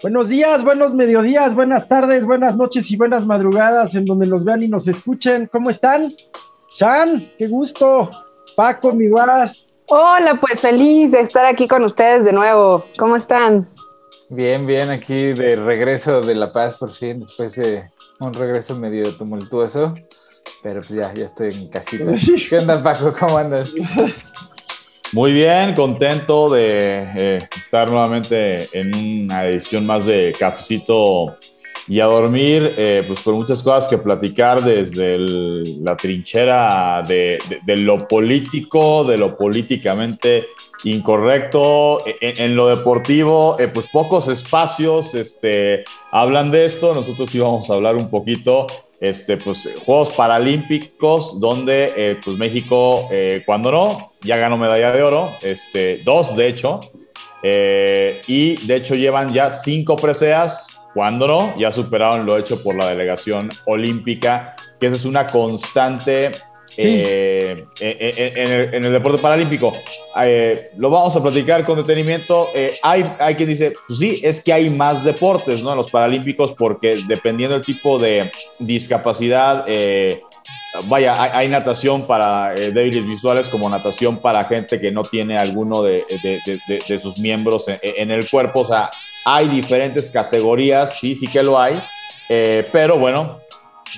Buenos 0.00 0.28
días, 0.28 0.62
buenos 0.62 0.94
mediodías, 0.94 1.54
buenas 1.54 1.88
tardes, 1.88 2.24
buenas 2.24 2.56
noches 2.56 2.88
y 2.90 2.96
buenas 2.96 3.26
madrugadas 3.26 3.96
en 3.96 4.04
donde 4.04 4.26
nos 4.26 4.44
vean 4.44 4.62
y 4.62 4.68
nos 4.68 4.86
escuchen. 4.86 5.48
¿Cómo 5.50 5.70
están? 5.70 6.14
Chan, 6.76 7.32
qué 7.36 7.48
gusto. 7.48 8.08
Paco, 8.54 8.92
mi 8.92 9.08
guas. 9.08 9.66
Hola, 9.86 10.38
pues 10.40 10.60
feliz 10.60 11.10
de 11.12 11.20
estar 11.20 11.46
aquí 11.46 11.66
con 11.66 11.82
ustedes 11.82 12.24
de 12.24 12.32
nuevo. 12.32 12.84
¿Cómo 12.96 13.16
están? 13.16 13.68
Bien, 14.30 14.66
bien, 14.66 14.90
aquí 14.90 15.32
de 15.32 15.56
regreso 15.56 16.20
de 16.20 16.34
La 16.36 16.52
Paz 16.52 16.76
por 16.76 16.92
fin, 16.92 17.18
después 17.18 17.56
de 17.56 17.90
un 18.20 18.34
regreso 18.34 18.76
medio 18.76 19.12
tumultuoso, 19.16 19.96
pero 20.62 20.80
pues 20.80 20.90
ya, 20.90 21.12
ya 21.12 21.26
estoy 21.26 21.54
en 21.54 21.68
casita. 21.68 22.12
¿Qué 22.48 22.58
onda, 22.58 22.80
Paco? 22.82 23.12
¿Cómo 23.18 23.36
andas? 23.36 23.72
Muy 25.14 25.32
bien, 25.32 25.74
contento 25.74 26.50
de 26.50 27.10
eh, 27.16 27.48
estar 27.56 27.90
nuevamente 27.90 28.68
en 28.78 28.94
una 29.24 29.46
edición 29.46 29.86
más 29.86 30.04
de 30.04 30.34
Cafecito 30.38 31.38
y 31.88 32.00
a 32.00 32.04
dormir, 32.04 32.74
eh, 32.76 33.02
pues 33.06 33.20
con 33.20 33.34
muchas 33.34 33.62
cosas 33.62 33.88
que 33.88 33.98
platicar 33.98 34.62
desde 34.62 35.18
la 35.80 35.96
trinchera 35.96 37.02
de, 37.06 37.38
lo 37.76 38.06
político, 38.06 39.04
de 39.04 39.16
lo 39.16 39.36
políticamente 39.36 40.46
incorrecto. 40.84 42.06
E, 42.06 42.16
e, 42.20 42.44
en, 42.44 42.54
lo 42.54 42.68
deportivo, 42.68 43.56
eh, 43.58 43.68
pues 43.68 43.86
pocos 43.92 44.28
espacios 44.28 45.14
este, 45.14 45.84
hablan 46.10 46.50
de 46.50 46.66
esto. 46.66 46.94
Nosotros 46.94 47.34
íbamos 47.34 47.70
a 47.70 47.74
hablar 47.74 47.96
un 47.96 48.10
poquito 48.10 48.66
este, 49.00 49.36
pues, 49.36 49.68
Juegos 49.84 50.10
Paralímpicos, 50.10 51.38
donde 51.38 51.92
eh, 51.96 52.20
pues 52.24 52.36
México, 52.36 53.08
eh, 53.10 53.42
cuando 53.46 53.70
no, 53.70 54.12
ya 54.22 54.36
ganó 54.36 54.58
medalla 54.58 54.92
de 54.92 55.02
oro, 55.02 55.30
este, 55.42 55.98
dos 56.04 56.34
de 56.36 56.48
hecho, 56.48 56.80
eh, 57.42 58.20
y 58.26 58.56
de 58.66 58.76
hecho 58.76 58.94
llevan 58.94 59.32
ya 59.32 59.50
cinco 59.50 59.96
preseas, 59.96 60.77
cuando 60.98 61.28
no, 61.28 61.56
ya 61.56 61.70
superaron 61.70 62.26
lo 62.26 62.36
hecho 62.36 62.60
por 62.60 62.74
la 62.74 62.88
delegación 62.88 63.50
olímpica, 63.66 64.56
que 64.80 64.88
esa 64.88 64.96
es 64.96 65.04
una 65.04 65.28
constante 65.28 66.32
eh, 66.76 67.66
en, 67.78 68.84
el, 68.84 68.92
deporte 68.92 69.22
paralímpico. 69.22 69.72
Eh, 70.20 70.72
lo 70.76 70.90
vamos 70.90 71.14
a 71.14 71.22
platicar 71.22 71.64
con 71.64 71.76
detenimiento. 71.76 72.48
Eh, 72.52 72.80
hay, 72.82 73.04
hay 73.20 73.36
quien 73.36 73.48
dice, 73.48 73.74
pues 73.86 74.00
sí, 74.00 74.20
es 74.24 74.42
que 74.42 74.52
hay 74.52 74.70
más 74.70 75.04
deportes 75.04 75.62
¿no? 75.62 75.70
en 75.70 75.76
los 75.76 75.88
paralímpicos 75.88 76.52
porque 76.58 76.98
dependiendo 77.06 77.54
del 77.54 77.64
tipo 77.64 78.00
de 78.00 78.32
discapacidad, 78.58 79.66
vaya, 80.88 81.38
hay, 81.38 81.46
natación 81.46 82.08
para 82.08 82.54
débiles 82.54 83.06
visuales 83.06 83.46
como 83.46 83.70
natación 83.70 84.18
para 84.18 84.42
gente 84.46 84.80
que 84.80 84.90
no 84.90 85.02
tiene 85.02 85.38
alguno 85.38 85.80
de, 85.84 86.04
de 86.88 86.98
sus 86.98 87.18
miembros 87.18 87.66
en, 87.68 88.10
el 88.10 88.28
cuerpo. 88.28 88.62
O 88.62 88.66
sea, 88.66 88.90
hay 89.30 89.48
diferentes 89.48 90.10
categorías, 90.10 90.98
sí, 90.98 91.14
sí 91.14 91.26
que 91.26 91.42
lo 91.42 91.60
hay. 91.60 91.74
pero 92.72 92.98
bueno, 92.98 93.38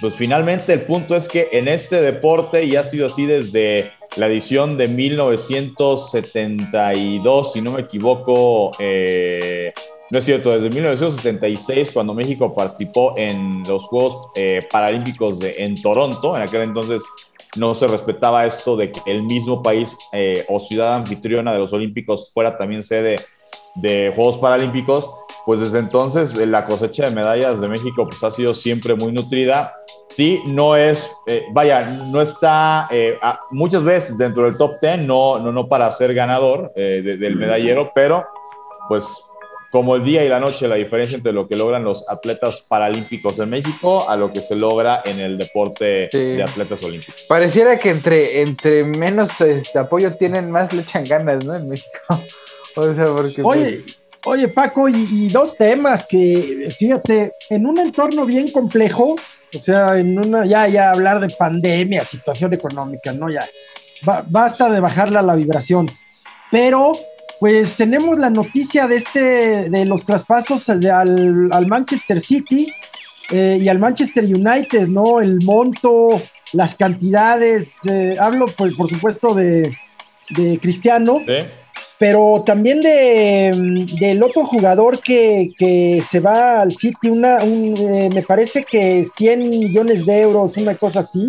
pues 0.00 0.14
finalmente 0.14 0.72
el 0.72 0.82
punto 0.82 1.16
es 1.16 1.26
que 1.28 1.48
en 1.52 1.68
este 1.68 2.00
deporte, 2.00 2.64
y 2.64 2.74
ha 2.76 2.84
sido 2.84 3.06
así 3.06 3.26
desde 3.26 3.92
la 4.16 4.26
edición 4.26 4.76
de 4.76 4.88
1972, 4.88 7.52
si 7.52 7.60
no 7.60 7.70
me 7.72 7.82
equivoco, 7.82 8.72
eh, 8.78 9.72
no 10.10 10.18
es 10.18 10.24
cierto, 10.24 10.50
desde 10.50 10.70
1976, 10.70 11.90
cuando 11.92 12.14
México 12.14 12.54
participó 12.54 13.14
en 13.16 13.62
los 13.68 13.84
Juegos 13.84 14.28
eh, 14.34 14.66
Paralímpicos 14.70 15.38
de, 15.38 15.56
en 15.58 15.74
Toronto, 15.80 16.36
en 16.36 16.42
aquel 16.42 16.62
entonces 16.62 17.02
no 17.56 17.74
se 17.74 17.88
respetaba 17.88 18.46
esto 18.46 18.76
de 18.76 18.92
que 18.92 19.00
el 19.06 19.24
mismo 19.24 19.60
país 19.62 19.96
eh, 20.12 20.44
o 20.48 20.60
ciudad 20.60 20.94
anfitriona 20.94 21.52
de 21.52 21.58
los 21.58 21.72
Olímpicos 21.72 22.30
fuera 22.32 22.56
también 22.56 22.84
sede 22.84 23.16
de 23.76 24.12
Juegos 24.14 24.38
Paralímpicos 24.38 25.10
pues 25.46 25.60
desde 25.60 25.78
entonces 25.78 26.34
eh, 26.34 26.46
la 26.46 26.64
cosecha 26.64 27.06
de 27.08 27.14
medallas 27.14 27.60
de 27.60 27.68
México 27.68 28.06
pues 28.08 28.22
ha 28.22 28.30
sido 28.30 28.54
siempre 28.54 28.94
muy 28.94 29.12
nutrida. 29.12 29.74
Sí, 30.08 30.40
no 30.46 30.76
es, 30.76 31.10
eh, 31.26 31.44
vaya, 31.52 31.82
no 32.10 32.20
está 32.20 32.88
eh, 32.90 33.18
muchas 33.50 33.84
veces 33.84 34.18
dentro 34.18 34.44
del 34.44 34.56
top 34.56 34.72
10, 34.80 35.00
no, 35.00 35.38
no, 35.38 35.52
no 35.52 35.68
para 35.68 35.90
ser 35.92 36.14
ganador 36.14 36.72
del 36.74 37.36
medallero, 37.36 37.92
pero 37.94 38.26
pues 38.88 39.06
como 39.70 39.94
el 39.94 40.04
día 40.04 40.24
y 40.24 40.28
la 40.28 40.40
noche, 40.40 40.66
la 40.66 40.74
diferencia 40.74 41.16
entre 41.16 41.32
lo 41.32 41.46
que 41.46 41.54
logran 41.54 41.84
los 41.84 42.08
atletas 42.08 42.64
paralímpicos 42.66 43.36
de 43.36 43.46
México 43.46 44.08
a 44.08 44.16
lo 44.16 44.32
que 44.32 44.42
se 44.42 44.56
logra 44.56 45.02
en 45.04 45.20
el 45.20 45.38
deporte 45.38 46.08
de 46.12 46.42
atletas 46.42 46.82
olímpicos. 46.82 47.24
Pareciera 47.28 47.78
que 47.78 47.90
entre, 47.90 48.42
entre 48.42 48.82
menos 48.82 49.40
este, 49.40 49.78
apoyo 49.78 50.16
tienen, 50.16 50.50
más 50.50 50.72
le 50.72 50.82
echan 50.82 51.04
ganas, 51.04 51.44
¿no? 51.44 51.54
En 51.54 51.68
México. 51.68 51.88
o 52.76 52.92
sea, 52.92 53.06
porque... 53.14 53.42
Oye, 53.42 53.62
pues, 53.62 53.99
Oye, 54.26 54.48
Paco, 54.48 54.88
y, 54.88 55.28
dos 55.28 55.56
temas 55.56 56.04
que, 56.06 56.68
fíjate, 56.78 57.32
en 57.48 57.66
un 57.66 57.78
entorno 57.78 58.26
bien 58.26 58.50
complejo, 58.50 59.16
o 59.54 59.58
sea, 59.58 59.96
en 59.98 60.18
una, 60.18 60.44
ya, 60.44 60.68
ya 60.68 60.90
hablar 60.90 61.20
de 61.20 61.30
pandemia, 61.30 62.04
situación 62.04 62.52
económica, 62.52 63.12
¿no? 63.12 63.30
Ya, 63.30 63.46
basta 64.28 64.70
de 64.70 64.80
bajarle 64.80 65.18
a 65.18 65.22
la 65.22 65.34
vibración. 65.34 65.90
Pero, 66.50 66.92
pues 67.38 67.76
tenemos 67.76 68.18
la 68.18 68.28
noticia 68.28 68.86
de 68.86 68.96
este, 68.96 69.70
de 69.70 69.84
los 69.86 70.04
traspasos 70.04 70.68
al, 70.68 71.66
Manchester 71.66 72.20
City 72.20 72.70
eh, 73.30 73.58
y 73.60 73.68
al 73.68 73.78
Manchester 73.78 74.24
United, 74.24 74.86
¿no? 74.86 75.20
El 75.20 75.38
monto, 75.44 76.20
las 76.52 76.74
cantidades, 76.74 77.68
eh, 77.88 78.16
hablo, 78.20 78.48
por, 78.48 78.76
por 78.76 78.90
supuesto, 78.90 79.34
de, 79.34 79.74
de 80.30 80.58
Cristiano. 80.60 81.20
Pero 82.00 82.42
también 82.46 82.80
de, 82.80 83.50
del 84.00 84.22
otro 84.22 84.46
jugador 84.46 85.00
que, 85.02 85.52
que, 85.58 86.02
se 86.10 86.18
va 86.18 86.62
al 86.62 86.72
City, 86.72 87.10
una, 87.10 87.40
eh, 87.44 88.08
me 88.14 88.22
parece 88.22 88.64
que 88.64 89.08
100 89.18 89.50
millones 89.50 90.06
de 90.06 90.22
euros, 90.22 90.56
una 90.56 90.78
cosa 90.78 91.00
así. 91.00 91.28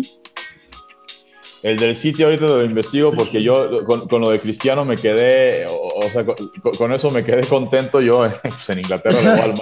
El 1.62 1.78
del 1.78 1.94
City 1.94 2.22
ahorita 2.22 2.46
lo 2.46 2.64
investigo 2.64 3.12
porque 3.14 3.42
yo 3.42 3.84
con, 3.84 4.08
con 4.08 4.22
lo 4.22 4.30
de 4.30 4.40
Cristiano 4.40 4.86
me 4.86 4.96
quedé, 4.96 5.66
o, 5.68 6.08
sea, 6.10 6.24
con, 6.24 6.92
eso 6.94 7.10
me 7.10 7.22
quedé 7.22 7.46
contento. 7.46 8.00
Yo 8.00 8.26
pues 8.42 8.70
en 8.70 8.78
Inglaterra 8.78 9.20
le 9.20 9.42
al, 9.42 9.54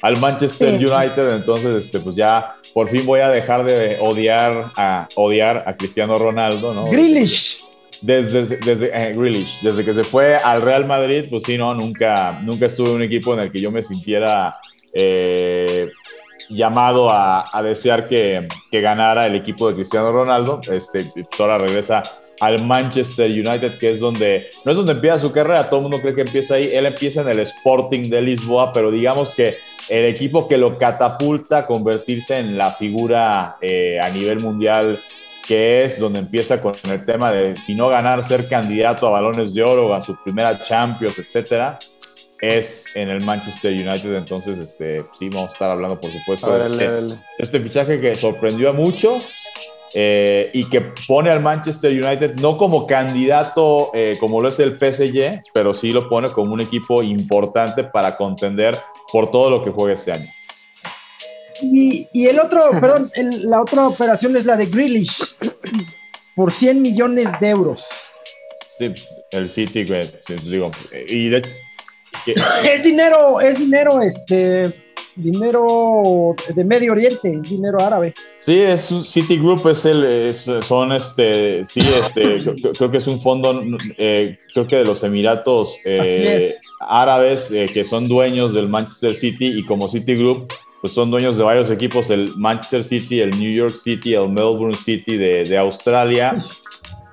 al, 0.00 0.16
Manchester 0.18 0.74
United, 0.74 1.34
entonces 1.34 1.86
este, 1.86 1.98
pues 1.98 2.14
ya 2.14 2.52
por 2.72 2.88
fin 2.88 3.04
voy 3.04 3.18
a 3.18 3.30
dejar 3.30 3.64
de 3.64 3.96
odiar 4.00 4.66
a, 4.76 5.08
odiar 5.16 5.64
a 5.66 5.76
Cristiano 5.76 6.18
Ronaldo. 6.18 6.72
¿no? 6.72 6.84
Grealish 6.84 7.71
desde, 8.02 8.56
desde 8.58 8.90
eh, 8.92 9.46
desde 9.62 9.84
que 9.84 9.94
se 9.94 10.04
fue 10.04 10.36
al 10.36 10.60
Real 10.60 10.86
Madrid, 10.86 11.26
pues 11.30 11.44
sí, 11.46 11.56
no, 11.56 11.72
nunca, 11.74 12.40
nunca 12.42 12.66
estuve 12.66 12.90
en 12.90 12.96
un 12.96 13.02
equipo 13.02 13.32
en 13.32 13.40
el 13.40 13.52
que 13.52 13.60
yo 13.60 13.70
me 13.70 13.82
sintiera 13.82 14.56
eh, 14.92 15.88
llamado 16.48 17.08
a, 17.10 17.44
a 17.52 17.62
desear 17.62 18.08
que, 18.08 18.48
que, 18.70 18.80
ganara 18.80 19.26
el 19.26 19.36
equipo 19.36 19.68
de 19.68 19.76
Cristiano 19.76 20.12
Ronaldo. 20.12 20.60
Este, 20.70 21.06
ahora 21.38 21.58
regresa 21.58 22.02
al 22.40 22.66
Manchester 22.66 23.30
United, 23.30 23.78
que 23.78 23.92
es 23.92 24.00
donde, 24.00 24.48
no 24.64 24.72
es 24.72 24.76
donde 24.76 24.92
empieza 24.92 25.20
su 25.20 25.30
carrera, 25.30 25.68
todo 25.68 25.78
el 25.78 25.82
mundo 25.82 26.00
cree 26.00 26.14
que 26.14 26.22
empieza 26.22 26.54
ahí, 26.54 26.70
él 26.72 26.86
empieza 26.86 27.22
en 27.22 27.28
el 27.28 27.38
Sporting 27.38 28.10
de 28.10 28.20
Lisboa, 28.20 28.72
pero 28.72 28.90
digamos 28.90 29.32
que 29.34 29.58
el 29.88 30.06
equipo 30.06 30.48
que 30.48 30.58
lo 30.58 30.76
catapulta 30.76 31.58
a 31.58 31.66
convertirse 31.66 32.38
en 32.38 32.58
la 32.58 32.72
figura 32.72 33.58
eh, 33.60 34.00
a 34.00 34.10
nivel 34.10 34.40
mundial 34.40 34.98
que 35.46 35.84
es 35.84 35.98
donde 35.98 36.20
empieza 36.20 36.60
con 36.60 36.74
el 36.84 37.04
tema 37.04 37.32
de 37.32 37.56
si 37.56 37.74
no 37.74 37.88
ganar, 37.88 38.22
ser 38.24 38.48
candidato 38.48 39.06
a 39.06 39.10
balones 39.10 39.52
de 39.54 39.62
oro, 39.62 39.92
a 39.92 40.02
su 40.02 40.16
primera 40.22 40.62
Champions, 40.62 41.18
etcétera, 41.18 41.78
es 42.40 42.86
en 42.96 43.08
el 43.08 43.24
Manchester 43.24 43.72
United. 43.72 44.14
Entonces, 44.14 44.58
este, 44.58 44.98
sí, 45.18 45.28
vamos 45.28 45.50
a 45.50 45.52
estar 45.54 45.70
hablando, 45.70 46.00
por 46.00 46.10
supuesto, 46.10 46.58
de 46.58 47.06
este, 47.06 47.20
este, 47.38 47.60
fichaje 47.60 48.00
que 48.00 48.14
sorprendió 48.16 48.70
a 48.70 48.72
muchos. 48.72 49.38
Eh, 49.94 50.50
y 50.54 50.64
que 50.70 50.80
pone 51.06 51.28
al 51.28 51.42
Manchester 51.42 51.92
United 51.92 52.36
no 52.36 52.56
como 52.56 52.86
candidato 52.86 53.90
eh, 53.92 54.16
como 54.18 54.40
lo 54.40 54.48
es 54.48 54.58
el 54.58 54.78
PSG, 54.78 55.42
pero 55.52 55.74
sí 55.74 55.92
lo 55.92 56.08
pone 56.08 56.30
como 56.30 56.54
un 56.54 56.62
equipo 56.62 57.02
importante 57.02 57.84
para 57.84 58.16
contender 58.16 58.74
por 59.12 59.30
todo 59.30 59.50
lo 59.50 59.62
que 59.62 59.70
juega 59.70 59.92
este 59.92 60.12
año. 60.12 60.30
Y, 61.62 62.26
el 62.26 62.40
otro, 62.40 62.70
perdón, 62.80 63.10
la 63.44 63.62
otra 63.62 63.86
operación 63.86 64.36
es 64.36 64.44
la 64.44 64.56
de 64.56 64.66
Grealish, 64.66 65.22
por 66.34 66.52
100 66.52 66.82
millones 66.82 67.28
de 67.40 67.48
euros. 67.48 67.84
Sí, 68.76 68.92
el 69.30 69.48
City, 69.48 69.84
digo, 70.44 70.70
y 71.08 71.34
es 71.34 72.82
dinero, 72.82 73.40
es 73.40 73.58
dinero, 73.58 74.02
este, 74.02 74.72
dinero 75.16 76.34
de 76.54 76.64
Medio 76.64 76.92
Oriente, 76.92 77.40
dinero 77.48 77.80
árabe. 77.80 78.14
Sí, 78.38 78.58
es 78.60 78.90
City 79.04 79.36
Group 79.36 79.68
es 79.68 79.84
el, 79.84 80.34
son 80.34 80.92
este, 80.92 81.64
sí, 81.66 81.80
este, 81.80 82.36
creo, 82.78 82.90
que 82.90 82.98
es 82.98 83.06
un 83.06 83.20
fondo, 83.20 83.62
eh, 83.98 84.38
creo 84.52 84.66
que 84.66 84.76
de 84.76 84.84
los 84.84 85.02
Emiratos 85.04 85.76
eh, 85.84 86.56
Árabes 86.80 87.50
eh, 87.50 87.66
que 87.72 87.84
son 87.84 88.08
dueños 88.08 88.54
del 88.54 88.68
Manchester 88.68 89.14
City 89.14 89.58
y 89.58 89.64
como 89.64 89.88
City 89.88 90.14
Group 90.14 90.48
pues 90.82 90.92
son 90.92 91.12
dueños 91.12 91.38
de 91.38 91.44
varios 91.44 91.70
equipos, 91.70 92.10
el 92.10 92.32
Manchester 92.36 92.82
City, 92.82 93.20
el 93.20 93.30
New 93.30 93.52
York 93.52 93.72
City, 93.72 94.14
el 94.14 94.28
Melbourne 94.28 94.74
City 94.74 95.16
de, 95.16 95.56
Australia. 95.56 96.44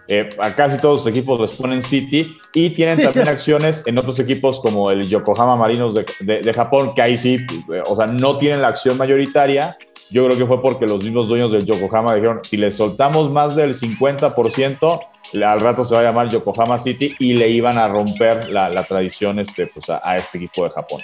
eh, 0.07 0.27
a 0.39 0.55
casi 0.55 0.81
todos 0.81 1.05
los 1.05 1.07
equipos 1.07 1.39
les 1.39 1.51
ponen 1.51 1.83
City 1.83 2.35
y 2.51 2.71
tienen 2.71 2.99
también 2.99 3.27
acciones 3.27 3.83
en 3.85 3.99
otros 3.99 4.19
equipos 4.19 4.59
como 4.59 4.89
el 4.89 5.07
Yokohama 5.07 5.55
Marinos 5.55 5.93
de, 5.93 6.51
Japón, 6.51 6.93
que 6.95 7.03
ahí 7.03 7.15
sí, 7.15 7.37
o 7.85 7.95
sea, 7.95 8.07
no 8.07 8.39
tienen 8.39 8.63
la 8.63 8.69
acción 8.69 8.97
mayoritaria. 8.97 9.77
Yo 10.09 10.25
creo 10.25 10.35
que 10.35 10.47
fue 10.47 10.59
porque 10.63 10.87
los 10.87 11.03
mismos 11.03 11.27
dueños 11.27 11.51
del 11.51 11.63
Yokohama 11.63 12.15
dijeron, 12.15 12.39
si 12.41 12.57
le 12.57 12.71
soltamos 12.71 13.29
más 13.29 13.55
del 13.55 13.75
50%, 13.75 14.99
al 15.43 15.61
rato 15.61 15.83
se 15.83 15.93
va 15.93 16.01
a 16.01 16.05
llamar 16.05 16.27
Yokohama 16.27 16.79
City 16.79 17.15
y 17.19 17.33
le 17.33 17.49
iban 17.49 17.77
a 17.77 17.87
romper 17.87 18.49
la, 18.49 18.83
tradición 18.83 19.37
este, 19.37 19.67
pues, 19.67 19.91
a 19.91 20.17
este 20.17 20.39
equipo 20.39 20.63
de 20.63 20.71
Japón. 20.71 21.01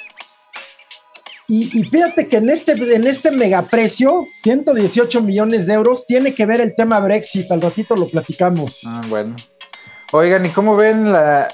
Y, 1.48 1.84
fíjate 1.84 2.28
que 2.28 2.38
en 2.38 2.50
este, 2.50 2.72
en 2.72 3.06
este 3.06 3.30
megaprecio, 3.30 4.26
118 4.44 5.22
millones 5.22 5.68
de 5.68 5.74
euros, 5.74 6.06
tiene 6.08 6.34
que 6.34 6.46
ver 6.46 6.60
el 6.60 6.76
tema 6.76 7.00
Brexit. 7.00 7.52
Al 7.52 7.62
ratito 7.62 7.96
lo 7.96 8.08
platicamos. 8.08 8.82
Ah, 8.86 9.02
bueno. 9.10 9.36
Oigan, 10.12 10.46
¿y 10.46 10.50
cómo 10.50 10.76
ven 10.76 11.12
la, 11.12 11.48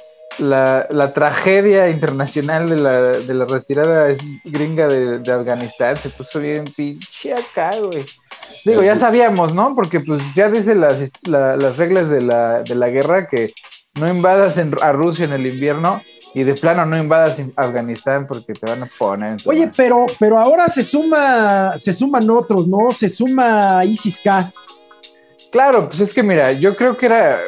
tragedia 1.13 1.89
internacional 1.89 2.69
de 2.69 2.75
la, 2.77 3.01
de 3.01 3.33
la 3.33 3.45
retirada 3.45 4.07
gringa 4.45 4.87
de, 4.87 5.31
Afganistán? 5.31 5.97
Se 5.97 6.09
puso 6.09 6.39
bien 6.39 6.63
pinche 6.65 7.33
acá, 7.33 7.71
güey. 7.77 8.05
Digo, 8.63 8.83
ya 8.83 8.95
sabíamos, 8.95 9.53
¿no? 9.53 9.75
Porque 9.75 9.99
pues 9.99 10.35
ya 10.35 10.49
dice 10.49 10.73
las, 10.73 11.11
las 11.23 11.77
reglas 11.77 12.09
de 12.09 12.21
la, 12.21 12.63
de 12.63 12.75
la 12.75 12.87
guerra 12.87 13.27
que 13.27 13.53
no 13.95 14.07
invadas 14.07 14.57
a 14.81 14.91
Rusia 14.93 15.25
en 15.25 15.33
el 15.33 15.45
invierno 15.47 16.01
y 16.33 16.43
de 16.43 16.53
plano 16.53 16.85
no 16.85 16.97
invadas 16.97 17.41
Afganistán 17.55 18.25
porque 18.25 18.53
te 18.53 18.65
van 18.65 18.83
a 18.83 18.89
poner. 18.97 19.37
Oye, 19.45 19.69
pero, 19.75 20.05
pero 20.19 20.39
ahora 20.39 20.69
se 20.69 20.83
suma, 20.83 21.77
se 21.77 21.93
suman 21.93 22.29
otros, 22.29 22.67
¿no? 22.67 22.91
Se 22.91 23.09
suma 23.09 23.83
ISIS-K. 23.83 24.53
Claro, 25.51 25.89
pues 25.89 25.99
es 25.99 26.13
que 26.13 26.23
mira, 26.23 26.53
yo 26.53 26.75
creo 26.75 26.97
que 26.97 27.07
era, 27.07 27.39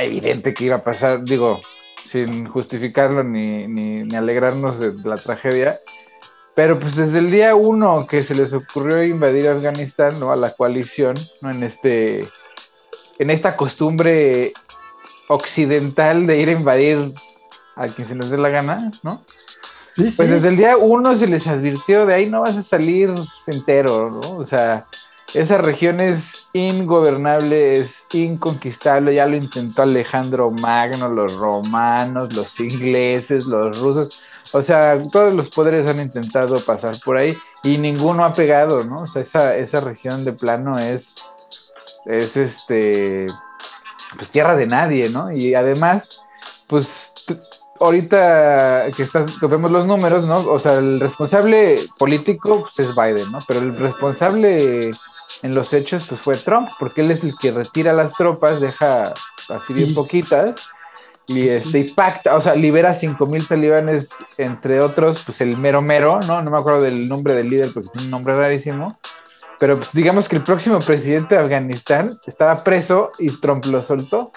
evidente 0.00 0.54
que 0.54 0.64
iba 0.64 0.76
a 0.76 0.84
pasar, 0.84 1.22
digo, 1.22 1.60
sin 2.08 2.46
justificarlo 2.46 3.22
ni, 3.22 3.66
ni, 3.66 4.16
alegrarnos 4.16 4.78
de 4.78 4.94
la 5.04 5.18
tragedia, 5.18 5.80
pero 6.54 6.78
pues 6.78 6.96
desde 6.96 7.18
el 7.18 7.30
día 7.30 7.54
uno 7.54 8.06
que 8.06 8.22
se 8.22 8.34
les 8.34 8.54
ocurrió 8.54 9.02
invadir 9.04 9.48
Afganistán, 9.48 10.18
¿no? 10.18 10.32
A 10.32 10.36
la 10.36 10.54
coalición, 10.54 11.14
¿no? 11.42 11.50
En 11.50 11.62
este, 11.62 12.28
en 13.18 13.30
esta 13.30 13.56
costumbre 13.56 14.54
occidental 15.28 16.26
de 16.26 16.38
ir 16.38 16.48
a 16.48 16.52
invadir 16.52 17.12
a 17.76 17.88
quien 17.88 18.08
se 18.08 18.14
les 18.14 18.30
dé 18.30 18.38
la 18.38 18.48
gana, 18.48 18.90
¿no? 19.02 19.22
Sí, 19.94 20.10
pues 20.16 20.30
desde 20.30 20.48
el 20.48 20.56
día 20.56 20.76
uno 20.76 21.14
se 21.16 21.26
les 21.26 21.46
advirtió 21.46 22.06
de 22.06 22.14
ahí 22.14 22.26
no 22.30 22.40
vas 22.40 22.56
a 22.56 22.62
salir 22.62 23.12
entero, 23.46 24.08
¿no? 24.10 24.38
O 24.38 24.46
sea, 24.46 24.86
esa 25.34 25.58
región 25.58 26.00
es 26.00 26.46
ingobernable, 26.52 27.78
es 27.78 28.06
inconquistable, 28.12 29.14
ya 29.14 29.26
lo 29.26 29.36
intentó 29.36 29.82
Alejandro 29.82 30.50
Magno, 30.50 31.08
los 31.08 31.34
romanos, 31.34 32.32
los 32.34 32.58
ingleses, 32.60 33.46
los 33.46 33.78
rusos, 33.80 34.22
o 34.52 34.62
sea, 34.62 35.00
todos 35.10 35.32
los 35.32 35.48
poderes 35.48 35.86
han 35.86 36.00
intentado 36.00 36.60
pasar 36.60 36.96
por 37.02 37.16
ahí 37.16 37.36
y 37.62 37.78
ninguno 37.78 38.24
ha 38.24 38.34
pegado, 38.34 38.84
¿no? 38.84 39.02
O 39.02 39.06
sea, 39.06 39.22
esa, 39.22 39.56
esa 39.56 39.80
región 39.80 40.24
de 40.24 40.32
plano 40.32 40.78
es, 40.78 41.14
es 42.04 42.36
este, 42.36 43.26
pues 44.16 44.28
tierra 44.28 44.54
de 44.56 44.66
nadie, 44.66 45.08
¿no? 45.08 45.32
Y 45.32 45.54
además, 45.54 46.22
pues 46.66 47.14
ahorita 47.84 48.90
que, 48.96 49.46
vemos 49.46 49.70
los 49.70 49.86
números, 49.86 50.26
¿no? 50.26 50.38
O 50.38 50.58
sea, 50.58 50.78
el 50.78 51.00
responsable 51.00 51.80
político 51.98 52.62
pues, 52.62 52.88
es 52.88 52.94
Biden, 52.94 53.30
¿no? 53.32 53.38
Pero 53.46 53.60
el 53.60 53.76
responsable 53.76 54.90
en 55.42 55.54
los 55.54 55.72
hechos 55.72 56.04
pues 56.08 56.20
fue 56.20 56.36
Trump, 56.36 56.68
porque 56.78 57.00
él 57.00 57.10
es 57.10 57.24
el 57.24 57.34
que 57.36 57.50
retira 57.50 57.92
las 57.92 58.14
tropas, 58.14 58.60
deja 58.60 59.12
así 59.48 59.72
bien 59.72 59.94
poquitas 59.94 60.56
y 61.26 61.48
este 61.48 61.80
y 61.80 61.90
pacta, 61.90 62.36
o 62.36 62.40
sea, 62.40 62.54
libera 62.54 62.94
5 62.94 63.26
mil 63.26 63.46
talibanes, 63.46 64.10
entre 64.38 64.80
otros, 64.80 65.22
pues 65.24 65.40
el 65.40 65.56
mero 65.56 65.80
mero, 65.80 66.20
¿no? 66.20 66.42
No 66.42 66.50
me 66.50 66.58
acuerdo 66.58 66.82
del 66.82 67.08
nombre 67.08 67.34
del 67.34 67.48
líder 67.48 67.70
porque 67.72 67.88
tiene 67.90 68.06
un 68.06 68.10
nombre 68.10 68.34
rarísimo. 68.34 68.98
Pero 69.58 69.76
pues 69.76 69.92
digamos 69.92 70.28
que 70.28 70.36
el 70.36 70.42
próximo 70.42 70.80
presidente 70.80 71.36
de 71.36 71.40
Afganistán 71.40 72.18
estaba 72.26 72.64
preso 72.64 73.12
y 73.18 73.30
Trump 73.38 73.64
lo 73.66 73.80
soltó 73.80 74.32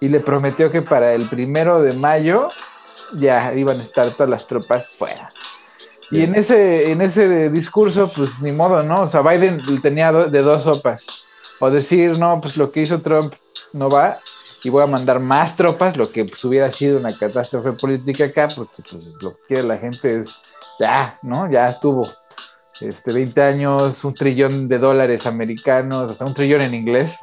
y 0.00 0.08
le 0.08 0.20
prometió 0.20 0.70
que 0.70 0.80
para 0.80 1.12
el 1.12 1.28
primero 1.28 1.82
de 1.82 1.92
mayo 1.92 2.48
ya 3.14 3.54
iban 3.54 3.80
a 3.80 3.82
estar 3.82 4.10
todas 4.10 4.30
las 4.30 4.46
tropas 4.46 4.88
fuera. 4.88 5.28
Y 6.10 6.24
en 6.24 6.34
ese, 6.34 6.90
en 6.90 7.00
ese 7.00 7.48
discurso, 7.48 8.12
pues 8.14 8.42
ni 8.42 8.52
modo, 8.52 8.82
¿no? 8.82 9.02
O 9.02 9.08
sea, 9.08 9.22
Biden 9.22 9.62
tenía 9.80 10.12
de 10.12 10.42
dos 10.42 10.64
sopas. 10.64 11.26
O 11.58 11.70
decir, 11.70 12.18
no, 12.18 12.40
pues 12.40 12.56
lo 12.56 12.70
que 12.70 12.82
hizo 12.82 13.00
Trump 13.00 13.32
no 13.72 13.88
va 13.88 14.18
y 14.62 14.68
voy 14.68 14.82
a 14.82 14.86
mandar 14.86 15.20
más 15.20 15.56
tropas, 15.56 15.96
lo 15.96 16.10
que 16.10 16.24
pues, 16.24 16.44
hubiera 16.44 16.70
sido 16.70 16.98
una 16.98 17.16
catástrofe 17.16 17.72
política 17.72 18.26
acá, 18.26 18.48
porque 18.54 18.82
pues 18.88 19.16
lo 19.20 19.32
que 19.32 19.40
quiere 19.48 19.62
la 19.64 19.78
gente 19.78 20.18
es, 20.18 20.36
ya, 20.78 21.18
¿no? 21.22 21.50
Ya 21.50 21.68
estuvo. 21.68 22.06
Este, 22.80 23.12
20 23.12 23.42
años, 23.42 24.04
un 24.04 24.14
trillón 24.14 24.68
de 24.68 24.78
dólares 24.78 25.26
americanos, 25.26 26.10
o 26.10 26.14
sea, 26.14 26.26
un 26.26 26.34
trillón 26.34 26.62
en 26.62 26.74
inglés. 26.74 27.16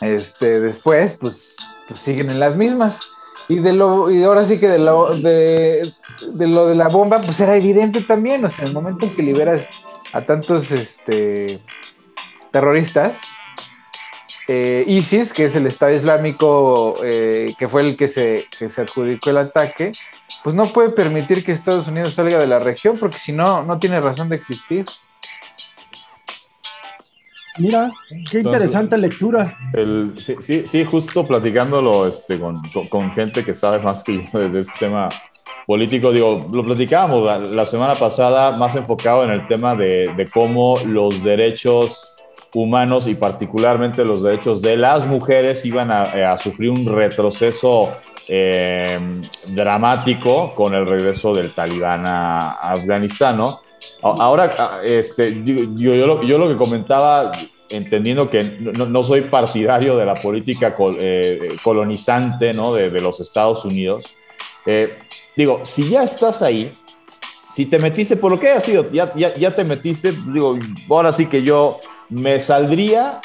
Este, 0.00 0.60
después, 0.60 1.16
pues, 1.20 1.56
pues 1.88 2.00
siguen 2.00 2.30
en 2.30 2.40
las 2.40 2.56
mismas. 2.56 3.00
Y 3.48 3.60
de 3.60 3.72
lo, 3.72 4.10
y 4.10 4.22
ahora 4.22 4.44
sí 4.44 4.58
que 4.58 4.68
de 4.68 4.78
lo 4.78 5.16
de, 5.16 5.92
lo 6.38 6.66
de 6.66 6.74
la 6.74 6.88
bomba, 6.88 7.20
pues 7.20 7.38
era 7.40 7.56
evidente 7.56 8.00
también. 8.00 8.44
O 8.44 8.50
sea, 8.50 8.64
en 8.64 8.68
el 8.68 8.74
momento 8.74 9.06
en 9.06 9.14
que 9.14 9.22
liberas 9.22 9.68
a 10.12 10.22
tantos 10.22 10.72
este, 10.72 11.60
terroristas, 12.50 13.12
eh, 14.48 14.84
ISIS, 14.86 15.32
que 15.32 15.44
es 15.44 15.56
el 15.56 15.66
Estado 15.66 15.92
Islámico, 15.92 16.96
eh, 17.04 17.54
que 17.58 17.68
fue 17.68 17.82
el 17.82 17.96
que 17.96 18.08
se, 18.08 18.46
que 18.56 18.70
se 18.70 18.80
adjudicó 18.80 19.30
el 19.30 19.38
ataque, 19.38 19.92
pues 20.42 20.54
no 20.54 20.66
puede 20.66 20.90
permitir 20.90 21.44
que 21.44 21.52
Estados 21.52 21.88
Unidos 21.88 22.14
salga 22.14 22.38
de 22.38 22.46
la 22.46 22.60
región, 22.60 22.96
porque 22.98 23.18
si 23.18 23.32
no, 23.32 23.64
no 23.64 23.78
tiene 23.78 24.00
razón 24.00 24.28
de 24.28 24.36
existir. 24.36 24.84
Mira, 27.58 27.90
qué 28.30 28.38
interesante 28.38 28.98
lectura. 28.98 29.56
El, 29.72 30.12
sí, 30.16 30.36
sí, 30.40 30.64
sí, 30.66 30.84
justo 30.84 31.24
platicándolo 31.24 32.06
este, 32.06 32.38
con, 32.38 32.56
con, 32.88 33.12
gente 33.12 33.44
que 33.44 33.54
sabe 33.54 33.78
más 33.80 34.02
que 34.02 34.28
yo 34.32 34.38
de, 34.38 34.60
este 34.60 34.72
tema 34.80 35.08
político, 35.66 36.12
digo, 36.12 36.48
lo 36.52 36.62
platicábamos 36.62 37.50
la, 37.50 37.66
semana 37.66 37.94
pasada 37.94 38.56
más 38.56 38.76
enfocado 38.76 39.24
en 39.24 39.30
el 39.30 39.46
tema 39.48 39.74
de, 39.74 40.12
de, 40.16 40.26
cómo 40.28 40.76
los 40.86 41.22
derechos 41.22 42.14
humanos 42.54 43.06
y 43.06 43.14
particularmente 43.14 44.04
los 44.04 44.22
derechos 44.22 44.62
de 44.62 44.76
las 44.76 45.06
mujeres 45.06 45.64
iban 45.64 45.90
a, 45.90 46.02
a 46.02 46.36
sufrir 46.38 46.70
un 46.70 46.86
retroceso 46.86 47.96
eh, 48.28 48.98
dramático 49.48 50.52
con 50.54 50.74
el 50.74 50.86
regreso 50.86 51.32
del 51.32 51.52
talibán 51.52 52.06
a 52.06 52.72
Afganistán, 52.72 53.38
¿no? 53.38 53.60
Ahora, 54.02 54.80
este, 54.84 55.42
yo, 55.44 55.94
yo, 55.94 56.38
lo, 56.38 56.48
que 56.48 56.56
comentaba, 56.56 57.32
entendiendo 57.70 58.30
que 58.30 58.42
no, 58.60 59.02
soy 59.02 59.22
partidario 59.22 59.96
de 59.96 60.04
la 60.04 60.14
política 60.14 60.76
eh, 60.98 61.56
colonizante 61.62 62.52
¿no? 62.52 62.72
de, 62.72 63.00
los 63.00 63.20
Estados 63.20 63.64
Unidos, 63.64 64.16
eh, 64.64 64.98
digo, 65.36 65.60
si 65.64 65.88
ya 65.88 66.02
estás 66.02 66.42
ahí, 66.42 66.76
si 67.52 67.66
te 67.66 67.78
metiste, 67.78 68.16
por 68.16 68.30
lo 68.30 68.38
que 68.38 68.50
haya 68.50 68.60
sido, 68.60 68.90
ya, 68.90 69.12
ya, 69.14 69.34
ya 69.34 69.54
te 69.54 69.64
metiste, 69.64 70.12
digo, 70.12 70.58
ahora 70.90 71.12
sí 71.12 71.26
que 71.26 71.42
yo 71.42 71.78
me 72.08 72.40
saldría 72.40 73.20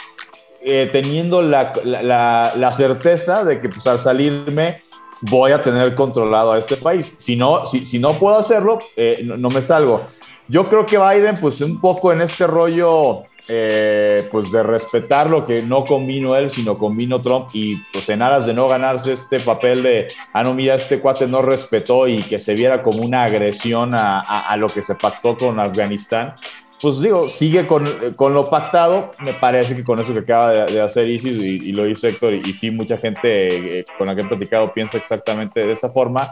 eh, 0.61 0.89
teniendo 0.91 1.41
la, 1.41 1.73
la, 1.83 2.53
la, 2.55 2.71
certeza 2.71 3.43
de 3.43 3.59
que 3.59 3.69
pues, 3.69 3.85
al 3.87 3.99
salirme 3.99 4.83
voy 5.21 5.51
a 5.51 5.61
tener 5.61 5.93
controlado 5.95 6.53
a 6.53 6.59
este 6.59 6.77
país. 6.77 7.15
Si 7.17 7.35
no, 7.35 7.65
si, 7.65 7.85
si 7.85 7.99
no 7.99 8.13
puedo 8.13 8.37
hacerlo, 8.37 8.79
no, 9.23 9.49
me 9.49 9.61
salgo. 9.61 10.07
Yo 10.47 10.63
creo 10.63 10.85
que 10.85 10.97
Biden, 10.97 11.35
pues 11.39 11.61
un 11.61 11.79
poco 11.79 12.11
en 12.11 12.21
este 12.21 12.47
rollo, 12.47 13.23
eh, 13.47 14.27
pues 14.31 14.51
de 14.51 14.63
respetar 14.63 15.29
lo 15.29 15.45
que 15.45 15.61
no 15.61 15.85
convino 15.85 16.35
él, 16.35 16.51
sino 16.51 16.77
convino 16.77 17.21
Trump, 17.21 17.49
y 17.53 17.75
pues 17.93 18.07
en 18.09 18.21
aras 18.21 18.45
de 18.45 18.53
no 18.53 18.67
ganarse 18.67 19.13
este 19.13 19.39
papel 19.39 19.83
de, 19.83 20.07
ah, 20.33 20.43
no, 20.43 20.53
mira, 20.53 20.75
este 20.75 20.99
cuate 20.99 21.27
no 21.27 21.41
respetó 21.41 22.07
y 22.07 22.21
que 22.21 22.39
se 22.39 22.53
viera 22.53 22.83
como 22.83 23.01
una 23.01 23.23
agresión 23.23 23.91
a, 23.93 24.55
lo 24.57 24.67
que 24.67 24.83
se 24.83 24.95
pactó 24.95 25.37
con 25.37 25.59
Afganistán, 25.59 26.33
pues 26.81 26.99
digo, 26.99 27.27
sigue 27.27 27.67
con, 27.67 27.85
con, 28.15 28.33
lo 28.33 28.49
pactado. 28.49 29.11
Me 29.19 29.33
parece 29.33 29.75
que 29.75 29.83
con 29.83 29.99
eso 29.99 30.13
que 30.13 30.19
acaba 30.19 30.65
de, 30.65 30.81
hacer 30.81 31.07
ISIS 31.07 31.37
y, 31.41 31.71
lo 31.73 31.83
dice 31.83 32.09
Héctor, 32.09 32.33
y, 32.33 32.53
sí, 32.53 32.71
mucha 32.71 32.97
gente 32.97 33.79
eh, 33.79 33.85
con 33.97 34.07
la 34.07 34.15
que 34.15 34.21
he 34.21 34.25
platicado 34.25 34.73
piensa 34.73 34.97
exactamente 34.97 35.65
de 35.65 35.73
esa 35.73 35.89
forma. 35.89 36.29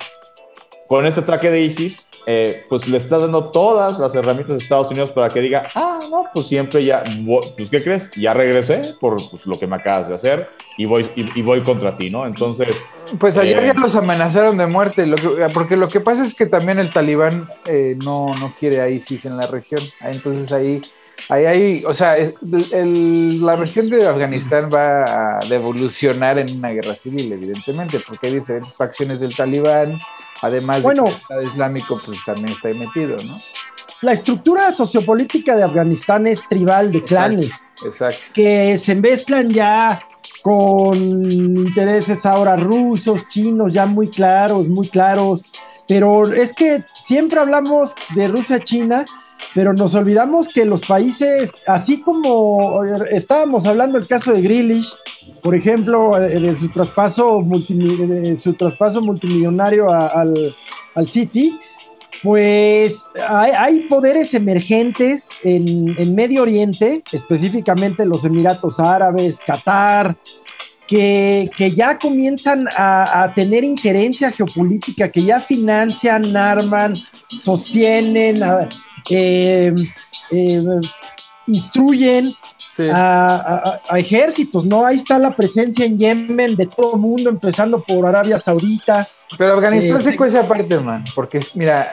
Con 0.89 1.05
este 1.05 1.21
traje 1.21 1.51
de 1.51 1.61
ISIS, 1.61 2.07
eh, 2.25 2.65
pues 2.67 2.87
le 2.87 2.97
estás 2.97 3.21
dando 3.21 3.51
todas 3.51 3.99
las 3.99 4.15
herramientas 4.15 4.57
de 4.57 4.63
Estados 4.63 4.89
Unidos 4.89 5.11
para 5.11 5.29
que 5.29 5.39
diga, 5.39 5.61
ah, 5.75 5.99
no, 6.09 6.25
pues 6.33 6.47
siempre 6.47 6.83
ya, 6.83 7.03
pues 7.55 7.69
¿qué 7.69 7.83
crees? 7.83 8.09
Ya 8.13 8.33
regresé 8.33 8.81
por 8.99 9.17
pues, 9.29 9.45
lo 9.45 9.59
que 9.59 9.67
me 9.67 9.75
acabas 9.75 10.09
de 10.09 10.15
hacer 10.15 10.49
y 10.79 10.85
voy, 10.85 11.07
y, 11.15 11.43
voy 11.43 11.61
contra 11.61 11.95
ti, 11.95 12.09
¿no? 12.09 12.25
Entonces... 12.25 12.75
Pues 13.19 13.37
ayer 13.37 13.63
ya 13.63 13.73
eh, 13.73 13.75
los 13.79 13.95
amenazaron 13.95 14.57
de 14.57 14.65
muerte, 14.65 15.05
porque 15.53 15.77
lo 15.77 15.87
que 15.87 15.99
pasa 15.99 16.25
es 16.25 16.33
que 16.33 16.47
también 16.47 16.79
el 16.79 16.89
talibán 16.89 17.47
eh, 17.67 17.95
no, 18.03 18.33
no 18.39 18.55
quiere 18.59 18.81
a 18.81 18.89
ISIS 18.89 19.25
en 19.25 19.37
la 19.37 19.45
región, 19.45 19.83
entonces 20.01 20.51
ahí 20.51 20.81
ahí 21.29 21.45
hay, 21.45 21.83
o 21.85 21.93
sea, 21.93 22.15
la 22.41 23.55
región 23.55 23.89
de 23.89 24.07
Afganistán 24.07 24.69
va 24.73 25.37
a 25.37 25.39
evolucionar 25.49 26.39
en 26.39 26.57
una 26.57 26.69
guerra 26.69 26.93
civil, 26.93 27.31
evidentemente, 27.33 27.99
porque 27.99 28.27
hay 28.27 28.35
diferentes 28.35 28.77
facciones 28.77 29.19
del 29.19 29.35
talibán, 29.35 29.97
además 30.41 30.81
bueno, 30.81 31.03
de 31.03 31.09
que 31.09 31.15
el 31.15 31.21
Estado 31.21 31.41
Islámico 31.41 32.01
pues 32.05 32.19
también 32.25 32.49
está 32.49 32.67
ahí 32.69 32.77
metido, 32.77 33.15
¿no? 33.23 33.37
La 34.01 34.13
estructura 34.13 34.71
sociopolítica 34.71 35.57
de 35.57 35.63
Afganistán 35.63 36.25
es 36.27 36.41
tribal 36.47 36.91
de 36.91 37.03
clanes. 37.03 37.51
Exacto. 37.85 38.19
Que 38.33 38.77
se 38.77 38.95
mezclan 38.95 39.49
ya 39.49 40.01
con 40.41 40.97
intereses 41.31 42.25
ahora 42.25 42.55
rusos, 42.55 43.27
chinos, 43.29 43.73
ya 43.73 43.85
muy 43.85 44.09
claros, 44.09 44.69
muy 44.69 44.87
claros. 44.87 45.43
Pero 45.87 46.31
es 46.31 46.53
que 46.53 46.83
siempre 47.07 47.39
hablamos 47.39 47.91
de 48.15 48.27
Rusia-China, 48.27 49.05
pero 49.53 49.73
nos 49.73 49.95
olvidamos 49.95 50.47
que 50.49 50.65
los 50.65 50.81
países, 50.81 51.49
así 51.65 52.01
como 52.01 52.83
estábamos 53.11 53.65
hablando 53.65 53.97
del 53.97 54.07
caso 54.07 54.33
de 54.33 54.41
Grealish, 54.41 54.93
por 55.41 55.55
ejemplo, 55.55 56.11
de 56.19 56.55
su 56.59 56.69
traspaso, 56.69 57.43
su 58.39 58.53
traspaso 58.53 59.01
multimillonario 59.01 59.89
al, 59.89 60.33
al 60.95 61.07
City, 61.07 61.59
pues 62.23 62.95
hay, 63.27 63.81
poderes 63.81 64.33
emergentes 64.33 65.23
en, 65.43 66.15
Medio 66.15 66.41
Oriente, 66.43 67.01
específicamente 67.11 68.05
los 68.05 68.25
Emiratos 68.25 68.79
Árabes, 68.79 69.37
Qatar, 69.45 70.17
que, 70.87 71.49
ya 71.75 71.97
comienzan 71.97 72.65
a, 72.75 73.31
tener 73.35 73.63
injerencia 73.63 74.31
geopolítica, 74.31 75.09
que 75.11 75.23
ya 75.23 75.39
financian, 75.39 76.35
arman, 76.35 76.93
sostienen, 77.29 78.43
eh, 79.09 79.73
eh, 80.31 80.63
instruyen 81.47 82.33
a, 82.93 83.81
ejércitos, 83.95 84.65
¿no? 84.65 84.85
Ahí 84.85 84.97
está 84.97 85.19
la 85.19 85.35
presencia 85.35 85.85
en 85.85 85.97
Yemen 85.97 86.55
de 86.55 86.67
todo 86.67 86.95
el 86.95 87.01
mundo, 87.01 87.29
empezando 87.29 87.83
por 87.83 88.05
Arabia 88.05 88.39
Saudita. 88.39 89.07
Pero 89.37 89.53
Afganistán 89.53 89.99
eh, 89.99 90.03
se 90.03 90.15
cuece 90.15 90.39
aparte, 90.39 90.79
man, 90.79 91.03
porque 91.15 91.41
mira, 91.55 91.87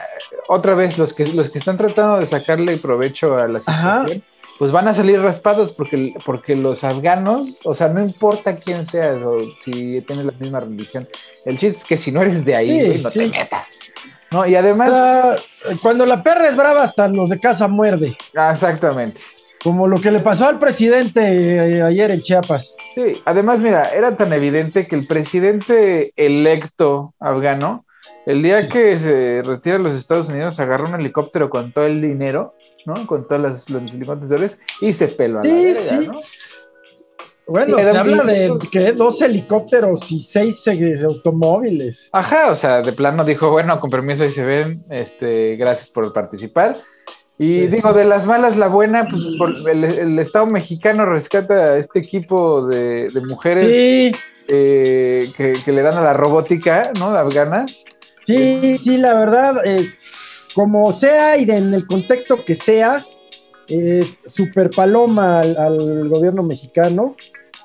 otra 0.47 0.75
vez 0.75 0.97
los 0.97 1.13
que, 1.13 1.27
los 1.27 1.49
que 1.49 1.59
están 1.59 1.77
tratando 1.77 2.17
de 2.19 2.25
sacarle 2.25 2.77
provecho 2.77 3.35
a 3.35 3.47
la 3.47 3.59
situación, 3.59 4.23
pues 4.57 4.71
van 4.71 4.87
a 4.87 4.93
salir 4.93 5.21
raspados 5.21 5.71
porque, 5.71 6.13
porque 6.25 6.55
los 6.55 6.83
afganos, 6.83 7.59
o 7.63 7.75
sea, 7.75 7.89
no 7.89 8.01
importa 8.01 8.55
quién 8.55 8.85
seas 8.85 9.21
o 9.23 9.43
si 9.63 10.01
tienes 10.01 10.25
la 10.25 10.31
misma 10.31 10.61
religión, 10.61 11.07
el 11.45 11.57
chiste 11.57 11.79
es 11.79 11.85
que 11.85 11.97
si 11.97 12.11
no 12.11 12.21
eres 12.21 12.45
de 12.45 12.55
ahí, 12.55 13.01
no 13.03 13.11
te 13.11 13.27
metas. 13.27 13.77
No, 14.31 14.45
y 14.45 14.55
además. 14.55 15.41
cuando 15.81 16.05
la 16.05 16.21
perra 16.23 16.49
es 16.49 16.55
brava, 16.55 16.83
hasta 16.83 17.07
los 17.07 17.29
de 17.29 17.39
casa 17.39 17.67
muerde. 17.67 18.17
Ah, 18.35 18.51
exactamente. 18.51 19.21
Como 19.63 19.87
lo 19.87 19.99
que 19.99 20.11
le 20.11 20.19
pasó 20.19 20.47
al 20.47 20.59
presidente 20.59 21.21
eh, 21.21 21.81
ayer 21.81 22.11
en 22.11 22.21
Chiapas. 22.21 22.75
Sí, 22.93 23.13
además, 23.25 23.59
mira, 23.59 23.89
era 23.89 24.15
tan 24.15 24.31
evidente 24.33 24.87
que 24.87 24.95
el 24.95 25.07
presidente 25.07 26.13
electo 26.15 27.15
afgano, 27.19 27.85
el 28.25 28.43
día 28.43 28.69
que 28.69 28.99
se 28.99 29.41
retira 29.43 29.77
a 29.77 29.79
los 29.79 29.95
Estados 29.95 30.29
Unidos, 30.29 30.59
agarró 30.59 30.87
un 30.87 30.95
helicóptero 30.95 31.49
con 31.49 31.71
todo 31.71 31.85
el 31.85 32.01
dinero, 32.01 32.53
¿no? 32.85 33.07
Con 33.07 33.27
todas 33.27 33.41
las, 33.41 33.69
los 33.69 33.91
de 33.91 34.27
dólares 34.27 34.61
y 34.79 34.93
se 34.93 35.07
peló 35.07 35.39
a 35.39 35.43
la 35.43 35.53
verga, 35.53 35.99
¿no? 36.01 36.21
Bueno, 37.47 37.77
se 37.79 37.89
habla 37.89 38.23
de 38.23 38.57
que 38.69 38.91
dos 38.91 39.21
helicópteros 39.21 40.11
y 40.11 40.21
seis 40.21 40.61
eh, 40.67 40.99
automóviles. 41.05 42.09
Ajá, 42.11 42.51
o 42.51 42.55
sea, 42.55 42.81
de 42.81 42.91
plano 42.91 43.23
dijo, 43.23 43.49
bueno, 43.49 43.79
con 43.79 43.89
permiso 43.89 44.23
ahí 44.23 44.31
se 44.31 44.43
ven, 44.43 44.83
este, 44.89 45.55
gracias 45.55 45.89
por 45.89 46.11
participar. 46.11 46.77
Y 47.39 47.67
digo, 47.67 47.93
de 47.93 48.03
las 48.03 48.25
malas, 48.25 48.57
la 48.57 48.67
buena, 48.67 49.07
pues 49.07 49.37
el, 49.67 50.17
Estado 50.19 50.47
mexicano 50.47 51.05
rescata 51.05 51.53
a 51.53 51.77
este 51.77 51.99
equipo 51.99 52.65
de, 52.65 53.09
mujeres 53.27 54.17
eh, 54.47 55.29
que, 55.37 55.71
le 55.71 55.81
dan 55.83 55.97
a 55.97 56.01
la 56.01 56.13
robótica, 56.13 56.91
¿no? 56.99 57.13
De 57.13 57.19
afganas. 57.19 57.85
Sí, 58.25 58.77
sí, 58.83 58.97
la 58.97 59.13
verdad, 59.13 59.65
eh, 59.65 59.87
como 60.53 60.91
sea 60.91 61.37
y 61.37 61.49
en 61.49 61.73
el 61.73 61.85
contexto 61.85 62.43
que 62.43 62.55
sea, 62.55 63.05
super 64.25 64.71
paloma 64.71 65.41
al, 65.41 66.09
gobierno 66.09 66.43
mexicano. 66.43 67.15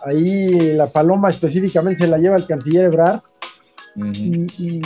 Ahí 0.05 0.75
la 0.75 0.89
paloma 0.89 1.31
específicamente 1.31 2.05
se 2.05 2.11
la 2.11 2.19
lleva 2.19 2.37
el 2.37 2.47
canciller 2.47 2.87
Ebrard. 2.87 3.21
y, 3.97 4.81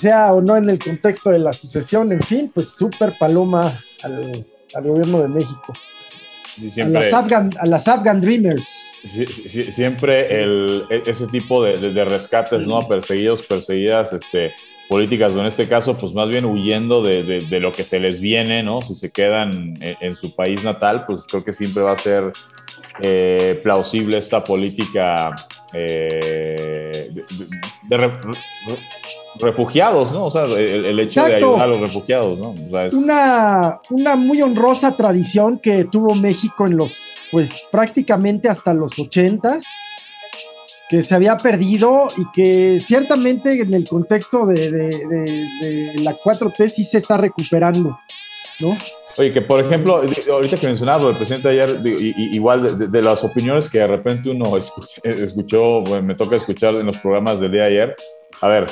sea 0.00 0.32
o 0.32 0.40
no 0.40 0.56
en 0.56 0.70
el 0.70 0.78
contexto 0.78 1.30
de 1.30 1.38
la 1.38 1.52
sucesión, 1.52 2.10
en 2.12 2.22
fin, 2.22 2.50
pues 2.54 2.68
super 2.68 3.12
paloma 3.18 3.78
al, 4.02 4.44
gobierno 4.82 5.22
de 5.22 5.28
México. 5.28 5.72
a, 6.82 6.88
las 6.88 7.12
Afghan, 7.12 7.50
a 7.58 7.66
las 7.66 7.86
Afghan 7.86 8.20
Dreamers. 8.20 8.66
siempre 9.04 10.42
el, 10.42 10.84
e, 10.90 11.02
ese 11.06 11.26
tipo 11.26 11.62
de, 11.62 12.04
rescates, 12.04 12.66
¿no? 12.66 12.80
Perseguidos, 12.88 13.42
perseguidas, 13.42 14.12
este, 14.12 14.52
políticas, 14.88 15.34
o 15.34 15.40
en 15.40 15.46
este 15.46 15.68
caso, 15.68 15.96
pues 15.96 16.14
más 16.14 16.28
bien 16.28 16.46
huyendo 16.46 17.02
de, 17.02 17.60
lo 17.60 17.72
que 17.72 17.84
se 17.84 18.00
les 18.00 18.20
viene, 18.20 18.62
¿no? 18.62 18.80
Si 18.80 18.94
se 18.94 19.10
quedan 19.10 19.74
en, 19.80 20.16
su 20.16 20.34
país 20.34 20.64
natal, 20.64 21.04
pues 21.06 21.20
creo 21.28 21.44
que 21.44 21.52
siempre 21.52 21.82
va 21.82 21.92
a 21.92 21.98
ser 21.98 22.32
eh, 23.00 23.60
plausible 23.62 24.18
esta 24.18 24.42
política 24.42 25.34
eh, 25.72 27.10
de, 27.82 28.12
refugiados, 29.40 30.12
¿no? 30.12 30.26
O 30.26 30.30
sea, 30.30 30.44
el, 30.44 30.98
hecho 30.98 31.24
de 31.24 31.36
ayudar 31.36 31.62
a 31.62 31.66
los 31.66 31.80
refugiados, 31.80 32.38
¿no? 32.38 32.54
una, 32.92 33.80
una 33.90 34.16
muy 34.16 34.42
honrosa 34.42 34.96
tradición 34.96 35.58
que 35.58 35.84
tuvo 35.84 36.14
México 36.14 36.66
en 36.66 36.76
los, 36.76 36.96
pues 37.30 37.50
prácticamente 37.70 38.48
hasta 38.48 38.74
los 38.74 38.98
ochentas, 38.98 39.64
que 40.88 41.02
se 41.02 41.14
había 41.14 41.36
perdido 41.36 42.08
y 42.16 42.24
que 42.32 42.80
ciertamente 42.80 43.60
en 43.60 43.74
el 43.74 43.86
contexto 43.86 44.46
de, 44.46 44.70
de 44.70 45.92
la 46.02 46.16
4T 46.16 46.68
sí 46.68 46.84
se 46.84 46.98
está 46.98 47.18
recuperando, 47.18 48.00
¿no? 48.60 48.76
Oye, 49.18 49.32
que 49.32 49.42
por 49.42 49.58
ejemplo, 49.58 50.00
ahorita 50.30 50.56
que 50.56 50.66
mencionaba 50.66 51.10
el 51.10 51.16
presidente 51.16 51.48
ayer, 51.48 51.80
igual 51.84 52.90
de, 52.90 53.02
las 53.02 53.24
opiniones 53.24 53.68
que 53.68 53.78
de 53.78 53.86
repente 53.88 54.30
uno 54.30 54.56
escuchó, 54.56 55.82
me 56.02 56.14
toca 56.14 56.36
escuchar 56.36 56.74
en 56.76 56.86
los 56.86 56.98
programas 56.98 57.40
del 57.40 57.50
día 57.50 57.62
de 57.62 57.66
ayer. 57.66 57.96
A 58.40 58.48
ver, 58.48 58.68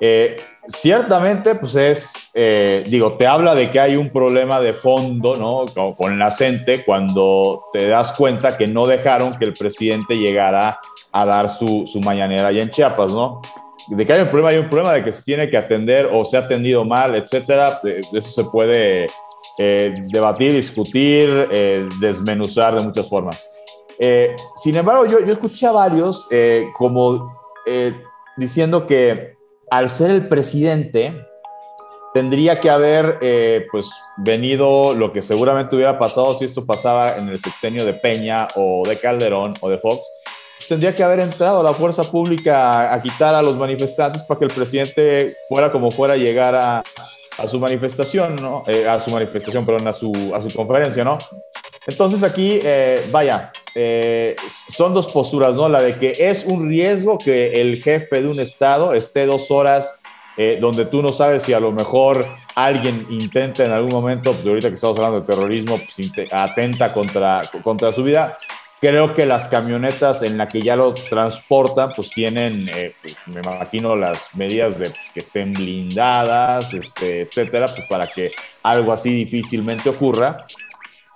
eh, 0.00 0.36
ciertamente, 0.66 1.56
pues 1.56 1.74
es, 1.74 2.30
eh, 2.34 2.84
digo, 2.86 3.14
te 3.14 3.26
habla 3.26 3.56
de 3.56 3.70
que 3.70 3.80
hay 3.80 3.96
un 3.96 4.10
problema 4.10 4.60
de 4.60 4.72
fondo, 4.72 5.34
¿no? 5.34 5.64
Con, 5.96 6.16
la 6.16 6.30
gente 6.30 6.84
cuando 6.84 7.64
te 7.72 7.88
das 7.88 8.12
cuenta 8.12 8.56
que 8.56 8.68
no 8.68 8.86
dejaron 8.86 9.36
que 9.36 9.46
el 9.46 9.52
presidente 9.52 10.16
llegara 10.16 10.78
a 11.10 11.26
dar 11.26 11.50
su, 11.50 11.88
su 11.88 11.98
mañanera 12.00 12.48
allá 12.48 12.62
en 12.62 12.70
Chiapas, 12.70 13.12
¿no? 13.12 13.42
De 13.88 14.06
que 14.06 14.12
hay 14.12 14.20
un 14.20 14.28
problema, 14.28 14.50
hay 14.50 14.58
un 14.58 14.68
problema 14.68 14.92
de 14.92 15.02
que 15.02 15.12
se 15.12 15.22
tiene 15.22 15.50
que 15.50 15.56
atender 15.56 16.08
o 16.12 16.24
se 16.24 16.36
ha 16.36 16.40
atendido 16.40 16.84
mal, 16.84 17.16
etcétera. 17.16 17.80
Eso 17.84 18.30
se 18.42 18.44
puede 18.44 19.08
eh, 19.58 19.92
debatir, 20.08 20.52
discutir, 20.52 21.48
eh, 21.50 21.88
desmenuzar 22.00 22.74
de 22.74 22.82
muchas 22.82 23.08
formas. 23.08 23.48
Eh, 23.98 24.34
sin 24.62 24.76
embargo, 24.76 25.06
yo, 25.06 25.20
yo, 25.20 25.32
escuché 25.32 25.66
a 25.66 25.72
varios 25.72 26.28
como 26.76 27.32
diciendo 28.36 28.86
que 28.86 29.34
al 29.70 29.88
ser 29.88 30.10
el 30.10 30.28
presidente, 30.28 31.14
tendría 32.14 32.60
que 32.60 32.70
haber 32.70 33.18
pues 33.70 33.88
venido 34.16 34.94
lo 34.94 35.12
que 35.12 35.22
seguramente 35.22 35.76
hubiera 35.76 35.98
pasado 35.98 36.34
si 36.34 36.46
esto 36.46 36.66
pasaba 36.66 37.16
en 37.16 37.28
el 37.28 37.38
sexenio 37.38 37.84
de 37.84 37.94
Peña 37.94 38.48
o 38.56 38.82
de 38.86 38.98
Calderón 38.98 39.54
o 39.60 39.68
de 39.68 39.78
Fox, 39.78 40.02
tendría 40.68 40.94
que 40.94 41.02
haber 41.02 41.20
entrado 41.20 41.62
la 41.62 41.72
fuerza 41.72 42.02
pública 42.02 42.92
a, 42.92 43.02
quitar 43.02 43.34
a 43.34 43.42
los 43.42 43.56
manifestantes 43.56 44.22
para 44.22 44.38
que 44.38 44.46
el 44.46 44.52
presidente 44.52 45.36
fuera 45.48 45.70
como 45.70 45.90
fuera 45.90 46.16
llegara 46.16 46.82
a 47.38 47.48
su 47.48 47.58
manifestación, 47.58 48.36
¿no? 48.36 48.64
Eh, 48.66 48.86
a 48.86 49.00
su 49.00 49.10
manifestación, 49.10 49.64
perdón, 49.64 49.88
a 49.88 49.92
su, 49.92 50.32
a 50.34 50.42
su 50.42 50.54
conferencia, 50.56 51.04
¿no? 51.04 51.18
Entonces 51.86 52.22
aquí, 52.22 52.60
eh, 52.62 53.08
vaya, 53.10 53.52
eh, 53.74 54.36
son 54.70 54.94
dos 54.94 55.10
posturas, 55.12 55.54
¿no? 55.54 55.68
La 55.68 55.80
de 55.80 55.98
que 55.98 56.14
es 56.18 56.44
un 56.44 56.68
riesgo 56.68 57.18
que 57.18 57.60
el 57.60 57.82
jefe 57.82 58.22
de 58.22 58.28
un 58.28 58.40
estado 58.40 58.94
esté 58.94 59.26
dos 59.26 59.50
horas 59.50 59.96
donde 60.60 60.86
tú 60.86 61.02
no 61.02 61.12
sabes 61.12 61.42
si 61.42 61.52
a 61.52 61.60
lo 61.60 61.72
mejor 61.72 62.26
alguien 62.54 63.06
intenta 63.10 63.66
en 63.66 63.70
algún 63.70 63.92
momento, 63.92 64.32
pues 64.32 64.46
ahorita 64.46 64.70
que 64.70 64.76
estamos 64.76 64.96
hablando 64.96 65.20
de 65.20 65.26
terrorismo, 65.26 65.78
pues 65.78 66.10
atenta 66.32 66.90
contra, 66.90 67.42
contra 67.62 67.92
su 67.92 68.02
vida, 68.02 68.38
Creo 68.82 69.14
que 69.14 69.26
las 69.26 69.44
camionetas 69.44 70.22
en 70.22 70.36
la 70.36 70.48
que 70.48 70.60
ya 70.60 70.74
lo 70.74 70.92
transportan, 70.92 71.90
pues 71.94 72.10
tienen, 72.10 72.68
eh, 72.68 72.92
pues, 73.00 73.16
me 73.26 73.38
imagino, 73.40 73.94
las 73.94 74.34
medidas 74.34 74.76
de 74.76 74.86
pues, 74.86 75.00
que 75.14 75.20
estén 75.20 75.52
blindadas, 75.52 76.74
este, 76.74 77.20
etcétera, 77.20 77.68
pues 77.68 77.86
para 77.88 78.08
que 78.08 78.32
algo 78.64 78.92
así 78.92 79.14
difícilmente 79.14 79.88
ocurra. 79.88 80.44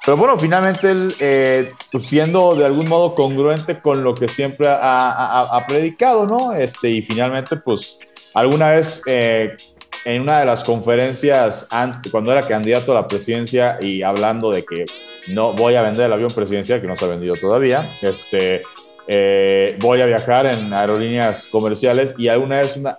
Pero 0.05 0.17
bueno, 0.17 0.39
finalmente 0.39 0.93
él, 0.93 1.13
eh, 1.19 1.73
pues 1.91 2.05
siendo 2.05 2.55
de 2.55 2.67
algún 2.67 2.89
modo 2.89 3.17
congruente 3.17 3.81
con 3.81 4.05
lo 4.05 4.15
que 4.15 4.29
siempre 4.29 4.69
ha, 4.71 5.65
predicado, 5.67 6.25
¿no? 6.25 6.53
Este, 6.53 6.91
y 6.91 7.03
finalmente, 7.03 7.57
pues 7.57 7.99
alguna 8.35 8.71
vez 8.71 9.03
eh, 9.07 9.57
en 10.05 10.23
una 10.23 10.39
de 10.39 10.47
las 10.47 10.63
conferencias 10.63 11.69
cuando 12.13 12.31
era 12.31 12.47
candidato 12.47 12.93
a 12.93 13.01
la 13.01 13.09
presidencia 13.09 13.77
y 13.81 14.03
hablando 14.03 14.53
de 14.53 14.65
que 14.65 14.87
no 15.29 15.53
voy 15.53 15.75
a 15.75 15.83
vender 15.83 16.07
el 16.07 16.13
avión 16.13 16.31
presidencial, 16.31 16.81
que 16.81 16.87
no 16.87 16.97
se 16.97 17.05
ha 17.05 17.09
vendido 17.09 17.35
todavía, 17.35 17.89
este, 18.03 18.63
eh, 19.09 19.77
voy 19.81 20.01
a 20.01 20.07
viajar 20.07 20.47
en 20.47 20.73
aerolíneas 20.73 21.47
comerciales 21.47 22.15
y 22.19 22.29
alguna 22.29 22.61
vez 22.61 22.77
una, 22.77 22.97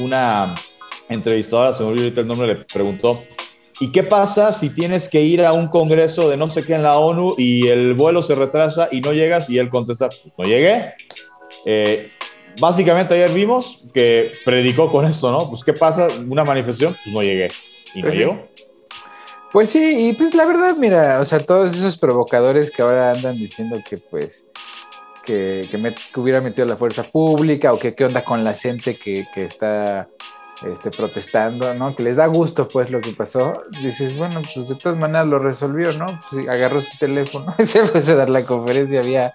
una 0.00 0.54
entrevistadora, 1.08 1.72
se 1.72 1.82
me 1.82 1.90
olvidó 1.90 2.04
ahorita 2.04 2.20
el 2.20 2.26
nombre, 2.28 2.46
le 2.46 2.56
preguntó, 2.56 3.22
¿y 3.80 3.90
qué 3.90 4.02
pasa 4.02 4.52
si 4.52 4.70
tienes 4.70 5.08
que 5.08 5.22
ir 5.22 5.44
a 5.44 5.52
un 5.52 5.68
congreso 5.68 6.28
de 6.28 6.36
no 6.36 6.50
sé 6.50 6.64
qué 6.64 6.74
en 6.74 6.82
la 6.82 6.98
ONU 6.98 7.34
y 7.38 7.66
el 7.68 7.94
vuelo 7.94 8.22
se 8.22 8.34
retrasa 8.34 8.88
y 8.92 9.00
no 9.00 9.12
llegas? 9.12 9.50
Y 9.50 9.58
él 9.58 9.68
contesta, 9.70 10.08
pues 10.08 10.32
no 10.36 10.44
llegué. 10.44 10.80
Eh, 11.64 12.10
básicamente 12.60 13.14
ayer 13.14 13.32
vimos 13.32 13.86
que 13.92 14.32
predicó 14.44 14.90
con 14.90 15.06
esto, 15.06 15.30
¿no? 15.32 15.48
Pues 15.48 15.64
¿qué 15.64 15.72
pasa? 15.72 16.08
Una 16.28 16.44
manifestación, 16.44 16.96
pues 17.02 17.14
no 17.14 17.22
llegué. 17.22 17.50
Y 17.94 18.02
no 18.02 18.10
llegó. 18.10 18.48
Pues 19.52 19.70
sí, 19.70 20.08
y 20.08 20.12
pues 20.12 20.34
la 20.34 20.44
verdad, 20.44 20.76
mira, 20.76 21.20
o 21.20 21.24
sea, 21.24 21.38
todos 21.38 21.74
esos 21.74 21.96
provocadores 21.96 22.70
que 22.70 22.82
ahora 22.82 23.12
andan 23.12 23.36
diciendo 23.36 23.78
que 23.88 23.96
pues 23.98 24.44
que, 25.24 25.68
que, 25.70 26.20
hubiera 26.20 26.40
metido 26.40 26.66
la 26.66 26.76
fuerza 26.76 27.02
pública 27.02 27.72
o 27.72 27.78
que 27.78 27.94
qué 27.94 28.04
onda 28.04 28.24
con 28.24 28.44
la 28.44 28.54
gente 28.54 28.96
que, 28.96 29.26
que 29.34 29.44
está 29.44 30.08
este, 30.66 30.90
protestando, 30.90 31.72
¿no? 31.74 31.94
Que 31.94 32.02
les 32.02 32.16
da 32.16 32.26
gusto, 32.26 32.66
pues, 32.66 32.90
lo 32.90 33.00
que 33.00 33.12
pasó. 33.12 33.62
Dices, 33.82 34.16
bueno, 34.16 34.42
pues 34.54 34.68
de 34.68 34.74
todas 34.74 34.98
maneras 34.98 35.26
lo 35.26 35.38
resolvió, 35.38 35.92
¿no? 35.92 36.06
Pues, 36.30 36.48
agarró 36.48 36.80
su 36.80 36.98
teléfono 36.98 37.54
y 37.58 37.64
se 37.66 37.84
fue 37.86 38.00
a 38.00 38.16
dar 38.16 38.30
la 38.30 38.44
conferencia 38.44 39.00
vía, 39.02 39.32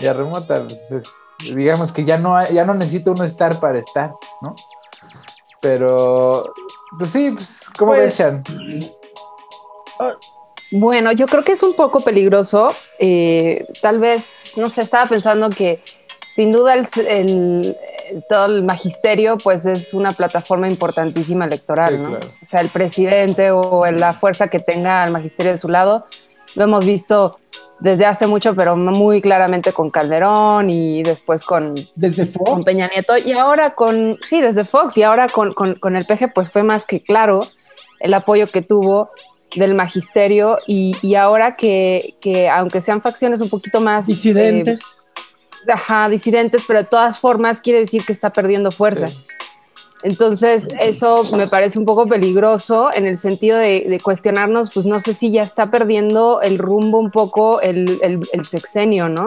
vía 0.00 0.12
remota. 0.12 0.64
Pues, 0.64 1.34
digamos 1.54 1.92
que 1.92 2.04
ya 2.04 2.18
no, 2.18 2.44
ya 2.50 2.64
no 2.64 2.74
necesita 2.74 3.10
uno 3.10 3.24
estar 3.24 3.58
para 3.60 3.78
estar, 3.78 4.12
¿no? 4.42 4.54
Pero, 5.60 6.52
pues 6.96 7.10
sí, 7.10 7.32
pues, 7.32 7.70
¿cómo 7.76 7.92
pues, 7.92 8.22
Bueno, 10.70 11.12
yo 11.12 11.26
creo 11.26 11.44
que 11.44 11.52
es 11.52 11.62
un 11.62 11.74
poco 11.74 12.00
peligroso. 12.00 12.74
Eh, 12.98 13.66
tal 13.80 13.98
vez, 13.98 14.52
no 14.56 14.68
sé, 14.68 14.82
estaba 14.82 15.06
pensando 15.06 15.48
que 15.50 15.80
sin 16.28 16.52
duda 16.52 16.74
el, 16.74 17.76
todo 18.28 18.46
el 18.46 18.62
magisterio 18.62 19.38
pues 19.38 19.66
es 19.66 19.92
una 19.92 20.12
plataforma 20.12 20.68
importantísima 20.68 21.46
electoral, 21.46 22.02
¿no? 22.02 22.12
O 22.12 22.44
sea, 22.44 22.60
el 22.60 22.68
presidente 22.68 23.50
o 23.50 23.90
la 23.90 24.14
fuerza 24.14 24.48
que 24.48 24.60
tenga 24.60 25.02
al 25.02 25.10
magisterio 25.10 25.52
de 25.52 25.58
su 25.58 25.68
lado, 25.68 26.02
lo 26.54 26.64
hemos 26.64 26.84
visto 26.84 27.38
desde 27.80 28.06
hace 28.06 28.26
mucho, 28.26 28.54
pero 28.54 28.76
muy 28.76 29.20
claramente 29.20 29.72
con 29.72 29.90
Calderón 29.90 30.70
y 30.70 31.02
después 31.02 31.44
con, 31.44 31.74
¿Desde 31.94 32.26
Fox? 32.26 32.64
Peña 32.64 32.88
Nieto. 32.88 33.16
Y 33.16 33.32
ahora 33.32 33.74
con, 33.74 34.18
sí, 34.22 34.40
desde 34.40 34.64
Fox 34.64 34.96
y 34.96 35.02
ahora 35.02 35.28
con, 35.28 35.54
con, 35.54 35.96
el 35.96 36.06
PG, 36.06 36.32
pues 36.34 36.50
fue 36.50 36.62
más 36.62 36.84
que 36.84 37.02
claro 37.02 37.40
el 38.00 38.14
apoyo 38.14 38.46
que 38.46 38.62
tuvo 38.62 39.10
del 39.56 39.74
magisterio 39.74 40.58
y, 40.66 40.96
y 41.02 41.14
ahora 41.14 41.54
que, 41.54 42.14
que, 42.20 42.48
aunque 42.48 42.80
sean 42.80 43.02
facciones 43.02 43.40
un 43.40 43.48
poquito 43.48 43.80
más... 43.80 44.06
Disidentes. 44.06 44.80
Eh, 44.80 45.72
ajá, 45.72 46.08
disidentes, 46.08 46.64
pero 46.66 46.80
de 46.80 46.88
todas 46.88 47.18
formas 47.18 47.60
quiere 47.60 47.80
decir 47.80 48.04
que 48.04 48.12
está 48.12 48.30
perdiendo 48.32 48.70
fuerza. 48.70 49.08
Entonces, 50.02 50.68
eso 50.80 51.24
me 51.36 51.48
parece 51.48 51.78
un 51.78 51.84
poco 51.84 52.06
peligroso 52.06 52.90
en 52.94 53.06
el 53.06 53.16
sentido 53.16 53.58
de, 53.58 54.00
cuestionarnos, 54.02 54.70
pues 54.72 54.86
no 54.86 55.00
sé 55.00 55.12
si 55.12 55.30
ya 55.30 55.42
está 55.42 55.70
perdiendo 55.70 56.40
el 56.40 56.58
rumbo 56.58 56.98
un 56.98 57.10
poco 57.10 57.60
el, 57.60 57.98
sexenio, 58.44 59.08
¿no? 59.08 59.26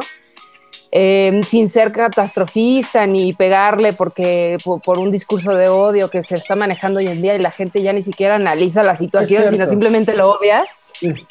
Em, 0.93 1.41
sin 1.43 1.69
ser 1.69 1.93
catastrofista 1.93 3.07
ni 3.07 3.31
pegarle 3.31 3.93
porque 3.93 4.57
por, 4.83 4.99
un 4.99 5.09
discurso 5.09 5.55
de 5.55 5.69
odio 5.69 6.09
que 6.09 6.21
se 6.21 6.35
está 6.35 6.57
manejando 6.57 6.99
hoy 6.99 7.07
en 7.07 7.21
día 7.21 7.33
y 7.33 7.39
la 7.39 7.51
gente 7.51 7.81
ya 7.81 7.93
ni 7.93 8.03
siquiera 8.03 8.35
analiza 8.35 8.83
la 8.83 8.97
situación, 8.97 9.49
sino 9.49 9.65
simplemente 9.65 10.13
lo 10.13 10.31
odia. 10.31 10.65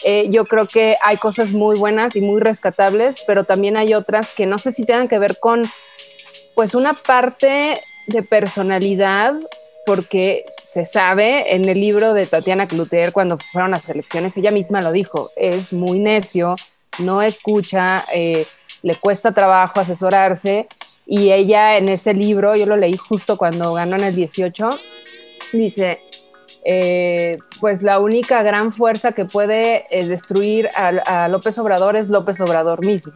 Eh, 0.02 0.28
yo 0.30 0.46
creo 0.46 0.66
que 0.66 0.96
hay 1.02 1.18
cosas 1.18 1.50
muy 1.50 1.78
buenas 1.78 2.16
y 2.16 2.22
muy 2.22 2.40
rescatables, 2.40 3.16
pero 3.26 3.44
también 3.44 3.76
hay 3.76 3.92
otras 3.92 4.30
que 4.30 4.46
no 4.46 4.58
sé 4.58 4.72
si 4.72 4.86
tengan 4.86 5.08
que 5.08 5.18
ver 5.18 5.38
con, 5.38 5.62
pues, 6.54 6.74
una 6.74 6.94
parte 6.94 7.82
de 8.06 8.22
personalidad, 8.22 9.34
porque 9.84 10.46
se 10.62 10.86
sabe 10.86 11.54
en 11.54 11.68
el 11.68 11.80
libro 11.80 12.14
de 12.14 12.26
Tatiana 12.26 12.66
Cloutier, 12.66 13.12
cuando 13.12 13.38
fueron 13.52 13.72
las 13.72 13.88
elecciones, 13.88 14.36
ella 14.38 14.50
misma 14.50 14.80
lo 14.80 14.90
dijo, 14.90 15.30
es 15.36 15.72
muy 15.72 15.98
necio, 15.98 16.56
no 16.98 17.22
escucha, 17.22 18.04
eh, 18.12 18.46
le 18.82 18.94
cuesta 18.94 19.32
trabajo 19.32 19.80
asesorarse, 19.80 20.68
y 21.06 21.32
ella 21.32 21.76
en 21.76 21.88
ese 21.88 22.14
libro, 22.14 22.54
yo 22.54 22.66
lo 22.66 22.76
leí 22.76 22.96
justo 22.96 23.36
cuando 23.36 23.74
ganó 23.74 23.96
en 23.96 24.04
el 24.04 24.14
18, 24.14 24.70
dice, 25.52 26.00
eh, 26.64 27.38
pues 27.58 27.82
la 27.82 27.98
única 27.98 28.42
gran 28.42 28.72
fuerza 28.72 29.12
que 29.12 29.24
puede 29.24 29.86
eh, 29.90 30.06
destruir 30.06 30.68
a, 30.76 31.28
López 31.28 31.58
Obrador 31.58 31.96
es 31.96 32.08
López 32.08 32.40
Obrador 32.40 32.84
mismo. 32.84 33.12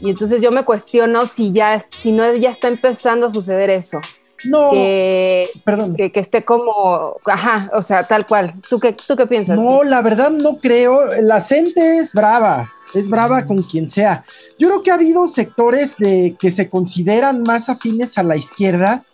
Y 0.00 0.10
entonces 0.10 0.42
yo 0.42 0.50
me 0.50 0.64
cuestiono 0.64 1.26
si 1.26 1.52
ya, 1.52 1.82
si 1.90 2.12
no 2.12 2.34
ya 2.34 2.50
está 2.50 2.68
empezando 2.68 3.26
a 3.26 3.32
suceder 3.32 3.70
eso. 3.70 4.00
No, 4.44 4.70
que, 4.70 5.48
perdón. 5.64 5.94
Que, 5.94 6.10
esté 6.14 6.44
como, 6.44 7.16
ajá, 7.24 7.70
o 7.72 7.82
sea, 7.82 8.04
tal 8.04 8.26
cual. 8.26 8.54
¿Tú 8.68 8.80
qué, 8.80 8.92
tú 8.92 9.16
qué 9.16 9.26
piensas? 9.26 9.56
No, 9.56 9.84
la 9.84 10.02
verdad 10.02 10.30
no 10.30 10.58
creo. 10.58 11.06
La 11.20 11.40
gente 11.40 11.98
es 11.98 12.12
brava, 12.12 12.72
es 12.94 13.08
brava 13.08 13.46
con 13.46 13.62
quien 13.62 13.90
sea. 13.90 14.24
Yo 14.58 14.68
creo 14.68 14.82
que 14.82 14.90
ha 14.90 14.94
habido 14.94 15.28
sectores 15.28 15.92
de, 15.98 16.36
que 16.38 16.50
se 16.50 16.68
consideran 16.68 17.42
más 17.42 17.68
afines 17.68 18.16
a 18.18 18.22
la 18.22 18.36
izquierda 18.36 19.04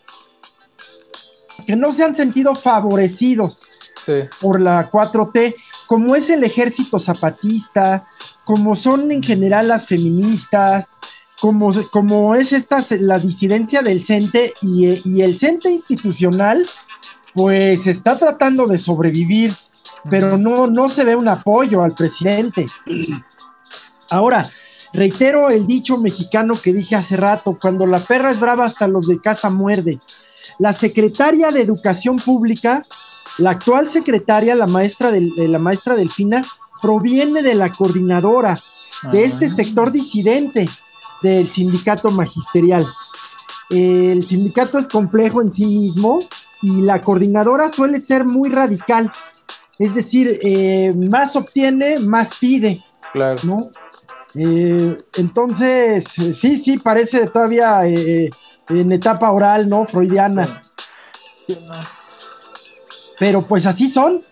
que 1.66 1.76
no 1.76 1.92
se 1.92 2.04
han 2.04 2.16
sentido 2.16 2.54
favorecidos 2.54 3.62
por 4.40 4.60
la 4.60 4.90
4T, 4.90 5.54
como 5.86 6.16
es 6.16 6.30
el 6.30 6.42
ejército 6.44 6.98
zapatista, 6.98 8.06
como 8.44 8.74
son 8.74 9.12
en 9.12 9.22
general 9.22 9.68
las 9.68 9.86
feministas, 9.86 10.88
como, 11.40 11.70
como 11.90 12.34
es 12.34 12.52
esta 12.52 12.84
la 13.00 13.18
disidencia 13.18 13.82
del 13.82 14.04
CENTE 14.04 14.54
y, 14.62 15.20
el 15.20 15.38
CENTE 15.38 15.70
institucional, 15.70 16.66
pues 17.34 17.86
está 17.86 18.18
tratando 18.18 18.66
de 18.66 18.78
sobrevivir, 18.78 19.54
pero 20.08 20.38
no, 20.38 20.66
no 20.66 20.88
se 20.88 21.04
ve 21.04 21.14
un 21.14 21.28
apoyo 21.28 21.82
al 21.82 21.94
presidente. 21.94 22.66
Ahora, 24.10 24.50
reitero 24.92 25.50
el 25.50 25.66
dicho 25.66 25.98
mexicano 25.98 26.54
que 26.60 26.72
dije 26.72 26.96
hace 26.96 27.16
rato, 27.16 27.58
cuando 27.60 27.86
la 27.86 28.00
perra 28.00 28.30
es 28.30 28.40
brava 28.40 28.64
hasta 28.66 28.88
los 28.88 29.06
de 29.06 29.20
casa 29.20 29.50
muerde. 29.50 29.98
La 30.58 30.72
secretaria 30.72 31.50
de 31.50 31.62
Educación 31.62 32.16
Pública, 32.16 32.82
la 33.38 33.50
actual 33.50 33.90
secretaria, 33.90 34.54
la 34.54 34.66
maestra, 34.66 35.10
de 35.10 35.48
la 35.48 35.58
maestra 35.58 35.94
Delfina, 35.94 36.44
proviene 36.80 37.42
de 37.42 37.54
la 37.54 37.70
coordinadora 37.72 38.58
de 39.12 39.24
este 39.24 39.46
ah. 39.46 39.54
sector 39.54 39.92
disidente 39.92 40.68
del 41.22 41.48
sindicato 41.48 42.10
magisterial. 42.10 42.86
El 43.70 44.26
sindicato 44.26 44.78
es 44.78 44.88
complejo 44.88 45.42
en 45.42 45.52
sí 45.52 45.66
mismo 45.66 46.20
y 46.62 46.80
la 46.80 47.02
coordinadora 47.02 47.68
suele 47.68 48.00
ser 48.00 48.24
muy 48.24 48.48
radical, 48.48 49.12
es 49.78 49.94
decir, 49.94 50.38
eh, 50.42 50.92
más 50.96 51.36
obtiene, 51.36 51.98
más 51.98 52.30
pide. 52.40 52.82
Claro. 53.12 53.40
¿no? 53.44 53.70
Eh, 54.34 54.98
entonces, 55.16 56.04
sí, 56.14 56.58
sí, 56.58 56.78
parece 56.78 57.26
todavía 57.26 57.86
eh, 57.86 58.30
en 58.68 58.92
etapa 58.92 59.30
oral, 59.30 59.68
¿no? 59.68 59.86
Freudiana. 59.86 60.62
Sí, 61.46 61.58
no. 61.66 61.74
Pero 63.18 63.42
pues 63.42 63.66
así 63.66 63.90
son. 63.90 64.22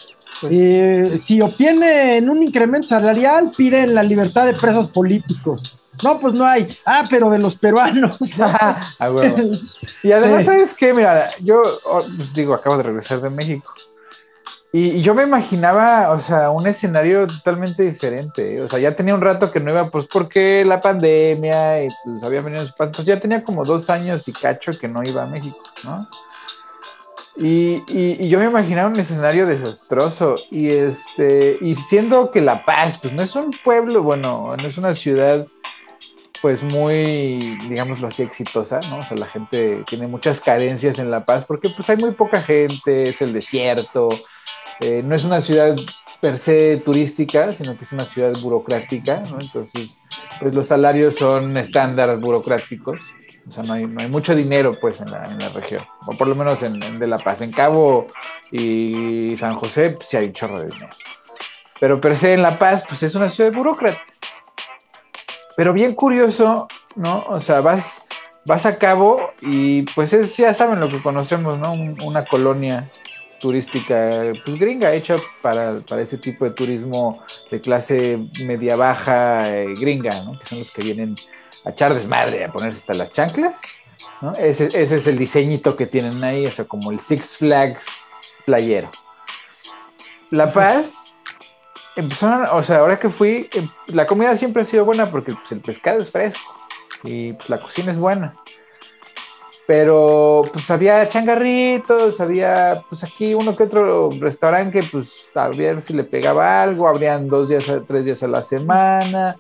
Pues, 0.41 0.53
eh, 0.55 1.21
si 1.23 1.41
obtienen 1.41 2.29
un 2.29 2.43
incremento 2.43 2.89
salarial, 2.89 3.51
piden 3.57 3.95
la 3.95 4.03
libertad 4.03 4.47
de 4.47 4.53
presos 4.53 4.91
políticos. 4.91 5.79
No, 6.03 6.21
pues 6.21 6.35
no 6.35 6.45
hay. 6.45 6.69
Ah, 6.85 7.05
pero 7.09 7.31
de 7.31 7.39
los 7.39 7.57
peruanos. 7.57 8.19
y 10.03 10.13
además, 10.13 10.45
¿sabes 10.45 10.75
qué? 10.75 10.93
Mira, 10.93 11.31
yo 11.43 11.63
oh, 11.85 12.01
pues 12.17 12.35
digo, 12.35 12.55
acabo 12.55 12.77
de 12.77 12.83
regresar 12.85 13.21
de 13.21 13.31
México. 13.31 13.73
Y, 14.79 15.01
yo 15.01 15.15
me 15.15 15.23
imaginaba, 15.23 16.11
o 16.11 16.19
sea, 16.19 16.51
un 16.51 16.67
escenario 16.67 17.27
totalmente 17.27 17.83
diferente. 17.83 18.61
O 18.61 18.69
sea, 18.69 18.79
ya 18.79 18.95
tenía 18.95 19.15
un 19.15 19.23
rato 19.23 19.51
que 19.51 19.59
no 19.59 19.71
iba, 19.71 19.89
pues 19.89 20.05
porque 20.05 20.67
la 20.67 20.83
pandemia 20.83 21.83
y 21.85 21.89
pues 22.05 22.23
había 22.23 22.43
venido 22.43 22.67
Pues 22.77 22.93
ya 23.07 23.19
tenía 23.19 23.43
como 23.43 23.65
dos 23.65 23.89
años 23.89 24.29
y 24.29 24.35
cacho 24.35 24.73
que 24.79 24.87
no 24.87 25.03
iba 25.03 25.23
a 25.23 25.27
México, 25.27 25.63
¿no? 25.83 26.07
Y, 27.39 28.29
yo 28.29 28.39
me 28.39 28.45
imaginaba 28.45 28.91
un 28.91 29.01
escenario 29.01 29.47
desastroso 29.47 30.35
y 30.51 30.69
este 30.69 31.57
y 31.63 31.77
siendo 31.77 32.31
que 32.31 32.43
La 32.43 32.65
Paz 32.67 32.99
pues 33.01 33.15
no 33.15 33.23
es 33.23 33.35
un 33.35 33.53
pueblo, 33.65 34.03
bueno, 34.03 34.57
no 34.57 34.69
es 34.69 34.77
una 34.77 34.95
ciudad 34.95 35.47
pues 36.43 36.63
muy, 36.63 37.59
digámoslo 37.69 38.09
así, 38.09 38.23
exitosa, 38.23 38.81
¿no? 38.91 38.99
O 38.99 39.03
sea, 39.03 39.17
la 39.17 39.27
gente 39.27 39.85
tiene 39.87 40.07
muchas 40.07 40.43
carencias 40.43 40.99
en 40.99 41.11
La 41.11 41.25
Paz 41.25 41.47
porque 41.47 41.71
pues 41.71 41.89
hay 41.89 41.97
muy 41.97 42.13
poca 42.13 42.43
gente, 42.43 43.09
es 43.09 43.23
el 43.23 43.33
desierto, 43.33 44.11
eh, 44.81 45.03
no 45.03 45.15
es 45.15 45.25
una 45.25 45.41
ciudad 45.41 45.77
per 46.21 46.39
se 46.39 46.79
turística, 46.79 47.53
sino 47.53 47.77
que 47.77 47.85
es 47.85 47.93
una 47.93 48.05
ciudad 48.05 48.33
burocrática, 48.41 49.21
¿no? 49.21 49.39
Entonces, 49.41 49.99
pues 50.41 50.55
los 50.55 50.67
salarios 50.67 51.17
son 51.17 51.57
estándar 51.57 52.17
burocráticos. 52.19 52.99
O 53.49 53.53
sea, 53.53 53.63
no 53.63 53.75
hay, 53.75 53.87
no 53.87 54.01
hay 54.01 54.09
mucho 54.09 54.35
dinero, 54.35 54.73
pues, 54.81 55.01
en 55.01 55.11
la, 55.11 55.25
en 55.27 55.39
la, 55.39 55.49
región. 55.51 55.81
O 56.07 56.13
por 56.17 56.27
lo 56.27 56.35
menos 56.35 56.63
en, 56.65 56.99
De 56.99 57.07
La 57.07 57.19
Paz. 57.19 57.43
En 57.43 57.53
Cabo 57.53 58.09
y 58.51 59.37
San 59.37 59.55
José, 59.55 59.91
pues, 59.91 60.09
sí 60.09 60.17
hay 60.17 60.27
un 60.27 60.33
chorro 60.33 60.59
de 60.59 60.67
dinero. 60.67 60.91
Pero 61.79 62.01
per 62.01 62.17
se 62.17 62.35
en 62.35 62.43
La 62.43 62.59
Paz, 62.59 62.85
pues, 62.89 63.03
es 63.05 63.15
una 63.15 63.29
ciudad 63.29 63.53
de 63.53 63.57
burócratas. 63.57 64.01
Pero 65.57 65.73
bien 65.73 65.95
curioso, 65.95 66.67
¿no? 66.97 67.25
O 67.29 67.41
sea, 67.41 67.61
vas, 67.61 68.05
vas 68.45 68.67
a 68.67 68.79
Cabo 68.79 69.31
y, 69.41 69.83
pues, 69.83 70.13
es, 70.13 70.37
ya 70.37 70.53
saben 70.53 70.81
lo 70.81 70.89
que 70.89 71.01
conocemos, 71.01 71.57
¿no? 71.57 71.73
Un, 71.73 71.97
una 72.03 72.25
colonia 72.25 72.89
turística 73.39 74.11
pues 74.45 74.59
gringa 74.59 74.93
hecha 74.93 75.17
para, 75.43 75.79
para, 75.81 76.03
ese 76.03 76.19
tipo 76.19 76.45
de 76.45 76.53
turismo 76.53 77.23
de 77.51 77.61
clase 77.61 78.19
media 78.45 78.77
baja 78.77 79.57
eh, 79.57 79.75
gringa, 79.79 80.11
¿no? 80.25 80.39
que 80.39 80.47
son 80.47 80.59
los 80.59 80.71
que 80.71 80.83
vienen 80.83 81.15
a 81.65 81.71
echar 81.71 81.95
desmadre, 81.95 82.45
a 82.45 82.53
ponerse 82.53 82.81
hasta 82.81 82.95
las 82.95 83.13
chanclas. 83.13 83.61
¿no? 84.21 84.33
Ese, 84.33 84.67
ese, 84.67 84.97
es 84.97 85.07
el 85.07 85.19
diseñito 85.19 85.77
que 85.77 85.87
tienen 85.87 86.23
ahí, 86.25 86.47
o 86.47 86.51
sea, 86.51 86.65
como 86.65 86.91
el 86.91 87.01
Six 87.01 87.39
Flags 87.39 87.87
playero. 88.45 88.91
La 90.31 90.53
Paz, 90.53 91.17
empezaron, 91.97 92.49
o 92.53 92.63
sea, 92.63 92.79
ahora 92.79 92.99
que 92.99 93.11
fui, 93.11 93.49
em, 93.53 93.69
la 93.89 94.07
comida 94.07 94.37
siempre 94.37 94.63
ha 94.63 94.65
sido 94.65 94.85
buena 94.85 95.11
porque 95.11 95.33
pues, 95.33 95.53
el 95.53 95.61
pescado 95.61 95.99
es 95.99 96.11
fresco 96.11 96.55
y 97.05 97.33
pues, 97.35 97.49
la 97.49 97.61
cocina 97.61 97.91
es 97.91 97.99
buena 97.99 98.37
pero 99.67 100.45
pues 100.53 100.71
había 100.71 101.09
changarritos, 101.09 102.21
había 102.21 102.85
pues 102.89 103.03
aquí 103.03 103.35
uno 103.35 103.57
que 103.57 103.65
otro 103.65 104.11
restaurante 104.21 104.81
que 104.81 104.87
pues 104.87 105.29
a 105.35 105.49
ver 105.49 105.81
si 105.81 105.93
le 105.93 106.05
pegaba 106.05 106.63
algo, 106.63 106.89
abrían 106.89 107.27
dos 107.27 107.49
días, 107.49 107.65
tres 107.87 108.05
días 108.05 108.23
a 108.23 108.29
la 108.29 108.43
semana, 108.43 109.37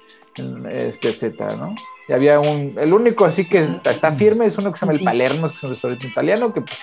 este, 0.70 1.10
etcétera, 1.10 1.54
¿no? 1.56 1.74
Y 2.08 2.12
había 2.12 2.40
un, 2.40 2.74
el 2.76 2.92
único 2.92 3.24
así 3.24 3.48
que 3.48 3.60
está 3.60 4.14
firme 4.14 4.46
es 4.46 4.58
uno 4.58 4.72
que 4.72 4.78
se 4.78 4.86
llama 4.86 4.98
el 4.98 5.04
Palermo, 5.04 5.48
que 5.48 5.54
es 5.54 5.62
un 5.62 5.70
restaurante 5.70 6.06
italiano, 6.08 6.52
que 6.52 6.60
pues, 6.60 6.78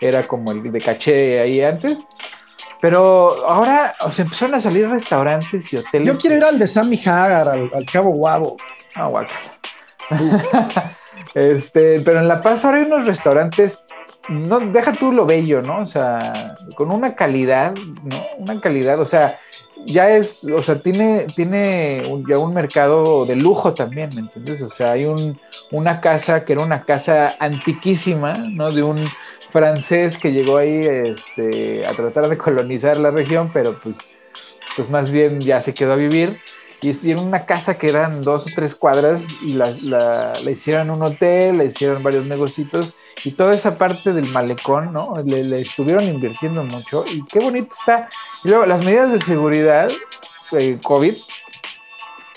era 0.00 0.26
como 0.26 0.52
el 0.52 0.62
de 0.70 0.80
caché 0.80 1.40
ahí 1.40 1.60
antes. 1.62 2.06
Pero 2.80 3.46
ahora, 3.48 3.94
o 4.02 4.10
sea, 4.10 4.24
empezaron 4.24 4.54
a 4.54 4.60
salir 4.60 4.88
restaurantes 4.88 5.72
y 5.72 5.78
hoteles. 5.78 6.14
Yo 6.14 6.20
quiero 6.20 6.36
ir 6.36 6.44
al 6.44 6.58
de 6.58 6.68
Sammy 6.68 7.00
Hagar, 7.04 7.48
al, 7.48 7.70
al 7.74 7.86
Cabo 7.86 8.10
Guabo. 8.10 8.56
Ah, 8.94 9.06
guacal. 9.06 9.36
Este, 11.36 12.00
pero 12.00 12.20
en 12.20 12.28
La 12.28 12.40
Paz 12.40 12.64
ahora 12.64 12.78
hay 12.78 12.84
unos 12.84 13.04
restaurantes, 13.04 13.84
no, 14.30 14.58
deja 14.58 14.94
tú 14.94 15.12
lo 15.12 15.26
bello, 15.26 15.60
¿no? 15.60 15.80
O 15.80 15.86
sea, 15.86 16.56
con 16.74 16.90
una 16.90 17.14
calidad, 17.14 17.74
¿no? 18.04 18.16
Una 18.38 18.58
calidad, 18.58 18.98
o 18.98 19.04
sea, 19.04 19.38
ya 19.84 20.16
es, 20.16 20.44
o 20.44 20.62
sea, 20.62 20.80
tiene, 20.80 21.26
tiene 21.36 22.02
ya 22.26 22.38
un 22.38 22.54
mercado 22.54 23.26
de 23.26 23.36
lujo 23.36 23.74
también, 23.74 24.08
¿me 24.14 24.22
entiendes? 24.22 24.62
O 24.62 24.70
sea, 24.70 24.92
hay 24.92 25.04
un, 25.04 25.38
una 25.72 26.00
casa 26.00 26.42
que 26.46 26.54
era 26.54 26.62
una 26.62 26.84
casa 26.84 27.34
antiquísima, 27.38 28.38
¿no? 28.38 28.72
De 28.72 28.82
un 28.82 29.04
francés 29.52 30.16
que 30.16 30.32
llegó 30.32 30.56
ahí 30.56 30.80
este, 30.80 31.86
a 31.86 31.92
tratar 31.92 32.30
de 32.30 32.38
colonizar 32.38 32.96
la 32.96 33.10
región, 33.10 33.50
pero 33.52 33.78
pues, 33.78 33.98
pues 34.74 34.88
más 34.88 35.10
bien 35.10 35.38
ya 35.42 35.60
se 35.60 35.74
quedó 35.74 35.92
a 35.92 35.96
vivir 35.96 36.40
y 36.80 36.90
hicieron 36.90 37.26
una 37.26 37.46
casa 37.46 37.78
que 37.78 37.88
eran 37.88 38.22
dos 38.22 38.46
o 38.46 38.50
tres 38.54 38.74
cuadras 38.74 39.22
y 39.42 39.54
la, 39.54 39.70
la, 39.82 40.32
la 40.42 40.50
hicieron 40.50 40.90
un 40.90 41.02
hotel, 41.02 41.58
le 41.58 41.66
hicieron 41.66 42.02
varios 42.02 42.26
negocios 42.26 42.94
y 43.24 43.32
toda 43.32 43.54
esa 43.54 43.76
parte 43.76 44.12
del 44.12 44.28
malecón, 44.28 44.92
¿no? 44.92 45.14
Le, 45.24 45.42
le, 45.44 45.60
estuvieron 45.62 46.04
invirtiendo 46.04 46.62
mucho 46.64 47.04
y 47.06 47.24
qué 47.24 47.40
bonito 47.40 47.74
está. 47.78 48.08
Y 48.44 48.48
luego 48.48 48.66
las 48.66 48.84
medidas 48.84 49.12
de 49.12 49.20
seguridad, 49.20 49.90
eh, 50.52 50.78
COVID, 50.82 51.14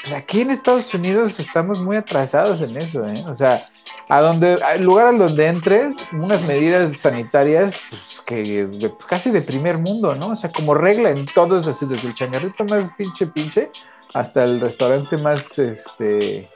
pues 0.01 0.13
aquí 0.13 0.41
en 0.41 0.51
Estados 0.51 0.93
Unidos 0.93 1.39
estamos 1.39 1.81
muy 1.81 1.97
atrasados 1.97 2.61
en 2.61 2.77
eso, 2.77 3.05
¿eh? 3.05 3.21
O 3.29 3.35
sea, 3.35 3.67
a 4.07 4.21
donde, 4.21 4.53
al 4.63 4.81
lugar 4.81 5.07
a 5.07 5.11
donde 5.11 5.47
entres, 5.47 5.95
unas 6.13 6.41
medidas 6.43 6.97
sanitarias, 6.97 7.75
pues 7.89 8.21
que 8.25 8.67
casi 9.07 9.29
de 9.29 9.41
primer 9.41 9.77
mundo, 9.77 10.15
¿no? 10.15 10.29
O 10.29 10.35
sea, 10.35 10.51
como 10.51 10.73
regla 10.73 11.11
en 11.11 11.25
todos, 11.25 11.67
así 11.67 11.85
desde 11.85 12.07
el 12.07 12.15
changarrito 12.15 12.63
más 12.65 12.91
pinche 12.97 13.27
pinche 13.27 13.69
hasta 14.13 14.43
el 14.43 14.59
restaurante 14.59 15.17
más, 15.17 15.57
este, 15.59 16.49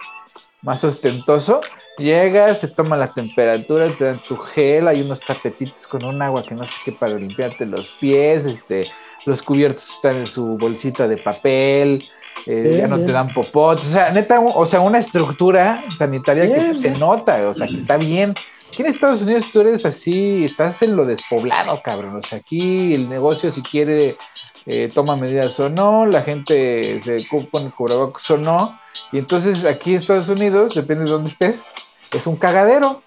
más 0.62 0.84
ostentoso. 0.84 1.62
Llegas, 1.98 2.62
te 2.62 2.68
toman 2.68 3.00
la 3.00 3.10
temperatura, 3.10 3.88
te 3.88 4.06
dan 4.06 4.22
tu 4.22 4.38
gel, 4.38 4.88
hay 4.88 5.02
unos 5.02 5.20
tapetitos 5.20 5.86
con 5.86 6.04
un 6.06 6.22
agua 6.22 6.44
que 6.44 6.56
no 6.56 6.66
sé 6.66 6.74
qué 6.84 6.92
para 6.92 7.14
limpiarte 7.14 7.66
los 7.66 7.92
pies, 7.92 8.46
este, 8.46 8.88
los 9.26 9.42
cubiertos 9.42 9.90
están 9.90 10.18
en 10.18 10.28
su 10.28 10.58
bolsita 10.58 11.08
de 11.08 11.18
papel, 11.18 12.04
eh, 12.48 12.62
bien, 12.62 12.78
ya 12.78 12.88
no 12.88 12.96
bien. 12.96 13.08
te 13.08 13.14
dan 13.14 13.34
popot, 13.34 13.80
o 13.80 13.84
sea, 13.84 14.10
neta, 14.12 14.40
o 14.40 14.66
sea, 14.66 14.80
una 14.80 15.00
estructura 15.00 15.84
sanitaria 15.96 16.46
bien, 16.46 16.74
que 16.74 16.80
se 16.80 16.90
nota, 16.92 17.48
o 17.48 17.54
sea, 17.54 17.68
que 17.68 17.78
está 17.78 17.98
bien. 17.98 18.34
Aquí 18.68 18.82
en 18.82 18.88
Estados 18.88 19.22
Unidos 19.22 19.52
tú 19.54 19.62
eres 19.62 19.86
así, 19.86 20.46
estás 20.46 20.82
en 20.82 20.96
lo 20.96 21.06
despoblado, 21.06 21.80
cabrón. 21.84 22.16
O 22.16 22.28
sea, 22.28 22.40
aquí 22.40 22.94
el 22.94 23.08
negocio 23.08 23.52
si 23.52 23.62
quiere 23.62 24.16
eh, 24.66 24.90
toma 24.94 25.16
medidas 25.16 25.60
o 25.60 25.70
no, 25.70 26.06
la 26.06 26.22
gente 26.22 27.02
se 27.04 27.18
pone 27.52 27.70
cubrebocas 27.72 28.30
o 28.32 28.38
no. 28.38 28.80
Y 29.12 29.18
entonces 29.18 29.66
aquí 29.66 29.92
en 29.92 30.00
Estados 30.00 30.30
Unidos, 30.30 30.74
depende 30.74 31.06
de 31.06 31.12
dónde 31.12 31.30
estés, 31.30 31.74
es 32.12 32.28
un 32.28 32.36
cagadero. 32.36 33.02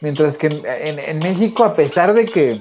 Mientras 0.00 0.38
que 0.38 0.46
en, 0.46 1.18
México, 1.18 1.62
a 1.62 1.76
pesar 1.76 2.14
de 2.14 2.24
que 2.24 2.58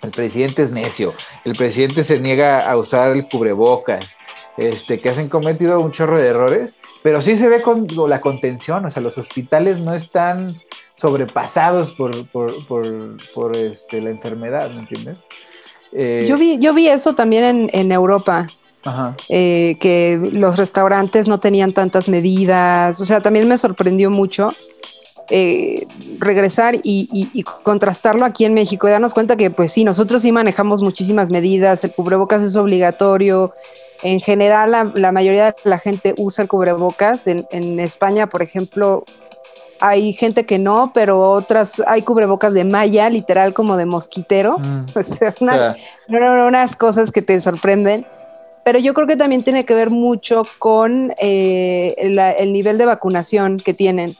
el 0.00 0.10
presidente 0.10 0.62
es 0.62 0.70
necio, 0.70 1.12
el 1.44 1.52
presidente 1.52 2.04
se 2.04 2.18
niega 2.18 2.58
a 2.58 2.76
usar 2.78 3.10
el 3.10 3.28
cubrebocas, 3.28 4.16
este, 4.56 4.98
que 4.98 5.10
han 5.10 5.28
cometido 5.28 5.78
un 5.78 5.92
chorro 5.92 6.16
de 6.16 6.28
errores, 6.28 6.78
pero 7.02 7.20
sí 7.20 7.36
se 7.36 7.48
ve 7.48 7.60
con 7.60 7.86
la 8.08 8.22
contención, 8.22 8.84
o 8.86 8.90
sea, 8.90 9.02
los 9.02 9.18
hospitales 9.18 9.80
no 9.80 9.94
están 9.94 10.58
sobrepasados 10.96 11.94
por, 11.94 12.26
por, 12.28 12.66
por, 12.66 12.86
por 13.34 13.56
este, 13.56 14.00
la 14.00 14.10
enfermedad, 14.10 14.72
¿me 14.72 14.80
entiendes? 14.80 15.22
Eh, 15.92 16.26
yo, 16.28 16.36
vi, 16.36 16.58
yo 16.58 16.72
vi 16.74 16.88
eso 16.88 17.14
también 17.14 17.44
en, 17.44 17.70
en 17.72 17.92
Europa. 17.92 18.46
Eh, 19.28 19.76
que 19.78 20.18
los 20.32 20.56
restaurantes 20.56 21.28
no 21.28 21.38
tenían 21.38 21.74
tantas 21.74 22.08
medidas, 22.08 22.98
o 22.98 23.04
sea, 23.04 23.20
también 23.20 23.46
me 23.46 23.58
sorprendió 23.58 24.10
mucho 24.10 24.52
eh, 25.28 25.86
regresar 26.18 26.76
y, 26.76 27.06
y, 27.12 27.28
y, 27.34 27.42
contrastarlo 27.42 28.24
aquí 28.24 28.46
en 28.46 28.54
México. 28.54 28.88
Y 28.88 28.90
darnos 28.90 29.12
cuenta 29.12 29.36
que 29.36 29.50
pues 29.50 29.72
sí, 29.72 29.84
nosotros 29.84 30.22
sí 30.22 30.32
manejamos 30.32 30.82
muchísimas 30.82 31.30
medidas, 31.30 31.84
el 31.84 31.92
cubrebocas 31.92 32.42
es 32.42 32.56
obligatorio, 32.56 33.52
en 34.02 34.18
general 34.18 34.70
la, 34.70 34.90
la 34.94 35.12
mayoría 35.12 35.44
de 35.46 35.54
la 35.64 35.78
gente 35.78 36.14
usa 36.16 36.42
el 36.42 36.48
cubrebocas, 36.48 37.26
en, 37.26 37.46
en 37.50 37.78
España 37.80 38.28
por 38.28 38.42
ejemplo 38.42 39.04
hay 39.80 40.12
gente 40.12 40.46
que 40.46 40.58
no, 40.58 40.92
pero 40.94 41.30
otras, 41.30 41.82
hay 41.86 42.02
cubrebocas 42.02 42.54
de 42.54 42.64
malla, 42.64 43.08
literal 43.08 43.54
como 43.54 43.76
de 43.76 43.86
mosquitero, 43.86 44.58
mm. 44.58 44.86
o 44.94 45.02
sea, 45.02 45.34
una, 45.40 45.76
yeah. 46.08 46.46
unas 46.46 46.76
cosas 46.76 47.10
que 47.10 47.22
te 47.22 47.40
sorprenden. 47.40 48.06
Pero 48.62 48.78
yo 48.78 48.92
creo 48.92 49.06
que 49.06 49.16
también 49.16 49.42
tiene 49.42 49.64
que 49.64 49.74
ver 49.74 49.88
mucho 49.88 50.46
con 50.58 51.14
eh, 51.18 51.96
la, 52.10 52.30
el 52.30 52.52
nivel 52.52 52.76
de 52.76 52.84
vacunación 52.84 53.56
que 53.56 53.72
tienen. 53.72 54.16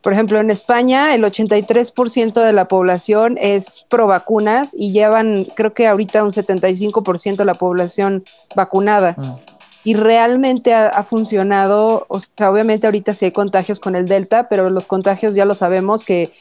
Por 0.00 0.14
ejemplo, 0.14 0.40
en 0.40 0.50
España 0.50 1.14
el 1.14 1.22
83% 1.22 2.42
de 2.42 2.52
la 2.54 2.64
población 2.68 3.36
es 3.38 3.84
pro 3.90 4.06
vacunas 4.06 4.74
y 4.74 4.92
llevan, 4.92 5.44
creo 5.56 5.74
que 5.74 5.86
ahorita 5.86 6.24
un 6.24 6.30
75% 6.30 7.36
de 7.36 7.44
la 7.44 7.54
población 7.54 8.24
vacunada. 8.54 9.14
Mm 9.18 9.49
y 9.84 9.94
realmente 9.94 10.74
ha, 10.74 10.88
ha, 10.88 11.04
funcionado, 11.04 12.06
o 12.08 12.20
sea, 12.20 12.50
obviamente 12.50 12.86
ahorita 12.86 13.14
sí 13.14 13.26
hay 13.26 13.32
contagios 13.32 13.80
con 13.80 13.96
el 13.96 14.06
Delta, 14.06 14.48
pero 14.48 14.68
los 14.70 14.86
contagios 14.86 15.34
ya 15.34 15.44
lo 15.44 15.54
sabemos 15.54 16.04
que 16.04 16.32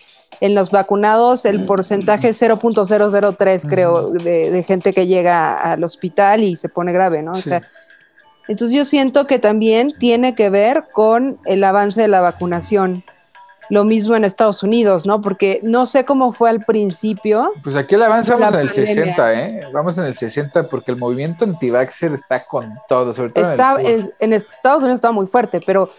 en 0.42 0.56
los 0.56 0.72
vacunados 0.72 1.46
el 1.46 1.66
porcentaje 1.66 2.30
es 2.30 2.42
0.003, 2.42 3.68
creo, 3.68 4.12
de, 4.12 4.52
de, 4.52 4.64
gente 4.64 4.94
que 4.94 5.08
llega 5.08 5.54
al 5.54 5.84
hospital 5.84 6.44
y 6.44 6.56
se 6.56 6.70
pone 6.70 6.94
grave, 6.94 7.22
¿no? 7.22 7.36
Sí. 7.36 7.42
O 7.42 7.44
sea, 7.44 7.64
entonces 8.48 8.76
yo 8.76 8.86
siento 8.86 9.28
que 9.28 9.40
también 9.40 9.94
tiene 9.98 10.36
que 10.36 10.50
ver 10.50 10.86
con 10.92 11.40
el 11.46 11.64
avance 11.64 12.02
de 12.02 12.08
la 12.08 12.22
vacunación 12.22 13.04
lo 13.70 13.84
mismo 13.84 14.16
en 14.16 14.26
Estados 14.26 14.64
Unidos, 14.64 15.06
¿no? 15.06 15.22
Porque 15.22 15.60
no 15.64 15.86
sé 15.86 16.06
cómo 16.06 16.34
fue 16.34 16.50
al 16.50 16.64
principio. 16.66 17.54
Pues 17.64 17.76
aquí 17.76 17.96
el 17.96 18.04
avance 18.04 18.32
vamos 18.34 18.54
en 18.54 18.60
el 18.60 18.70
60, 18.70 19.34
¿eh? 19.34 19.68
Vamos 19.72 19.98
en 19.98 20.06
el 20.06 20.16
60 20.16 20.64
porque 20.64 20.92
el 20.92 20.98
movimiento 20.98 21.46
anti-vaxxer 21.46 22.14
está 22.14 22.44
con 22.44 22.74
todo, 22.88 23.14
sobre 23.14 23.30
todo 23.30 23.50
está, 23.50 23.78
en, 23.80 23.86
el 23.86 24.00
en, 24.02 24.12
en, 24.20 24.34
Estados 24.34 24.82
Unidos 24.82 24.98
estaba 24.98 25.14
muy 25.14 25.28
fuerte, 25.28 25.62
pero 25.66 25.90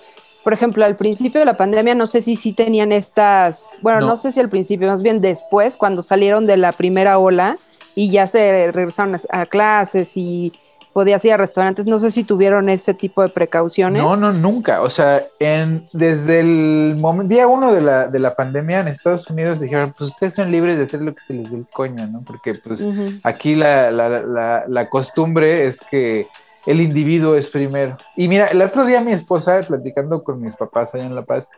por 0.42 0.52
ejemplo, 0.52 0.84
al 0.84 0.96
principio 0.96 1.40
de 1.40 1.44
la 1.44 1.56
pandemia 1.56 1.94
no 1.94 2.06
sé 2.06 2.22
si 2.22 2.34
sí 2.34 2.52
tenían 2.52 2.92
estas, 2.92 3.78
bueno, 3.82 4.00
no. 4.00 4.06
no 4.08 4.16
sé 4.16 4.32
si 4.32 4.40
al 4.40 4.48
principio, 4.48 4.88
más 4.88 5.02
bien 5.02 5.20
después, 5.20 5.76
cuando 5.76 6.02
salieron 6.02 6.46
de 6.46 6.56
la 6.56 6.72
primera 6.72 7.18
ola 7.18 7.56
y 7.94 8.10
ya 8.10 8.26
se 8.26 8.72
regresaron 8.72 9.16
a, 9.16 9.42
a 9.42 9.46
clases 9.46 10.16
y 10.16 10.52
podías 10.92 11.24
ir 11.24 11.32
a 11.32 11.36
restaurantes. 11.36 11.86
No 11.86 11.98
sé 11.98 12.10
si 12.10 12.24
tuvieron 12.24 12.68
ese 12.68 12.94
tipo 12.94 13.22
de 13.22 13.28
precauciones. 13.28 14.02
No, 14.02 14.16
no, 14.16 14.32
nunca. 14.32 14.82
O 14.82 14.90
sea, 14.90 15.22
en, 15.38 15.86
desde 15.92 16.40
el 16.40 16.96
momento, 16.98 17.34
día 17.34 17.46
uno 17.46 17.72
de 17.72 17.80
la, 17.80 18.06
de 18.08 18.18
la 18.18 18.34
pandemia 18.34 18.80
en 18.80 18.88
Estados 18.88 19.28
Unidos 19.30 19.60
dijeron, 19.60 19.92
pues 19.96 20.10
ustedes 20.10 20.34
son 20.34 20.50
libres 20.50 20.78
de 20.78 20.84
hacer 20.84 21.02
lo 21.02 21.14
que 21.14 21.20
se 21.20 21.34
les 21.34 21.50
dé 21.50 21.58
el 21.58 21.66
coño, 21.72 22.06
¿no? 22.06 22.22
Porque 22.22 22.54
pues 22.54 22.80
uh 22.80 22.92
-huh. 22.92 23.20
aquí 23.22 23.54
la, 23.54 23.90
la, 23.90 24.08
la, 24.08 24.64
la, 24.66 24.88
costumbre 24.88 25.68
es 25.68 25.80
que 25.90 26.26
el 26.66 26.80
individuo 26.80 27.36
es 27.36 27.48
primero. 27.48 27.96
Y 28.16 28.28
mira, 28.28 28.48
el 28.48 28.60
otro 28.62 28.84
día 28.84 29.00
mi 29.00 29.12
esposa, 29.12 29.60
platicando 29.66 30.22
con 30.22 30.40
mis 30.40 30.56
papás 30.56 30.94
allá 30.94 31.06
en 31.06 31.14
La 31.14 31.22
Paz, 31.22 31.50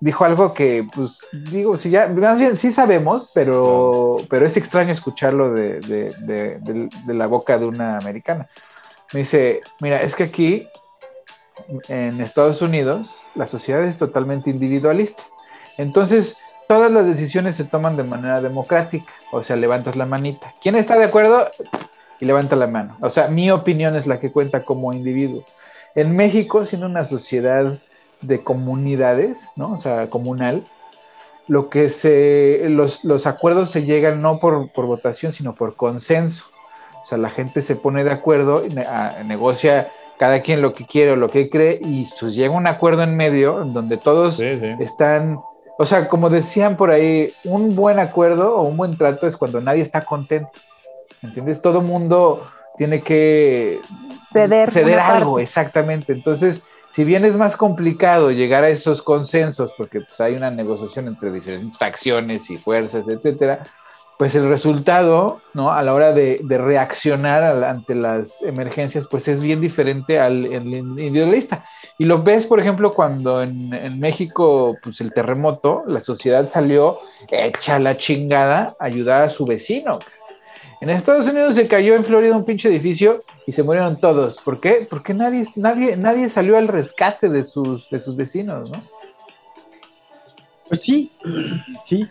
dijo 0.00 0.24
algo 0.24 0.54
que, 0.54 0.86
pues, 0.94 1.20
digo, 1.32 1.76
si 1.76 1.90
ya, 1.90 2.08
más 2.08 2.38
bien 2.38 2.56
sí 2.56 2.70
sabemos, 2.70 3.30
pero, 3.34 4.18
pero 4.28 4.46
es 4.46 4.56
extraño 4.56 4.92
escucharlo 4.92 5.52
de, 5.52 5.80
de, 5.80 6.88
la 7.06 7.26
boca 7.26 7.58
de 7.58 7.66
una 7.66 7.98
americana. 7.98 8.46
Me 9.12 9.20
dice, 9.20 9.60
mira, 9.80 10.02
es 10.02 10.14
que 10.14 10.24
aquí, 10.24 10.68
en 11.88 12.20
Estados 12.20 12.62
Unidos, 12.62 13.26
la 13.34 13.46
sociedad 13.46 13.82
es 13.84 13.98
totalmente 13.98 14.50
individualista. 14.50 15.24
Entonces, 15.76 16.36
todas 16.68 16.92
las 16.92 17.06
decisiones 17.06 17.56
se 17.56 17.64
toman 17.64 17.96
de 17.96 18.04
manera 18.04 18.40
democrática. 18.40 19.10
O 19.32 19.42
sea, 19.42 19.56
levantas 19.56 19.96
la 19.96 20.06
manita. 20.06 20.52
¿Quién 20.62 20.76
está 20.76 20.96
de 20.96 21.04
acuerdo? 21.04 21.48
Y 22.20 22.26
levanta 22.26 22.54
la 22.54 22.66
mano. 22.66 22.96
O 23.00 23.10
sea, 23.10 23.28
mi 23.28 23.50
opinión 23.50 23.96
es 23.96 24.06
la 24.06 24.20
que 24.20 24.30
cuenta 24.30 24.62
como 24.62 24.92
individuo. 24.92 25.44
En 25.94 26.14
México, 26.14 26.64
siendo 26.64 26.86
una 26.86 27.04
sociedad 27.04 27.78
de 28.20 28.40
comunidades, 28.40 29.52
¿no? 29.56 29.72
O 29.72 29.76
sea, 29.76 30.08
comunal, 30.10 30.64
lo 31.46 31.68
que 31.68 31.88
se, 31.88 32.66
los, 32.68 33.04
los 33.04 33.26
acuerdos 33.26 33.70
se 33.70 33.84
llegan 33.84 34.22
no 34.22 34.38
por, 34.38 34.70
por, 34.70 34.86
votación, 34.86 35.32
sino 35.32 35.54
por 35.54 35.76
consenso. 35.76 36.44
O 37.02 37.06
sea, 37.06 37.16
la 37.16 37.30
gente 37.30 37.62
se 37.62 37.74
pone 37.74 38.04
de 38.04 38.12
acuerdo, 38.12 38.62
negocia 39.24 39.88
cada 40.18 40.42
quien 40.42 40.60
lo 40.60 40.74
que 40.74 40.84
quiere 40.84 41.12
o 41.12 41.16
lo 41.16 41.28
que 41.28 41.48
cree 41.48 41.80
y 41.82 42.06
pues 42.20 42.34
llega 42.34 42.52
un 42.52 42.66
acuerdo 42.66 43.02
en 43.02 43.16
medio 43.16 43.62
en 43.62 43.72
donde 43.72 43.96
todos 43.96 44.40
están, 44.40 45.40
o 45.78 45.86
sea, 45.86 46.08
como 46.08 46.28
decían 46.28 46.76
por 46.76 46.90
ahí, 46.90 47.32
un 47.44 47.74
buen 47.74 47.98
acuerdo 47.98 48.56
o 48.56 48.64
un 48.64 48.76
buen 48.76 48.98
trato 48.98 49.26
es 49.26 49.36
cuando 49.36 49.60
nadie 49.60 49.80
está 49.80 50.04
contento. 50.04 50.50
¿Entiendes? 51.22 51.62
Todo 51.62 51.80
mundo 51.80 52.42
tiene 52.76 53.00
que 53.00 53.78
ceder, 54.30 54.70
ceder 54.70 55.00
algo, 55.00 55.38
exactamente. 55.38 56.12
Entonces, 56.12 56.62
si 56.98 57.04
bien 57.04 57.24
es 57.24 57.36
más 57.36 57.56
complicado 57.56 58.32
llegar 58.32 58.64
a 58.64 58.70
esos 58.70 59.02
consensos, 59.02 59.72
porque 59.78 60.00
pues, 60.00 60.20
hay 60.20 60.34
una 60.34 60.50
negociación 60.50 61.06
entre 61.06 61.30
diferentes 61.30 61.78
facciones 61.78 62.50
y 62.50 62.56
fuerzas, 62.56 63.06
etcétera, 63.06 63.62
pues 64.18 64.34
el 64.34 64.48
resultado, 64.48 65.40
¿no? 65.54 65.70
A 65.70 65.80
la 65.84 65.94
hora 65.94 66.12
de, 66.12 66.40
reaccionar 66.48 67.44
ante 67.62 67.94
las 67.94 68.42
emergencias, 68.42 69.06
pues 69.08 69.28
es 69.28 69.40
bien 69.40 69.60
diferente 69.60 70.18
al 70.18 70.46
individualista. 70.46 71.62
Y 71.98 72.04
lo 72.04 72.24
ves, 72.24 72.46
por 72.46 72.58
ejemplo, 72.58 72.92
cuando 72.92 73.44
en, 73.44 74.00
México, 74.00 74.76
pues 74.82 75.00
el 75.00 75.12
terremoto, 75.12 75.84
la 75.86 76.00
sociedad 76.00 76.48
salió 76.48 76.98
hecha 77.30 77.78
la 77.78 77.96
chingada 77.96 78.74
a 78.80 78.84
ayudar 78.86 79.22
a 79.22 79.28
su 79.28 79.46
vecino. 79.46 80.00
En 80.80 80.90
Estados 80.90 81.26
Unidos 81.26 81.56
se 81.56 81.66
cayó 81.66 81.96
en 81.96 82.04
Florida 82.04 82.36
un 82.36 82.44
pinche 82.44 82.68
edificio 82.68 83.24
y 83.46 83.52
se 83.52 83.64
murieron 83.64 84.00
todos. 84.00 84.38
¿Por 84.38 84.60
qué? 84.60 84.86
Porque 84.88 85.12
nadie, 85.12 85.44
nadie, 85.56 85.96
nadie 85.96 86.28
salió 86.28 86.56
al 86.56 86.68
rescate 86.68 87.28
de 87.28 87.42
sus, 87.42 87.90
de 87.90 87.98
sus 87.98 88.16
vecinos, 88.16 88.70
¿no? 88.70 88.80
Pues 90.68 90.82
sí, 90.82 91.10
sí. 91.84 92.08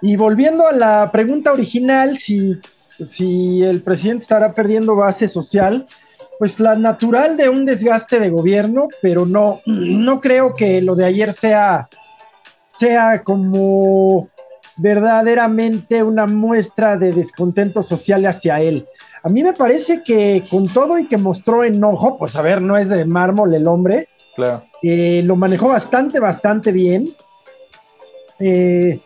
Y 0.00 0.16
volviendo 0.16 0.66
a 0.66 0.72
la 0.72 1.10
pregunta 1.10 1.52
original, 1.52 2.18
si, 2.18 2.60
si 3.04 3.64
el 3.64 3.82
presidente 3.82 4.22
estará 4.22 4.52
perdiendo 4.52 4.94
base 4.94 5.28
social, 5.28 5.86
pues 6.38 6.60
la 6.60 6.76
natural 6.76 7.36
de 7.36 7.48
un 7.48 7.64
desgaste 7.64 8.20
de 8.20 8.30
gobierno, 8.30 8.88
pero 9.02 9.26
no, 9.26 9.60
no 9.66 10.20
creo 10.20 10.54
que 10.54 10.80
lo 10.82 10.94
de 10.94 11.06
ayer 11.06 11.32
sea, 11.32 11.88
sea 12.78 13.24
como 13.24 14.28
verdaderamente 14.76 16.02
una 16.02 16.26
muestra 16.26 16.96
de 16.96 17.12
descontento 17.12 17.82
social 17.82 18.26
hacia 18.26 18.60
él. 18.60 18.86
A 19.22 19.28
mí 19.28 19.42
me 19.42 19.52
parece 19.52 20.02
que 20.02 20.44
con 20.50 20.68
todo 20.72 20.98
y 20.98 21.06
que 21.06 21.16
mostró 21.16 21.64
enojo, 21.64 22.18
pues 22.18 22.36
a 22.36 22.42
ver, 22.42 22.60
no 22.60 22.76
es 22.76 22.88
de 22.88 23.04
mármol 23.04 23.54
el 23.54 23.66
hombre, 23.66 24.08
claro. 24.36 24.62
Eh, 24.82 25.22
lo 25.24 25.36
manejó 25.36 25.68
bastante, 25.68 26.20
bastante 26.20 26.72
bien. 26.72 27.08
Eh, 28.38 29.00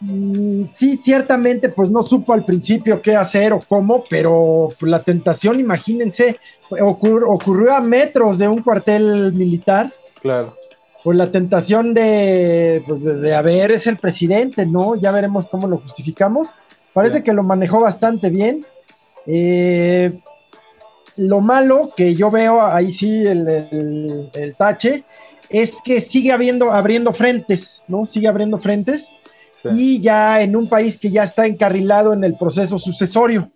mm, 0.00 0.64
sí, 0.74 1.00
ciertamente, 1.04 1.68
pues 1.68 1.90
no 1.90 2.02
supo 2.02 2.32
al 2.32 2.44
principio 2.44 3.00
qué 3.00 3.14
hacer 3.14 3.52
o 3.52 3.60
cómo, 3.60 4.02
pero 4.10 4.70
la 4.80 5.00
tentación, 5.00 5.60
imagínense, 5.60 6.40
ocurrió 6.70 7.74
a 7.74 7.80
metros 7.80 8.38
de 8.38 8.48
un 8.48 8.62
cuartel 8.62 9.32
militar. 9.34 9.92
Claro 10.20 10.57
pues 11.04 11.16
la 11.16 11.30
tentación 11.30 11.94
de, 11.94 12.82
pues 12.86 13.02
de, 13.02 13.34
haber 13.34 13.70
es 13.70 13.86
el 13.86 13.96
presidente, 13.96 14.66
¿no? 14.66 14.96
Ya 14.96 15.12
veremos 15.12 15.46
cómo 15.46 15.66
lo 15.68 15.78
justificamos. 15.78 16.48
Parece 16.92 17.22
que 17.22 17.32
lo 17.32 17.42
manejó 17.42 17.80
bastante 17.80 18.30
bien. 18.30 18.64
Eh, 19.26 20.18
lo 21.16 21.40
malo 21.40 21.88
que 21.96 22.14
yo 22.14 22.30
veo 22.30 22.62
ahí 22.62 22.92
sí 22.92 23.26
el, 23.26 24.30
el, 24.32 24.54
tache 24.56 25.04
es 25.50 25.76
que 25.84 26.00
sigue 26.00 26.32
habiendo, 26.32 26.72
abriendo 26.72 27.12
frentes, 27.12 27.82
¿no? 27.88 28.06
Sigue 28.06 28.28
abriendo 28.28 28.58
frentes 28.58 29.08
y 29.64 30.00
ya 30.00 30.40
en 30.40 30.56
un 30.56 30.68
país 30.68 30.98
que 30.98 31.10
ya 31.10 31.24
está 31.24 31.46
encarrilado 31.46 32.12
en 32.12 32.24
el 32.24 32.36
proceso 32.36 32.78
sucesorio. 32.78 33.50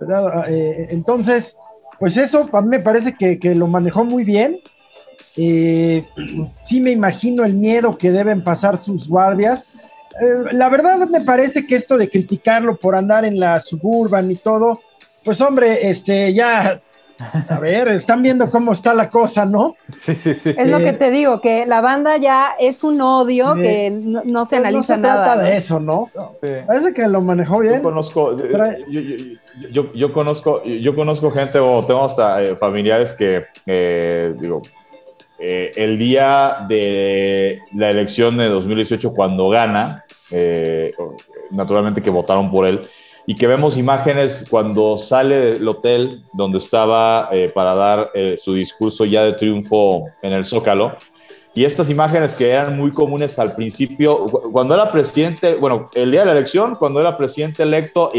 ¿verdad? 0.00 0.50
Eh, 0.50 0.88
entonces, 0.90 1.56
pues 1.98 2.16
eso 2.16 2.48
a 2.52 2.60
mí 2.60 2.68
me 2.68 2.80
parece 2.80 3.14
que, 3.14 3.38
que 3.38 3.54
lo 3.54 3.66
manejó 3.66 4.04
muy 4.04 4.24
bien. 4.24 4.58
Eh, 5.36 6.04
sí 6.64 6.80
me 6.80 6.90
imagino 6.90 7.44
el 7.44 7.54
miedo 7.54 7.96
que 7.96 8.10
deben 8.10 8.42
pasar 8.42 8.78
sus 8.78 9.08
guardias. 9.08 9.64
Eh, 10.20 10.52
la 10.52 10.68
verdad 10.68 11.06
me 11.08 11.20
parece 11.20 11.66
que 11.66 11.76
esto 11.76 11.98
de 11.98 12.08
criticarlo 12.08 12.76
por 12.76 12.94
andar 12.94 13.24
en 13.24 13.38
la 13.38 13.60
suburban 13.60 14.30
y 14.30 14.36
todo, 14.36 14.80
pues 15.24 15.40
hombre, 15.40 15.90
este 15.90 16.32
ya 16.32 16.80
a 17.48 17.58
ver, 17.58 17.88
están 17.88 18.22
viendo 18.22 18.50
cómo 18.50 18.72
está 18.72 18.92
la 18.92 19.08
cosa, 19.08 19.44
¿no? 19.44 19.74
Sí, 19.94 20.14
sí, 20.14 20.34
sí. 20.34 20.54
Es 20.56 20.68
lo 20.68 20.80
que 20.80 20.92
te 20.92 21.10
digo, 21.10 21.40
que 21.40 21.64
la 21.66 21.80
banda 21.80 22.16
ya 22.18 22.54
es 22.58 22.84
un 22.84 23.00
odio 23.00 23.54
que 23.54 23.90
no, 23.90 24.44
se 24.44 24.56
analiza 24.56 24.96
nada. 24.96 25.14
No 25.14 25.20
se 25.20 25.24
trata 25.24 25.42
de 25.42 25.56
eso, 25.56 25.80
¿no? 25.80 26.10
Parece 26.66 26.92
que 26.92 27.08
lo 27.08 27.20
manejó 27.22 27.60
bien. 27.60 27.76
Yo 27.76 27.82
conozco, 27.82 28.36
yo, 29.70 30.12
conozco, 30.12 30.62
yo 30.64 30.94
conozco 30.94 31.30
gente 31.30 31.58
o 31.58 31.84
tengo 31.84 32.04
hasta 32.04 32.42
eh, 32.42 32.56
familiares 32.56 33.14
que, 33.14 33.46
digo, 34.38 34.62
eh, 35.38 35.72
el 35.76 35.98
día 35.98 36.64
de 36.66 37.60
la 37.74 37.90
elección 37.90 38.38
de 38.38 38.48
2018, 38.48 39.12
cuando 39.12 39.48
gana, 39.48 40.00
eh, 40.30 40.94
naturalmente 41.50 42.02
que 42.02 42.10
votaron 42.10 42.50
por 42.50 42.66
él, 42.66 42.82
y 43.26 43.34
que 43.34 43.46
vemos 43.46 43.76
imágenes 43.76 44.46
cuando 44.48 44.96
sale 44.96 45.36
del 45.36 45.68
hotel 45.68 46.22
donde 46.32 46.58
estaba 46.58 47.28
eh, 47.32 47.50
para 47.52 47.74
dar 47.74 48.10
su 48.38 48.54
discurso 48.54 49.04
ya 49.04 49.24
de 49.24 49.32
triunfo 49.32 50.04
en 50.22 50.32
el 50.32 50.44
Zócalo. 50.44 50.96
Y 51.52 51.64
estas 51.64 51.90
imágenes 51.90 52.36
que 52.36 52.50
eran 52.50 52.76
muy 52.76 52.92
comunes 52.92 53.38
al 53.38 53.54
principio, 53.56 54.26
cuando 54.52 54.74
era 54.74 54.92
presidente, 54.92 55.54
bueno, 55.54 55.90
el 55.94 56.10
día 56.10 56.20
de 56.20 56.26
la 56.26 56.32
elección, 56.32 56.76
cuando 56.76 57.00
era 57.00 57.16
presidente 57.16 57.62
electo, 57.62 58.12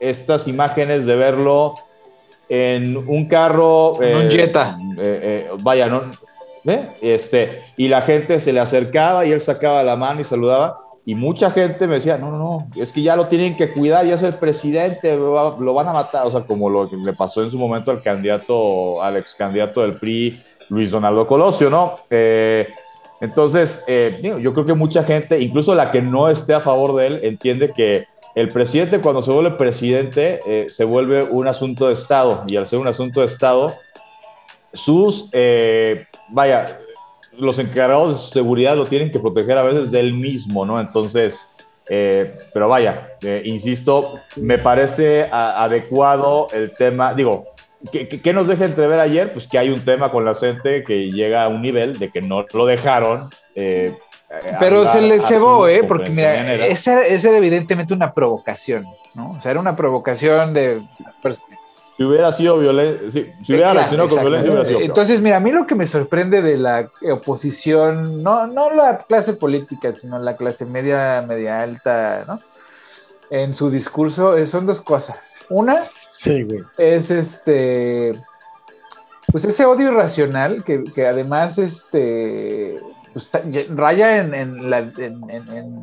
estas 0.00 0.48
imágenes 0.48 1.06
de 1.06 1.14
verlo 1.14 1.76
en 2.50 2.96
un 2.96 3.26
carro. 3.26 3.94
un 3.94 4.04
eh, 4.04 4.28
Jetta. 4.30 4.76
Eh, 4.98 5.20
eh, 5.22 5.48
vaya, 5.60 5.86
¿no? 5.86 6.02
Este, 7.00 7.62
y 7.76 7.88
la 7.88 8.02
gente 8.02 8.40
se 8.40 8.52
le 8.52 8.60
acercaba 8.60 9.24
y 9.24 9.32
él 9.32 9.40
sacaba 9.40 9.82
la 9.82 9.96
mano 9.96 10.20
y 10.20 10.24
saludaba. 10.24 10.78
Y 11.06 11.14
mucha 11.14 11.50
gente 11.50 11.86
me 11.86 11.94
decía, 11.94 12.18
no, 12.18 12.30
no, 12.30 12.38
no, 12.38 12.68
es 12.76 12.92
que 12.92 13.00
ya 13.02 13.16
lo 13.16 13.26
tienen 13.26 13.56
que 13.56 13.70
cuidar, 13.70 14.04
ya 14.04 14.16
es 14.16 14.22
el 14.22 14.34
presidente, 14.34 15.16
lo 15.16 15.74
van 15.74 15.88
a 15.88 15.92
matar. 15.92 16.26
O 16.26 16.30
sea, 16.30 16.42
como 16.42 16.68
lo 16.68 16.90
que 16.90 16.96
le 16.96 17.14
pasó 17.14 17.42
en 17.42 17.50
su 17.50 17.58
momento 17.58 17.90
al 17.90 18.02
candidato, 18.02 19.02
al 19.02 19.16
ex 19.16 19.34
candidato 19.34 19.80
del 19.80 19.94
PRI, 19.94 20.42
Luis 20.68 20.90
Donaldo 20.90 21.26
Colosio, 21.26 21.70
¿no? 21.70 21.98
entonces, 23.20 23.82
yo 24.22 24.52
creo 24.52 24.64
que 24.64 24.74
mucha 24.74 25.02
gente, 25.02 25.40
incluso 25.40 25.74
la 25.74 25.90
que 25.90 26.02
no 26.02 26.28
esté 26.28 26.54
a 26.54 26.60
favor 26.60 26.94
de 26.96 27.06
él, 27.06 27.20
entiende 27.22 27.72
que 27.74 28.06
el 28.34 28.48
presidente 28.48 29.00
cuando 29.00 29.22
se 29.22 29.30
vuelve 29.30 29.52
presidente 29.52 30.40
eh, 30.46 30.66
se 30.68 30.84
vuelve 30.84 31.24
un 31.24 31.48
asunto 31.48 31.88
de 31.88 31.94
Estado 31.94 32.44
y 32.48 32.56
al 32.56 32.68
ser 32.68 32.78
un 32.78 32.86
asunto 32.86 33.20
de 33.20 33.26
Estado, 33.26 33.76
sus, 34.72 35.28
eh, 35.32 36.06
vaya, 36.28 36.78
los 37.36 37.58
encargados 37.58 38.26
de 38.26 38.32
seguridad 38.32 38.76
lo 38.76 38.86
tienen 38.86 39.10
que 39.10 39.18
proteger 39.18 39.58
a 39.58 39.62
veces 39.64 39.90
del 39.90 40.14
mismo, 40.14 40.64
¿no? 40.64 40.78
Entonces, 40.78 41.56
eh, 41.88 42.32
pero 42.54 42.68
vaya, 42.68 43.16
insisto, 43.44 44.20
me 44.36 44.58
parece 44.58 45.24
adecuado 45.24 46.46
el 46.52 46.72
tema, 46.76 47.14
digo, 47.14 47.46
¿qué, 47.90 48.32
nos 48.32 48.46
deja 48.46 48.66
entrever 48.66 49.00
ayer? 49.00 49.32
Pues 49.32 49.48
que 49.48 49.58
hay 49.58 49.70
un 49.70 49.80
tema 49.80 50.12
con 50.12 50.24
la 50.24 50.34
gente 50.34 50.84
que 50.84 51.10
llega 51.10 51.44
a 51.44 51.48
un 51.48 51.62
nivel 51.62 51.98
de 51.98 52.10
que 52.10 52.20
no 52.20 52.46
lo 52.52 52.66
dejaron. 52.66 53.28
Eh, 54.30 54.56
Pero 54.60 54.86
se 54.86 55.00
le 55.00 55.18
cebó, 55.18 55.66
¿eh? 55.66 55.82
Porque 55.82 56.10
mira, 56.10 56.66
esa, 56.66 57.04
era 57.04 57.36
evidentemente 57.36 57.92
una 57.92 58.12
provocación, 58.12 58.86
¿no? 59.14 59.30
O 59.30 59.42
sea, 59.42 59.50
era 59.50 59.60
una 59.60 59.74
provocación 59.74 60.54
de... 60.54 60.80
Si 61.96 62.04
hubiera 62.04 62.32
sido 62.32 62.58
violencia, 62.58 63.10
si 63.44 63.52
hubiera 63.52 63.74
reaccionado 63.74 64.08
con 64.08 64.20
violencia, 64.20 64.50
hubiera 64.50 64.66
sido 64.66 64.80
Entonces, 64.80 65.20
mira, 65.20 65.36
a 65.36 65.40
mí 65.40 65.50
lo 65.50 65.66
que 65.66 65.74
me 65.74 65.86
sorprende 65.86 66.40
de 66.40 66.56
la 66.56 66.88
oposición, 67.12 68.22
no, 68.22 68.46
no 68.46 68.72
la 68.72 68.98
clase 68.98 69.34
política, 69.34 69.92
sino 69.92 70.18
la 70.18 70.36
clase 70.36 70.64
media, 70.64 71.22
media 71.26 71.60
alta, 71.60 72.24
¿no? 72.26 72.38
En 73.30 73.54
su 73.54 73.70
discurso 73.70 74.36
eh, 74.36 74.46
son 74.46 74.64
dos 74.64 74.80
cosas. 74.80 75.44
Una 75.50 75.88
es 76.78 77.10
este, 77.10 78.12
pues 79.30 79.44
ese 79.44 79.64
odio 79.66 79.90
irracional 79.90 80.64
que, 80.64 80.84
que 80.84 81.06
además, 81.06 81.58
este, 81.58 82.76
pues, 83.28 83.68
raya 83.70 84.18
en, 84.18 84.70
la, 84.70 84.90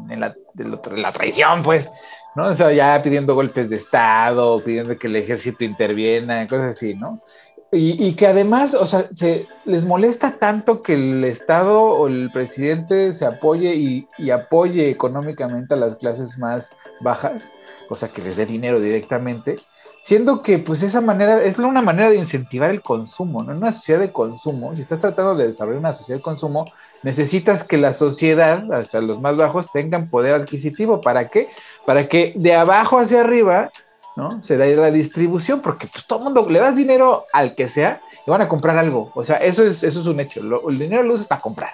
la, 0.08 1.12
traición, 1.12 1.64
pues, 1.64 1.90
¿no? 2.36 2.48
O 2.48 2.54
sea, 2.54 2.72
ya 2.72 3.02
pidiendo 3.04 3.36
golpes 3.36 3.70
de 3.70 3.78
Estado, 3.78 4.64
pidiendo 4.64 4.98
que 4.98 5.08
el 5.08 5.16
ejército 5.16 5.64
interviene, 5.64 6.48
cosas 6.48 6.76
así, 6.76 6.94
¿no? 6.94 7.22
Y, 7.70 8.14
que 8.14 8.28
además, 8.28 8.74
o 8.76 8.86
sea, 8.86 9.10
se, 9.12 9.46
les 9.66 9.86
molesta 9.86 10.38
tanto 10.40 10.82
que 10.82 10.94
el 10.94 11.26
Estado 11.26 11.82
o 11.82 12.08
el 12.08 12.32
presidente 12.32 13.12
se 13.12 13.26
apoye 13.26 13.76
y, 13.76 14.08
y, 14.18 14.30
apoye 14.30 14.90
económicamente 14.90 15.74
a 15.74 15.78
las 15.78 15.98
clases 15.98 16.38
más 16.38 16.74
bajas, 17.02 17.52
o 17.90 17.98
sea, 17.98 18.08
que 18.08 18.22
les 18.22 18.38
dé 18.38 18.46
dinero 18.46 18.80
directamente, 18.80 19.58
siendo 20.02 20.42
que 20.42 20.60
pues 20.60 20.84
esa 20.84 21.02
manera 21.02 21.44
es 21.44 21.60
una 21.60 21.82
manera 21.82 22.10
de 22.10 22.16
incentivar 22.16 22.70
el 22.70 22.82
consumo, 22.82 23.44
¿no? 23.44 23.52
En 23.52 23.58
una 23.58 23.74
sociedad 23.74 24.00
de 24.00 24.14
consumo, 24.14 24.74
si 24.74 24.82
estás 24.82 25.00
tratando 25.00 25.36
de 25.36 25.48
desarrollar 25.48 25.80
una 25.80 25.94
sociedad 25.94 26.20
de 26.20 26.24
consumo, 26.24 26.72
necesitas 27.04 27.66
que 27.66 27.78
la 27.78 27.92
sociedad, 27.92 28.72
hasta 28.72 29.02
los 29.02 29.20
más 29.20 29.36
bajos, 29.36 29.72
tengan 29.74 30.10
poder 30.10 30.36
adquisitivo. 30.36 31.02
¿Para 31.02 31.28
qué? 31.28 31.50
Para 31.86 32.08
que 32.08 32.32
de 32.36 32.56
abajo 32.56 32.98
hacia 32.98 33.20
arriba, 33.20 33.72
¿no? 34.18 34.44
Se 34.44 34.58
da 34.58 34.66
la 34.66 34.92
distribución, 34.92 35.62
porque 35.62 35.88
pues 35.88 36.06
todo 36.06 36.20
el 36.20 36.26
mundo 36.26 36.46
le 36.50 36.60
das 36.60 36.76
dinero 36.76 37.26
al 37.32 37.56
que 37.56 37.70
sea 37.70 38.02
y 38.26 38.30
van 38.30 38.42
a 38.42 38.50
comprar 38.50 38.76
algo. 38.76 39.12
O 39.14 39.24
sea, 39.24 39.38
eso 39.38 39.64
es, 39.64 39.84
eso 39.84 40.02
es 40.02 40.06
un 40.08 40.20
hecho. 40.20 40.42
el 40.70 40.80
dinero 40.80 41.04
lo 41.04 41.14
usas 41.14 41.28
para 41.28 41.40
comprar. 41.40 41.74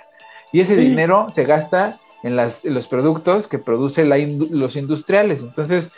Y 0.52 0.60
ese 0.60 0.76
dinero 0.76 1.30
se 1.32 1.46
gasta 1.46 2.00
en, 2.22 2.36
los 2.36 2.88
productos 2.88 3.48
que 3.48 3.58
producen 3.58 4.10
los 4.52 4.76
industriales. 4.76 5.42
Entonces, 5.42 5.92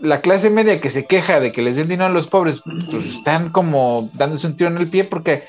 la 0.00 0.20
clase 0.20 0.50
media 0.50 0.80
que 0.80 0.90
se 0.90 1.06
queja 1.06 1.40
de 1.40 1.52
que 1.52 1.62
les 1.62 1.76
den 1.76 1.88
dinero 1.88 2.10
a 2.10 2.12
los 2.12 2.26
pobres, 2.26 2.60
pues 2.64 3.06
están 3.06 3.50
como 3.50 4.06
dándose 4.14 4.46
un 4.46 4.56
tiro 4.56 4.70
en 4.70 4.76
el 4.76 4.88
pie 4.88 5.04
porque 5.04 5.44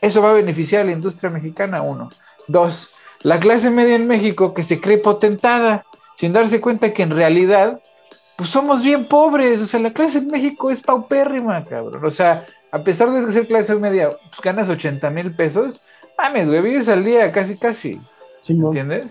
eso 0.00 0.20
va 0.20 0.30
a 0.30 0.34
beneficiar 0.34 0.82
a 0.82 0.86
la 0.86 0.92
industria 0.92 1.30
mexicana, 1.30 1.82
uno. 1.82 2.10
Dos, 2.48 2.90
la 3.22 3.38
clase 3.38 3.70
media 3.70 3.94
en 3.94 4.08
México 4.08 4.52
que 4.52 4.64
se 4.64 4.80
cree 4.80 4.98
potentada, 4.98 5.86
sin 6.16 6.32
darse 6.32 6.60
cuenta 6.60 6.92
que 6.92 7.04
en 7.04 7.10
realidad, 7.10 7.80
pues 8.36 8.50
somos 8.50 8.82
bien 8.82 9.06
pobres, 9.06 9.60
o 9.60 9.66
sea, 9.66 9.80
la 9.80 9.92
clase 9.92 10.18
en 10.18 10.28
México 10.28 10.70
es 10.70 10.80
paupérrima, 10.80 11.64
cabrón. 11.64 12.04
O 12.04 12.10
sea, 12.10 12.46
a 12.70 12.82
pesar 12.82 13.10
de 13.12 13.32
ser 13.32 13.46
clase 13.46 13.74
media, 13.76 14.10
pues 14.10 14.40
ganas 14.42 14.70
80 14.70 15.10
mil 15.10 15.34
pesos, 15.34 15.80
mames, 16.16 16.48
güey, 16.48 16.62
vives 16.62 16.88
al 16.88 17.04
día 17.04 17.30
casi, 17.32 17.56
casi. 17.56 18.00
¿Entiendes? 18.48 19.06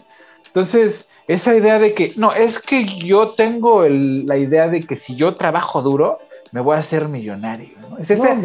Entonces, 0.48 1.08
esa 1.28 1.56
idea 1.56 1.80
de 1.80 1.94
que, 1.94 2.12
no, 2.18 2.34
es 2.34 2.60
que 2.60 2.86
yo 2.86 3.30
tengo 3.30 3.88
la 3.88 4.38
idea 4.38 4.68
de 4.68 4.82
que 4.82 4.96
si 4.96 5.16
yo 5.16 5.36
trabajo 5.36 5.82
duro, 5.82 6.18
me 6.52 6.60
voy 6.60 6.76
a 6.76 6.80
hacer 6.80 7.08
millonario. 7.08 7.70
¿no? 7.80 7.98
Es 7.98 8.12
esa, 8.12 8.36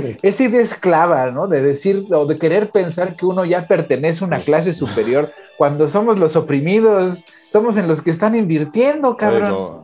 idea 0.45 0.61
esclava, 0.61 1.31
¿no? 1.31 1.49
De 1.49 1.61
decir 1.61 2.05
o 2.13 2.27
de 2.27 2.39
querer 2.39 2.69
pensar 2.69 3.17
que 3.17 3.27
uno 3.27 3.45
ya 3.45 3.67
pertenece 3.67 4.23
a 4.23 4.29
una 4.29 4.39
clase 4.39 4.73
superior 4.73 5.33
cuando 5.57 5.89
somos 5.89 6.19
los 6.19 6.37
oprimidos, 6.37 7.25
somos 7.49 7.77
en 7.77 7.89
los 7.89 8.03
que 8.03 8.11
están 8.11 8.37
invirtiendo, 8.37 9.17
cabrón. 9.17 9.83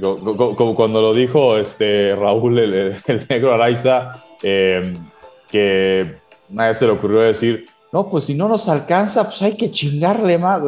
Como, 0.00 0.74
cuando 0.74 1.00
lo 1.00 1.14
dijo 1.14 1.56
este 1.56 2.14
Raúl, 2.16 2.58
el, 2.58 2.96
negro 3.28 3.54
Araiza, 3.54 4.24
eh, 4.42 4.96
que 5.50 6.16
nadie 6.48 6.74
se 6.74 6.86
le 6.86 6.92
ocurrió 6.92 7.20
decir, 7.20 7.66
no, 7.92 8.10
pues 8.10 8.24
si 8.24 8.34
no 8.34 8.48
nos 8.48 8.68
alcanza, 8.68 9.24
pues 9.24 9.40
hay 9.42 9.56
que 9.56 9.70
chingarle 9.70 10.38
más. 10.38 10.62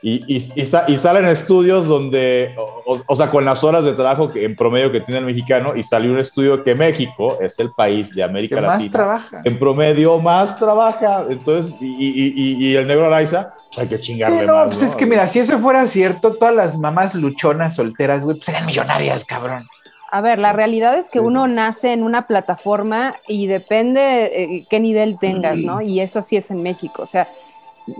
Y, 0.00 0.36
y, 0.36 0.52
y, 0.56 0.96
salen 0.96 1.26
estudios 1.26 1.86
donde, 1.86 2.54
o, 2.86 3.16
sea, 3.16 3.30
con 3.30 3.44
las 3.44 3.64
horas 3.64 3.84
de 3.84 3.94
trabajo 3.94 4.30
que 4.32 4.44
en 4.44 4.54
promedio 4.54 4.92
que 4.92 5.00
tiene 5.00 5.18
el 5.18 5.26
mexicano, 5.26 5.74
y 5.74 5.82
salió 5.82 6.12
un 6.12 6.18
estudio 6.18 6.62
que 6.62 6.74
México 6.74 7.38
es 7.40 7.58
el 7.58 7.72
país 7.72 8.14
de 8.14 8.22
América 8.22 8.56
que 8.56 8.62
Latina. 8.62 8.84
Más 8.84 8.92
trabaja. 8.92 9.42
En 9.44 9.58
promedio 9.58 10.18
más 10.20 10.56
trabaja. 10.58 11.24
Entonces, 11.28 11.74
y, 11.80 12.74
el 12.76 12.86
negro 12.86 13.06
Araiza, 13.06 13.54
pues 13.66 13.78
hay 13.78 13.88
que 13.88 14.00
chingarle 14.00 14.46
no, 14.46 14.66
Pues 14.66 14.82
es 14.82 14.94
que 14.94 15.06
mira, 15.06 15.26
si 15.26 15.40
eso 15.40 15.58
fuera 15.58 15.86
cierto, 15.88 16.34
todas 16.34 16.54
las 16.54 16.78
mamás 16.78 17.14
luchonas 17.14 17.74
solteras, 17.74 18.24
güey, 18.24 18.36
pues 18.36 18.46
serían 18.46 18.66
millonarias, 18.66 19.24
cabrón. 19.24 19.64
A 20.10 20.20
ver, 20.22 20.38
la 20.38 20.52
realidad 20.52 20.96
es 20.96 21.10
que 21.10 21.20
uno 21.20 21.46
nace 21.48 21.92
en 21.92 22.02
una 22.02 22.26
plataforma 22.26 23.14
y 23.26 23.46
depende 23.46 24.24
eh, 24.32 24.66
qué 24.70 24.80
nivel 24.80 25.18
tengas, 25.18 25.58
¿no? 25.58 25.82
Y 25.82 26.00
eso 26.00 26.20
así 26.20 26.36
es 26.36 26.50
en 26.50 26.62
México. 26.62 27.02
O 27.02 27.06
sea, 27.06 27.28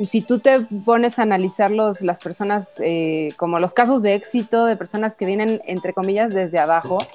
si 0.04 0.20
tú 0.20 0.38
te 0.38 0.60
pones 0.60 1.18
a 1.18 1.22
analizar 1.22 1.70
los, 1.70 2.00
las 2.00 2.18
personas, 2.18 2.74
eh, 2.80 3.32
como 3.36 3.58
los 3.58 3.74
casos 3.74 4.02
de 4.02 4.14
éxito 4.14 4.64
de 4.64 4.76
personas 4.76 5.14
que 5.14 5.26
vienen, 5.26 5.60
entre 5.66 5.92
comillas, 5.92 6.32
desde 6.34 6.58
abajo, 6.58 7.06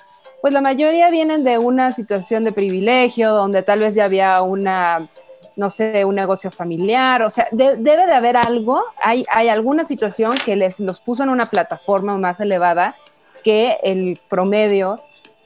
pues 0.42 0.54
la 0.54 0.62
mayoría 0.62 1.10
vienen 1.10 1.44
de 1.44 1.58
una 1.58 1.94
situación 1.94 2.44
de 2.44 2.52
privilegio, 2.52 3.32
donde 3.32 3.64
tal 3.64 3.80
vez 3.80 3.96
ya 3.96 4.06
había 4.06 4.42
una, 4.42 5.10
no 5.56 5.70
sé, 5.70 6.04
un 6.06 6.16
negocio 6.16 6.52
familiar, 6.52 7.24
o 7.24 7.30
sea, 7.30 7.48
debe 7.52 8.06
de 8.06 8.14
haber 8.14 8.36
algo, 8.38 8.84
hay, 9.02 9.26
hay 9.32 9.50
alguna 9.50 9.86
situación 9.86 10.38
que 10.46 10.56
les 10.56 10.80
los 10.80 11.00
puso 11.00 11.24
en 11.24 11.30
una 11.30 11.46
plataforma 11.46 12.18
más 12.18 12.40
elevada 12.40 12.96
que 13.44 13.78
el 13.84 14.20
promedio 14.30 15.00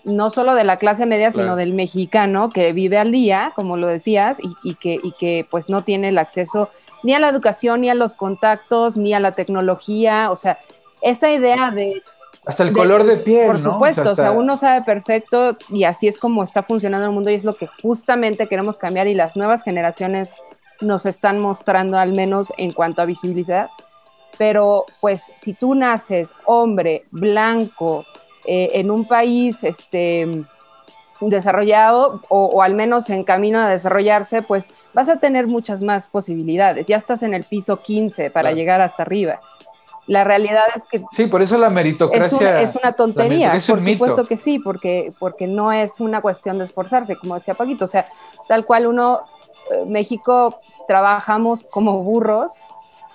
no 0.04 0.30
solo 0.30 0.56
de 0.56 0.64
la 0.64 0.78
clase 0.78 1.06
media, 1.06 1.32
sino 1.32 1.58
del 1.58 1.74
mexicano 1.74 2.50
que 2.50 2.72
vive 2.72 2.98
al 2.98 3.12
día, 3.12 3.52
como 3.56 3.76
lo 3.76 3.88
decías, 3.88 4.40
y, 4.42 4.56
y, 4.64 4.76
que, 4.76 4.98
y 5.04 5.12
que 5.12 5.46
pues 5.52 5.70
no 5.70 5.84
tiene 5.84 6.10
el 6.10 6.18
acceso 6.18 6.70
ni 7.04 7.14
a 7.14 7.20
la 7.20 7.30
educación, 7.30 7.82
ni 7.82 7.90
a 7.90 7.96
los 7.96 8.16
contactos, 8.16 8.98
ni 8.98 9.14
a 9.14 9.20
la 9.20 9.32
tecnología, 9.32 10.32
o 10.32 10.36
sea, 10.36 10.60
esa 11.02 11.32
idea 11.32 11.72
de... 11.72 12.02
Hasta 12.46 12.64
el 12.64 12.74
color 12.74 13.04
de 13.04 13.18
piel. 13.18 13.48
Por 13.48 13.60
supuesto, 13.60 14.12
o 14.12 14.16
sea, 14.16 14.32
uno 14.32 14.56
sabe 14.56 14.82
perfecto 14.84 15.58
y 15.70 15.84
así 15.84 16.08
es 16.08 16.18
como 16.18 16.44
está 16.44 16.64
funcionando 16.64 17.06
el 17.06 17.12
mundo 17.12 17.30
y 17.30 17.36
es 17.36 17.44
lo 17.44 17.54
que 17.54 17.68
justamente 17.82 18.48
queremos 18.48 18.78
cambiar 18.78 19.08
y 19.08 19.16
las 19.16 19.36
nuevas 19.36 19.64
generaciones 19.64 20.34
nos 20.80 21.06
están 21.06 21.40
mostrando 21.40 21.98
al 21.98 22.14
menos 22.14 22.54
en 22.58 22.72
cuanto 22.72 23.02
a 23.02 23.06
visibilidad. 23.06 23.70
Pero 24.38 24.86
pues 25.02 25.24
si 25.36 25.54
tú 25.54 25.76
naces 25.76 26.34
hombre, 26.46 27.06
blanco, 27.12 28.06
eh, 28.46 28.72
en 28.76 28.92
un 28.92 29.06
país, 29.06 29.64
este, 29.66 30.46
desarrollado 31.22 32.22
o, 32.30 32.62
al 32.62 32.76
menos 32.76 33.10
en 33.10 33.24
camino 33.24 33.60
a 33.60 33.68
desarrollarse, 33.68 34.42
pues 34.42 34.70
vas 34.94 35.10
a 35.10 35.18
tener 35.18 35.48
muchas 35.48 35.84
más 35.84 36.08
posibilidades. 36.08 36.88
Ya 36.88 36.98
estás 36.98 37.24
en 37.24 37.34
el 37.34 37.44
piso 37.44 37.82
15 37.82 38.32
para 38.32 38.52
llegar 38.52 38.82
hasta 38.82 39.04
arriba. 39.04 39.40
La 40.06 40.24
realidad 40.24 40.64
es 40.74 40.86
que... 40.86 41.04
Sí, 41.12 41.26
por 41.28 41.42
eso 41.42 41.58
la 41.58 41.70
meritocracia... 41.70 42.62
Es, 42.62 42.78
una 42.78 42.94
tontería, 42.94 43.52
por 43.68 43.82
supuesto 43.82 44.24
que 44.24 44.38
sí, 44.38 44.58
porque, 44.58 45.12
porque 45.20 45.48
no 45.48 45.74
es 45.74 46.00
una 46.00 46.22
cuestión 46.22 46.60
de 46.60 46.66
esforzarse, 46.66 47.18
como 47.18 47.36
decía 47.36 47.54
Paquito. 47.54 47.86
O 47.86 47.90
sea, 47.90 48.06
tal 48.48 48.66
cual 48.66 48.88
uno, 48.88 49.24
eh, 49.72 49.84
México, 49.86 50.62
trabajamos 50.88 51.64
como 51.64 52.02
burros 52.04 52.54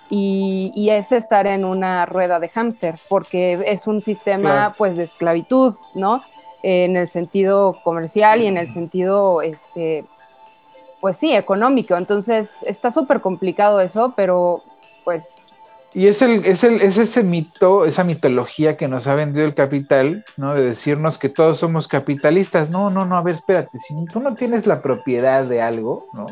y, 0.09 0.71
y, 0.75 0.91
es 0.91 1.11
estar 1.11 1.47
en 1.47 1.65
una 1.65 2.05
rueda 2.05 2.39
de 2.39 2.49
hámster, 2.49 2.95
porque 3.09 3.63
es 3.65 3.87
un 3.87 4.01
sistema 4.01 4.75
pues 4.77 4.95
de 4.95 5.05
esclavitud, 5.05 5.73
¿no? 5.95 6.21
En 6.63 6.95
el 6.95 7.07
sentido 7.07 7.77
comercial 7.83 8.41
y 8.41 8.47
en 8.47 8.57
el 8.57 8.67
sentido, 8.67 9.41
este, 9.41 10.05
pues 11.01 11.17
sí, 11.17 11.35
económico. 11.35 11.95
Entonces 11.95 12.63
está 12.63 12.89
súper 12.89 13.21
complicado 13.21 13.81
eso, 13.81 14.13
pero 14.15 14.63
pues... 15.03 15.49
Y 15.93 16.07
es, 16.07 16.23
el, 16.23 16.43
es, 16.45 16.63
el, 16.63 16.81
es 16.81 16.97
ese 16.97 17.21
mito, 17.21 17.85
esa 17.85 18.03
mitología 18.03 18.77
que 18.77 18.87
nos 18.87 19.05
ha 19.05 19.13
vendido 19.13 19.45
el 19.45 19.53
capital, 19.53 20.25
¿no? 20.37 20.55
De 20.55 20.63
decirnos 20.63 21.19
que 21.19 21.29
todos 21.29 21.59
somos 21.59 21.87
capitalistas. 21.87 22.71
No, 22.71 22.89
no, 22.89 23.05
no, 23.05 23.15
a 23.15 23.21
ver, 23.21 23.35
espérate, 23.35 23.77
si 23.77 23.93
tú 24.05 24.19
no 24.19 24.33
tienes 24.33 24.65
la 24.65 24.81
propiedad 24.81 25.45
de 25.45 25.61
algo, 25.61 26.07
¿no? 26.13 26.25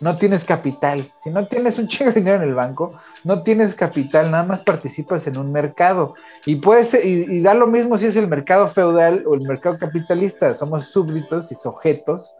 No 0.00 0.16
tienes 0.16 0.44
capital. 0.44 1.04
Si 1.22 1.30
no 1.30 1.46
tienes 1.46 1.78
un 1.78 1.86
chingo 1.86 2.10
de 2.10 2.20
dinero 2.20 2.42
en 2.42 2.48
el 2.48 2.54
banco, 2.54 2.94
no 3.24 3.42
tienes 3.42 3.74
capital, 3.74 4.30
nada 4.30 4.44
más 4.44 4.62
participas 4.62 5.26
en 5.26 5.36
un 5.36 5.52
mercado. 5.52 6.14
Y, 6.46 6.56
puedes, 6.56 6.94
y, 7.04 7.40
da 7.42 7.54
lo 7.54 7.66
mismo 7.66 7.98
si 7.98 8.06
es 8.06 8.16
el 8.16 8.26
mercado 8.26 8.66
feudal 8.68 9.24
o 9.26 9.34
el 9.34 9.42
mercado 9.42 9.78
capitalista. 9.78 10.54
Somos 10.54 10.84
súbditos 10.86 11.52
y 11.52 11.54
sujetos 11.54 12.34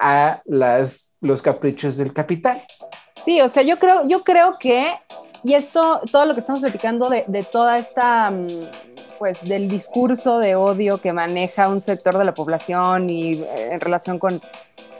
a 0.00 0.42
las, 0.46 1.14
los 1.20 1.42
caprichos 1.42 1.96
del 1.96 2.12
capital. 2.12 2.62
Sí, 3.16 3.40
o 3.40 3.48
sea, 3.48 3.62
yo 3.62 3.78
creo, 3.78 4.06
yo 4.06 4.24
creo 4.24 4.56
que, 4.58 4.94
y 5.42 5.54
esto, 5.54 6.00
todo 6.10 6.24
lo 6.24 6.34
que 6.34 6.40
estamos 6.40 6.60
platicando 6.60 7.08
de, 7.10 7.24
de 7.28 7.42
toda 7.42 7.78
esta, 7.78 8.30
mm, 8.30 8.48
pues, 9.18 9.42
del 9.44 9.68
discurso 9.68 10.38
de 10.38 10.56
odio 10.56 10.98
que 10.98 11.12
maneja 11.12 11.68
un 11.68 11.80
sector 11.80 12.18
de 12.18 12.24
la 12.24 12.34
población 12.34 13.08
y 13.08 13.34
eh, 13.34 13.72
en 13.72 13.80
relación 13.80 14.18
con 14.18 14.40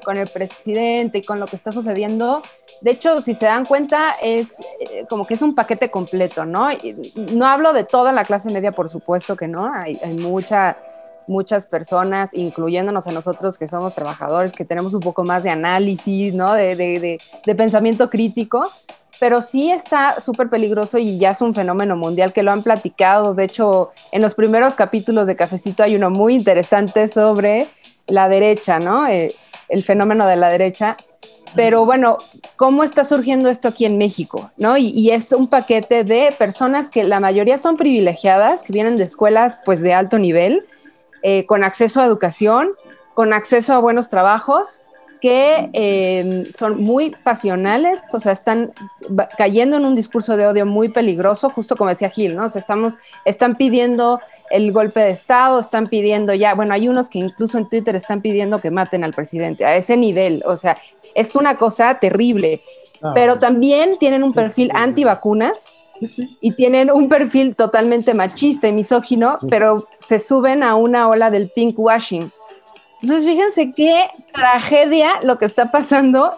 con 0.04 0.16
el 0.16 0.28
presidente 0.28 1.18
y 1.18 1.22
con 1.22 1.40
lo 1.40 1.46
que 1.46 1.56
está 1.56 1.72
sucediendo. 1.72 2.42
De 2.80 2.92
hecho, 2.92 3.20
si 3.20 3.34
se 3.34 3.46
dan 3.46 3.64
cuenta, 3.64 4.14
es 4.22 4.60
eh, 4.78 5.06
como 5.08 5.26
que 5.26 5.34
es 5.34 5.42
un 5.42 5.54
paquete 5.54 5.90
completo, 5.90 6.44
¿no? 6.44 6.68
no 7.16 7.46
hablo 7.46 7.72
de 7.72 7.84
toda 7.84 8.12
la 8.12 8.24
clase 8.24 8.50
media, 8.50 8.72
por 8.72 8.88
supuesto 8.88 9.36
que 9.36 9.48
no, 9.48 9.72
hay, 9.72 9.98
mucha, 10.18 10.76
muchas 11.26 11.66
personas, 11.66 12.32
incluyéndonos 12.34 13.06
a 13.06 13.12
nosotros 13.12 13.58
que 13.58 13.66
somos 13.66 13.94
trabajadores, 13.94 14.52
que 14.52 14.64
tenemos 14.64 14.94
un 14.94 15.00
poco 15.00 15.24
más 15.24 15.42
de 15.42 15.50
análisis, 15.50 16.34
¿no? 16.34 16.52
De, 16.52 16.76
de, 16.76 17.18
de 17.44 17.54
pensamiento 17.54 18.10
crítico, 18.10 18.70
pero 19.20 19.40
sí 19.40 19.70
está 19.70 20.20
súper 20.20 20.48
peligroso 20.48 20.98
y 20.98 21.18
ya 21.18 21.30
es 21.30 21.40
un 21.40 21.54
fenómeno 21.54 21.96
mundial 21.96 22.32
que 22.32 22.42
lo 22.42 22.52
han 22.52 22.62
platicado. 22.62 23.34
De 23.34 23.44
hecho, 23.44 23.92
en 24.12 24.22
los 24.22 24.34
primeros 24.34 24.74
capítulos 24.74 25.26
de 25.26 25.36
Cafecito 25.36 25.82
hay 25.82 25.96
uno 25.96 26.10
muy 26.10 26.34
interesante 26.34 27.08
sobre 27.08 27.68
la 28.06 28.28
derecha, 28.28 28.78
¿no? 28.78 29.06
Eh, 29.06 29.34
el 29.68 29.82
fenómeno 29.84 30.26
de 30.26 30.36
la 30.36 30.48
derecha. 30.48 30.96
Pero 31.54 31.84
bueno, 31.84 32.18
¿cómo 32.56 32.82
está 32.82 33.04
surgiendo 33.04 33.48
esto 33.48 33.68
aquí 33.68 33.84
en 33.84 33.96
México? 33.96 34.50
¿no? 34.56 34.76
Y, 34.76 35.10
es 35.10 35.32
un 35.32 35.46
paquete 35.46 36.02
de 36.02 36.34
personas 36.36 36.90
que 36.90 37.04
la 37.04 37.20
mayoría 37.20 37.58
son 37.58 37.76
privilegiadas, 37.76 38.64
que 38.64 38.72
vienen 38.72 38.96
de 38.96 39.04
escuelas 39.04 39.58
pues 39.64 39.80
de 39.80 39.94
alto 39.94 40.18
nivel, 40.18 40.66
eh, 41.22 41.46
con 41.46 41.62
acceso 41.62 42.00
a 42.00 42.06
educación, 42.06 42.72
con 43.14 43.32
acceso 43.32 43.72
a 43.72 43.78
buenos 43.78 44.08
trabajos, 44.10 44.80
que 45.24 45.70
em, 45.72 46.44
son 46.52 46.82
muy 46.82 47.10
pasionales, 47.22 48.02
o 48.12 48.20
sea, 48.20 48.32
están 48.32 48.74
cayendo 49.38 49.78
en 49.78 49.86
un 49.86 49.94
discurso 49.94 50.36
de 50.36 50.46
odio 50.46 50.66
muy 50.66 50.90
peligroso, 50.90 51.48
justo 51.48 51.76
como 51.76 51.88
decía 51.88 52.10
Gil, 52.10 52.36
¿no? 52.36 52.44
O 52.44 52.48
sea, 52.50 52.60
estamos, 52.60 52.96
están 53.24 53.54
pidiendo 53.54 54.20
el 54.50 54.72
golpe 54.72 55.00
de 55.00 55.10
Estado, 55.10 55.58
están 55.58 55.86
pidiendo 55.86 56.34
ya, 56.34 56.54
bueno, 56.54 56.74
hay 56.74 56.88
unos 56.88 57.08
que 57.08 57.18
incluso 57.18 57.58
en 57.58 57.68
Twitter 57.68 57.96
están 57.96 58.20
pidiendo 58.20 58.58
que 58.58 58.70
maten 58.70 59.04
al 59.04 59.12
presidente, 59.12 59.64
a 59.64 59.76
ese 59.76 59.96
nivel, 59.96 60.42
o 60.46 60.56
sea, 60.56 60.76
es 61.14 61.34
una 61.34 61.56
cosa 61.56 61.98
terrible, 61.98 62.60
ah, 63.02 63.12
pero 63.14 63.38
también 63.38 63.96
tienen 63.98 64.22
un 64.22 64.32
perfil 64.32 64.70
antivacunas 64.74 65.68
y 66.40 66.52
tienen 66.52 66.90
un 66.90 67.08
perfil 67.08 67.54
totalmente 67.54 68.14
machista 68.14 68.68
y 68.68 68.72
misógino, 68.72 69.38
pero 69.48 69.84
se 69.98 70.20
suben 70.20 70.62
a 70.62 70.74
una 70.74 71.08
ola 71.08 71.30
del 71.30 71.50
pink 71.50 71.78
washing 71.78 72.30
entonces, 73.04 73.26
fíjense 73.26 73.72
qué 73.72 74.08
tragedia 74.32 75.20
lo 75.22 75.38
que 75.38 75.44
está 75.44 75.70
pasando 75.70 76.32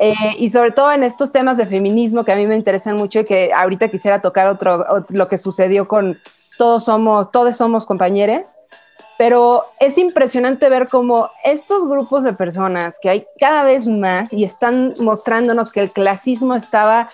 eh, 0.00 0.14
y 0.36 0.50
sobre 0.50 0.72
todo 0.72 0.90
en 0.90 1.04
estos 1.04 1.30
temas 1.30 1.56
de 1.56 1.66
feminismo 1.66 2.24
que 2.24 2.32
a 2.32 2.36
mí 2.36 2.44
me 2.44 2.56
interesan 2.56 2.96
mucho 2.96 3.20
y 3.20 3.24
que 3.24 3.52
ahorita 3.52 3.86
quisiera 3.86 4.20
tocar 4.20 4.48
otro, 4.48 4.84
lo 5.10 5.28
que 5.28 5.38
sucedió 5.38 5.86
con 5.86 6.18
todos 6.58 6.84
somos, 6.84 7.30
todos 7.30 7.56
somos 7.56 7.86
compañeros, 7.86 8.50
pero 9.16 9.64
es 9.80 9.96
impresionante 9.96 10.68
ver 10.68 10.88
cómo 10.88 11.30
estos 11.44 11.88
grupos 11.88 12.24
de 12.24 12.34
personas 12.34 12.98
que 13.00 13.08
hay 13.08 13.26
cada 13.40 13.64
vez 13.64 13.86
más 13.86 14.32
y 14.32 14.44
están 14.44 14.94
mostrándonos 15.00 15.72
que 15.72 15.80
el 15.80 15.92
clasismo 15.92 16.54
estaba, 16.54 17.08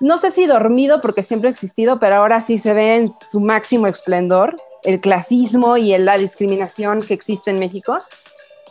no 0.00 0.18
sé 0.18 0.30
si 0.32 0.46
dormido 0.46 1.00
porque 1.00 1.22
siempre 1.22 1.48
ha 1.48 1.52
existido, 1.52 2.00
pero 2.00 2.16
ahora 2.16 2.40
sí 2.40 2.58
se 2.58 2.74
ve 2.74 2.96
en 2.96 3.14
su 3.26 3.40
máximo 3.40 3.86
esplendor, 3.86 4.56
el 4.82 5.00
clasismo 5.00 5.76
y 5.76 5.96
la 5.98 6.18
discriminación 6.18 7.02
que 7.02 7.14
existe 7.14 7.50
en 7.50 7.58
México. 7.58 7.98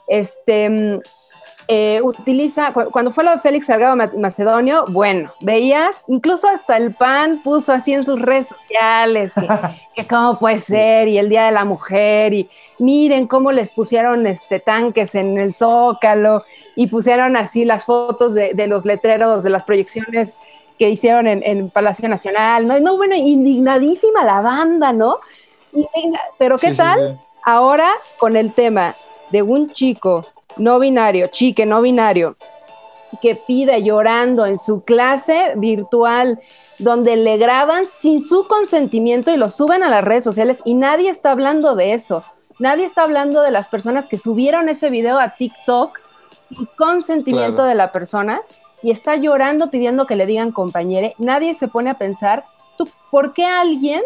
Este, 0.07 1.01
eh, 1.71 2.01
utiliza, 2.01 2.73
cuando 2.73 3.11
fue 3.11 3.23
lo 3.23 3.29
de 3.29 3.37
Félix 3.37 3.67
Salgado 3.67 3.95
Macedonio, 4.17 4.85
bueno, 4.87 5.31
veías, 5.39 6.01
incluso 6.07 6.47
hasta 6.47 6.75
el 6.77 6.95
PAN 6.95 7.41
puso 7.43 7.71
así 7.71 7.93
en 7.93 8.03
sus 8.03 8.19
redes 8.19 8.47
sociales, 8.47 9.31
que, 9.93 10.07
cómo 10.09 10.39
puede 10.39 10.61
ser, 10.61 11.07
y 11.07 11.19
el 11.19 11.29
Día 11.29 11.45
de 11.45 11.51
la 11.51 11.65
Mujer, 11.65 12.33
y 12.33 12.49
miren 12.79 13.27
cómo 13.27 13.51
les 13.51 13.71
pusieron 13.71 14.25
este, 14.25 14.59
tanques 14.59 15.13
en 15.13 15.37
el 15.37 15.53
Zócalo, 15.53 16.43
y 16.75 16.87
pusieron 16.87 17.37
así 17.37 17.65
las 17.65 17.85
fotos 17.85 18.33
de, 18.33 18.65
los 18.65 18.83
letreros, 18.83 19.43
de 19.43 19.51
las 19.51 19.63
proyecciones 19.63 20.37
que 20.79 20.89
hicieron 20.89 21.27
en, 21.27 21.69
Palacio 21.69 22.09
Nacional, 22.09 22.67
¿no? 22.67 22.79
No, 22.79 22.97
bueno, 22.97 23.13
indignadísima 23.13 24.23
la 24.23 24.41
banda, 24.41 24.91
¿no? 24.91 25.19
Pero 26.39 26.57
¿qué 26.57 26.73
tal? 26.73 27.19
Ahora 27.43 27.91
con 28.17 28.35
el 28.35 28.53
tema 28.53 28.95
de 29.29 29.43
un 29.43 29.69
chico 29.69 30.25
no 30.59 30.79
binario, 30.79 31.27
chique 31.27 31.65
no 31.65 31.81
binario, 31.81 32.35
que 33.21 33.35
pide 33.35 33.81
llorando 33.81 34.45
en 34.45 34.57
su 34.57 34.83
clase 34.83 35.53
virtual, 35.55 36.39
donde 36.77 37.17
le 37.17 37.37
graban 37.37 37.87
sin 37.87 38.21
su 38.21 38.47
consentimiento 38.47 39.31
y 39.31 39.37
lo 39.37 39.49
suben 39.49 39.83
a 39.83 39.89
las 39.89 40.03
redes 40.03 40.23
sociales 40.23 40.59
y 40.63 40.75
nadie 40.75 41.09
está 41.09 41.31
hablando 41.31 41.75
de 41.75 41.93
eso. 41.93 42.23
Nadie 42.59 42.85
está 42.85 43.03
hablando 43.03 43.41
de 43.41 43.51
las 43.51 43.67
personas 43.67 44.05
que 44.05 44.17
subieron 44.17 44.69
ese 44.69 44.89
video 44.89 45.17
a 45.17 45.35
TikTok 45.35 45.99
sin 46.49 46.65
consentimiento 46.77 47.63
de 47.63 47.75
la 47.75 47.91
persona 47.91 48.41
y 48.83 48.91
está 48.91 49.15
llorando 49.15 49.69
pidiendo 49.69 50.05
que 50.05 50.15
le 50.15 50.25
digan 50.25 50.51
compañere. 50.51 51.15
Nadie 51.17 51.53
se 51.53 51.67
pone 51.67 51.89
a 51.89 51.97
pensar, 51.97 52.45
¿tú, 52.77 52.87
¿por 53.11 53.33
qué 53.33 53.45
alguien 53.45 54.03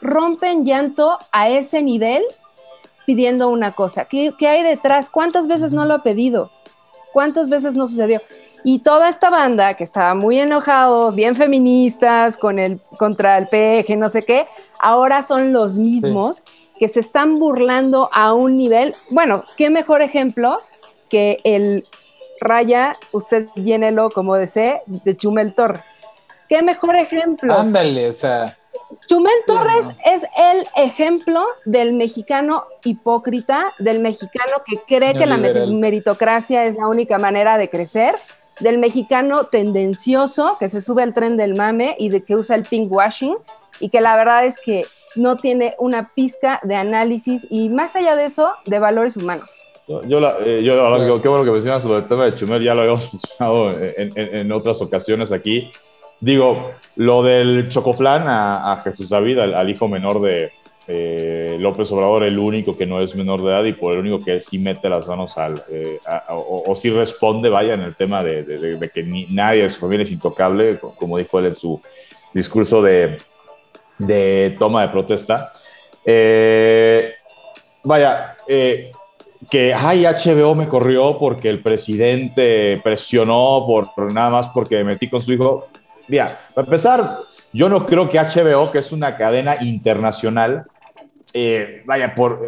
rompe 0.00 0.50
en 0.50 0.64
llanto 0.64 1.18
a 1.32 1.48
ese 1.48 1.82
nivel 1.82 2.24
pidiendo 3.06 3.48
una 3.48 3.72
cosa. 3.72 4.04
¿Qué, 4.04 4.34
hay 4.40 4.62
detrás? 4.62 5.08
¿Cuántas 5.08 5.46
veces 5.46 5.72
no 5.72 5.86
lo 5.86 5.94
ha 5.94 6.02
pedido? 6.02 6.50
¿Cuántas 7.12 7.48
veces 7.48 7.74
no 7.74 7.86
sucedió? 7.86 8.20
Y 8.64 8.80
toda 8.80 9.08
esta 9.08 9.30
banda 9.30 9.74
que 9.74 9.84
estaba 9.84 10.14
muy 10.14 10.40
enojados, 10.40 11.14
bien 11.14 11.36
feministas, 11.36 12.36
con 12.36 12.58
el, 12.58 12.80
contra 12.98 13.38
el 13.38 13.46
PG, 13.46 13.96
no 13.96 14.10
sé 14.10 14.24
qué, 14.24 14.46
ahora 14.80 15.22
son 15.22 15.52
los 15.52 15.78
mismos 15.78 16.42
que 16.78 16.88
se 16.88 17.00
están 17.00 17.38
burlando 17.38 18.10
a 18.12 18.34
un 18.34 18.56
nivel. 18.56 18.94
Bueno, 19.08 19.44
qué 19.56 19.70
mejor 19.70 20.02
ejemplo 20.02 20.60
que 21.08 21.38
el 21.44 21.84
raya, 22.40 22.96
usted 23.12 23.46
llénelo 23.54 24.10
como 24.10 24.34
desee, 24.34 24.82
de 24.86 25.16
Chumel 25.16 25.54
Torres. 25.54 25.84
Qué 26.48 26.60
mejor 26.62 26.96
ejemplo. 26.96 27.54
Ándale, 27.54 28.10
o 28.10 28.12
sea 28.12 28.56
Chumel 29.06 29.32
Torres 29.46 29.86
es 30.04 30.24
el 30.36 30.66
ejemplo 30.76 31.44
del 31.64 31.92
mexicano 31.92 32.64
hipócrita, 32.84 33.72
del 33.78 34.00
mexicano 34.00 34.62
que 34.66 34.78
cree 34.86 35.14
que 35.14 35.26
la 35.26 35.36
meritocracia 35.36 36.64
es 36.64 36.76
la 36.76 36.88
única 36.88 37.18
manera 37.18 37.58
de 37.58 37.68
crecer, 37.68 38.14
del 38.60 38.78
mexicano 38.78 39.44
tendencioso 39.44 40.56
que 40.58 40.68
se 40.68 40.82
sube 40.82 41.02
al 41.02 41.14
tren 41.14 41.36
del 41.36 41.54
mame 41.54 41.94
y 41.98 42.08
de 42.08 42.22
que 42.22 42.36
usa 42.36 42.56
el 42.56 42.64
pink 42.64 42.90
washing 42.90 43.36
y 43.80 43.90
que 43.90 44.00
la 44.00 44.16
verdad 44.16 44.44
es 44.46 44.58
que 44.60 44.86
no 45.14 45.36
tiene 45.36 45.74
una 45.78 46.10
pizca 46.14 46.60
de 46.62 46.74
análisis 46.74 47.46
y 47.50 47.68
más 47.68 47.96
allá 47.96 48.16
de 48.16 48.26
eso, 48.26 48.52
de 48.64 48.78
valores 48.78 49.16
humanos. 49.16 49.48
Yo, 49.86 50.18
la, 50.18 50.36
eh, 50.44 50.64
yo 50.64 51.22
qué 51.22 51.28
bueno 51.28 51.44
que 51.44 51.50
mencionas 51.52 51.82
sobre 51.82 51.98
el 51.98 52.08
tema 52.08 52.24
de 52.24 52.34
Chumel, 52.34 52.62
ya 52.62 52.74
lo 52.74 52.80
habíamos 52.80 53.12
mencionado 53.12 53.72
en, 53.78 54.12
en 54.16 54.52
otras 54.52 54.82
ocasiones 54.82 55.30
aquí. 55.30 55.70
Digo, 56.20 56.72
lo 56.96 57.22
del 57.22 57.68
chocoflán 57.68 58.24
a, 58.26 58.80
Jesús 58.82 59.10
David, 59.10 59.38
al, 59.38 59.70
hijo 59.70 59.86
menor 59.86 60.22
de 60.22 60.50
eh, 60.88 61.56
López 61.60 61.90
Obrador, 61.92 62.24
el 62.24 62.38
único 62.38 62.76
que 62.76 62.86
no 62.86 63.02
es 63.02 63.14
menor 63.14 63.42
de 63.42 63.48
edad 63.48 63.64
y 63.64 63.74
por 63.74 63.92
el 63.92 64.00
único 64.00 64.24
que 64.24 64.40
sí 64.40 64.58
mete 64.58 64.88
las 64.88 65.06
manos 65.06 65.36
al, 65.36 65.62
eh, 65.70 65.98
o, 66.30 66.74
sí 66.74 66.90
responde, 66.90 67.50
vaya, 67.50 67.74
en 67.74 67.82
el 67.82 67.94
tema 67.94 68.24
de, 68.24 68.90
que 68.92 69.26
nadie 69.30 69.64
de 69.64 69.70
su 69.70 69.80
familia 69.80 70.04
es 70.04 70.10
intocable, 70.10 70.78
como 70.78 71.18
dijo 71.18 71.38
él 71.38 71.46
en 71.46 71.56
su 71.56 71.80
discurso 72.32 72.80
de, 72.80 73.18
toma 74.58 74.82
de 74.82 74.88
protesta. 74.88 75.52
Eh, 76.02 77.12
vaya, 77.84 78.36
que, 79.50 79.74
ay, 79.74 80.04
HBO 80.04 80.54
me 80.54 80.66
corrió 80.66 81.18
porque 81.18 81.50
el 81.50 81.60
presidente 81.60 82.80
presionó 82.82 83.64
por 83.66 84.12
nada 84.12 84.30
más 84.30 84.48
porque 84.48 84.76
me 84.76 84.84
metí 84.84 85.10
con 85.10 85.20
su 85.20 85.34
hijo. 85.34 85.66
Mira, 86.08 86.38
para 86.54 86.66
empezar, 86.66 87.18
yo 87.52 87.68
no 87.68 87.86
creo 87.86 88.08
que 88.08 88.18
HBO, 88.18 88.70
que 88.70 88.78
es 88.78 88.92
una 88.92 89.16
cadena 89.16 89.56
internacional, 89.62 90.66
eh, 91.32 91.82
vaya, 91.84 92.14
por, 92.14 92.40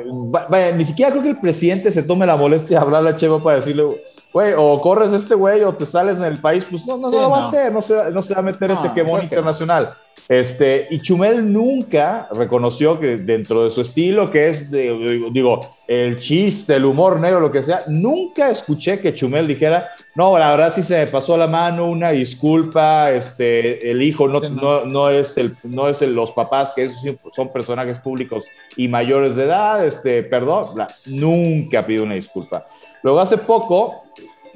vaya, 0.48 0.72
ni 0.72 0.84
siquiera 0.84 1.10
creo 1.10 1.22
que 1.22 1.30
el 1.30 1.40
presidente 1.40 1.92
se 1.92 2.02
tome 2.02 2.26
la 2.26 2.36
molestia 2.36 2.78
de 2.78 2.84
hablarle 2.84 3.10
a 3.10 3.16
HBO 3.16 3.42
para 3.42 3.56
decirle, 3.56 3.84
güey, 4.32 4.52
o 4.56 4.80
corres 4.80 5.12
este 5.12 5.34
güey 5.34 5.62
o 5.62 5.74
te 5.74 5.86
sales 5.86 6.18
en 6.18 6.24
el 6.24 6.38
país, 6.38 6.64
pues 6.68 6.84
no, 6.86 6.96
no, 6.98 7.10
no 7.10 7.22
lo 7.22 7.30
va 7.30 7.38
a 7.38 7.40
hacer, 7.40 7.72
no 7.72 7.80
se, 7.80 8.10
no 8.10 8.22
se 8.22 8.34
va 8.34 8.40
a 8.40 8.42
meter 8.42 8.70
ese 8.70 8.92
quemón 8.92 9.22
internacional. 9.22 9.90
Este, 10.28 10.86
y 10.90 11.00
Chumel 11.00 11.50
nunca 11.50 12.28
reconoció 12.32 13.00
que 13.00 13.16
dentro 13.16 13.64
de 13.64 13.70
su 13.70 13.80
estilo, 13.80 14.30
que 14.30 14.48
es, 14.48 14.70
digo, 14.70 15.76
el 15.86 16.18
chiste, 16.18 16.76
el 16.76 16.84
humor 16.84 17.18
negro, 17.18 17.40
lo 17.40 17.50
que 17.50 17.62
sea, 17.62 17.84
nunca 17.88 18.50
escuché 18.50 19.00
que 19.00 19.14
Chumel 19.14 19.46
dijera, 19.46 19.88
no, 20.14 20.38
la 20.38 20.50
verdad 20.50 20.72
sí 20.74 20.82
se 20.82 20.98
me 20.98 21.06
pasó 21.06 21.36
la 21.36 21.46
mano, 21.46 21.86
una 21.86 22.10
disculpa, 22.10 23.10
este, 23.12 23.90
el 23.90 24.02
hijo 24.02 24.28
no, 24.28 24.40
no, 24.40 24.84
no 24.84 25.08
es, 25.08 25.38
el, 25.38 25.56
no 25.62 25.88
es 25.88 26.02
el, 26.02 26.14
los 26.14 26.32
papás, 26.32 26.72
que 26.76 26.84
esos 26.84 27.00
son 27.32 27.50
personajes 27.50 27.98
públicos 28.00 28.44
y 28.76 28.88
mayores 28.88 29.34
de 29.36 29.44
edad, 29.44 29.86
este, 29.86 30.22
perdón, 30.24 30.76
nunca 31.06 31.86
pidió 31.86 32.02
una 32.02 32.14
disculpa. 32.14 32.66
Luego 33.02 33.20
hace 33.20 33.38
poco 33.38 34.02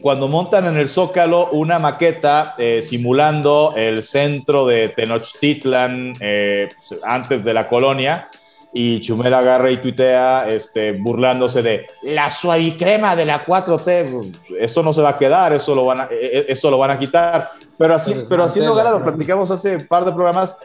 cuando 0.03 0.29
montan 0.29 0.67
en 0.67 0.77
el 0.77 0.89
Zócalo 0.89 1.49
una 1.53 1.79
maqueta 1.79 2.55
eh, 2.59 2.83
simulando 2.83 3.73
el 3.77 4.03
centro 4.03 4.67
de 4.67 4.89
Tenochtitlan 4.89 6.15
eh, 6.21 6.69
antes 7.05 7.45
de 7.45 7.55
la 7.55 7.69
colonia, 7.69 8.29
y 8.75 9.01
Chumel 9.01 9.35
agarra 9.35 9.71
y 9.71 9.77
tuitea 9.77 10.49
este, 10.49 10.93
burlándose 10.93 11.63
de 11.63 11.87
la 12.03 12.31
suavicrema 12.31 13.15
de 13.15 13.27
la 13.27 13.45
4T. 13.45 14.35
Eso 14.59 14.83
no 14.83 14.95
se 14.95 15.03
va 15.03 15.11
a 15.11 15.19
quedar, 15.19 15.53
eso 15.53 15.75
lo 15.75 15.85
van 15.85 16.01
a, 16.01 16.09
e, 16.11 16.39
e, 16.39 16.45
eso 16.49 16.71
lo 16.71 16.79
van 16.79 16.91
a 16.91 16.99
quitar. 16.99 17.51
Pero, 17.77 17.95
así, 17.95 18.15
pero 18.29 18.45
haciendo 18.45 18.75
gala, 18.75 18.93
lo 18.93 19.05
platicamos 19.05 19.51
hace 19.51 19.77
un 19.77 19.87
par 19.87 20.05
de 20.05 20.13
programas, 20.13 20.57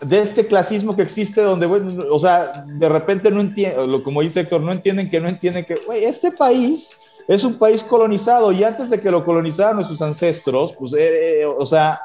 de 0.00 0.20
este 0.20 0.46
clasismo 0.46 0.94
que 0.94 1.02
existe 1.02 1.40
donde, 1.40 1.66
bueno, 1.66 2.04
o 2.10 2.20
sea, 2.20 2.64
de 2.66 2.88
repente 2.88 3.30
no 3.30 3.40
entienden, 3.40 4.02
como 4.02 4.20
dice 4.20 4.40
Héctor, 4.40 4.60
no 4.60 4.72
entienden 4.72 5.10
que 5.10 5.20
no 5.20 5.28
entienden 5.28 5.64
que, 5.64 5.74
güey, 5.86 6.04
este 6.04 6.30
país 6.32 7.00
es 7.28 7.44
un 7.44 7.58
país 7.58 7.82
colonizado 7.82 8.52
y 8.52 8.62
antes 8.62 8.90
de 8.90 9.00
que 9.00 9.10
lo 9.10 9.24
colonizaran 9.24 9.76
nuestros 9.76 10.00
ancestros, 10.02 10.74
pues, 10.78 10.92
eh, 10.92 11.40
eh, 11.40 11.44
o 11.44 11.66
sea, 11.66 12.00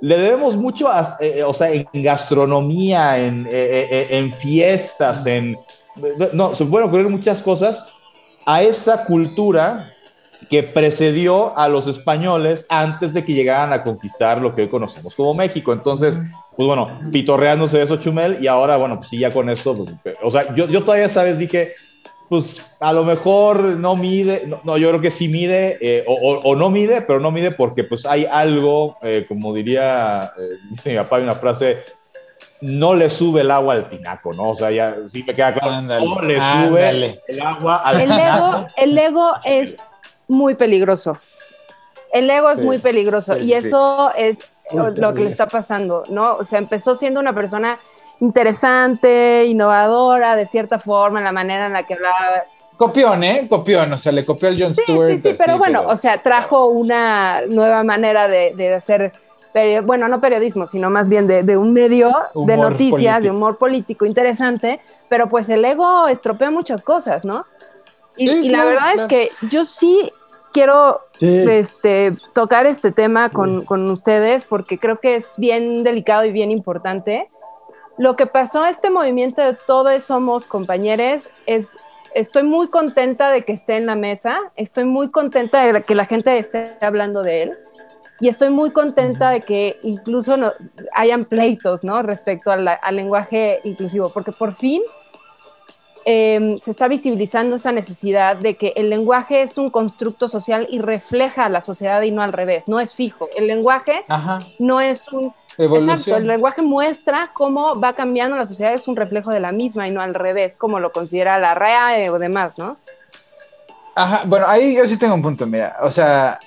le 0.00 0.16
debemos 0.16 0.56
mucho, 0.56 0.88
eh, 1.20 1.42
o 1.42 1.54
sea, 1.54 1.70
en 1.70 1.86
gastronomía, 1.92 3.18
en, 3.18 3.48
en 3.50 4.32
fiestas, 4.32 5.26
en, 5.26 5.56
no, 6.32 6.54
se 6.54 6.64
pueden 6.64 6.88
ocurrir 6.88 7.08
muchas 7.08 7.42
cosas 7.42 7.84
a 8.46 8.62
esa 8.62 9.04
cultura 9.04 9.92
que 10.48 10.62
precedió 10.62 11.56
a 11.58 11.68
los 11.68 11.88
españoles 11.88 12.64
antes 12.68 13.12
de 13.12 13.24
que 13.24 13.34
llegaran 13.34 13.72
a 13.72 13.82
conquistar 13.82 14.40
lo 14.40 14.54
que 14.54 14.62
hoy 14.62 14.68
conocemos 14.68 15.14
como 15.16 15.34
México. 15.34 15.72
Entonces, 15.72 16.14
pues 16.56 16.66
bueno, 16.66 17.00
pitorreándose 17.12 17.82
eso 17.82 17.96
Chumel 17.96 18.38
y 18.40 18.46
ahora, 18.46 18.76
bueno, 18.76 18.96
pues 18.98 19.08
sí, 19.08 19.18
ya 19.18 19.32
con 19.32 19.50
esto, 19.50 19.74
pues, 19.74 20.16
o 20.22 20.30
sea, 20.30 20.54
yo, 20.54 20.68
yo 20.68 20.84
todavía, 20.84 21.08
¿sabes? 21.08 21.38
Dije, 21.38 21.72
pues 22.28 22.62
a 22.80 22.92
lo 22.92 23.04
mejor 23.04 23.60
no 23.62 23.96
mide, 23.96 24.48
no, 24.64 24.76
yo 24.76 24.88
creo 24.88 25.00
que 25.00 25.10
sí 25.10 25.28
mide, 25.28 25.78
eh, 25.80 26.04
o, 26.06 26.54
no 26.54 26.70
mide, 26.70 27.00
pero 27.00 27.20
no 27.20 27.30
mide 27.30 27.50
porque 27.52 27.84
pues 27.84 28.04
hay 28.04 28.26
algo, 28.26 28.98
eh, 29.02 29.24
como 29.26 29.54
diría, 29.54 30.32
eh, 30.38 30.58
dice 30.70 30.90
mi 30.90 30.96
papá, 30.96 31.16
hay 31.16 31.22
una 31.22 31.34
frase, 31.34 31.84
no 32.60 32.94
le 32.94 33.08
sube 33.08 33.40
el 33.40 33.50
agua 33.50 33.74
al 33.74 33.88
tinaco, 33.88 34.32
¿no? 34.34 34.50
O 34.50 34.54
sea, 34.54 34.70
ya 34.70 34.96
sí 35.06 35.24
me 35.26 35.34
queda 35.34 35.54
claro, 35.54 35.80
no 35.80 36.20
le 36.20 36.36
sube 36.36 37.18
el 37.28 37.40
agua 37.40 37.76
al 37.76 38.00
el 38.00 38.12
Ego, 38.12 38.66
el 38.76 38.98
ego 38.98 39.32
es 39.44 39.76
muy 40.26 40.54
peligroso. 40.54 41.16
El 42.12 42.28
ego 42.30 42.50
es 42.50 42.64
muy 42.64 42.78
peligroso 42.78 43.38
y 43.38 43.52
eso 43.52 44.12
es 44.14 44.38
lo 44.72 45.14
que 45.14 45.24
le 45.24 45.30
está 45.30 45.46
pasando, 45.46 46.04
¿no? 46.08 46.32
O 46.36 46.44
sea, 46.44 46.58
empezó 46.58 46.94
siendo 46.94 47.20
una 47.20 47.34
persona 47.34 47.78
interesante, 48.20 49.44
innovadora, 49.46 50.36
de 50.36 50.46
cierta 50.46 50.78
forma, 50.78 51.18
en 51.18 51.24
la 51.24 51.32
manera 51.32 51.66
en 51.66 51.72
la 51.72 51.84
que 51.84 51.94
hablaba. 51.94 52.44
Copión, 52.76 53.24
¿eh? 53.24 53.46
Copión, 53.48 53.92
o 53.92 53.96
sea, 53.96 54.12
le 54.12 54.24
copió 54.24 54.48
al 54.48 54.60
John 54.60 54.74
Stewart. 54.74 55.16
Sí, 55.16 55.18
sí, 55.18 55.34
pero 55.36 55.58
bueno, 55.58 55.82
o 55.86 55.96
sea, 55.96 56.18
trajo 56.18 56.66
una 56.66 57.42
nueva 57.48 57.82
manera 57.82 58.28
de, 58.28 58.74
hacer, 58.74 59.12
bueno, 59.84 60.06
no 60.08 60.20
periodismo, 60.20 60.66
sino 60.66 60.88
más 60.88 61.08
bien 61.08 61.26
de, 61.26 61.56
un 61.56 61.72
medio 61.72 62.12
de 62.34 62.56
noticias, 62.56 63.22
de 63.22 63.30
humor 63.30 63.58
político 63.58 64.06
interesante, 64.06 64.80
pero 65.08 65.28
pues 65.28 65.48
el 65.48 65.64
ego 65.64 66.06
estropea 66.06 66.50
muchas 66.50 66.82
cosas, 66.82 67.24
¿no? 67.24 67.44
Y, 68.16 68.48
la 68.48 68.64
verdad 68.64 68.94
es 68.94 69.04
que 69.04 69.30
yo 69.50 69.64
sí 69.64 70.12
quiero 70.52 71.02
Este, 71.20 72.12
tocar 72.32 72.66
este 72.66 72.90
tema 72.92 73.28
con, 73.28 73.64
con, 73.64 73.88
ustedes 73.90 74.44
porque 74.44 74.78
creo 74.78 74.98
que 74.98 75.16
es 75.16 75.34
bien 75.36 75.84
delicado 75.84 76.24
y 76.24 76.32
bien 76.32 76.50
importante 76.50 77.28
lo 77.98 78.16
que 78.16 78.26
pasó 78.26 78.62
a 78.62 78.70
este 78.70 78.90
movimiento 78.90 79.42
de 79.42 79.54
Todos 79.66 80.04
Somos 80.04 80.46
Compañeros 80.46 81.28
es, 81.46 81.76
estoy 82.14 82.44
muy 82.44 82.68
contenta 82.68 83.30
de 83.30 83.44
que 83.44 83.52
esté 83.52 83.76
en 83.76 83.86
la 83.86 83.96
mesa, 83.96 84.38
estoy 84.56 84.84
muy 84.84 85.10
contenta 85.10 85.64
de 85.64 85.82
que 85.82 85.94
la 85.94 86.04
gente 86.04 86.38
esté 86.38 86.76
hablando 86.80 87.22
de 87.22 87.42
él 87.42 87.58
y 88.20 88.28
estoy 88.28 88.50
muy 88.50 88.70
contenta 88.70 89.30
de 89.30 89.42
que 89.42 89.78
incluso 89.82 90.36
no, 90.36 90.52
hayan 90.94 91.24
pleitos, 91.24 91.84
¿no? 91.84 92.02
Respecto 92.02 92.50
al, 92.50 92.68
lenguaje 92.92 93.60
inclusivo, 93.64 94.10
porque 94.10 94.32
por 94.32 94.54
fin 94.56 94.82
em, 96.10 96.58
se 96.58 96.70
está 96.70 96.88
visibilizando 96.88 97.56
esa 97.56 97.70
necesidad 97.70 98.36
de 98.36 98.56
que 98.56 98.72
el 98.76 98.88
lenguaje 98.88 99.42
es 99.42 99.58
un 99.58 99.68
constructo 99.68 100.26
social 100.26 100.66
y 100.70 100.78
refleja 100.78 101.44
a 101.44 101.48
la 101.50 101.62
sociedad 101.62 102.00
y 102.00 102.10
no 102.10 102.22
al 102.22 102.32
revés, 102.32 102.66
no 102.66 102.80
es 102.80 102.94
fijo. 102.94 103.28
El 103.36 103.46
lenguaje 103.46 104.06
no 104.58 104.80
es 104.80 105.08
un 105.12 105.34
Exacto, 105.58 106.16
el 106.16 106.26
lenguaje 106.26 106.62
muestra 106.62 107.32
cómo 107.34 107.78
va 107.78 107.92
cambiando 107.92 108.36
la 108.36 108.46
sociedad, 108.46 108.72
es 108.72 108.86
un 108.86 108.94
reflejo 108.94 109.32
de 109.32 109.40
la 109.40 109.50
misma 109.50 109.88
y 109.88 109.90
no 109.90 110.00
al 110.00 110.14
revés, 110.14 110.56
como 110.56 110.78
lo 110.78 110.92
considera 110.92 111.38
la 111.40 111.54
REA 111.54 112.10
o 112.12 112.18
demás, 112.18 112.56
¿no? 112.56 112.76
Ajá, 113.96 114.22
bueno, 114.24 114.46
ahí 114.48 114.76
yo 114.76 114.86
sí 114.86 114.96
tengo 114.96 115.14
un 115.14 115.22
punto, 115.22 115.46
mira, 115.46 115.76
o 115.82 115.90
sea, 115.90 116.38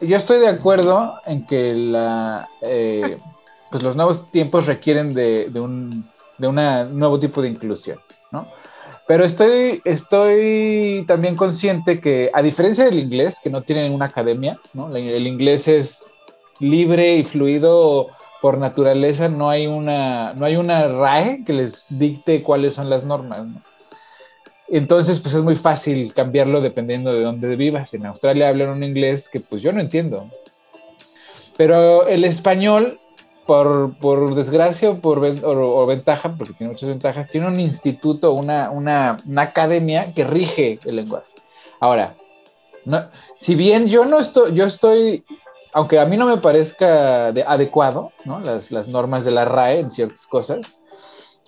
yo 0.00 0.16
estoy 0.16 0.38
de 0.38 0.48
acuerdo 0.48 1.20
en 1.26 1.44
que 1.44 1.74
la, 1.74 2.48
eh, 2.62 3.18
pues 3.70 3.82
los 3.82 3.96
nuevos 3.96 4.30
tiempos 4.30 4.66
requieren 4.66 5.12
de, 5.12 5.50
un 5.56 6.08
de 6.38 6.52
nuevo 6.52 7.18
tipo 7.18 7.42
de 7.42 7.48
inclusión, 7.48 7.98
¿no? 8.30 8.46
Pero 9.06 9.24
estoy, 9.24 9.82
estoy 9.84 11.04
también 11.06 11.36
consciente 11.36 12.00
que, 12.00 12.30
a 12.32 12.42
diferencia 12.42 12.84
del 12.86 12.98
inglés, 12.98 13.38
que 13.42 13.50
no 13.50 13.62
tienen 13.62 13.92
una 13.92 14.06
academia, 14.06 14.58
¿no? 14.72 14.94
El 14.94 15.26
inglés 15.26 15.68
es 15.68 16.06
libre 16.60 17.16
y 17.16 17.24
fluido 17.24 18.08
por 18.44 18.58
naturaleza 18.58 19.28
no 19.30 19.48
hay 19.48 19.66
una, 19.66 20.34
no 20.34 20.44
hay 20.44 20.56
una 20.56 20.86
RAE 20.86 21.44
que 21.46 21.54
les 21.54 21.86
dicte 21.88 22.42
cuáles 22.42 22.74
son 22.74 22.90
las 22.90 23.02
normas. 23.02 23.40
Entonces, 24.68 25.18
pues 25.20 25.34
es 25.34 25.42
muy 25.42 25.56
fácil 25.56 26.12
cambiarlo 26.12 26.60
dependiendo 26.60 27.14
de 27.14 27.22
dónde 27.22 27.56
vivas. 27.56 27.94
En 27.94 28.04
Australia 28.04 28.50
hablan 28.50 28.68
un 28.68 28.84
inglés 28.84 29.30
que 29.30 29.40
pues 29.40 29.62
yo 29.62 29.72
no 29.72 29.80
entiendo. 29.80 30.30
Pero 31.56 32.06
el 32.06 32.22
español, 32.26 33.00
por, 33.46 33.96
por 33.98 34.34
desgracia 34.34 34.90
o 34.90 34.98
por 34.98 35.18
o, 35.18 35.86
ventaja, 35.86 36.34
porque 36.36 36.54
tiene 36.54 36.72
muchas 36.72 36.88
ventajas, 36.88 37.28
tiene 37.28 37.46
un 37.46 37.60
instituto, 37.60 38.32
una, 38.32 38.70
una, 38.70 39.18
una 39.26 39.42
academia 39.42 40.12
que 40.14 40.24
rige 40.24 40.78
el 40.84 40.96
lenguaje. 40.96 41.26
Ahora, 41.80 42.16
no, 42.84 43.08
si 43.38 43.54
bien 43.54 43.88
yo 43.88 44.04
no 44.04 44.18
estoy, 44.18 44.54
yo 44.54 44.64
estoy 44.64 45.24
aunque 45.72 45.98
a 45.98 46.06
mí 46.06 46.16
no 46.16 46.26
me 46.26 46.36
parezca 46.36 47.28
adecuado, 47.28 48.12
¿no? 48.24 48.38
Las, 48.38 48.70
las, 48.70 48.86
normas 48.86 49.24
de 49.24 49.32
la 49.32 49.44
RAE 49.44 49.80
en 49.80 49.90
ciertas 49.90 50.24
cosas, 50.26 50.78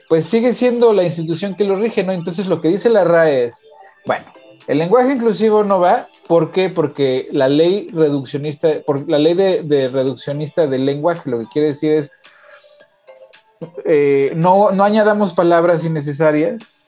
pues 0.09 0.27
sigue 0.27 0.53
siendo 0.53 0.93
la 0.93 1.05
institución 1.05 1.55
que 1.55 1.65
lo 1.65 1.77
rige, 1.77 2.03
¿no? 2.03 2.13
Entonces 2.13 2.47
lo 2.47 2.61
que 2.61 2.69
dice 2.69 2.91
la 2.91 3.05
RAE 3.05 3.45
es, 3.45 3.65
bueno, 4.05 4.25
el 4.67 4.79
lenguaje 4.79 5.12
inclusivo 5.12 5.64
no 5.64 5.81
va, 5.81 6.07
¿por 6.27 6.53
qué? 6.53 6.71
Porque 6.71 7.29
la 7.33 7.49
ley 7.49 7.89
reduccionista, 7.93 8.69
la 9.07 9.19
ley 9.19 9.35
de, 9.35 9.89
reduccionista 9.89 10.67
del 10.67 10.85
lenguaje 10.85 11.31
lo 11.31 11.39
que 11.39 11.47
quiere 11.47 11.69
decir 11.69 11.93
es, 11.93 12.12
eh, 13.85 14.33
no, 14.35 14.71
no 14.73 14.85
añadamos 14.85 15.35
palabras 15.35 15.85
innecesarias, 15.85 16.85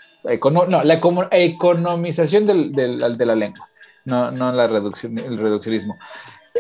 no, 0.53 0.67
la 0.67 1.01
economización 1.31 2.47
del, 2.47 2.73
de 2.73 3.27
la 3.27 3.35
lengua, 3.35 3.69
no, 4.05 4.31
no 4.31 4.53
la 4.53 4.67
reducción, 4.67 5.19
el 5.19 5.39
reduccionismo 5.39 5.97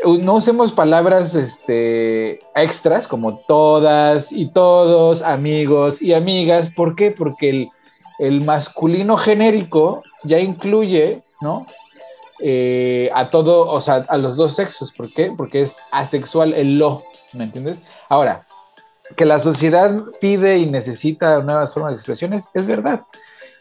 no 0.04 0.34
usemos 0.34 0.72
palabras 0.72 1.34
este, 1.34 2.40
extras 2.54 3.08
como 3.08 3.38
todas 3.38 4.32
y 4.32 4.46
todos, 4.46 5.22
amigos 5.22 6.02
y 6.02 6.14
amigas. 6.14 6.70
¿Por 6.70 6.94
qué? 6.94 7.10
Porque 7.10 7.50
el, 7.50 7.68
masculino 8.44 9.16
genérico 9.16 10.02
ya 10.24 10.38
incluye, 10.38 11.22
¿no? 11.40 11.66
Eh, 12.40 13.10
a 13.14 13.30
todo, 13.30 13.68
o 13.68 13.80
sea, 13.80 14.04
a 14.08 14.16
los 14.16 14.36
dos 14.36 14.54
sexos. 14.54 14.92
¿Por 14.92 15.12
qué? 15.12 15.32
Porque 15.36 15.62
es 15.62 15.76
asexual 15.90 16.54
el 16.54 16.78
lo, 16.78 17.04
¿me 17.32 17.44
entiendes? 17.44 17.82
Ahora, 18.08 18.46
que 19.16 19.24
la 19.24 19.40
sociedad 19.40 20.02
pide 20.20 20.58
y 20.58 20.66
necesita 20.66 21.40
nuevas 21.40 21.74
formas 21.74 21.92
de 21.92 21.96
expresiones, 21.96 22.50
es 22.54 22.66
verdad. 22.66 23.02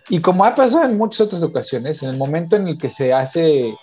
Y 0.10 0.22
como 0.22 0.46
ha 0.46 0.56
pasado 0.56 0.84
en 0.86 0.98
muchas 0.98 1.22
otras 1.22 1.44
ocasiones, 1.44 2.02
en 2.04 2.10
el 2.10 2.18
momento 2.18 2.56
en 2.56 2.68
el 2.68 2.78
que 2.78 2.90
se 2.90 3.14
hace 3.14 3.76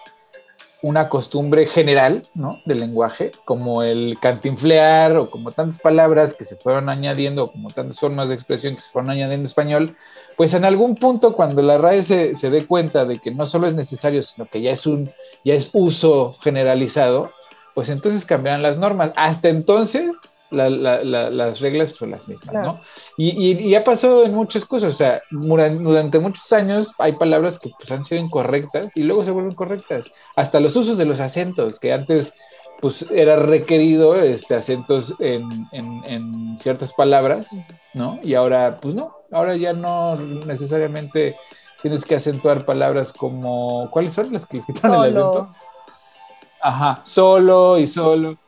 una 0.85 1.09
costumbre 1.09 1.67
general, 1.67 2.25
¿no? 2.35 2.61
Del 2.67 2.81
lenguaje, 2.81 3.33
como 3.47 3.83
el 3.83 4.19
cantinflear 4.21 5.17
o 5.17 5.31
como 5.31 5.51
tantas 5.51 5.79
palabras 5.79 6.35
que 6.35 6.45
se 6.45 6.57
fueron 6.57 6.91
añadiendo, 6.91 7.51
como 7.51 7.71
tantas 7.71 7.99
formas 7.99 8.29
de 8.29 8.35
expresión 8.35 8.75
que 8.75 8.83
se 8.83 8.91
fueron 8.91 9.11
añadiendo 9.11 9.45
en 9.45 9.47
español, 9.47 9.97
pues 10.37 10.53
en 10.53 10.67
algún 10.67 10.97
punto 10.97 11.33
cuando 11.33 11.63
la 11.63 11.79
RAE 11.79 12.03
se, 12.03 12.37
se 12.37 12.51
dé 12.51 12.67
cuenta 12.67 13.07
de 13.07 13.19
que 13.19 13.31
no 13.31 13.47
solo 13.47 13.67
es 13.67 13.73
necesario, 13.73 14.23
sino 14.23 14.45
que 14.45 14.61
ya 14.61 14.73
es 14.73 14.87
un, 14.87 15.11
ya 15.43 15.55
es 15.55 15.71
uso 15.73 16.33
generalizado, 16.43 17.33
pues 17.73 17.89
entonces 17.89 18.27
cambiarán 18.27 18.63
las 18.63 18.77
normas. 18.77 19.13
Hasta 19.17 19.49
entonces, 19.49 20.34
las 20.55 21.61
reglas 21.61 21.91
son 21.91 22.13
las 22.13 22.27
mismas, 22.29 22.55
¿no? 22.55 22.81
Y, 23.17 23.53
y, 23.53 23.75
ha 23.75 23.85
pasado 23.85 24.25
en 24.25 24.35
muchas 24.35 24.65
cosas, 24.65 24.91
o 24.91 24.97
sea, 24.97 25.23
durante 25.31 26.19
muchos 26.19 26.53
años 26.53 26.93
hay 26.99 27.13
palabras 27.13 27.59
que 27.59 27.71
pues, 27.77 27.91
han 27.91 28.05
sido 28.05 28.21
incorrectas 28.21 28.97
y 28.97 29.03
luego 29.03 29.25
se 29.25 29.31
vuelven 29.31 29.55
correctas. 29.55 30.07
Hasta 30.37 30.61
los 30.61 30.77
usos 30.77 30.99
de 30.99 31.05
los 31.05 31.21
acentos, 31.21 31.79
que 31.79 31.93
antes 31.93 32.35
pues 32.81 33.11
era 33.11 33.37
requerido 33.37 34.15
este, 34.17 34.55
acentos 34.55 35.15
en, 35.19 35.67
en, 35.73 36.59
ciertas 36.59 36.93
palabras, 36.93 37.49
¿no? 37.95 38.19
Y 38.23 38.35
ahora, 38.35 38.79
pues 38.81 38.95
no, 38.95 39.17
ahora 39.33 39.57
ya 39.57 39.73
no 39.73 40.17
necesariamente 40.17 41.37
tienes 41.81 42.05
que 42.05 42.17
acentuar 42.17 42.65
palabras 42.65 43.13
como, 43.13 43.91
¿cuáles 43.91 44.13
son 44.13 44.33
las 44.33 44.47
que 44.47 44.61
quitan 44.61 44.93
el 44.93 45.01
acento? 45.01 45.55
Ajá, 46.61 47.01
solo 47.05 47.79
y 47.79 47.87
solo 47.87 48.39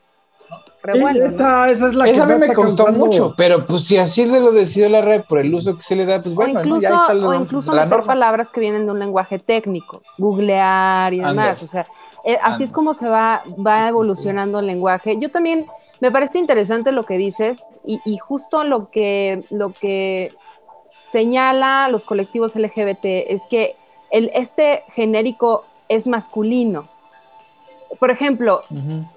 esa, 0.95 2.25
a 2.25 2.27
mí 2.27 2.35
me 2.39 2.53
costó 2.53 2.87
mucho, 2.89 3.35
pero 3.37 3.65
pues 3.65 3.85
si 3.85 3.97
así 3.97 4.25
de 4.25 4.41
lo 4.41 4.53
decidió 4.53 4.89
la 4.89 5.03
red 5.03 5.23
por 5.23 5.39
el 5.39 5.55
uso 5.55 5.77
que 5.77 5.83
se 5.83 5.97
le 5.97 6.07
da, 6.07 6.21
pues 6.21 6.35
bueno, 6.35 6.61
o 6.61 6.63
incluso, 6.63 6.89
ya 6.89 7.07
o 7.07 7.35
incluso 7.35 7.73
meter 7.73 8.03
palabras 8.03 8.51
que 8.51 8.61
vienen 8.61 8.87
de 8.87 8.93
un 8.93 8.99
lenguaje 8.99 9.39
técnico, 9.39 10.03
googlear 10.19 11.13
y 11.13 11.21
demás, 11.21 11.63
o 11.63 11.67
sea, 11.67 11.87
eh, 12.25 12.39
así 12.43 12.65
es 12.65 12.73
como 12.73 12.95
se 12.95 13.09
va, 13.09 13.43
va 13.65 13.89
evolucionando 13.89 14.59
el 14.59 14.67
lenguaje. 14.67 15.17
Yo 15.19 15.31
también 15.31 15.67
me 16.01 16.11
parece 16.11 16.39
interesante 16.39 16.93
lo 16.93 17.05
que 17.05 17.17
dices 17.17 17.57
y, 17.85 18.19
justo 18.19 18.65
lo 18.65 18.91
que, 18.91 19.45
lo 19.51 19.73
que 19.73 20.33
señala 21.05 21.89
los 21.89 22.05
colectivos 22.05 22.57
LGBT 22.57 23.05
es 23.05 23.43
que 23.49 23.77
el, 24.11 24.31
este 24.35 24.83
genérico 24.93 25.65
es 25.89 26.07
masculino 26.07 26.89
por 27.99 28.11
ejemplo, 28.11 28.63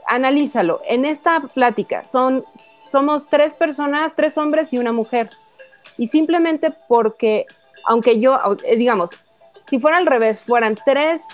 analízalo. 0.07 0.81
En 0.87 1.05
esta 1.05 1.41
plática 1.41 2.07
son, 2.07 2.43
somos 2.85 3.27
tres 3.27 3.55
personas, 3.55 4.15
tres 4.15 4.37
hombres 4.37 4.73
y 4.73 4.77
una 4.77 4.91
mujer. 4.91 5.29
Y 5.97 6.07
simplemente 6.07 6.73
porque, 6.87 7.45
aunque 7.85 8.19
yo, 8.19 8.37
eh, 8.63 8.77
digamos, 8.77 9.11
si 9.67 9.79
fuera 9.79 9.97
al 9.97 10.05
revés, 10.05 10.43
fueran 10.43 10.77
tres 10.83 11.27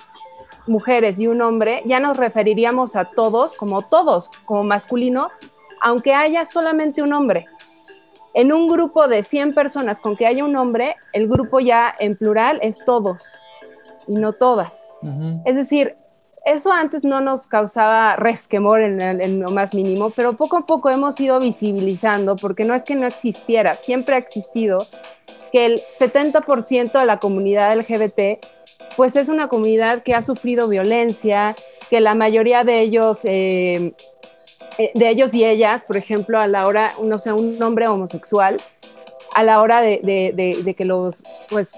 mujeres 0.68 1.20
y 1.20 1.28
un 1.28 1.42
hombre, 1.42 1.84
ya 1.86 2.00
nos 2.00 2.18
referiríamos 2.18 2.96
a 2.96 3.06
todos 3.06 3.54
como 3.54 3.84
todos, 3.84 4.30
como 4.46 4.64
masculino, 4.64 5.30
aunque 5.82 6.14
haya 6.14 6.46
solamente 6.46 7.02
un 7.02 7.14
hombre. 7.14 7.46
En 8.34 8.52
un 8.52 8.68
grupo 8.68 9.08
de 9.08 9.24
100 9.24 9.54
personas 9.54 10.00
con 10.00 10.18
que 10.18 10.26
haya 10.26 10.44
un 10.44 10.56
hombre, 10.56 10.98
el 11.14 11.30
grupo 11.30 11.60
ya 11.60 11.96
en 12.00 12.18
plural 12.18 12.60
es 12.62 12.84
todos 12.84 13.40
y 14.08 14.16
no 14.16 14.34
todas. 14.34 14.74
Es 15.46 15.56
decir, 15.56 15.96
eso 16.46 16.72
antes 16.72 17.04
no 17.04 17.22
nos 17.22 17.48
causaba 17.48 18.16
resquemor 18.16 18.82
en, 18.82 19.40
lo 19.40 19.50
más 19.50 19.74
mínimo, 19.74 20.12
pero 20.12 20.34
poco 20.34 20.58
a 20.58 20.66
poco 20.66 20.90
hemos 20.90 21.20
ido 21.20 21.40
visibilizando, 21.40 22.36
porque 22.36 22.66
no 22.66 22.76
es 22.76 22.84
que 22.84 22.96
no 22.96 23.08
existiera, 23.08 23.76
siempre 23.76 24.16
ha 24.16 24.20
existido, 24.20 24.86
que 25.52 25.66
el 25.66 25.82
70% 26.00 27.00
de 27.00 27.06
la 27.06 27.18
comunidad 27.18 27.76
LGBT 27.76 28.46
pues 28.96 29.16
es 29.16 29.30
una 29.30 29.48
comunidad 29.48 30.04
que 30.04 30.14
ha 30.14 30.22
sufrido 30.22 30.68
violencia, 30.68 31.56
que 31.90 32.00
la 32.00 32.16
mayoría 32.16 32.64
de 32.64 32.82
ellos, 32.82 33.26
eh, 33.26 33.94
eh, 34.78 34.92
de 34.94 35.10
ellos 35.10 35.34
y 35.34 35.44
ellas, 35.44 35.84
por 35.84 35.98
ejemplo, 35.98 36.40
a 36.40 36.48
la 36.48 36.66
hora, 36.68 36.94
no 37.02 37.18
sé, 37.18 37.34
un 37.34 37.62
hombre 37.62 37.88
homosexual, 37.88 38.62
a 39.34 39.44
la 39.44 39.62
hora 39.62 39.82
de, 39.82 40.76
que 40.78 40.86
los, 40.86 41.24
pues, 41.50 41.74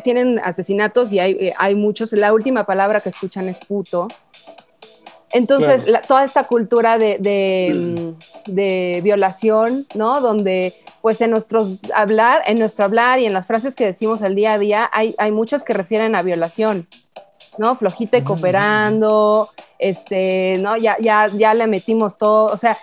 tienen 0.00 0.38
asesinatos 0.38 1.12
y 1.12 1.18
hay, 1.18 1.32
eh, 1.32 1.54
hay, 1.56 1.74
muchos, 1.74 2.12
la 2.12 2.32
última 2.32 2.64
palabra 2.64 3.00
que 3.00 3.08
escuchan 3.08 3.48
es 3.48 3.60
puto. 3.60 4.08
Entonces, 5.32 5.84
toda 6.06 6.24
esta 6.24 6.44
cultura 6.44 6.98
de, 6.98 7.16
de, 8.46 9.00
violación, 9.02 9.86
¿no? 9.94 10.20
Donde, 10.20 10.74
pues, 11.00 11.22
en 11.22 11.30
nuestros 11.30 11.78
hablar, 11.94 12.42
en 12.46 12.58
nuestro 12.58 12.84
hablar 12.84 13.18
y 13.18 13.24
en 13.24 13.32
las 13.32 13.46
frases 13.46 13.74
que 13.74 13.86
decimos 13.86 14.20
al 14.20 14.34
día 14.34 14.52
a 14.52 14.58
día, 14.58 14.90
hay, 14.92 15.14
hay 15.16 15.32
muchas 15.32 15.64
que 15.64 15.72
refieren 15.72 16.14
a 16.14 16.22
violación, 16.22 16.86
¿no? 17.56 17.76
Flojita 17.76 18.18
y 18.18 18.22
cooperando, 18.22 19.48
este, 19.78 20.58
¿no? 20.60 20.76
Ya, 20.76 20.98
ya, 21.00 21.28
ya 21.28 21.54
le 21.54 21.66
metimos 21.66 22.18
todo, 22.18 22.52
o 22.52 22.56
sea, 22.58 22.76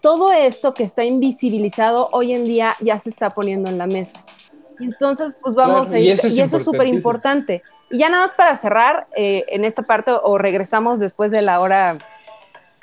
todo 0.00 0.32
esto 0.32 0.72
que 0.72 0.84
está 0.84 1.04
invisibilizado 1.04 2.08
hoy 2.12 2.32
en 2.32 2.44
día 2.44 2.76
ya 2.80 3.00
se 3.00 3.10
está 3.10 3.28
poniendo 3.30 3.68
en 3.68 3.78
la 3.78 3.86
mesa. 3.86 4.24
Entonces, 4.80 5.34
pues 5.40 5.54
vamos 5.54 5.92
a 5.92 5.98
ir, 5.98 6.06
y 6.06 6.40
eso 6.40 6.56
es 6.56 6.64
súper 6.64 6.86
importante. 6.86 7.62
Y 7.90 7.98
ya 7.98 8.08
nada 8.08 8.24
más 8.24 8.34
para 8.34 8.56
cerrar 8.56 9.06
eh, 9.16 9.44
en 9.48 9.64
esta 9.64 9.82
parte 9.82 10.10
o 10.10 10.38
regresamos 10.38 10.98
después 10.98 11.30
de 11.30 11.42
la 11.42 11.60
hora 11.60 11.98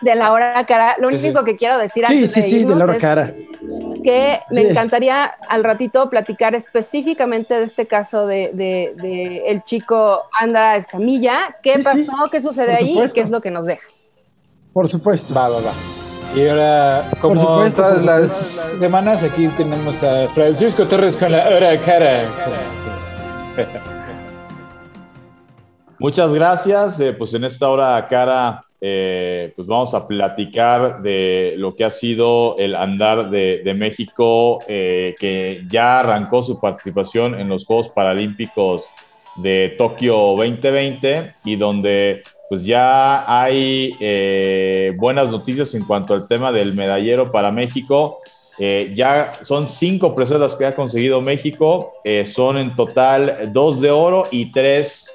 de 0.01 0.15
la 0.15 0.31
hora 0.31 0.65
cara. 0.65 0.95
Lo 0.99 1.07
único 1.07 1.43
que 1.43 1.55
quiero 1.55 1.77
decir 1.77 2.05
antes 2.05 2.33
de 2.33 2.47
irnos 2.47 2.81
es 2.95 3.33
que 4.03 4.39
me 4.51 4.61
encantaría 4.61 5.25
al 5.47 5.63
ratito 5.63 6.09
platicar 6.09 6.55
específicamente 6.55 7.53
de 7.53 7.63
este 7.63 7.87
caso 7.87 8.27
de, 8.27 8.51
de, 8.53 9.43
el 9.47 9.63
chico 9.63 10.23
Andra 10.37 10.75
Escamilla. 10.75 11.55
¿Qué 11.63 11.79
pasó? 11.79 12.29
¿Qué 12.31 12.41
sucede 12.41 12.73
ahí? 12.73 12.99
¿Qué 13.13 13.21
es 13.21 13.29
lo 13.29 13.41
que 13.41 13.51
nos 13.51 13.65
deja? 13.65 13.87
Por 14.73 14.89
supuesto. 14.89 15.33
Va, 15.33 15.49
va, 15.49 15.61
va. 15.61 16.02
Y 16.35 16.47
ahora, 16.47 17.11
como 17.21 17.69
todas 17.71 18.03
las 18.03 18.31
semanas, 18.79 19.23
aquí 19.23 19.47
tenemos 19.49 20.03
a 20.03 20.27
Francisco 20.29 20.87
Torres 20.87 21.15
con 21.15 21.31
la 21.31 21.47
hora 21.47 21.79
cara. 21.79 22.25
Muchas 25.99 26.33
gracias. 26.33 26.99
Eh, 26.99 27.13
pues 27.13 27.35
en 27.35 27.43
esta 27.43 27.69
hora 27.69 28.07
cara, 28.09 28.65
eh, 28.81 29.53
pues 29.55 29.67
vamos 29.67 29.93
a 29.93 30.07
platicar 30.07 31.03
de 31.03 31.53
lo 31.57 31.75
que 31.75 31.85
ha 31.85 31.91
sido 31.91 32.57
el 32.57 32.75
andar 32.75 33.29
de, 33.29 33.73
México, 33.77 34.59
eh, 34.67 35.13
que 35.19 35.63
ya 35.69 35.99
arrancó 35.99 36.41
su 36.41 36.59
participación 36.59 37.39
en 37.39 37.47
los 37.47 37.63
Juegos 37.63 37.89
Paralímpicos 37.89 38.89
de 39.35 39.75
Tokio 39.77 40.15
2020 40.35 41.35
y 41.45 41.55
donde 41.57 42.23
pues 42.53 42.65
ya 42.65 43.25
hay 43.25 44.93
buenas 44.97 45.31
noticias 45.31 45.73
en 45.73 45.85
cuanto 45.85 46.13
al 46.13 46.27
tema 46.27 46.51
del 46.51 46.75
medallero 46.75 47.31
para 47.31 47.51
México. 47.51 48.19
ya 48.59 49.33
son 49.41 49.67
cinco 49.67 50.13
preseas 50.13 50.55
que 50.55 50.67
ha 50.67 50.75
conseguido 50.75 51.19
México, 51.19 51.93
son 52.25 52.59
en 52.59 52.75
total 52.75 53.49
dos 53.51 53.81
de 53.81 53.89
oro 53.89 54.27
y 54.29 54.51
tres 54.51 55.09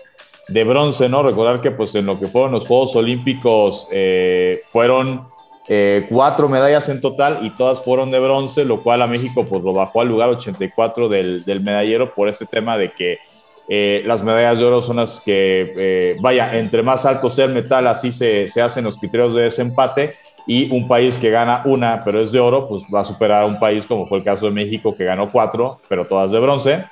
de 0.49 0.64
bronce, 0.64 1.09
¿no? 1.09 1.22
Recordar 1.22 1.61
que 1.61 1.70
pues 1.70 1.95
en 1.95 2.07
lo 2.07 2.18
que 2.18 2.26
fueron 2.26 2.53
los 2.53 2.66
Juegos 2.66 2.97
Olímpicos 2.97 3.86
eh, 3.93 4.62
fueron 4.68 5.24
eh, 5.68 6.07
cuatro 6.09 6.49
medallas 6.49 6.89
en 6.89 7.01
total 7.01 7.41
y 7.43 7.51
todas 7.51 7.80
fueron 7.82 8.11
de 8.11 8.18
bronce, 8.18 8.64
lo 8.64 8.82
cual 8.82 9.03
a 9.03 9.07
México 9.07 9.45
pues 9.45 9.62
lo 9.62 9.74
bajó 9.74 10.01
al 10.01 10.09
lugar 10.09 10.30
84 10.30 11.09
del, 11.09 11.45
del 11.45 11.61
medallero 11.61 12.14
por 12.14 12.28
este 12.28 12.47
tema 12.47 12.78
de 12.78 12.91
que 12.93 13.18
eh, 13.69 14.03
las 14.07 14.23
medallas 14.23 14.59
de 14.59 14.64
oro 14.64 14.83
son 14.83 14.97
las 14.97 15.21
que, 15.21 16.16
vaya, 16.21 16.57
entre 16.59 16.83
más 16.83 17.05
alto 17.05 17.29
sea 17.31 17.45
el 17.47 17.53
metal, 17.53 17.87
así 17.87 18.12
se, 18.12 18.49
se 18.49 18.62
hacen 18.62 18.85
los 18.85 18.99
criterios 18.99 19.35
de 19.35 19.43
desempate 19.43 20.14
y 20.49 20.75
un 20.75 20.89
país 20.89 21.16
que 21.19 21.31
gana 21.31 21.62
una, 21.66 22.03
pero 22.03 22.23
es 22.23 22.33
de 22.33 22.41
oro, 22.41 22.66
pues 22.66 22.83
va 22.93 23.01
a 23.01 23.05
superar 23.05 23.43
a 23.43 23.47
un 23.47 23.59
país 23.59 23.85
como 23.85 24.07
fue 24.07 24.19
el 24.19 24.25
caso 24.25 24.47
de 24.47 24.53
México, 24.53 24.97
que 24.97 25.05
ganó 25.05 25.31
cuatro, 25.31 25.79
pero 25.89 26.07
todas 26.07 26.33
de 26.33 26.41
bronce. 26.41 26.85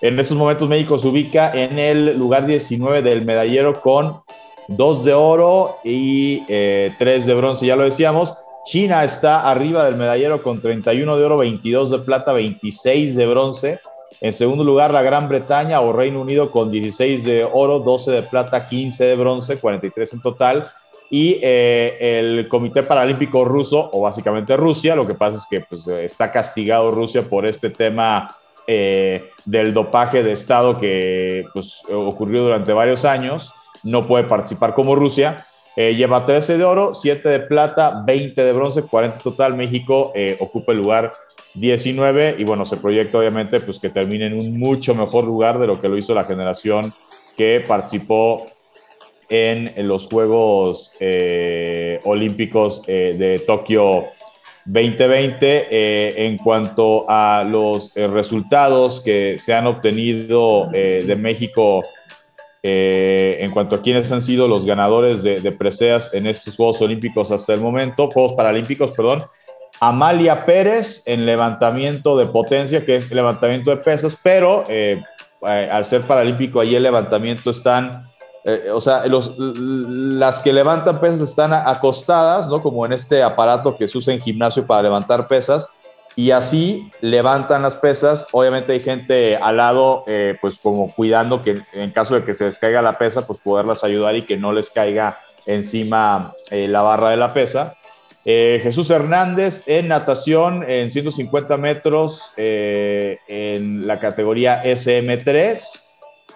En 0.00 0.18
estos 0.20 0.36
momentos 0.36 0.68
México 0.68 0.96
se 0.96 1.08
ubica 1.08 1.52
en 1.52 1.78
el 1.78 2.16
lugar 2.16 2.46
19 2.46 3.02
del 3.02 3.24
medallero 3.24 3.80
con 3.80 4.20
dos 4.68 5.04
de 5.04 5.12
oro 5.12 5.78
y 5.82 6.44
eh, 6.48 6.92
tres 6.96 7.26
de 7.26 7.34
bronce, 7.34 7.66
ya 7.66 7.74
lo 7.74 7.84
decíamos. 7.84 8.34
China 8.64 9.02
está 9.02 9.50
arriba 9.50 9.84
del 9.84 9.96
medallero 9.96 10.40
con 10.40 10.62
31 10.62 11.16
de 11.16 11.24
oro, 11.24 11.36
22 11.36 11.90
de 11.90 11.98
plata, 11.98 12.32
26 12.32 13.16
de 13.16 13.26
bronce. 13.26 13.80
En 14.20 14.32
segundo 14.32 14.64
lugar, 14.64 14.92
la 14.92 15.02
Gran 15.02 15.28
Bretaña 15.28 15.80
o 15.80 15.92
Reino 15.92 16.20
Unido 16.20 16.50
con 16.50 16.70
16 16.70 17.24
de 17.24 17.44
oro, 17.44 17.80
12 17.80 18.10
de 18.10 18.22
plata, 18.22 18.66
15 18.66 19.04
de 19.04 19.16
bronce, 19.16 19.56
43 19.56 20.12
en 20.12 20.20
total. 20.20 20.64
Y 21.10 21.38
eh, 21.42 21.96
el 22.00 22.48
Comité 22.48 22.82
Paralímpico 22.82 23.44
Ruso, 23.44 23.90
o 23.92 24.00
básicamente 24.00 24.56
Rusia, 24.56 24.96
lo 24.96 25.06
que 25.06 25.14
pasa 25.14 25.36
es 25.36 25.46
que 25.48 25.60
pues, 25.60 25.86
está 25.86 26.32
castigado 26.32 26.90
Rusia 26.90 27.28
por 27.28 27.46
este 27.46 27.70
tema 27.70 28.34
eh, 28.66 29.30
del 29.44 29.74
dopaje 29.74 30.22
de 30.22 30.32
Estado 30.32 30.80
que 30.80 31.44
pues, 31.52 31.82
ocurrió 31.92 32.44
durante 32.44 32.72
varios 32.72 33.04
años. 33.04 33.52
No 33.82 34.06
puede 34.06 34.24
participar 34.24 34.74
como 34.74 34.94
Rusia. 34.94 35.44
Eh, 35.76 35.94
lleva 35.94 36.24
13 36.24 36.58
de 36.58 36.64
oro, 36.64 36.94
7 36.94 37.28
de 37.28 37.40
plata, 37.40 38.02
20 38.06 38.44
de 38.44 38.52
bronce, 38.52 38.82
40 38.82 39.18
total. 39.18 39.56
México 39.56 40.12
eh, 40.14 40.36
ocupa 40.40 40.72
el 40.72 40.78
lugar 40.78 41.12
19 41.54 42.36
y 42.38 42.44
bueno, 42.44 42.64
se 42.64 42.76
proyecta 42.76 43.18
obviamente 43.18 43.60
pues, 43.60 43.78
que 43.78 43.90
termine 43.90 44.26
en 44.26 44.38
un 44.38 44.58
mucho 44.58 44.94
mejor 44.94 45.24
lugar 45.24 45.58
de 45.58 45.66
lo 45.66 45.80
que 45.80 45.88
lo 45.88 45.96
hizo 45.96 46.14
la 46.14 46.24
generación 46.24 46.94
que 47.36 47.64
participó 47.66 48.46
en, 49.28 49.72
los 49.88 50.06
Juegos 50.06 50.92
Olímpicos 52.04 52.86
de 52.86 53.42
Tokio 53.44 54.06
2020 54.66 55.68
eh, 55.70 56.26
en 56.26 56.38
cuanto 56.38 57.04
a 57.08 57.44
los 57.44 57.94
eh, 57.96 58.06
resultados 58.06 59.02
que 59.02 59.38
se 59.38 59.52
han 59.52 59.66
obtenido 59.66 60.70
eh, 60.72 61.04
de 61.06 61.16
México 61.16 61.82
en 62.66 63.50
cuanto 63.50 63.76
a 63.76 63.82
quienes 63.82 64.10
han 64.10 64.22
sido 64.22 64.48
los 64.48 64.64
ganadores 64.64 65.22
de, 65.22 65.52
preseas 65.52 66.14
en 66.14 66.26
estos 66.26 66.56
Juegos 66.56 66.80
Olímpicos 66.80 67.30
hasta 67.30 67.52
el 67.52 67.60
momento, 67.60 68.10
Juegos 68.10 68.32
Paralímpicos, 68.32 68.92
perdón. 68.92 69.24
Amalia 69.80 70.46
Pérez 70.46 71.02
en 71.04 71.26
levantamiento 71.26 72.16
de 72.16 72.26
potencia, 72.26 72.86
que 72.86 72.96
es 72.96 73.10
levantamiento 73.10 73.70
de 73.70 73.76
pesas, 73.76 74.16
pero 74.22 74.64
al 75.42 75.84
ser 75.84 76.02
paralímpico 76.02 76.60
ahí 76.60 76.74
el 76.74 76.82
levantamiento 76.82 77.50
están 77.50 78.08
eh, 78.46 78.70
o 78.70 78.80
sea, 78.80 79.04
las 79.06 80.38
que 80.40 80.52
levantan 80.52 81.00
pesas 81.00 81.22
están 81.22 81.54
acostadas, 81.54 82.46
¿no? 82.46 82.62
Como 82.62 82.84
en 82.84 82.92
este 82.92 83.22
aparato 83.22 83.74
que 83.74 83.88
se 83.88 83.96
usa 83.96 84.12
en 84.12 84.20
gimnasio 84.20 84.66
para 84.66 84.82
levantar 84.82 85.26
pesas, 85.26 85.66
y 86.16 86.30
así 86.30 86.90
levantan 87.00 87.62
las 87.62 87.76
pesas. 87.76 88.26
Obviamente 88.32 88.72
hay 88.72 88.80
gente 88.80 89.36
al 89.36 89.56
lado, 89.56 90.04
eh, 90.06 90.36
pues 90.40 90.58
como 90.58 90.92
cuidando 90.92 91.42
que 91.42 91.62
en 91.72 91.90
caso 91.90 92.14
de 92.14 92.24
que 92.24 92.34
se 92.34 92.46
les 92.46 92.58
caiga 92.58 92.82
la 92.82 92.98
pesa, 92.98 93.26
pues 93.26 93.40
poderlas 93.40 93.84
ayudar 93.84 94.16
y 94.16 94.22
que 94.22 94.36
no 94.36 94.52
les 94.52 94.70
caiga 94.70 95.18
encima 95.46 96.34
eh, 96.50 96.68
la 96.68 96.82
barra 96.82 97.10
de 97.10 97.16
la 97.16 97.32
pesa. 97.32 97.74
Jesús 98.26 98.88
Hernández 98.88 99.64
en 99.66 99.88
natación 99.88 100.64
en 100.66 100.90
150 100.90 101.58
metros 101.58 102.32
en 102.38 103.86
la 103.86 104.00
categoría 104.00 104.64
SM3. 104.64 105.84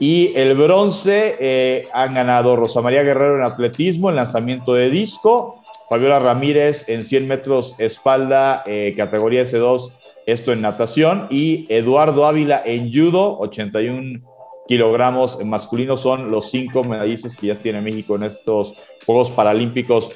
Y 0.01 0.33
el 0.37 0.55
bronce 0.55 1.37
eh, 1.41 1.89
han 1.93 2.14
ganado 2.14 2.55
Rosa 2.55 2.81
María 2.81 3.03
Guerrero 3.03 3.37
en 3.37 3.45
atletismo, 3.45 4.11
en 4.11 4.16
lanzamiento 4.16 4.74
de 4.74 4.91
disco, 4.91 5.57
Fabiola 5.89 6.18
Ramírez 6.18 6.89
en 6.89 7.05
100 7.05 7.26
metros 7.26 7.74
espalda, 7.78 8.62
eh, 8.66 8.95
categoría 8.97 9.43
S2, 9.43 9.93
esto 10.26 10.53
en 10.53 10.61
natación, 10.61 11.26
y 11.30 11.66
Eduardo 11.68 12.26
Ávila 12.26 12.62
en 12.64 12.93
judo, 12.93 13.39
81 13.39 14.20
kilogramos 14.66 15.43
masculino, 15.45 15.97
son 15.97 16.30
los 16.30 16.51
cinco 16.51 16.84
medallistas 16.84 17.36
que 17.36 17.47
ya 17.47 17.55
tiene 17.55 17.80
México 17.80 18.16
en 18.16 18.24
estos 18.24 18.74
Juegos 19.07 19.30
Paralímpicos. 19.30 20.11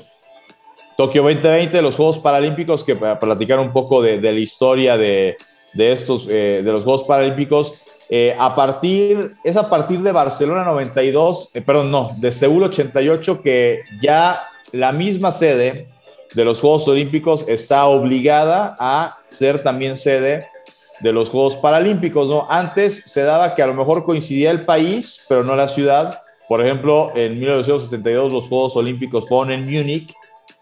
Tokio 0.99 1.23
2020, 1.23 1.81
los 1.81 1.97
Juegos 1.97 2.19
Paralímpicos, 2.19 2.85
que 2.85 2.95
para 2.95 3.19
platicar 3.19 3.59
un 3.59 3.73
poco 3.73 4.03
de, 4.03 4.21
la 4.21 4.33
historia 4.33 4.99
de, 4.99 5.37
estos, 5.75 6.29
eh, 6.29 6.61
de 6.63 6.73
los 6.73 6.85
Juegos 6.85 7.05
Paralímpicos, 7.05 7.83
Eh, 8.15 8.37
a 8.39 8.55
partir, 8.55 9.37
es 9.43 9.57
a 9.57 9.71
partir 9.71 10.01
de 10.01 10.13
Barcelona 10.13 10.65
92, 10.65 11.51
eh, 11.55 11.63
perdón, 11.63 11.91
no, 11.91 12.11
de 12.19 12.31
Seúl 12.31 12.63
88 12.65 13.41
que 13.41 13.85
ya 14.03 14.39
la 14.73 14.93
misma 14.93 15.33
sede 15.33 15.89
de 16.35 16.45
los 16.45 16.61
Juegos 16.61 16.89
Olímpicos 16.89 17.45
está 17.49 17.87
obligada 17.87 18.75
a 18.79 19.19
ser 19.29 19.63
también 19.63 19.99
sede 19.99 20.47
de 21.01 21.13
los 21.13 21.29
Juegos 21.29 21.57
Paralímpicos, 21.57 22.29
¿no? 22.29 22.47
Antes 22.49 23.03
se 23.05 23.23
daba 23.23 23.55
que 23.55 23.63
a 23.63 23.67
lo 23.67 23.75
mejor 23.75 24.05
coincidía 24.05 24.51
el 24.51 24.65
país, 24.65 25.25
pero 25.29 25.43
no 25.43 25.57
la 25.57 25.69
ciudad. 25.69 26.23
Por 26.49 26.65
ejemplo, 26.65 27.13
en 27.15 27.39
1972 27.39 28.33
los 28.33 28.49
Juegos 28.49 28.77
Olímpicos 28.77 29.29
fueron 29.29 29.53
en 29.53 29.65
Múnich, 29.65 30.15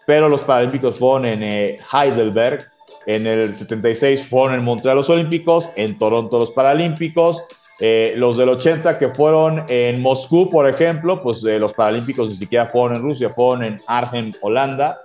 pero 0.07 0.29
los 0.29 0.41
Paralímpicos 0.41 0.99
fueron 0.99 1.27
en 1.27 1.43
eh, 1.43 1.79
Heidelberg. 1.93 2.69
En 3.07 3.27
el 3.27 3.55
76 3.55 4.27
fueron 4.27 4.59
en 4.59 4.65
Montreal 4.65 4.97
los 4.97 5.11
Olímpicos, 5.11 5.71
en 5.77 5.99
Toronto 5.99 6.39
los 6.39 6.51
Paralímpicos. 6.51 7.45
Eh, 7.83 8.13
los 8.17 8.37
del 8.37 8.51
80 8.51 8.99
que 8.99 9.09
fueron 9.09 9.65
en 9.69 10.03
Moscú, 10.03 10.51
por 10.51 10.69
ejemplo, 10.69 11.23
pues 11.23 11.43
eh, 11.45 11.59
los 11.59 11.73
Paralímpicos 11.73 12.29
ni 12.29 12.37
siquiera 12.37 12.67
fueron 12.67 12.99
en 12.99 13.03
Rusia, 13.03 13.31
fueron 13.31 13.65
en 13.65 13.83
Argen, 13.87 14.37
Holanda. 14.43 15.01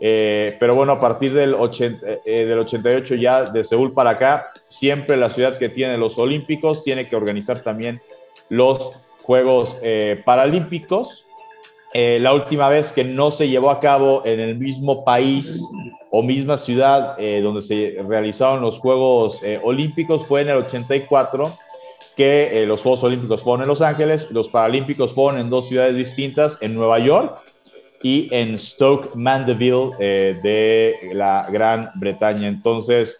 Eh, 0.00 0.56
pero 0.60 0.76
bueno, 0.76 0.92
a 0.92 1.00
partir 1.00 1.34
del, 1.34 1.54
80, 1.54 2.06
del 2.24 2.58
88 2.60 3.16
ya 3.16 3.44
de 3.50 3.64
Seúl 3.64 3.92
para 3.92 4.10
acá, 4.10 4.52
siempre 4.68 5.16
la 5.16 5.28
ciudad 5.28 5.58
que 5.58 5.68
tiene 5.68 5.98
los 5.98 6.18
Olímpicos 6.18 6.84
tiene 6.84 7.08
que 7.08 7.16
organizar 7.16 7.62
también 7.62 8.00
los 8.48 8.92
Juegos 9.22 9.78
Paralímpicos. 10.24 11.26
la 11.92 12.32
última 12.32 12.68
vez 12.68 12.92
que 12.92 13.04
no 13.04 13.30
se 13.30 13.48
llevó 13.48 13.70
a 13.70 13.78
cabo 13.78 14.22
en 14.24 14.40
el 14.40 14.56
mismo 14.56 15.04
país 15.04 15.62
o 16.10 16.22
misma 16.22 16.56
ciudad 16.56 17.16
donde 17.42 17.62
se 17.62 17.96
realizaron 18.08 18.62
los 18.62 18.78
Juegos 18.78 19.40
Olímpicos 19.62 20.26
fue 20.26 20.40
en 20.40 20.48
el 20.48 20.56
84 20.56 21.58
que 22.20 22.62
eh, 22.62 22.66
los 22.66 22.82
Juegos 22.82 23.02
Olímpicos 23.02 23.40
fueron 23.40 23.62
en 23.62 23.68
Los 23.68 23.80
Ángeles, 23.80 24.30
los 24.30 24.50
Paralímpicos 24.50 25.14
fueron 25.14 25.40
en 25.40 25.48
dos 25.48 25.68
ciudades 25.68 25.96
distintas, 25.96 26.58
en 26.60 26.74
Nueva 26.74 26.98
York 26.98 27.38
y 28.02 28.28
en 28.30 28.58
Stoke 28.58 29.14
Mandeville 29.14 29.92
eh, 29.98 30.38
de 30.42 31.14
la 31.14 31.46
Gran 31.50 31.90
Bretaña. 31.94 32.46
Entonces, 32.46 33.16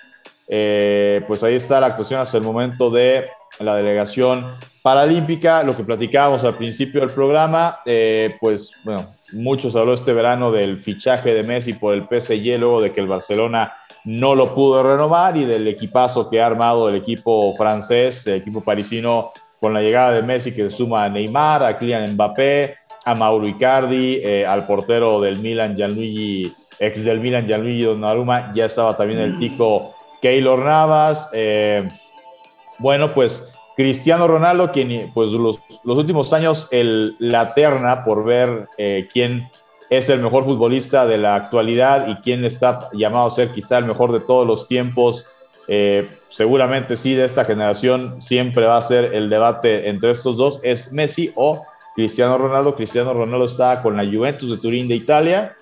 eh, 0.49 1.25
pues 1.27 1.43
ahí 1.43 1.55
está 1.55 1.81
la 1.81 1.87
actuación 1.87 2.21
hasta 2.21 2.37
el 2.37 2.45
momento 2.45 2.91
de 2.91 3.25
la 3.61 3.75
delegación 3.77 4.45
paralímpica, 4.83 5.63
lo 5.63 5.75
que 5.75 5.83
platicábamos 5.83 6.45
al 6.45 6.59
principio 6.59 7.01
del 7.01 7.09
programa, 7.09 7.79
pues 8.39 8.73
bueno, 8.85 9.07
muchos 9.33 9.77
habló 9.77 9.95
este 9.95 10.13
verano 10.13 10.53
del 10.53 10.79
fichaje 10.79 11.33
de 11.33 11.43
Messi 11.43 11.73
por 11.73 11.95
el 11.95 12.03
PSG, 12.03 12.59
luego 12.59 12.83
de 12.83 12.93
que 12.93 13.01
el 13.01 13.07
Barcelona 13.07 13.73
no 14.05 14.35
lo 14.35 14.55
pudo 14.55 14.83
renovar 14.83 15.37
y 15.37 15.45
del 15.45 15.67
equipazo 15.69 16.29
que 16.31 16.41
ha 16.41 16.47
armado 16.47 16.89
el 16.89 16.97
equipo 16.97 17.55
francés, 17.57 18.27
el 18.27 18.35
equipo 18.35 18.61
parisino, 18.61 19.33
con 19.61 19.75
la 19.75 19.83
llegada 19.83 20.13
de 20.13 20.23
Messi 20.23 20.53
que 20.53 20.71
suma 20.71 21.05
a 21.05 21.09
Neymar, 21.09 21.63
a 21.63 21.79
Kylian 21.79 22.15
Mbappé, 22.15 22.77
a 23.05 23.15
Mauro 23.15 23.47
Icardi, 23.47 24.21
eh, 24.23 24.47
al 24.47 24.67
portero 24.67 25.21
del 25.21 25.39
Milan, 25.39 25.77
Gianluigi, 25.77 26.53
ex 26.79 27.05
del 27.05 27.21
Milan, 27.21 27.47
Gianluigi 27.47 27.85
Donnarumma, 27.85 28.53
ya 28.55 28.65
estaba 28.65 28.97
también 28.97 29.21
el 29.21 29.39
tico 29.39 29.95
Keylor 30.23 30.65
Navas. 30.65 31.31
Eh, 31.35 31.87
bueno, 32.79 33.13
pues 33.13 33.51
Cristiano 33.77 34.27
Ronaldo, 34.27 34.73
quien 34.73 35.11
pues 35.13 35.31
los, 35.31 35.61
últimos 35.85 36.33
años 36.33 36.69
el, 36.71 37.17
la 37.19 37.55
terna 37.55 38.05
por 38.05 38.25
ver 38.25 38.69
eh, 38.79 39.09
quién 39.13 39.49
es 39.91 40.09
el 40.09 40.21
mejor 40.21 40.45
futbolista 40.45 41.05
de 41.05 41.19
la 41.19 41.35
actualidad 41.35 42.07
y 42.07 42.15
quién 42.23 42.45
está 42.45 42.89
llamado 42.93 43.27
a 43.27 43.31
ser 43.33 43.53
quizá 43.53 43.79
el 43.79 43.87
mejor 43.87 44.13
de 44.13 44.21
todos 44.21 44.47
los 44.47 44.69
tiempos. 44.69 45.27
Eh, 45.67 46.09
seguramente 46.29 46.97
sí, 46.97 47.15
de 47.15 47.25
esta 47.25 47.45
generación 47.45 48.23
siempre 48.23 48.67
va 48.67 48.77
a 48.77 48.83
ser 48.83 49.13
el 49.13 49.29
debate 49.29 49.89
entre 49.89 50.13
estos 50.13 50.37
dos, 50.37 50.61
es 50.63 50.93
Messi 50.93 51.33
o 51.35 51.65
Cristiano 51.97 52.39
Ronaldo. 52.39 52.77
Cristiano 52.77 53.13
Ronaldo 53.13 53.47
está 53.47 53.83
con 53.83 53.97
la 53.97 54.05
Juventus 54.05 54.49
de 54.49 54.59
Turín 54.59 54.87
de 54.87 54.95
Italia. 54.95 55.57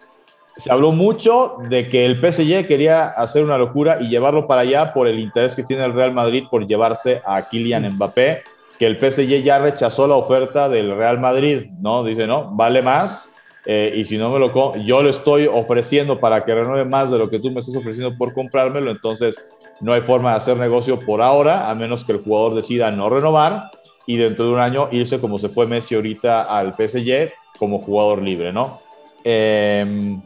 Se 0.59 0.71
habló 0.71 0.93
mucho 0.93 1.57
de 1.71 1.89
que 1.89 2.05
el 2.05 2.19
PSG 2.19 2.67
quería 2.67 3.09
hacer 3.09 3.43
una 3.43 3.57
locura 3.57 3.99
y 3.99 4.11
llevarlo 4.11 4.47
para 4.47 4.61
allá 4.61 4.93
por 4.93 5.09
el 5.09 5.19
interés 5.21 5.57
que 5.57 5.63
tiene 5.63 5.85
el 5.85 5.95
Real 5.95 6.13
Madrid 6.13 6.45
por 6.51 6.67
llevarse 6.67 7.23
a 7.25 7.49
Kylian 7.49 7.95
Mbappé, 7.95 8.43
que 8.79 8.87
el 8.87 8.99
PSG 8.99 9.43
ya 9.43 9.59
rechazó 9.59 10.07
la 10.07 10.17
oferta 10.17 10.69
del 10.69 10.95
Real 10.97 11.19
Madrid, 11.19 11.71
¿no? 11.81 12.05
Dice, 12.05 12.27
no, 12.27 12.51
vale 12.51 12.83
más 12.83 13.37
eh, 13.71 13.93
y 13.97 14.07
si 14.07 14.17
no 14.17 14.31
me 14.31 14.39
lo 14.39 14.77
yo 14.79 15.03
lo 15.03 15.11
estoy 15.11 15.47
ofreciendo 15.47 16.19
para 16.19 16.43
que 16.43 16.55
renueve 16.55 16.87
más 16.87 17.11
de 17.11 17.19
lo 17.19 17.29
que 17.29 17.39
tú 17.39 17.51
me 17.51 17.61
estás 17.61 17.77
ofreciendo 17.77 18.17
por 18.17 18.33
comprármelo, 18.33 18.91
entonces 18.91 19.37
no 19.83 19.93
hay 19.93 20.01
forma 20.01 20.31
de 20.31 20.39
hacer 20.39 20.57
negocio 20.57 20.99
por 20.99 21.21
ahora, 21.21 21.69
a 21.69 21.75
menos 21.75 22.03
que 22.03 22.13
el 22.13 22.23
jugador 22.23 22.55
decida 22.55 22.91
no 22.91 23.11
renovar 23.11 23.71
y 24.07 24.17
dentro 24.17 24.47
de 24.47 24.53
un 24.53 24.61
año 24.61 24.89
irse 24.91 25.21
como 25.21 25.37
se 25.37 25.51
fue 25.51 25.67
Messi 25.67 25.95
ahorita 25.95 26.45
al 26.45 26.73
PSG 26.73 27.31
como 27.59 27.83
jugador 27.83 28.23
libre, 28.23 28.55
¿no? 28.55 28.81
Em, 29.23 30.23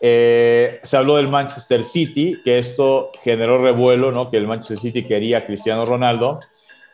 eh, 0.00 0.80
se 0.82 0.96
habló 0.96 1.18
del 1.18 1.28
Manchester 1.28 1.84
City, 1.84 2.40
que 2.44 2.58
esto 2.58 3.12
generó 3.22 3.62
revuelo, 3.62 4.10
¿no? 4.10 4.28
Que 4.28 4.38
el 4.38 4.48
Manchester 4.48 4.78
City 4.78 5.04
quería 5.04 5.38
a 5.38 5.46
Cristiano 5.46 5.84
Ronaldo 5.84 6.40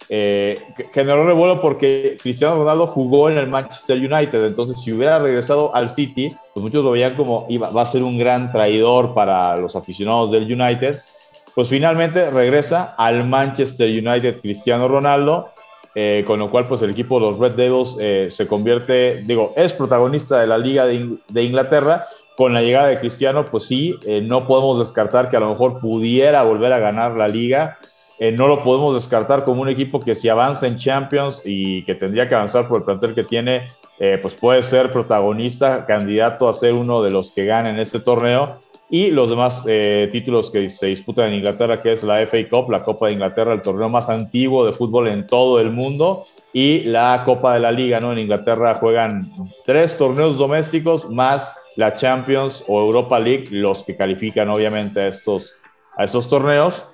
eh, 0.09 0.61
generó 0.92 1.26
revuelo 1.26 1.61
porque 1.61 2.18
Cristiano 2.20 2.57
Ronaldo 2.57 2.86
jugó 2.86 3.30
en 3.30 3.38
el 3.38 3.46
Manchester 3.48 3.98
United, 3.98 4.44
entonces 4.44 4.80
si 4.80 4.92
hubiera 4.92 5.18
regresado 5.18 5.74
al 5.74 5.90
City, 5.90 6.34
pues 6.52 6.62
muchos 6.62 6.84
lo 6.84 6.90
veían 6.90 7.14
como 7.14 7.46
iba, 7.48 7.70
va 7.70 7.82
a 7.82 7.86
ser 7.86 8.02
un 8.02 8.18
gran 8.18 8.50
traidor 8.52 9.14
para 9.14 9.57
los 9.57 9.76
aficionados 9.76 10.30
del 10.30 10.44
United. 10.44 10.98
Pues 11.55 11.68
finalmente 11.68 12.30
regresa 12.30 12.94
al 12.98 13.26
Manchester 13.26 13.88
United 13.88 14.40
Cristiano 14.40 14.88
Ronaldo, 14.88 15.50
eh, 15.94 16.24
con 16.26 16.40
lo 16.40 16.50
cual 16.50 16.66
pues 16.66 16.82
el 16.82 16.90
equipo 16.90 17.20
de 17.20 17.26
los 17.26 17.38
Red 17.38 17.52
Devils 17.52 17.96
eh, 18.00 18.26
se 18.28 18.48
convierte, 18.48 19.22
digo, 19.24 19.52
es 19.57 19.72
protagonista 19.72 20.40
de 20.40 20.48
la 20.48 20.59
Liga 20.59 20.84
de, 20.86 21.42
Inglaterra. 21.42 22.07
Con 22.36 22.52
la 22.52 22.62
llegada 22.62 22.88
de 22.88 22.98
Cristiano, 22.98 23.44
pues 23.44 23.62
sí, 23.62 23.94
eh, 24.05 24.20
no 24.20 24.44
podemos 24.44 24.80
descartar 24.80 25.30
que 25.30 25.36
a 25.36 25.40
lo 25.40 25.50
mejor 25.50 25.78
pudiera 25.78 26.42
volver 26.42 26.72
a 26.72 26.80
ganar 26.80 27.12
la 27.12 27.28
liga 27.28 27.78
eh, 28.18 28.32
no 28.32 28.46
lo 28.48 28.62
podemos 28.62 28.94
descartar 28.94 29.44
como 29.44 29.62
un 29.62 29.68
equipo 29.68 30.00
que 30.00 30.14
si 30.14 30.28
avanza 30.28 30.66
en 30.66 30.76
Champions 30.76 31.42
y 31.44 31.82
que 31.84 31.94
tendría 31.94 32.28
que 32.28 32.34
avanzar 32.34 32.68
por 32.68 32.78
el 32.78 32.84
plantel 32.84 33.14
que 33.14 33.24
tiene, 33.24 33.68
eh, 33.98 34.18
pues 34.20 34.34
puede 34.34 34.62
ser 34.62 34.90
protagonista, 34.90 35.86
candidato 35.86 36.48
a 36.48 36.54
ser 36.54 36.74
uno 36.74 37.02
de 37.02 37.10
los 37.10 37.32
que 37.32 37.44
ganen 37.46 37.78
este 37.78 38.00
torneo. 38.00 38.60
Y 38.90 39.10
los 39.10 39.30
demás 39.30 39.64
eh, 39.66 40.08
títulos 40.12 40.50
que 40.50 40.68
se 40.70 40.86
disputan 40.86 41.28
en 41.28 41.34
Inglaterra, 41.34 41.82
que 41.82 41.92
es 41.92 42.04
la 42.04 42.24
FA 42.26 42.48
Cup, 42.48 42.70
la 42.70 42.82
Copa 42.82 43.06
de 43.06 43.14
Inglaterra, 43.14 43.52
el 43.52 43.62
torneo 43.62 43.88
más 43.88 44.08
antiguo 44.08 44.64
de 44.66 44.72
fútbol 44.72 45.08
en 45.08 45.26
todo 45.26 45.58
el 45.58 45.70
mundo, 45.70 46.24
y 46.52 46.80
la 46.80 47.22
Copa 47.24 47.54
de 47.54 47.60
la 47.60 47.72
Liga, 47.72 47.98
¿no? 47.98 48.12
En 48.12 48.18
Inglaterra 48.18 48.74
juegan 48.74 49.28
tres 49.64 49.96
torneos 49.96 50.38
domésticos 50.38 51.10
más 51.10 51.52
la 51.76 51.96
Champions 51.96 52.64
o 52.68 52.80
Europa 52.80 53.18
League, 53.18 53.46
los 53.50 53.82
que 53.82 53.96
califican 53.96 54.48
obviamente 54.48 55.00
a 55.00 55.08
estos, 55.08 55.56
a 55.96 56.04
estos 56.04 56.28
torneos. 56.28 56.86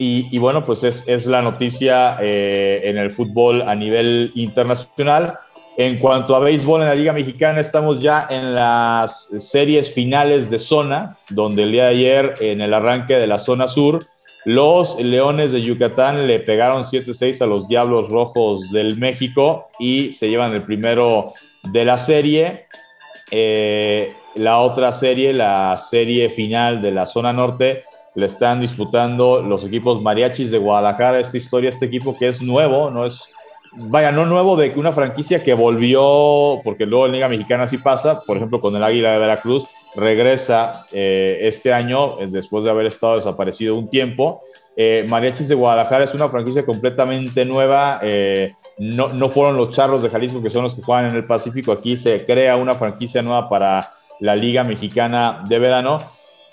Y, 0.00 0.38
bueno, 0.38 0.64
pues 0.64 0.84
es, 0.84 1.26
la 1.26 1.42
noticia 1.42 2.18
eh, 2.20 2.82
en 2.84 2.98
el 2.98 3.10
fútbol 3.10 3.62
a 3.62 3.74
nivel 3.74 4.30
internacional. 4.36 5.38
En 5.76 5.98
cuanto 5.98 6.36
a 6.36 6.38
béisbol 6.38 6.82
en 6.82 6.88
la 6.88 6.94
Liga 6.94 7.12
Mexicana, 7.12 7.60
estamos 7.60 8.00
ya 8.00 8.26
en 8.30 8.54
las 8.54 9.28
series 9.38 9.92
finales 9.92 10.50
de 10.50 10.60
zona, 10.60 11.16
donde 11.30 11.64
el 11.64 11.72
día 11.72 11.84
de 11.84 11.90
ayer, 11.90 12.34
en 12.40 12.60
el 12.60 12.74
arranque 12.74 13.16
de 13.16 13.26
la 13.26 13.40
zona 13.40 13.66
sur, 13.66 14.04
los 14.44 15.00
Leones 15.00 15.50
de 15.52 15.62
Yucatán 15.62 16.26
le 16.28 16.40
pegaron 16.40 16.84
7-6 16.84 17.42
a 17.42 17.46
los 17.46 17.68
Diablos 17.68 18.08
Rojos 18.08 18.70
del 18.70 18.96
México 18.96 19.68
y 19.80 20.12
se 20.12 20.28
llevan 20.28 20.54
el 20.54 20.62
primero 20.62 21.32
de 21.64 21.84
la 21.84 21.98
serie. 21.98 22.66
Eh, 23.30 24.12
la 24.36 24.60
otra 24.60 24.92
serie, 24.92 25.32
la 25.32 25.78
serie 25.78 26.28
final 26.28 26.80
de 26.80 26.92
la 26.92 27.06
zona 27.06 27.32
norte, 27.32 27.84
le 28.18 28.26
están 28.26 28.60
disputando 28.60 29.40
los 29.40 29.64
equipos 29.64 30.02
mariachis 30.02 30.50
de 30.50 30.58
Guadalajara. 30.58 31.20
Esta 31.20 31.36
historia, 31.36 31.70
este 31.70 31.86
equipo 31.86 32.16
que 32.18 32.26
es 32.26 32.42
nuevo, 32.42 32.90
no 32.90 33.06
es, 33.06 33.30
vaya, 33.72 34.10
no 34.10 34.26
nuevo 34.26 34.56
de 34.56 34.72
que 34.72 34.80
una 34.80 34.90
franquicia 34.90 35.44
que 35.44 35.54
volvió, 35.54 36.60
porque 36.64 36.84
luego 36.84 37.06
en 37.06 37.12
Liga 37.12 37.28
Mexicana 37.28 37.68
sí 37.68 37.78
pasa, 37.78 38.20
por 38.22 38.36
ejemplo 38.36 38.58
con 38.58 38.74
el 38.74 38.82
Águila 38.82 39.12
de 39.12 39.18
Veracruz, 39.18 39.68
regresa 39.94 40.84
eh, 40.92 41.38
este 41.42 41.72
año, 41.72 42.20
eh, 42.20 42.26
después 42.28 42.64
de 42.64 42.70
haber 42.70 42.86
estado 42.86 43.16
desaparecido 43.16 43.76
un 43.76 43.88
tiempo. 43.88 44.42
Eh, 44.76 45.06
mariachis 45.08 45.46
de 45.46 45.54
Guadalajara 45.54 46.02
es 46.02 46.14
una 46.14 46.28
franquicia 46.28 46.66
completamente 46.66 47.44
nueva, 47.44 48.00
no, 48.78 49.08
no 49.12 49.28
fueron 49.28 49.56
los 49.56 49.70
charros 49.72 50.02
de 50.02 50.10
Jalisco 50.10 50.42
que 50.42 50.50
son 50.50 50.64
los 50.64 50.74
que 50.74 50.82
juegan 50.82 51.06
en 51.06 51.16
el 51.16 51.24
Pacífico, 51.24 51.70
aquí 51.70 51.96
se 51.96 52.24
crea 52.24 52.56
una 52.56 52.74
franquicia 52.74 53.22
nueva 53.22 53.48
para 53.48 53.90
la 54.20 54.34
Liga 54.34 54.64
Mexicana 54.64 55.44
de 55.48 55.58
Verano 55.58 55.98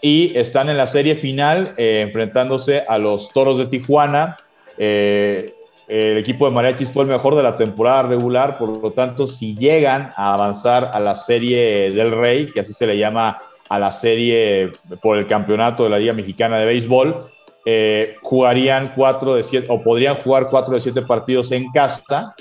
y 0.01 0.37
están 0.37 0.69
en 0.69 0.77
la 0.77 0.87
serie 0.87 1.15
final 1.15 1.73
eh, 1.77 2.01
enfrentándose 2.05 2.83
a 2.87 2.97
los 2.97 3.29
Toros 3.29 3.57
de 3.57 3.67
Tijuana. 3.67 4.37
Eh, 4.77 5.53
el 5.87 6.17
equipo 6.17 6.47
de 6.47 6.53
Mariachis 6.53 6.89
fue 6.89 7.03
el 7.03 7.09
mejor 7.09 7.35
de 7.35 7.43
la 7.43 7.55
temporada 7.55 8.03
regular, 8.03 8.57
por 8.57 8.69
lo 8.69 8.91
tanto, 8.91 9.27
si 9.27 9.55
llegan 9.55 10.11
a 10.15 10.33
avanzar 10.33 10.89
a 10.93 10.99
la 10.99 11.15
serie 11.15 11.91
del 11.91 12.11
Rey, 12.11 12.47
que 12.51 12.61
así 12.61 12.73
se 12.73 12.87
le 12.87 12.97
llama 12.97 13.37
a 13.69 13.79
la 13.79 13.91
serie 13.91 14.71
por 15.01 15.17
el 15.17 15.27
campeonato 15.27 15.83
de 15.83 15.89
la 15.89 15.99
Liga 15.99 16.13
Mexicana 16.13 16.59
de 16.59 16.65
Béisbol, 16.65 17.17
eh, 17.65 18.15
jugarían 18.21 18.93
cuatro 18.95 19.35
de 19.35 19.43
siete, 19.43 19.67
o 19.69 19.81
podrían 19.81 20.15
jugar 20.15 20.47
cuatro 20.49 20.75
de 20.75 20.81
siete 20.81 21.01
partidos 21.01 21.51
en 21.51 21.71
casa. 21.71 22.35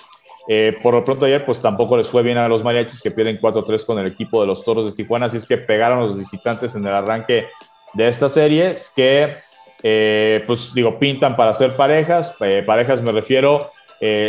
Eh, 0.49 0.77
por 0.83 0.95
lo 0.95 1.05
pronto 1.05 1.25
ayer, 1.25 1.45
pues 1.45 1.61
tampoco 1.61 1.97
les 1.97 2.09
fue 2.09 2.23
bien 2.23 2.37
a 2.37 2.49
los 2.49 2.63
mariachis 2.63 3.01
que 3.01 3.11
pierden 3.11 3.41
4-3 3.41 3.85
con 3.85 3.99
el 3.99 4.07
equipo 4.07 4.41
de 4.41 4.47
los 4.47 4.65
Toros 4.65 4.87
de 4.87 4.93
Tijuana, 4.93 5.27
así 5.27 5.39
es 5.39 5.47
que 5.47 5.57
pegaron 5.57 6.01
los 6.01 6.17
visitantes 6.17 6.75
en 6.75 6.87
el 6.87 6.93
arranque 6.93 7.49
de 7.95 8.09
esta 8.09 8.29
serie, 8.29 8.77
que, 8.95 9.33
eh, 9.83 10.45
pues 10.47 10.73
digo, 10.75 10.99
pintan 10.99 11.37
para 11.37 11.55
ser 11.55 11.77
parejas, 11.77 12.37
parejas 12.67 13.01
me 13.01 13.13
refiero, 13.13 13.71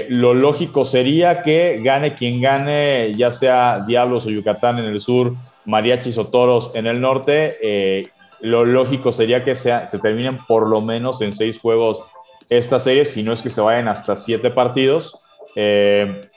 lo 0.07 0.33
lógico 0.33 0.85
sería 0.85 1.43
que 1.43 1.81
gane 1.83 2.13
quien 2.13 2.39
gane, 2.39 3.13
ya 3.15 3.33
sea 3.33 3.83
Diablos 3.85 4.25
o 4.25 4.29
Yucatán 4.29 4.79
en 4.79 4.85
el 4.85 5.01
sur, 5.01 5.33
mariachis 5.65 6.17
o 6.17 6.27
toros 6.27 6.71
en 6.75 6.87
el 6.87 7.01
norte, 7.01 8.07
lo 8.39 8.63
lógico 8.63 9.11
sería 9.11 9.43
que 9.43 9.55
sea, 9.55 9.87
se 9.87 9.99
terminen 9.99 10.37
por 10.47 10.69
lo 10.69 10.79
menos 10.79 11.21
en 11.21 11.33
seis 11.33 11.59
juegos 11.59 12.03
esta 12.47 12.79
serie, 12.79 13.05
si 13.05 13.23
no 13.23 13.33
es 13.33 13.41
que 13.41 13.49
se 13.49 13.61
vayan 13.61 13.87
hasta 13.87 14.15
siete 14.15 14.51
partidos. 14.51 15.19
Eh, 15.55 16.27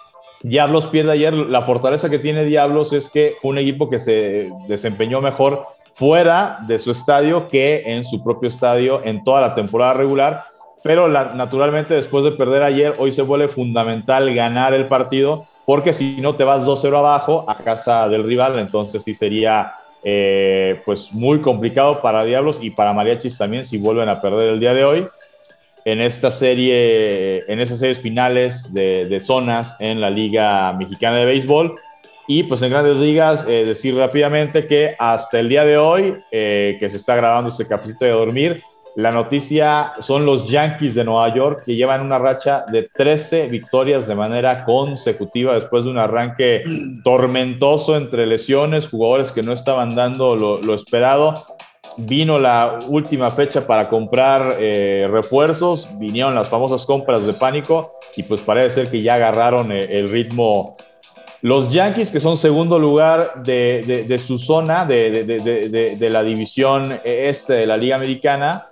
Diablos 0.43 0.87
pierde 0.87 1.12
ayer. 1.12 1.35
La 1.35 1.62
fortaleza 1.62 2.09
que 2.09 2.19
tiene 2.19 2.45
Diablos 2.45 2.93
es 2.93 3.11
que 3.11 3.35
fue 3.41 3.51
un 3.51 3.59
equipo 3.59 3.91
que 3.91 3.99
se 3.99 4.51
desempeñó 4.69 5.21
mejor 5.21 5.66
fuera 5.93 6.59
de 6.66 6.79
su 6.79 6.93
estadio 6.93 7.49
que 7.49 7.83
en 7.85 8.05
su 8.05 8.23
propio 8.23 8.49
estadio 8.49 9.01
en 9.05 9.25
toda 9.25 9.41
la 9.41 9.55
temporada 9.55 9.95
regular. 9.95 10.45
Pero 10.85 11.09
naturalmente 11.09 11.95
después 11.95 12.25
de 12.25 12.33
perder 12.33 12.62
ayer, 12.62 12.95
hoy 12.99 13.11
se 13.11 13.23
vuelve 13.23 13.49
fundamental 13.49 14.33
ganar 14.33 14.75
el 14.75 14.87
partido 14.87 15.47
porque 15.66 15.93
si 15.93 16.16
no 16.21 16.35
te 16.35 16.45
vas 16.45 16.64
2-0 16.64 16.97
abajo 16.97 17.45
a 17.47 17.57
casa 17.57 18.09
del 18.09 18.25
rival, 18.25 18.59
entonces 18.59 19.03
sí 19.05 19.12
sería 19.12 19.75
eh, 20.05 20.81
pues 20.87 21.12
muy 21.12 21.41
complicado 21.41 22.01
para 22.01 22.25
Diablos 22.25 22.59
y 22.62 22.71
para 22.71 22.95
Mariachis 22.95 23.37
también 23.37 23.64
si 23.64 23.77
vuelven 23.77 24.09
a 24.09 24.23
perder 24.23 24.49
el 24.49 24.61
día 24.61 24.73
de 24.73 24.85
hoy 24.85 25.07
en 25.85 26.01
esta 26.01 26.31
serie, 26.31 27.45
en 27.51 27.61
esas 27.61 27.79
series 27.79 27.99
finales 27.99 28.72
de, 28.72 29.20
zonas 29.20 29.76
en 29.81 30.01
la 30.01 30.11
Liga 30.11 30.72
Mexicana 30.74 31.18
de 31.18 31.26
Béisbol. 31.26 31.79
Y 32.26 32.43
pues 32.43 32.61
en 32.62 32.70
grandes 32.70 32.99
ligas, 32.99 33.47
eh, 33.49 33.64
decir 33.64 33.97
rápidamente 33.97 34.66
que 34.66 34.95
hasta 34.99 35.41
el 35.41 35.49
día 35.49 35.64
de 35.64 35.79
hoy, 35.79 36.14
eh, 36.31 36.76
que 36.79 36.91
se 36.91 36.99
está 36.99 37.16
grabando 37.16 37.49
este 37.49 37.66
cafecito 37.66 38.05
de 38.05 38.11
dormir, 38.11 38.62
la 38.99 39.12
noticia 39.12 39.93
son 40.01 40.26
los 40.26 40.51
Yankees 40.51 40.97
de 40.97 41.05
Nueva 41.05 41.33
York 41.33 41.62
que 41.64 41.76
llevan 41.76 42.01
una 42.01 42.18
racha 42.18 42.64
de 42.66 42.89
13 42.93 43.49
victorias 43.49 44.09
de 44.09 44.16
manera 44.16 44.64
consecutiva 44.64 45.55
después 45.55 45.85
de 45.85 45.91
un 45.91 45.99
arranque 45.99 46.64
mm. 46.66 47.03
tormentoso 47.05 47.97
entre 47.97 48.26
lesiones, 48.26 48.89
jugadores 48.89 49.31
que 49.31 49.45
no 49.45 49.53
estaban 49.53 49.95
dando 49.95 50.35
lo, 50.35 50.74
esperado. 50.74 51.47
Vino 51.97 52.39
la 52.39 52.78
última 52.89 53.30
fecha 53.30 53.66
para 53.66 53.89
comprar 53.89 54.57
eh, 54.61 55.09
refuerzos, 55.11 55.89
vinieron 55.99 56.34
las 56.34 56.49
famosas 56.49 56.84
compras 56.84 57.26
de 57.26 57.34
pánico 57.34 57.95
y 58.16 58.22
pues 58.22 58.41
parece 58.41 58.82
ser 58.82 58.91
que 58.91 59.03
ya 59.03 59.14
agarraron 59.14 59.72
eh, 59.72 59.99
el 59.99 60.09
ritmo 60.09 60.76
los 61.41 61.72
Yankees, 61.72 62.11
que 62.11 62.18
son 62.18 62.36
segundo 62.36 62.78
lugar 62.80 63.43
de, 63.45 64.20
su 64.24 64.41
zona, 64.41 64.84
de, 64.84 66.09
la 66.11 66.22
división 66.24 67.01
este 67.05 67.53
de 67.53 67.66
la 67.66 67.76
Liga 67.76 67.95
Americana, 67.95 68.66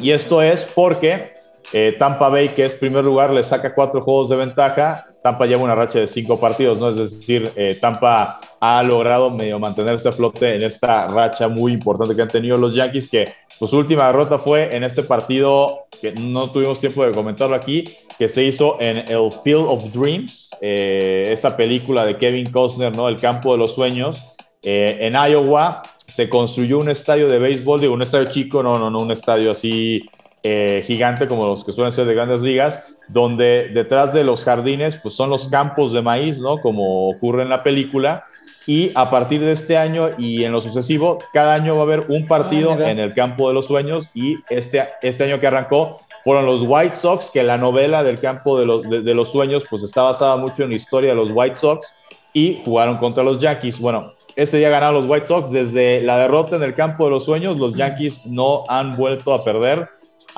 y 0.00 0.12
esto 0.12 0.40
es 0.40 0.64
porque 0.64 1.34
eh, 1.72 1.96
Tampa 1.98 2.28
Bay, 2.28 2.50
que 2.50 2.64
es 2.64 2.74
primer 2.74 3.04
lugar, 3.04 3.30
le 3.30 3.44
saca 3.44 3.74
cuatro 3.74 4.00
juegos 4.00 4.28
de 4.28 4.36
ventaja. 4.36 5.06
Tampa 5.28 5.44
lleva 5.44 5.62
una 5.62 5.74
racha 5.74 5.98
de 5.98 6.06
cinco 6.06 6.40
partidos, 6.40 6.78
¿no? 6.78 6.88
Es 6.88 6.96
decir, 6.96 7.52
eh, 7.54 7.76
Tampa 7.78 8.40
ha 8.58 8.82
logrado 8.82 9.28
medio 9.28 9.58
mantenerse 9.58 10.08
a 10.08 10.12
flote 10.12 10.54
en 10.54 10.62
esta 10.62 11.06
racha 11.06 11.48
muy 11.48 11.72
importante 11.72 12.16
que 12.16 12.22
han 12.22 12.28
tenido 12.28 12.56
los 12.56 12.74
Yankees, 12.74 13.10
que 13.10 13.34
su 13.60 13.76
última 13.76 14.06
derrota 14.06 14.38
fue 14.38 14.74
en 14.74 14.84
este 14.84 15.02
partido, 15.02 15.86
que 16.00 16.12
no 16.12 16.48
tuvimos 16.48 16.80
tiempo 16.80 17.04
de 17.04 17.12
comentarlo 17.12 17.54
aquí, 17.54 17.84
que 18.18 18.26
se 18.26 18.42
hizo 18.42 18.80
en 18.80 18.96
el 18.96 19.30
Field 19.44 19.66
of 19.68 19.92
Dreams, 19.92 20.50
eh, 20.62 21.28
esta 21.30 21.54
película 21.54 22.06
de 22.06 22.16
Kevin 22.16 22.50
Costner, 22.50 22.96
¿no? 22.96 23.06
El 23.06 23.18
campo 23.18 23.52
de 23.52 23.58
los 23.58 23.74
sueños, 23.74 24.24
en 24.62 25.12
Iowa 25.12 25.82
se 26.06 26.28
construyó 26.28 26.78
un 26.78 26.88
estadio 26.88 27.28
de 27.28 27.38
béisbol, 27.38 27.82
digo, 27.82 27.92
un 27.92 28.02
estadio 28.02 28.30
chico, 28.30 28.62
no, 28.62 28.78
no, 28.78 28.90
no, 28.90 29.00
un 29.00 29.10
estadio 29.10 29.50
así 29.50 30.08
eh, 30.42 30.82
gigante 30.86 31.26
como 31.26 31.46
los 31.46 31.64
que 31.64 31.72
suelen 31.72 31.92
ser 31.92 32.06
de 32.06 32.14
grandes 32.14 32.40
ligas, 32.40 32.86
donde 33.08 33.68
detrás 33.68 34.12
de 34.12 34.24
los 34.24 34.44
jardines, 34.44 34.96
pues 34.96 35.14
son 35.14 35.30
los 35.30 35.48
campos 35.48 35.92
de 35.92 36.02
maíz, 36.02 36.38
¿no? 36.38 36.58
Como 36.58 37.08
ocurre 37.08 37.42
en 37.42 37.48
la 37.48 37.62
película. 37.62 38.24
Y 38.66 38.92
a 38.94 39.10
partir 39.10 39.40
de 39.40 39.52
este 39.52 39.76
año 39.76 40.10
y 40.18 40.44
en 40.44 40.52
lo 40.52 40.60
sucesivo, 40.60 41.18
cada 41.32 41.54
año 41.54 41.74
va 41.74 41.80
a 41.80 41.82
haber 41.84 42.04
un 42.08 42.26
partido 42.26 42.72
ah, 42.72 42.90
en 42.90 42.98
el 42.98 43.14
campo 43.14 43.48
de 43.48 43.54
los 43.54 43.66
sueños 43.66 44.10
y 44.14 44.36
este, 44.50 44.84
este 45.02 45.24
año 45.24 45.40
que 45.40 45.46
arrancó 45.46 45.98
fueron 46.22 46.44
los 46.44 46.62
White 46.62 46.96
Sox, 46.96 47.30
que 47.30 47.42
la 47.42 47.56
novela 47.56 48.02
del 48.02 48.20
campo 48.20 48.58
de 48.58 48.66
los, 48.66 48.82
de 48.82 49.14
los 49.14 49.30
sueños 49.30 49.64
pues 49.68 49.82
está 49.82 50.02
basada 50.02 50.36
mucho 50.36 50.62
en 50.62 50.70
la 50.70 50.76
historia 50.76 51.10
de 51.10 51.16
los 51.16 51.30
White 51.32 51.56
Sox 51.56 51.94
y 52.32 52.60
jugaron 52.64 52.98
contra 52.98 53.22
los 53.22 53.40
Yankees. 53.40 53.80
Bueno, 53.80 54.12
este 54.36 54.58
día 54.58 54.68
ganaron 54.68 54.96
los 54.96 55.10
White 55.10 55.26
Sox. 55.26 55.50
Desde 55.50 56.02
la 56.02 56.18
derrota 56.18 56.56
en 56.56 56.62
el 56.62 56.74
campo 56.74 57.04
de 57.04 57.10
los 57.10 57.24
sueños, 57.24 57.58
los 57.58 57.74
Yankees 57.74 58.26
no 58.26 58.64
han 58.68 58.94
vuelto 58.96 59.32
a 59.32 59.44
perder 59.44 59.88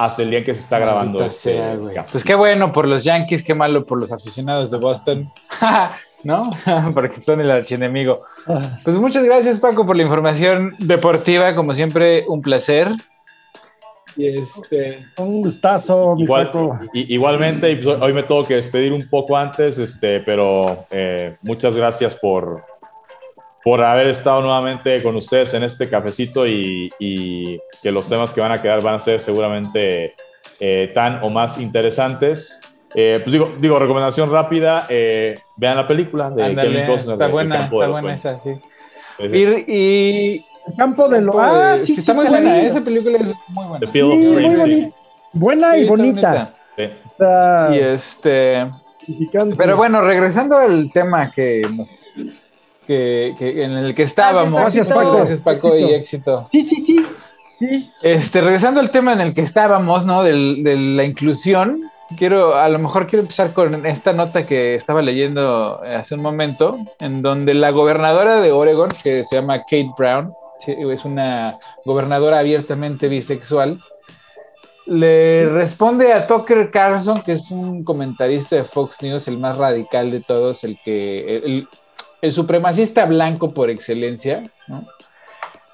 hasta 0.05 0.23
el 0.23 0.31
día 0.31 0.39
en 0.39 0.45
que 0.45 0.55
se 0.55 0.61
está 0.61 0.79
grabando. 0.79 1.23
Este 1.23 1.61
pues 2.11 2.25
qué 2.25 2.35
bueno 2.35 2.73
por 2.73 2.89
los 2.89 3.05
Yankees, 3.05 3.43
qué 3.43 3.55
malo 3.55 3.85
por 3.85 3.99
los 3.99 4.11
aficionados 4.13 4.71
de 4.71 4.79
Boston. 4.79 5.31
¿No? 6.25 6.51
Porque 6.95 7.23
son 7.23 7.41
el 7.41 7.51
archienemigo. 7.51 8.23
Pues 8.85 8.97
muchas 8.97 9.25
gracias, 9.25 9.59
Paco, 9.59 9.87
por 9.87 9.97
la 9.97 10.03
información 10.03 10.75
deportiva. 10.79 11.55
Como 11.55 11.75
siempre, 11.75 12.25
un 12.29 12.43
placer. 12.43 12.89
este, 14.17 15.07
un 15.17 15.43
gustazo, 15.43 16.17
igualmente, 16.93 17.77
pues, 17.77 17.99
hoy 18.01 18.13
me 18.13 18.23
tengo 18.23 18.45
que 18.45 18.57
despedir 18.57 18.93
un 18.93 19.09
poco 19.09 19.37
antes, 19.37 19.79
este, 19.79 20.21
pero 20.21 20.85
eh, 20.91 21.37
muchas 21.43 21.75
gracias 21.75 22.15
por, 22.15 22.65
por 23.63 23.83
haber 23.83 24.07
estado 24.07 24.41
nuevamente 24.41 25.03
con 25.03 25.17
ustedes 25.17 25.53
en 25.55 25.63
este 25.63 25.89
cafecito 25.89 26.47
y, 26.47 26.91
que 27.83 27.93
los 27.93 28.09
temas 28.09 28.33
que 28.33 28.41
van 28.41 28.53
a 28.53 28.61
quedar 28.61 28.83
van 28.83 28.95
a 28.95 29.01
ser 29.01 29.21
seguramente 29.21 30.15
eh, 30.59 30.91
tan 30.95 31.23
o 31.23 31.31
más 31.31 31.59
interesantes. 31.59 32.61
Eh, 32.95 33.21
pues 33.23 33.33
digo, 33.33 33.53
digo, 33.59 33.79
recomendación 33.79 34.31
rápida, 34.31 34.87
eh, 34.89 35.39
vean 35.57 35.77
la 35.77 35.87
película 35.87 36.31
de 36.31 36.55
Kevin 36.55 36.87
Costner. 36.87 37.15
Está 37.15 37.27
buena, 37.29 37.65
está 37.65 37.87
buena 37.89 38.15
esa, 38.15 38.37
sí. 38.37 38.51
Y, 39.19 40.45
el 40.67 40.77
campo 40.77 41.09
de 41.09 41.21
los... 41.23 41.35
Ah, 41.39 41.79
sí, 41.85 41.95
está 41.99 42.15
muy 42.15 42.27
buena, 42.27 42.61
esa 42.61 42.81
película 42.81 43.19
es 43.19 43.35
muy 43.49 43.65
buena. 43.67 43.81
The 43.81 43.87
Field 43.93 44.13
of 44.13 44.55
Dreams, 44.55 44.95
Buena 45.33 45.77
y 45.77 45.87
bonita. 45.87 46.53
y 46.77 47.79
este... 47.79 48.69
Pero 49.57 49.77
bueno, 49.77 50.03
regresando 50.03 50.57
al 50.57 50.91
tema 50.93 51.33
que 51.33 51.63
nos 51.75 52.15
que, 52.91 53.65
en 53.65 53.73
el 53.73 53.95
que 53.95 54.03
estábamos. 54.03 54.61
Gracias, 54.61 54.89
Paco. 54.89 55.13
Gracias, 55.13 55.43
Paco, 55.43 55.77
y 55.77 55.95
éxito. 55.95 56.45
Sí, 56.51 56.69
sí, 56.69 57.07
sí, 57.59 57.91
Este, 58.03 58.41
regresando 58.41 58.81
al 58.81 58.91
tema 58.91 59.13
en 59.13 59.21
el 59.21 59.35
que 59.35 59.43
estábamos, 59.43 60.05
¿no? 60.07 60.23
de 60.23 60.33
la 60.35 61.05
inclusión, 61.05 61.81
quiero, 62.17 62.57
a 62.57 62.69
lo 62.69 62.79
mejor 62.79 63.07
quiero 63.07 63.23
empezar 63.23 63.53
con 63.53 63.87
esta 63.87 64.13
nota 64.13 64.47
que 64.47 64.75
estaba 64.75 65.03
leyendo 65.03 65.81
hace 65.83 66.15
un 66.15 66.23
momento, 66.23 66.79
en 66.99 67.23
donde 67.23 67.55
la 67.55 67.71
gobernadora 67.71 68.41
de 68.41 68.51
Oregon, 68.51 68.89
que 69.03 69.25
se 69.25 69.37
llama 69.37 69.61
Kate 69.61 69.91
Brown, 69.97 70.33
es 70.67 71.05
una 71.05 71.59
gobernadora 71.85 72.41
abiertamente 72.41 73.09
bisexual, 73.09 73.79
le 74.87 75.49
responde 75.49 76.13
a 76.13 76.27
Tucker 76.27 76.71
Carlson, 76.71 77.23
que 77.23 77.33
es 77.33 77.51
un 77.51 77.85
comentarista 77.85 78.57
de 78.57 78.65
Fox 78.65 79.03
News, 79.03 79.29
el 79.29 79.39
más 79.39 79.57
radical 79.57 80.11
de 80.11 80.21
todos, 80.21 80.65
el 80.65 80.79
que 80.85 81.37
el 81.37 81.69
supremacista 82.29 83.07
blanco 83.07 83.53
por 83.53 83.71
excelencia, 83.71 84.43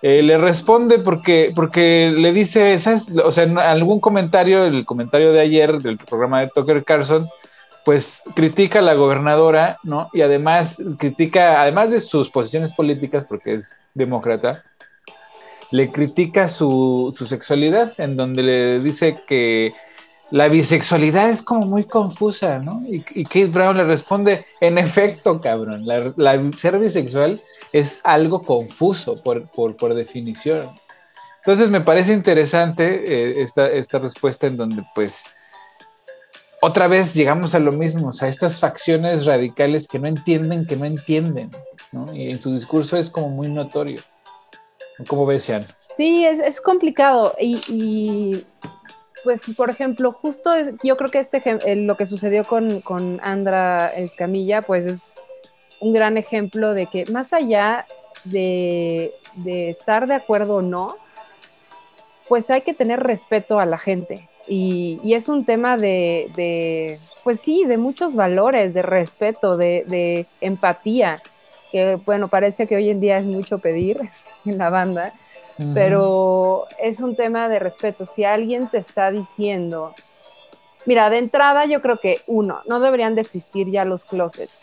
eh, 0.03 0.22
le 0.22 0.38
responde 0.38 0.99
porque, 0.99 1.53
porque 1.55 2.12
le 2.14 2.32
dice, 2.32 2.76
o 3.24 3.32
sea, 3.32 3.44
en 3.44 3.59
algún 3.59 4.01
comentario, 4.01 4.64
el 4.64 4.84
comentario 4.84 5.32
de 5.32 5.40
ayer 5.40 5.78
del 5.78 5.99
programa 5.99 6.40
de 6.40 6.51
Tucker 6.55 6.84
Carlson, 6.84 7.28
pues 7.84 8.22
critica 8.34 8.80
a 8.80 8.82
la 8.82 8.94
gobernadora, 8.94 9.78
¿no? 9.84 10.11
Y 10.12 10.20
además 10.20 10.82
critica, 10.99 11.62
además 11.62 11.90
de 11.92 12.01
sus 12.01 12.30
posiciones 12.30 12.72
políticas, 12.72 13.24
porque 13.24 13.55
es 13.55 13.78
demócrata, 13.94 14.64
le 15.70 15.90
critica 15.90 16.49
su, 16.49 17.14
su 17.16 17.26
sexualidad, 17.26 17.92
en 17.99 18.16
donde 18.16 18.42
le 18.42 18.80
dice 18.80 19.18
que 19.26 19.72
la 20.31 20.49
bisexualidad 20.49 21.31
es 21.31 21.43
como 21.43 21.66
muy 21.66 21.85
confusa, 21.85 22.59
¿no? 22.59 22.83
Y, 22.87 23.24
Kate 23.24 23.47
Brown 23.47 23.77
le 23.77 23.85
responde, 23.85 24.47
en 24.61 24.79
efecto, 24.79 25.41
cabrón, 25.41 25.87
la, 25.87 26.51
ser 26.57 26.79
bisexual 26.79 27.41
es 27.72 28.01
algo 28.05 28.43
confuso 28.43 29.14
por, 29.22 29.95
definición. 29.95 30.70
Entonces 31.39 31.70
me 31.70 31.81
parece 31.81 32.12
interesante 32.12 33.41
eh, 33.41 33.43
esta, 33.43 33.99
respuesta 33.99 34.49
en 34.49 34.57
donde 34.57 34.83
pues 34.97 35.22
otra 36.61 36.89
vez 36.89 37.14
llegamos 37.14 37.55
a 37.55 37.61
lo 37.61 37.70
mismo, 37.70 38.09
o 38.09 38.12
sea, 38.12 38.29
estas 38.29 38.59
facciones 38.59 39.27
radicales 39.27 39.87
que 39.87 40.01
no 40.01 40.09
entienden, 40.09 40.66
que 40.66 40.74
no 40.74 40.87
entienden, 40.87 41.51
¿no? 41.93 42.12
Y 42.12 42.31
en 42.31 42.41
su 42.41 42.53
discurso 42.53 42.97
es 42.97 43.11
como 43.11 43.29
muy 43.29 43.49
notorio. 43.49 44.01
¿Cómo 45.07 45.24
ves, 45.24 45.45
Sean? 45.45 45.64
Sí, 45.97 46.24
es, 46.24 46.61
complicado 46.61 47.35
y 47.39 48.43
pues, 49.27 49.43
por 49.57 49.70
ejemplo, 49.70 50.12
justo 50.12 50.53
yo 50.85 50.97
creo 50.97 51.11
que 51.11 51.18
este 51.18 51.74
lo 51.74 51.97
que 51.97 52.07
sucedió 52.07 52.45
con, 52.45 52.81
con 52.81 53.18
Andra 53.24 53.89
Escamilla, 53.89 54.62
pues 54.62 54.87
es 54.87 55.14
un 55.81 55.93
gran 55.93 56.16
ejemplo 56.16 56.74
de 56.74 56.87
que 56.87 57.07
más 57.07 57.33
allá 57.33 57.87
de, 58.22 59.14
estar 59.45 60.07
de 60.07 60.14
acuerdo 60.14 60.59
o 60.59 60.62
no, 60.62 60.95
pues 62.29 62.51
hay 62.51 62.61
que 62.61 62.72
tener 62.72 63.01
respeto 63.01 63.59
a 63.59 63.66
la 63.66 63.79
gente. 63.79 64.29
Y, 64.47 65.01
es 65.12 65.29
un 65.29 65.45
tema 65.45 65.77
de, 65.77 66.97
pues 67.24 67.41
sí, 67.41 67.64
de 67.64 67.79
muchos 67.79 68.14
valores, 68.14 68.74
de 68.74 68.83
respeto, 68.83 69.57
de, 69.57 70.27
empatía, 70.41 71.20
que 71.72 71.97
bueno, 72.07 72.29
parece 72.29 72.68
que 72.68 72.77
hoy 72.77 72.91
en 72.91 73.01
día 73.01 73.18
es 73.18 73.27
mucho 73.27 73.59
pedir 73.59 74.09
en 74.45 74.57
la 74.57 74.70
banda, 74.70 75.14
pero 75.74 76.66
es 76.78 77.00
un 77.00 77.16
tema 77.16 77.48
de 77.48 77.59
respeto. 77.59 78.07
Si 78.07 78.24
alguien 78.24 78.68
te 78.68 78.78
está 78.78 79.11
diciendo, 79.11 79.94
mira, 80.84 81.11
de 81.11 81.18
entrada 81.18 81.64
yo 81.66 81.80
creo 81.82 81.98
que 81.98 82.20
uno, 82.26 82.61
no 82.66 82.80
deberían 82.80 83.14
de 83.14 83.22
existir 83.22 83.70
ya 83.70 83.84
los 83.84 84.04
closets. 84.04 84.62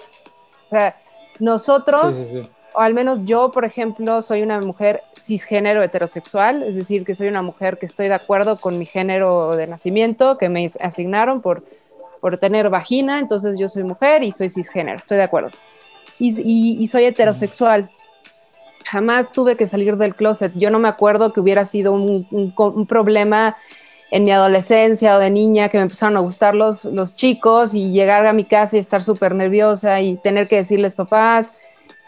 O 0.63 0.67
sea, 0.67 0.95
nosotros, 1.39 2.31
o 2.73 2.79
al 2.79 2.93
menos 2.93 3.19
yo, 3.23 3.51
por 3.51 3.65
ejemplo, 3.65 4.21
soy 4.21 4.41
una 4.41 4.59
mujer 4.59 5.01
cisgénero 5.19 5.83
heterosexual, 5.83 6.63
es 6.63 6.75
decir, 6.75 7.05
que 7.05 7.15
soy 7.15 7.27
una 7.27 7.41
mujer 7.41 7.77
que 7.77 7.85
estoy 7.85 8.07
de 8.07 8.13
acuerdo 8.13 8.57
con 8.57 8.77
mi 8.77 8.85
género 8.85 9.55
de 9.55 9.67
nacimiento, 9.67 10.37
que 10.37 10.49
me 10.49 10.67
asignaron 10.79 11.41
por, 11.41 11.63
por 12.21 12.37
tener 12.37 12.69
vagina, 12.69 13.19
entonces 13.19 13.59
yo 13.59 13.67
soy 13.67 13.83
mujer 13.83 14.23
y 14.23 14.31
soy 14.31 14.49
cisgénero, 14.49 14.97
estoy 14.97 15.17
de 15.17 15.23
acuerdo. 15.23 15.51
Y, 16.19 16.87
soy 16.87 17.05
heterosexual. 17.05 17.89
Jamás 18.85 19.31
tuve 19.31 19.57
que 19.57 19.67
salir 19.67 19.97
del 19.97 20.15
closet. 20.15 20.51
Yo 20.55 20.69
no 20.69 20.79
me 20.79 20.87
acuerdo 20.87 21.33
que 21.33 21.39
hubiera 21.39 21.65
sido 21.65 21.93
un, 21.93 22.85
problema 22.87 23.55
en 24.11 24.25
mi 24.25 24.31
adolescencia 24.31 25.15
o 25.15 25.19
de 25.19 25.29
niña 25.29 25.69
que 25.69 25.77
me 25.77 25.83
empezaron 25.83 26.17
a 26.17 26.19
gustar 26.19 26.53
los, 26.53 26.85
los 26.85 27.15
chicos 27.15 27.73
y 27.73 27.91
llegar 27.91 28.25
a 28.25 28.33
mi 28.33 28.43
casa 28.43 28.75
y 28.75 28.79
estar 28.79 29.01
súper 29.01 29.33
nerviosa 29.33 30.01
y 30.01 30.17
tener 30.17 30.47
que 30.47 30.57
decirles 30.57 30.93
papás, 30.93 31.53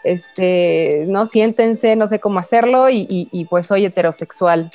este, 0.04 1.04
no, 1.08 1.26
siéntense, 1.26 1.96
no 1.96 2.06
sé 2.06 2.20
cómo 2.20 2.38
hacerlo 2.38 2.88
y, 2.88 3.46
pues 3.50 3.66
soy 3.66 3.86
heterosexual. 3.86 4.70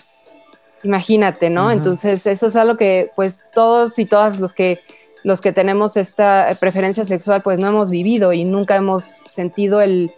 Imagínate, 0.83 1.49
¿no? 1.49 1.71
Entonces 1.71 2.25
eso 2.27 2.47
es 2.47 2.55
algo 2.55 2.75
que 2.75 3.11
pues 3.15 3.45
todos 3.53 3.97
y 3.97 4.05
todas 4.05 4.39
los 4.39 4.53
que 4.53 4.81
los 5.23 5.39
que 5.39 5.53
tenemos 5.53 5.97
esta 5.97 6.57
preferencia 6.59 7.05
sexual 7.05 7.43
pues 7.43 7.59
no 7.59 7.67
hemos 7.67 7.91
vivido 7.91 8.33
y 8.33 8.43
nunca 8.43 8.75
hemos 8.75 9.21
sentido 9.27 9.79
el, 9.79 10.11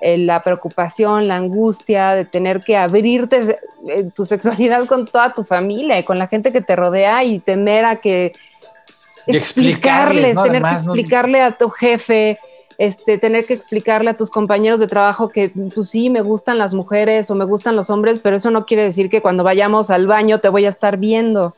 la 0.00 0.40
preocupación, 0.42 1.28
la 1.28 1.36
angustia 1.36 2.14
de 2.14 2.24
tener 2.24 2.62
que 2.62 2.76
abrirte 2.76 3.58
eh, 3.88 4.08
tu 4.14 4.24
sexualidad 4.24 4.86
con 4.86 5.06
toda 5.06 5.34
tu 5.34 5.44
familia 5.44 5.98
y 5.98 6.04
con 6.04 6.18
la 6.18 6.28
gente 6.28 6.52
que 6.52 6.60
te 6.60 6.76
rodea 6.76 7.24
y 7.24 7.40
temer 7.40 7.84
a 7.84 7.96
que 7.96 8.32
explicarles, 9.26 10.40
tener 10.40 10.62
que 10.62 10.74
explicarle 10.74 11.42
a 11.42 11.56
tu 11.56 11.68
jefe, 11.70 12.38
este, 12.78 13.18
tener 13.18 13.44
que 13.44 13.54
explicarle 13.54 14.10
a 14.10 14.16
tus 14.16 14.30
compañeros 14.30 14.78
de 14.78 14.86
trabajo 14.86 15.28
que 15.28 15.48
tú 15.48 15.70
pues 15.74 15.90
sí, 15.90 16.10
me 16.10 16.22
gustan 16.22 16.58
las 16.58 16.74
mujeres 16.74 17.30
o 17.30 17.34
me 17.34 17.44
gustan 17.44 17.76
los 17.76 17.90
hombres, 17.90 18.20
pero 18.22 18.36
eso 18.36 18.50
no 18.50 18.66
quiere 18.66 18.84
decir 18.84 19.10
que 19.10 19.20
cuando 19.20 19.42
vayamos 19.44 19.90
al 19.90 20.06
baño 20.06 20.38
te 20.38 20.48
voy 20.48 20.64
a 20.64 20.68
estar 20.68 20.96
viendo. 20.96 21.56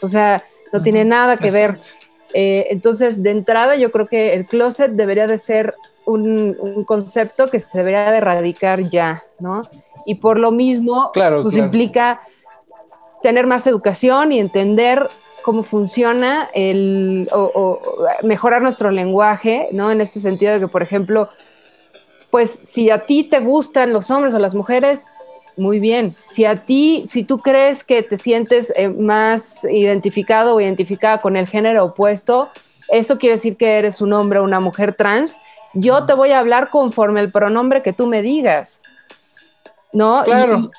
O 0.00 0.08
sea, 0.08 0.42
no 0.72 0.82
tiene 0.82 1.04
nada 1.04 1.36
que 1.36 1.50
ver. 1.50 1.78
Eh, 2.32 2.66
entonces, 2.70 3.22
de 3.22 3.30
entrada, 3.30 3.76
yo 3.76 3.92
creo 3.92 4.06
que 4.06 4.34
el 4.34 4.46
closet 4.46 4.90
debería 4.92 5.26
de 5.26 5.38
ser 5.38 5.74
un, 6.06 6.84
concepto 6.86 7.48
que 7.48 7.60
se 7.60 7.78
debería 7.78 8.10
de 8.10 8.18
erradicar 8.18 8.80
ya, 8.88 9.24
¿no? 9.38 9.68
Y 10.06 10.16
por 10.16 10.38
lo 10.38 10.50
mismo, 10.50 11.10
pues 11.12 11.56
implica 11.56 12.20
tener 13.22 13.46
más 13.46 13.66
educación 13.66 14.32
y 14.32 14.38
entender 14.38 15.08
cómo 15.42 15.62
funciona 15.62 16.50
el, 16.54 17.28
o, 17.32 17.80
mejorar 18.22 18.62
nuestro 18.62 18.90
lenguaje, 18.90 19.68
¿no? 19.72 19.90
En 19.90 20.00
este 20.00 20.20
sentido 20.20 20.54
de 20.54 20.60
que, 20.60 20.68
por 20.68 20.82
ejemplo, 20.82 21.28
pues 22.30 22.50
si 22.50 22.90
a 22.90 23.00
ti 23.00 23.24
te 23.24 23.40
gustan 23.40 23.92
los 23.92 24.10
hombres 24.10 24.34
o 24.34 24.38
las 24.38 24.54
mujeres, 24.54 25.06
muy 25.56 25.78
bien. 25.78 26.14
Si 26.24 26.44
a 26.44 26.56
ti, 26.56 27.04
si 27.06 27.24
tú 27.24 27.38
crees 27.38 27.84
que 27.84 28.02
te 28.02 28.18
sientes 28.18 28.72
eh, 28.76 28.88
más 28.88 29.64
identificado 29.64 30.56
o 30.56 30.60
identificada 30.60 31.20
con 31.20 31.36
el 31.36 31.46
género 31.46 31.84
opuesto, 31.84 32.48
eso 32.88 33.18
quiere 33.18 33.36
decir 33.36 33.56
que 33.56 33.78
eres 33.78 34.00
un 34.00 34.12
hombre 34.12 34.38
o 34.38 34.44
una 34.44 34.60
mujer 34.60 34.94
trans. 34.94 35.38
Yo 35.74 36.06
te 36.06 36.14
voy 36.14 36.30
a 36.30 36.38
hablar 36.38 36.70
conforme 36.70 37.20
el 37.20 37.30
pronombre 37.30 37.82
que 37.82 37.92
tú 37.92 38.06
me 38.06 38.22
digas. 38.22 38.80
¿No? 39.92 40.22
Claro. 40.24 40.70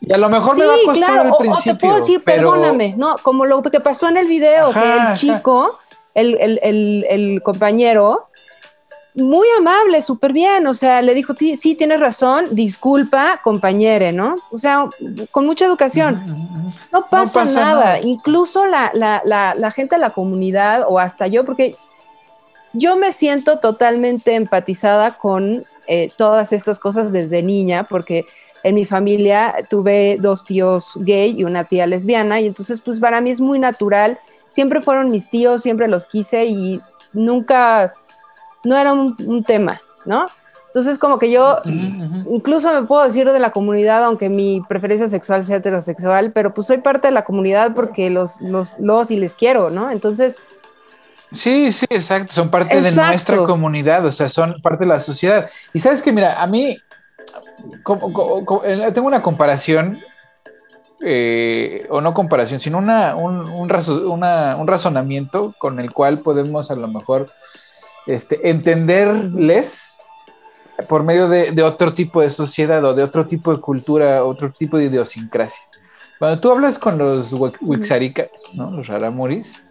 Y 0.00 0.12
a 0.12 0.18
lo 0.18 0.28
mejor 0.28 0.56
me 0.56 0.66
va 0.66 0.74
a 0.74 0.78
costar 0.84 1.18
al 1.18 1.32
principio. 1.36 1.72
O 1.72 1.74
te 1.74 1.74
puedo 1.74 1.96
decir, 1.96 2.22
perdóname, 2.22 2.94
¿no? 2.96 3.16
Como 3.22 3.46
lo 3.46 3.62
que 3.62 3.80
pasó 3.80 4.08
en 4.08 4.16
el 4.16 4.26
video, 4.26 4.72
que 4.72 4.96
el 4.96 5.14
chico, 5.14 5.78
el, 6.14 6.38
el, 6.40 6.60
el, 6.62 7.06
el, 7.08 7.42
compañero, 7.42 8.28
muy 9.14 9.48
amable, 9.58 10.02
súper 10.02 10.32
bien, 10.32 10.66
o 10.66 10.74
sea, 10.74 11.00
le 11.00 11.14
dijo, 11.14 11.34
sí, 11.38 11.74
tienes 11.74 11.98
razón, 11.98 12.46
disculpa, 12.50 13.40
compañere, 13.42 14.12
¿no? 14.12 14.34
O 14.52 14.58
sea, 14.58 14.88
con 15.30 15.46
mucha 15.46 15.64
educación. 15.64 16.22
No 16.92 17.02
pasa, 17.10 17.44
nada. 17.44 17.98
incluso 18.00 18.66
la, 18.66 18.90
la, 18.92 19.22
la, 19.24 19.54
la 19.54 19.70
gente 19.70 19.94
de 19.94 20.00
la 20.00 20.10
comunidad, 20.10 20.84
o 20.86 20.98
hasta 20.98 21.26
yo, 21.26 21.44
porque 21.44 21.76
yo 22.72 22.96
me 22.96 23.12
siento 23.12 23.58
totalmente 23.58 24.34
empatizada 24.34 25.12
con 25.12 25.64
eh, 25.86 26.10
todas 26.16 26.52
estas 26.52 26.78
cosas 26.78 27.12
desde 27.12 27.42
niña, 27.42 27.84
porque 27.84 28.26
en 28.62 28.74
mi 28.74 28.84
familia 28.84 29.54
tuve 29.70 30.16
dos 30.20 30.44
tíos 30.44 30.98
gay 31.02 31.36
y 31.38 31.44
una 31.44 31.64
tía 31.64 31.86
lesbiana, 31.86 32.40
y 32.40 32.46
entonces 32.46 32.80
pues 32.80 32.98
para 32.98 33.20
mí 33.20 33.30
es 33.30 33.40
muy 33.40 33.58
natural, 33.58 34.18
siempre 34.50 34.80
fueron 34.80 35.10
mis 35.10 35.30
tíos, 35.30 35.62
siempre 35.62 35.86
los 35.86 36.04
quise 36.04 36.46
y 36.46 36.80
nunca, 37.12 37.94
no 38.64 38.76
era 38.76 38.92
un, 38.92 39.44
tema, 39.44 39.80
¿no? 40.04 40.26
Entonces 40.66 40.98
como 40.98 41.18
que 41.18 41.30
yo 41.30 41.58
incluso 42.28 42.72
me 42.72 42.86
puedo 42.86 43.04
decir 43.04 43.30
de 43.30 43.38
la 43.38 43.52
comunidad, 43.52 44.04
aunque 44.04 44.28
mi 44.28 44.60
preferencia 44.68 45.08
sexual 45.08 45.44
sea 45.44 45.58
heterosexual, 45.58 46.32
pero 46.32 46.52
pues 46.52 46.66
soy 46.66 46.78
parte 46.78 47.08
de 47.08 47.12
la 47.12 47.24
comunidad 47.24 47.72
porque 47.74 48.10
los, 48.10 48.40
los, 48.40 48.78
los 48.80 49.10
y 49.10 49.16
les 49.16 49.36
quiero, 49.36 49.70
¿no? 49.70 49.90
Entonces... 49.90 50.36
Sí, 51.32 51.72
sí, 51.72 51.86
exacto, 51.90 52.32
son 52.32 52.48
parte 52.48 52.80
de 52.80 52.92
nuestra 52.92 53.36
comunidad, 53.38 54.04
o 54.06 54.12
sea, 54.12 54.28
son 54.28 54.60
parte 54.62 54.84
de 54.84 54.88
la 54.88 55.00
sociedad. 55.00 55.50
Y 55.72 55.80
sabes 55.80 56.02
que, 56.02 56.12
mira, 56.12 56.40
a 56.40 56.46
mí 56.46 56.78
tengo 58.94 59.06
una 59.06 59.22
comparación, 59.22 59.98
eh, 61.00 61.86
o 61.90 62.00
no 62.00 62.14
comparación, 62.14 62.60
sino 62.60 62.78
una, 62.78 63.16
un, 63.16 63.68
razonamiento 63.68 65.54
con 65.58 65.80
el 65.80 65.92
cual 65.92 66.18
podemos 66.18 66.70
a 66.70 66.76
lo 66.76 66.88
mejor 66.88 67.26
este, 68.06 68.48
entenderles 68.48 69.96
por 70.88 71.02
medio 71.02 71.28
de, 71.28 71.62
otro 71.62 71.92
tipo 71.92 72.20
de 72.20 72.30
sociedad 72.30 72.84
o 72.84 72.94
de 72.94 73.02
otro 73.02 73.26
tipo 73.26 73.54
de 73.54 73.60
cultura, 73.60 74.24
otro 74.24 74.50
tipo 74.52 74.78
de 74.78 74.84
idiosincrasia. 74.84 75.64
Cuando 76.18 76.40
tú 76.40 76.50
hablas 76.50 76.78
con 76.78 76.98
los 76.98 77.34
Wixaricas, 77.60 78.30
¿no? 78.54 78.70
los 78.70 78.86
Raramuris, 78.86 79.65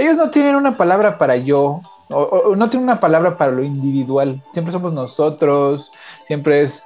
ellos 0.00 0.16
no 0.16 0.30
tienen 0.30 0.56
una 0.56 0.76
palabra 0.76 1.18
para 1.18 1.36
yo, 1.36 1.80
o, 2.08 2.54
no 2.56 2.68
tienen 2.68 2.88
una 2.88 3.00
palabra 3.00 3.36
para 3.36 3.52
lo 3.52 3.62
individual. 3.62 4.42
Siempre 4.52 4.72
somos 4.72 4.92
nosotros, 4.92 5.92
siempre 6.26 6.62
es 6.62 6.84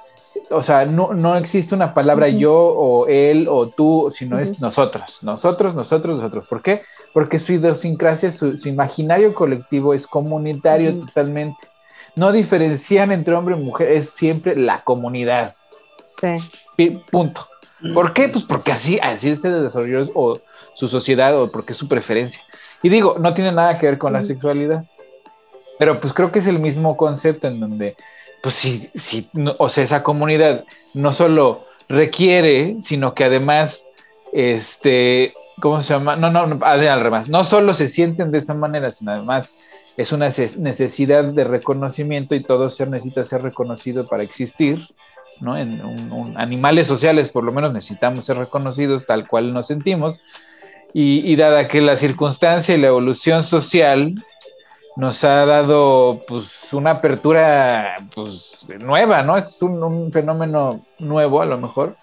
o 0.49 0.61
sea, 0.61 0.85
no, 0.85 1.13
no 1.13 1.35
existe 1.35 1.75
una 1.75 1.93
palabra 1.93 2.27
yo 2.29 2.53
o 2.53 3.07
él 3.07 3.47
o 3.49 3.69
tú, 3.69 4.09
sino 4.11 4.39
es 4.39 4.59
nosotros, 4.59 5.19
nosotros, 5.21 5.75
nosotros, 5.75 6.19
nosotros. 6.19 6.47
¿Por 6.47 6.61
qué? 6.61 6.83
Porque 7.13 7.39
su 7.39 7.53
idiosincrasia, 7.53 8.31
su, 8.31 8.57
imaginario 8.65 9.33
colectivo 9.33 9.93
es 9.93 10.07
comunitario 10.07 10.99
totalmente. 10.99 11.67
No 12.15 12.31
diferencian 12.31 13.11
entre 13.11 13.35
hombre 13.35 13.55
y 13.55 13.61
mujer, 13.61 13.91
es 13.91 14.09
siempre 14.09 14.55
la 14.55 14.83
comunidad. 14.83 15.53
Sí. 16.77 17.01
punto. 17.11 17.47
¿Por 17.93 18.13
qué? 18.13 18.29
Pues 18.29 18.45
porque 18.45 18.71
así, 18.71 18.99
así 19.01 19.35
se 19.35 19.49
desarrolló 19.49 20.05
o 20.15 20.39
su 20.75 20.87
sociedad 20.87 21.39
o 21.39 21.51
porque 21.51 21.73
es 21.73 21.79
su 21.79 21.87
preferencia. 21.87 22.41
Y 22.85 22.89
digo, 22.89 23.15
no 23.17 23.33
tiene 23.33 23.51
nada 23.51 23.73
que 23.73 23.87
ver 23.87 23.97
con 23.97 24.13
la 24.13 24.21
sexualidad. 24.21 24.85
Pero 25.79 25.99
pues 25.99 26.13
creo 26.13 26.31
que 26.31 26.37
es 26.37 26.45
el 26.45 26.59
mismo 26.59 26.95
concepto 26.95 27.47
en 27.47 27.59
donde 27.59 27.95
pues 28.43 28.53
sí, 28.53 28.91
sí, 28.93 29.27
o 29.57 29.69
sea, 29.69 29.83
esa 29.83 30.03
comunidad 30.03 30.65
no 30.93 31.11
solo 31.11 31.65
requiere, 31.89 32.77
sino 32.81 33.15
que 33.15 33.23
además, 33.23 33.87
este, 34.33 35.33
¿cómo 35.59 35.81
se 35.81 35.95
llama? 35.95 36.15
No, 36.15 36.29
no, 36.29 36.63
al 36.63 37.01
revés, 37.01 37.27
no 37.27 37.43
solo 37.43 37.73
se 37.73 37.87
sienten 37.87 38.29
de 38.29 38.37
esa 38.37 38.53
manera, 38.53 38.91
sino 38.91 39.13
además 39.13 39.55
es 39.97 40.11
una 40.11 40.27
necesidad 40.27 41.23
de 41.23 41.43
reconocimiento 41.43 42.35
y 42.35 42.43
todo 42.43 42.69
ser 42.69 42.91
necesita 42.91 43.23
ser 43.23 43.41
reconocido 43.41 44.05
para 44.05 44.21
existir, 44.21 44.85
¿no? 45.41 45.57
En 45.57 45.81
animales 46.37 46.85
sociales 46.85 47.29
por 47.29 47.43
lo 47.43 47.51
menos 47.51 47.73
necesitamos 47.73 48.25
ser 48.25 48.37
reconocidos 48.37 49.07
tal 49.07 49.27
cual 49.27 49.53
nos 49.53 49.65
sentimos 49.65 50.21
y, 50.97 51.29
y 51.29 51.35
dada 51.35 51.67
que 51.67 51.81
la 51.81 51.97
circunstancia 51.97 52.73
y 52.73 52.77
la 52.79 52.87
evolución 52.87 53.43
social 53.43 54.15
nos 54.95 55.25
ha 55.25 55.45
dado 55.45 56.23
pues 56.25 56.71
una 56.73 56.91
apertura 56.91 57.97
pues 58.15 58.57
nueva, 58.79 59.21
¿no? 59.21 59.35
Es 59.35 59.61
un, 59.61 60.09
fenómeno 60.13 60.85
nuevo 60.99 61.41
a 61.41 61.45
lo 61.45 61.57
mejor. 61.57 61.97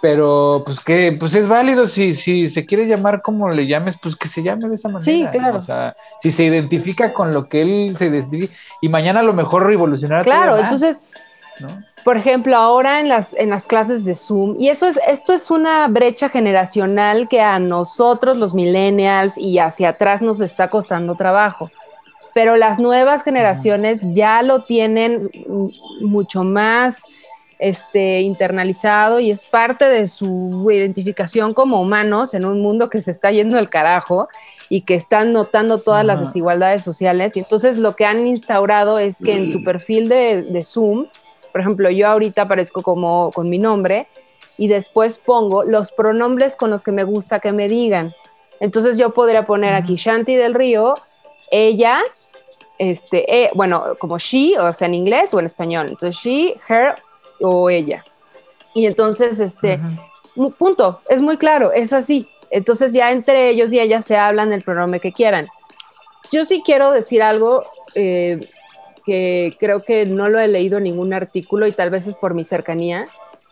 pero 0.00 0.62
pues 0.64 0.78
que 0.78 1.16
pues 1.18 1.34
es 1.34 1.48
válido 1.48 1.88
si, 1.88 2.14
si 2.14 2.48
se 2.48 2.64
quiere 2.66 2.86
llamar 2.86 3.20
como 3.20 3.50
le 3.50 3.66
llames, 3.66 3.98
pues 4.00 4.14
que 4.14 4.28
se 4.28 4.44
llame 4.44 4.68
de 4.68 4.76
esa 4.76 4.86
manera. 4.86 5.04
Sí, 5.04 5.26
claro. 5.32 5.58
O 5.58 5.64
sea, 5.64 5.96
si 6.22 6.30
se 6.30 6.44
identifica 6.44 7.12
con 7.12 7.34
lo 7.34 7.48
que 7.48 7.62
él 7.62 7.96
se 7.96 8.06
identifica 8.06 8.54
y 8.80 8.88
mañana 8.88 9.20
a 9.20 9.24
lo 9.24 9.32
mejor 9.32 9.66
revolucionará. 9.66 10.22
Claro, 10.22 10.56
entonces, 10.56 11.02
por 12.04 12.16
ejemplo, 12.16 12.56
ahora 12.56 13.00
en 13.00 13.08
las, 13.08 13.34
en 13.34 13.50
las 13.50 13.66
clases 13.66 14.04
de 14.04 14.14
Zoom, 14.14 14.56
y 14.58 14.68
eso 14.68 14.86
es, 14.86 14.98
esto 15.06 15.32
es 15.32 15.50
una 15.50 15.86
brecha 15.88 16.28
generacional 16.28 17.28
que 17.28 17.40
a 17.40 17.58
nosotros, 17.58 18.36
los 18.36 18.54
millennials 18.54 19.36
y 19.36 19.58
hacia 19.58 19.90
atrás 19.90 20.22
nos 20.22 20.40
está 20.40 20.68
costando 20.68 21.14
trabajo. 21.14 21.70
Pero 22.32 22.56
las 22.56 22.78
nuevas 22.78 23.24
generaciones 23.24 24.00
ya 24.02 24.42
lo 24.42 24.62
tienen 24.62 25.30
mucho 26.00 26.44
más 26.44 27.02
este, 27.60 28.20
internalizado 28.20 29.20
y 29.20 29.30
es 29.30 29.44
parte 29.44 29.84
de 29.84 30.06
su 30.06 30.66
identificación 30.72 31.52
como 31.52 31.80
humanos 31.80 32.32
en 32.34 32.44
un 32.44 32.62
mundo 32.62 32.88
que 32.88 33.02
se 33.02 33.10
está 33.10 33.30
yendo 33.30 33.58
al 33.58 33.68
carajo 33.68 34.28
y 34.68 34.82
que 34.82 34.94
están 34.94 35.32
notando 35.32 35.78
todas 35.78 36.04
las 36.04 36.20
desigualdades 36.20 36.82
sociales. 36.84 37.36
Y 37.36 37.40
entonces 37.40 37.76
lo 37.76 37.96
que 37.96 38.06
han 38.06 38.26
instaurado 38.26 38.98
es 38.98 39.18
que 39.18 39.36
en 39.36 39.52
tu 39.52 39.62
perfil 39.62 40.08
de, 40.08 40.42
de 40.42 40.64
Zoom, 40.64 41.06
por 41.52 41.60
ejemplo, 41.60 41.90
yo 41.90 42.08
ahorita 42.08 42.42
aparezco 42.42 42.82
como 42.82 43.30
con 43.32 43.48
mi 43.48 43.58
nombre 43.58 44.08
y 44.58 44.68
después 44.68 45.18
pongo 45.18 45.64
los 45.64 45.92
pronombres 45.92 46.56
con 46.56 46.70
los 46.70 46.82
que 46.82 46.92
me 46.92 47.04
gusta 47.04 47.40
que 47.40 47.52
me 47.52 47.68
digan. 47.68 48.14
Entonces 48.60 48.98
yo 48.98 49.10
podría 49.10 49.46
poner 49.46 49.74
aquí 49.74 49.96
Shanti 49.96 50.36
del 50.36 50.54
Río, 50.54 50.94
ella, 51.50 52.02
este, 52.78 53.44
eh, 53.44 53.50
bueno, 53.54 53.84
como 53.98 54.18
she, 54.18 54.58
o 54.58 54.72
sea, 54.72 54.86
en 54.86 54.94
inglés 54.94 55.32
o 55.32 55.40
en 55.40 55.46
español. 55.46 55.88
Entonces 55.88 56.20
she, 56.22 56.60
her 56.68 56.94
o 57.40 57.70
ella. 57.70 58.04
Y 58.74 58.86
entonces, 58.86 59.40
este, 59.40 59.80
punto, 60.58 61.00
es 61.08 61.22
muy 61.22 61.36
claro, 61.36 61.72
es 61.72 61.92
así. 61.92 62.28
Entonces 62.50 62.92
ya 62.92 63.12
entre 63.12 63.48
ellos 63.48 63.72
y 63.72 63.80
ellas 63.80 64.04
se 64.04 64.16
hablan 64.16 64.52
el 64.52 64.62
pronombre 64.62 65.00
que 65.00 65.12
quieran. 65.12 65.46
Yo 66.30 66.44
sí 66.44 66.62
quiero 66.64 66.90
decir 66.90 67.22
algo 67.22 67.64
eh, 67.94 68.40
que 69.04 69.54
creo 69.58 69.80
que 69.80 70.06
no 70.06 70.28
lo 70.28 70.38
he 70.38 70.48
leído 70.48 70.78
en 70.78 70.84
ningún 70.84 71.12
artículo 71.12 71.66
y 71.66 71.72
tal 71.72 71.90
vez 71.90 72.06
es 72.06 72.14
por 72.14 72.34
mi 72.34 72.44
cercanía. 72.44 73.06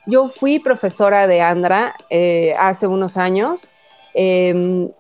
Yo 0.07 0.29
fui 0.29 0.59
profesora 0.59 1.27
de 1.27 1.41
Andra 1.41 1.95
eh, 2.11 2.55
hace 2.59 2.87
unos 2.87 3.17
años. 3.17 3.69
Em, 4.15 4.91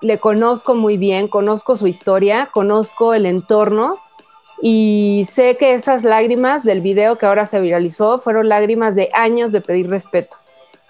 le 0.00 0.18
conozco 0.18 0.74
muy 0.74 0.96
bien, 0.96 1.28
conozco 1.28 1.76
su 1.76 1.86
historia, 1.86 2.48
conozco 2.52 3.14
el 3.14 3.26
entorno 3.26 3.98
y 4.62 5.26
sé 5.28 5.56
que 5.56 5.74
esas 5.74 6.04
lágrimas 6.04 6.64
del 6.64 6.80
video 6.80 7.18
que 7.18 7.26
ahora 7.26 7.46
se 7.46 7.60
viralizó 7.60 8.20
fueron 8.20 8.48
lágrimas 8.48 8.94
de 8.94 9.10
años 9.12 9.52
de 9.52 9.60
pedir 9.60 9.90
respeto. 9.90 10.36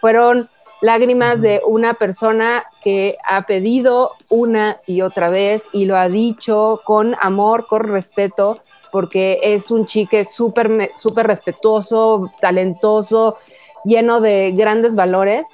Fueron 0.00 0.48
lágrimas 0.80 1.40
de 1.40 1.62
una 1.66 1.94
persona 1.94 2.64
que 2.82 3.16
ha 3.26 3.42
pedido 3.42 4.10
una 4.28 4.80
y 4.86 5.00
otra 5.00 5.30
vez 5.30 5.66
y 5.72 5.86
lo 5.86 5.96
ha 5.96 6.08
dicho 6.08 6.82
con 6.84 7.16
amor, 7.20 7.66
con 7.66 7.84
respeto, 7.84 8.60
porque 8.94 9.40
es 9.42 9.72
un 9.72 9.86
chique 9.86 10.24
súper 10.24 10.92
súper 10.94 11.26
respetuoso, 11.26 12.30
talentoso, 12.40 13.38
lleno 13.84 14.20
de 14.20 14.52
grandes 14.52 14.94
valores. 14.94 15.48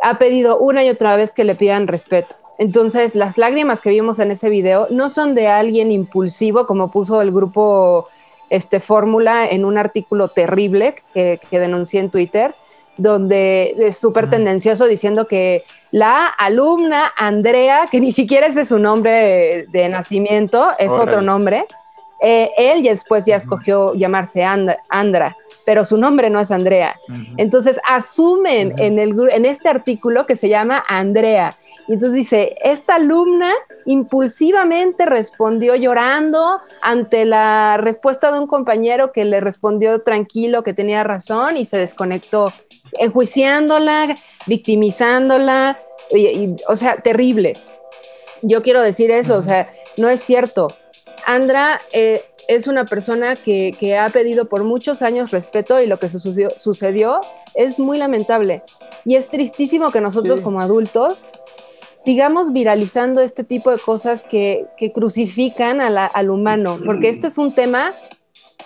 Ha 0.00 0.16
pedido 0.16 0.58
una 0.58 0.84
y 0.84 0.88
otra 0.88 1.16
vez 1.16 1.32
que 1.34 1.42
le 1.42 1.56
pidan 1.56 1.88
respeto. 1.88 2.36
Entonces, 2.58 3.16
las 3.16 3.36
lágrimas 3.36 3.80
que 3.80 3.90
vimos 3.90 4.20
en 4.20 4.30
ese 4.30 4.48
video 4.48 4.86
no 4.90 5.08
son 5.08 5.34
de 5.34 5.48
alguien 5.48 5.90
impulsivo, 5.90 6.64
como 6.64 6.92
puso 6.92 7.20
el 7.20 7.32
grupo 7.32 8.06
este, 8.48 8.78
Fórmula 8.78 9.44
en 9.50 9.64
un 9.64 9.76
artículo 9.76 10.28
terrible 10.28 10.94
que, 11.12 11.40
denuncié 11.50 11.98
en 11.98 12.10
Twitter, 12.10 12.54
donde 12.96 13.74
es 13.76 13.96
súper 13.96 14.30
tendencioso 14.30 14.86
diciendo 14.86 15.26
que 15.26 15.64
la 15.90 16.26
alumna 16.26 17.12
Andrea, 17.18 17.88
que 17.90 17.98
ni 17.98 18.12
siquiera 18.12 18.46
es 18.46 18.54
de 18.54 18.66
su 18.66 18.78
nombre 18.78 19.66
de, 19.66 19.88
nacimiento, 19.88 20.70
es 20.78 20.92
otro 20.92 21.22
nombre, 21.22 21.66
eh, 22.22 22.50
él 22.56 22.82
después 22.82 23.26
ya 23.26 23.36
escogió 23.36 23.94
llamarse 23.94 24.44
Andra, 24.44 25.36
pero 25.66 25.84
su 25.84 25.96
nombre 25.96 26.30
no 26.30 26.40
es 26.40 26.50
Andrea. 26.50 26.96
Entonces 27.36 27.80
asumen 27.88 28.74
en, 28.78 28.98
el, 28.98 29.14
en 29.30 29.44
este 29.44 29.68
artículo 29.68 30.26
que 30.26 30.36
se 30.36 30.48
llama 30.48 30.84
Andrea 30.88 31.56
y 31.88 31.94
entonces 31.94 32.16
dice, 32.16 32.54
esta 32.62 32.96
alumna 32.96 33.52
impulsivamente 33.86 35.04
respondió 35.06 35.74
llorando 35.74 36.60
ante 36.80 37.24
la 37.24 37.76
respuesta 37.76 38.30
de 38.30 38.38
un 38.38 38.46
compañero 38.46 39.12
que 39.12 39.24
le 39.24 39.40
respondió 39.40 40.02
tranquilo, 40.02 40.62
que 40.62 40.74
tenía 40.74 41.02
razón 41.02 41.56
y 41.56 41.64
se 41.64 41.78
desconectó, 41.78 42.52
enjuiciándola, 42.92 44.16
victimizándola, 44.46 45.80
o 46.68 46.76
sea, 46.76 46.96
terrible. 46.98 47.56
Yo 48.42 48.62
quiero 48.62 48.80
decir 48.80 49.10
eso, 49.10 49.36
o 49.36 49.42
sea, 49.42 49.70
no 49.96 50.08
es 50.08 50.20
cierto. 50.20 50.76
Andra 51.26 51.80
eh, 51.92 52.24
es 52.48 52.66
una 52.66 52.84
persona 52.84 53.36
que, 53.36 53.96
ha 53.98 54.10
pedido 54.10 54.48
por 54.48 54.64
muchos 54.64 55.02
años 55.02 55.30
respeto 55.30 55.80
y 55.80 55.86
lo 55.86 55.98
que 55.98 56.10
sucedió, 56.10 56.52
sucedió 56.56 57.20
es 57.54 57.78
muy 57.78 57.98
lamentable. 57.98 58.62
Y 59.04 59.16
es 59.16 59.28
tristísimo 59.28 59.90
que 59.90 60.00
nosotros 60.00 60.40
como 60.40 60.60
adultos 60.60 61.26
sigamos 62.04 62.52
viralizando 62.52 63.20
este 63.20 63.44
tipo 63.44 63.70
de 63.70 63.78
cosas 63.78 64.24
que, 64.24 64.66
crucifican 64.94 65.80
al 65.80 66.30
humano, 66.30 66.78
porque 66.84 67.08
este 67.08 67.28
es 67.28 67.38
un 67.38 67.54
tema, 67.54 67.94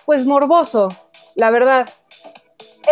pues, 0.05 0.25
morboso, 0.27 0.89
la 1.35 1.51
verdad. 1.51 1.89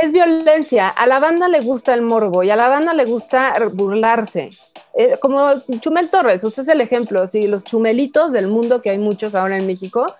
Es 0.02 0.12
violencia, 0.12 0.88
a 0.88 1.06
la 1.06 1.18
banda 1.18 1.48
le 1.48 1.60
gusta 1.60 1.94
el 1.94 2.02
morbo 2.02 2.42
y 2.42 2.50
a 2.50 2.56
la 2.56 2.68
banda 2.68 2.92
le 2.94 3.04
gusta 3.04 3.54
burlarse. 3.72 4.50
Eh, 4.96 5.16
como 5.20 5.60
Chumel 5.80 6.08
Torres, 6.10 6.44
ese 6.44 6.60
es 6.60 6.68
el 6.68 6.80
ejemplo, 6.80 7.26
¿sí? 7.26 7.46
los 7.46 7.64
chumelitos 7.64 8.32
del 8.32 8.48
mundo, 8.48 8.80
que 8.80 8.90
hay 8.90 8.98
muchos 8.98 9.34
ahora 9.34 9.56
en 9.56 9.66
México, 9.66 10.14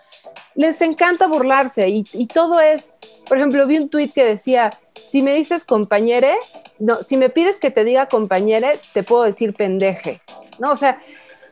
les 0.54 0.80
encanta 0.80 1.26
burlarse 1.26 1.88
y, 1.88 2.04
y 2.12 2.26
todo 2.26 2.60
es, 2.60 2.92
por 3.28 3.36
ejemplo, 3.36 3.66
vi 3.66 3.78
un 3.78 3.88
tuit 3.88 4.12
que 4.12 4.24
decía, 4.24 4.78
si 5.06 5.22
me 5.22 5.34
dices 5.34 5.64
compañere, 5.64 6.36
no, 6.78 7.02
si 7.02 7.16
me 7.16 7.30
pides 7.30 7.60
que 7.60 7.70
te 7.70 7.84
diga 7.84 8.06
compañere, 8.06 8.80
te 8.92 9.02
puedo 9.02 9.22
decir 9.22 9.54
pendeje, 9.54 10.20
¿no? 10.58 10.72
O 10.72 10.76
sea, 10.76 11.00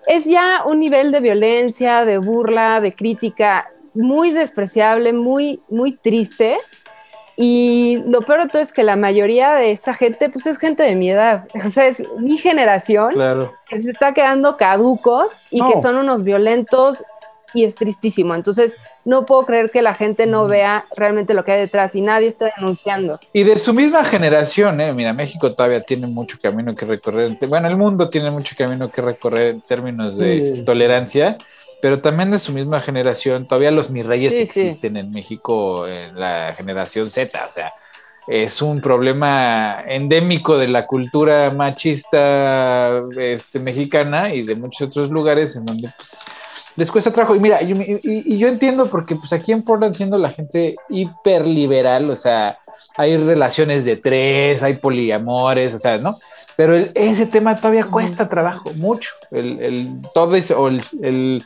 es 0.07 0.25
ya 0.25 0.65
un 0.67 0.81
nivel 0.81 1.13
de 1.13 1.21
violencia, 1.21 2.05
de 2.05 2.19
burla, 2.19 2.81
de 2.81 2.95
crítica 2.95 3.71
muy 3.95 4.31
despreciable, 4.33 5.13
muy, 5.13 5.61
muy 5.69 5.93
triste. 5.93 6.57
Y 7.37 8.03
lo 8.07 8.21
peor 8.23 8.43
de 8.43 8.49
todo 8.49 8.63
es 8.63 8.73
que 8.73 8.83
la 8.83 8.97
mayoría 8.97 9.53
de 9.53 9.71
esa 9.71 9.95
gente, 9.95 10.29
pues 10.29 10.47
es 10.47 10.59
gente 10.59 10.83
de 10.83 10.95
mi 10.95 11.11
edad, 11.11 11.47
o 11.65 11.69
sea, 11.69 11.87
es 11.87 12.03
mi 12.19 12.39
generación 12.39 13.15
que 13.69 13.81
se 13.81 13.91
está 13.91 14.13
quedando 14.13 14.57
caducos 14.57 15.39
y 15.51 15.61
que 15.67 15.81
son 15.81 15.97
unos 15.97 16.25
violentos 16.25 17.05
y 17.55 17.65
es 17.65 17.75
tristísimo. 17.75 18.35
Entonces, 18.35 18.77
no 19.05 19.27
puedo 19.27 19.45
creer 19.45 19.71
que 19.71 19.83
la 19.83 19.95
gente 19.95 20.27
no 20.27 20.47
vea 20.47 20.87
realmente 20.97 21.35
lo 21.35 21.45
que 21.45 21.53
hay 21.53 21.61
detrás 21.61 21.95
y 21.95 22.01
nadie 22.01 22.29
está 22.29 22.53
denunciando. 22.57 23.19
Y 23.33 23.43
de 23.43 23.59
su 23.59 23.73
misma 23.73 24.05
generación, 24.05 24.81
¿eh? 24.81 24.93
mira, 24.93 25.13
México 25.13 25.53
todavía 25.53 25.83
tiene 25.83 26.07
mucho 26.07 26.39
camino 26.41 26.75
que 26.75 26.87
recorrer. 26.87 27.37
Bueno, 27.49 27.69
el 27.69 27.77
mundo 27.77 28.09
tiene 28.09 28.31
mucho 28.31 28.55
camino 28.57 28.91
que 28.91 29.03
recorrer 29.03 29.49
en 29.49 29.61
términos 29.61 30.17
de 30.17 30.63
tolerancia, 30.65 31.37
pero 31.83 32.01
también 32.01 32.31
de 32.31 32.39
su 32.39 32.53
misma 32.53 32.81
generación, 32.81 33.49
todavía 33.49 33.73
los 33.73 33.91
mis 33.91 34.07
reyes 34.07 34.33
existen 34.35 34.97
en 34.97 35.11
México 35.11 35.89
en 35.89 36.19
la 36.19 36.55
generación 36.57 37.11
Z, 37.11 37.45
o 37.45 37.49
sea. 37.49 37.75
Es 38.29 38.63
un 38.63 38.81
problema 38.81 39.83
endémico 39.85 40.57
de 40.57 40.69
la 40.69 40.87
cultura 40.87 41.51
machista 41.51 43.03
este, 43.19 43.59
mexicana 43.59 44.33
y 44.33 44.45
de 44.45 44.55
muchos 44.55 44.87
otros 44.87 45.11
lugares 45.11 45.57
en 45.57 45.67
donde 45.67 45.89
pues, 45.97 46.25
les 46.77 46.89
cuesta 46.89 47.13
trabajo. 47.13 47.35
Y 47.35 47.41
mira, 47.41 47.61
y, 47.61 48.39
yo 48.39 48.47
entiendo 48.47 48.87
porque 48.87 49.17
pues 49.17 49.33
aquí 49.33 49.51
en 49.51 49.65
Portland 49.65 49.97
siendo 49.97 50.19
la 50.19 50.31
gente 50.31 50.77
hiperliberal, 50.89 52.09
o 52.11 52.15
sea, 52.15 52.61
hay 52.97 53.17
relaciones 53.17 53.85
de 53.85 53.97
tres, 53.97 54.63
hay 54.63 54.75
poliamores, 54.75 55.75
o 55.75 55.81
sea, 55.81 55.99
¿no? 55.99 56.15
Pero 56.55 56.77
ese 56.77 57.27
tema 57.27 57.57
todavía 57.57 57.87
cuesta 57.87 58.29
trabajo, 58.29 58.71
mucho. 58.77 59.11
El, 59.33 59.61
el 59.61 59.89
todo 60.15 60.37
ese, 60.37 60.55
o 60.55 60.69
el, 60.69 61.45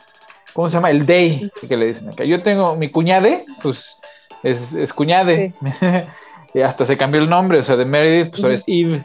¿cómo 0.56 0.70
se 0.70 0.78
llama? 0.78 0.90
El 0.90 1.04
day, 1.04 1.52
que 1.68 1.76
le 1.76 1.88
dicen 1.88 2.08
acá. 2.08 2.24
Yo 2.24 2.42
tengo 2.42 2.76
mi 2.76 2.88
cuñade, 2.88 3.44
pues 3.62 4.00
es, 4.42 4.72
es 4.72 4.90
cuñade. 4.94 5.52
y 6.54 6.60
hasta 6.62 6.86
se 6.86 6.96
cambió 6.96 7.20
el 7.20 7.28
nombre, 7.28 7.58
o 7.58 7.62
sea, 7.62 7.76
de 7.76 7.84
Meredith, 7.84 8.30
pues 8.30 8.42
ahora 8.42 8.54
es 8.54 8.64
Eve. 8.66 9.04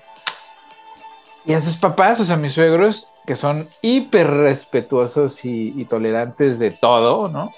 Y 1.43 1.51
a 1.51 1.59
sus 1.59 1.75
papás, 1.75 2.21
o 2.21 2.23
sea, 2.23 2.37
mis 2.37 2.53
suegros, 2.53 3.09
que 3.27 3.35
son 3.35 3.67
hiper 3.81 4.27
respetuosos 4.27 5.43
y, 5.43 5.83
tolerantes 5.85 6.57
de 6.57 6.71
todo, 6.71 7.27
¿no? 7.27 7.51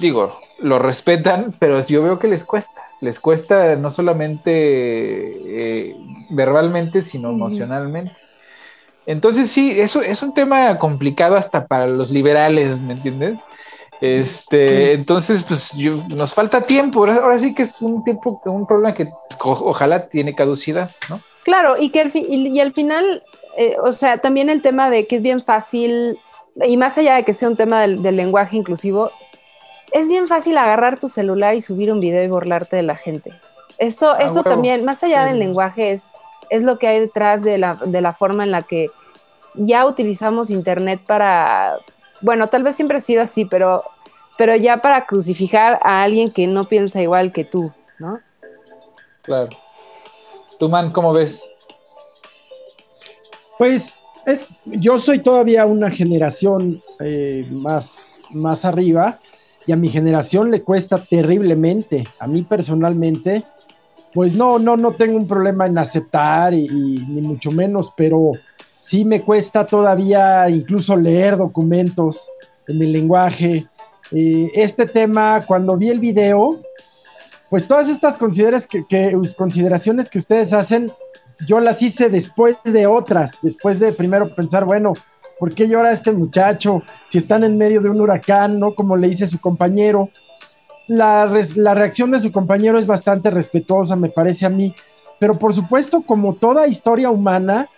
Digo, 0.00 0.36
lo 0.58 0.80
respetan, 0.80 1.54
pero 1.56 1.80
yo 1.86 2.02
veo 2.02 2.18
que 2.18 2.26
les 2.26 2.44
cuesta. 2.44 2.82
Les 3.00 3.20
cuesta 3.20 3.76
no 3.76 3.92
solamente 3.92 4.50
eh, 4.50 5.96
verbalmente, 6.30 7.02
sino 7.02 7.30
emocionalmente. 7.30 8.29
Entonces 9.10 9.50
sí, 9.50 9.80
eso 9.80 10.02
es 10.02 10.22
un 10.22 10.32
tema 10.32 10.78
complicado 10.78 11.34
hasta 11.34 11.66
para 11.66 11.88
los 11.88 12.12
liberales, 12.12 12.80
¿me 12.80 12.92
entiendes? 12.92 13.40
Este, 14.00 14.92
entonces, 14.92 15.42
pues 15.42 15.74
nos 16.14 16.32
falta 16.32 16.60
tiempo. 16.60 17.04
Ahora, 17.04 17.36
sí 17.40 17.52
que 17.52 17.64
es 17.64 17.82
un 17.82 18.04
tiempo, 18.04 18.40
un 18.44 18.68
problema 18.68 18.94
que 18.94 19.08
ojalá 19.40 20.06
tiene 20.08 20.36
caducidad, 20.36 20.92
¿no? 21.08 21.20
Claro, 21.42 21.74
y 21.76 21.90
que 21.90 22.08
y, 22.14 22.60
al 22.60 22.72
final, 22.72 23.24
eh, 23.56 23.74
o 23.82 23.90
sea, 23.90 24.18
también 24.18 24.48
el 24.48 24.62
tema 24.62 24.90
de 24.90 25.08
que 25.08 25.16
es 25.16 25.22
bien 25.22 25.42
fácil, 25.42 26.16
y 26.62 26.76
más 26.76 26.96
allá 26.96 27.16
de 27.16 27.24
que 27.24 27.34
sea 27.34 27.48
un 27.48 27.56
tema 27.56 27.80
del, 27.80 28.00
lenguaje 28.16 28.56
inclusivo, 28.56 29.10
es 29.90 30.08
bien 30.08 30.28
fácil 30.28 30.56
agarrar 30.56 31.00
tu 31.00 31.08
celular 31.08 31.54
y 31.54 31.62
subir 31.62 31.90
un 31.90 31.98
video 31.98 32.22
y 32.22 32.28
burlarte 32.28 32.76
de 32.76 32.84
la 32.84 32.94
gente. 32.94 33.32
Eso, 33.76 34.16
eso 34.18 34.44
también, 34.44 34.84
más 34.84 35.02
allá 35.02 35.24
del 35.24 35.40
lenguaje, 35.40 35.90
es, 35.90 36.08
es 36.48 36.62
lo 36.62 36.78
que 36.78 36.86
hay 36.86 37.00
detrás 37.00 37.42
de 37.42 37.58
la, 37.58 37.74
de 37.74 38.00
la 38.00 38.12
forma 38.12 38.44
en 38.44 38.52
la 38.52 38.62
que 38.62 38.86
ya 39.54 39.86
utilizamos 39.86 40.50
Internet 40.50 41.00
para, 41.06 41.78
bueno, 42.20 42.46
tal 42.48 42.62
vez 42.62 42.76
siempre 42.76 42.98
ha 42.98 43.00
sido 43.00 43.22
así, 43.22 43.44
pero, 43.44 43.82
pero 44.38 44.56
ya 44.56 44.78
para 44.78 45.06
crucificar 45.06 45.78
a 45.82 46.02
alguien 46.02 46.30
que 46.30 46.46
no 46.46 46.64
piensa 46.64 47.02
igual 47.02 47.32
que 47.32 47.44
tú, 47.44 47.72
¿no? 47.98 48.20
Claro. 49.22 49.48
¿Tú, 50.58 50.68
man, 50.68 50.90
cómo 50.90 51.12
ves? 51.12 51.42
Pues 53.58 53.92
es, 54.26 54.46
yo 54.64 54.98
soy 55.00 55.22
todavía 55.22 55.66
una 55.66 55.90
generación 55.90 56.82
eh, 57.00 57.46
más, 57.50 58.14
más 58.30 58.64
arriba 58.64 59.18
y 59.66 59.72
a 59.72 59.76
mi 59.76 59.88
generación 59.88 60.50
le 60.50 60.62
cuesta 60.62 60.98
terriblemente. 60.98 62.04
A 62.18 62.26
mí 62.26 62.42
personalmente, 62.42 63.44
pues 64.14 64.34
no, 64.34 64.58
no, 64.58 64.76
no 64.76 64.92
tengo 64.92 65.16
un 65.16 65.26
problema 65.26 65.66
en 65.66 65.78
aceptar 65.78 66.54
y 66.54 66.68
ni 66.68 67.20
mucho 67.20 67.50
menos, 67.50 67.92
pero 67.96 68.32
sí 68.90 69.04
me 69.04 69.20
cuesta 69.20 69.64
todavía 69.66 70.50
incluso 70.50 70.96
leer 70.96 71.36
documentos 71.36 72.28
en 72.66 72.82
el 72.82 72.90
lenguaje. 72.90 73.68
Eh, 74.10 74.50
este 74.54 74.84
tema, 74.84 75.44
cuando 75.46 75.76
vi 75.76 75.90
el 75.90 76.00
video, 76.00 76.58
pues 77.48 77.68
todas 77.68 77.88
estas 77.88 78.18
consideraciones 78.18 80.10
que 80.10 80.18
ustedes 80.18 80.52
hacen, 80.52 80.90
yo 81.46 81.60
las 81.60 81.80
hice 81.80 82.08
después 82.08 82.56
de 82.64 82.88
otras, 82.88 83.30
después 83.42 83.78
de 83.78 83.92
primero 83.92 84.34
pensar, 84.34 84.64
bueno, 84.64 84.94
¿por 85.38 85.54
qué 85.54 85.68
llora 85.68 85.92
este 85.92 86.10
muchacho? 86.10 86.82
Si 87.10 87.18
están 87.18 87.44
en 87.44 87.56
medio 87.56 87.80
de 87.80 87.90
un 87.90 88.00
huracán, 88.00 88.58
¿no? 88.58 88.74
Como 88.74 88.96
le 88.96 89.08
dice 89.08 89.28
su 89.28 89.40
compañero. 89.40 90.10
La, 90.88 91.30
la 91.54 91.74
reacción 91.74 92.10
de 92.10 92.18
su 92.18 92.32
compañero 92.32 92.76
es 92.76 92.88
bastante 92.88 93.30
respetuosa, 93.30 93.94
me 93.94 94.08
parece 94.08 94.46
a 94.46 94.50
mí, 94.50 94.74
pero 95.20 95.38
por 95.38 95.54
supuesto, 95.54 96.02
como 96.02 96.34
toda 96.34 96.66
historia 96.66 97.10
humana, 97.10 97.68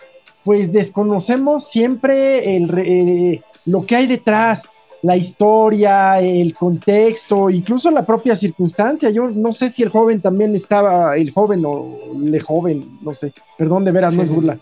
pues 0.45 0.73
desconocemos 0.73 1.69
siempre 1.69 2.57
el, 2.57 2.71
eh, 2.79 3.43
lo 3.67 3.87
que 3.87 3.97
hay 3.97 4.07
detrás, 4.07 4.63
la 5.03 5.17
historia, 5.17 6.21
el 6.21 6.55
contexto, 6.55 7.51
incluso 7.51 7.91
la 7.91 8.07
propia 8.07 8.37
circunstancia. 8.37 9.11
Yo 9.11 9.29
no 9.29 9.53
sé 9.53 9.71
si 9.71 9.83
el 9.83 9.89
joven 9.89 10.21
también 10.21 10.55
estaba, 10.55 11.17
el 11.17 11.33
joven 11.33 11.65
o 11.67 11.99
le 12.19 12.41
joven, 12.41 12.99
no 13.03 13.15
sé, 13.15 13.33
perdón 13.59 13.85
de 13.85 13.93
veras, 13.93 14.15
no 14.15 14.23
es 14.23 14.31
burla, 14.31 14.59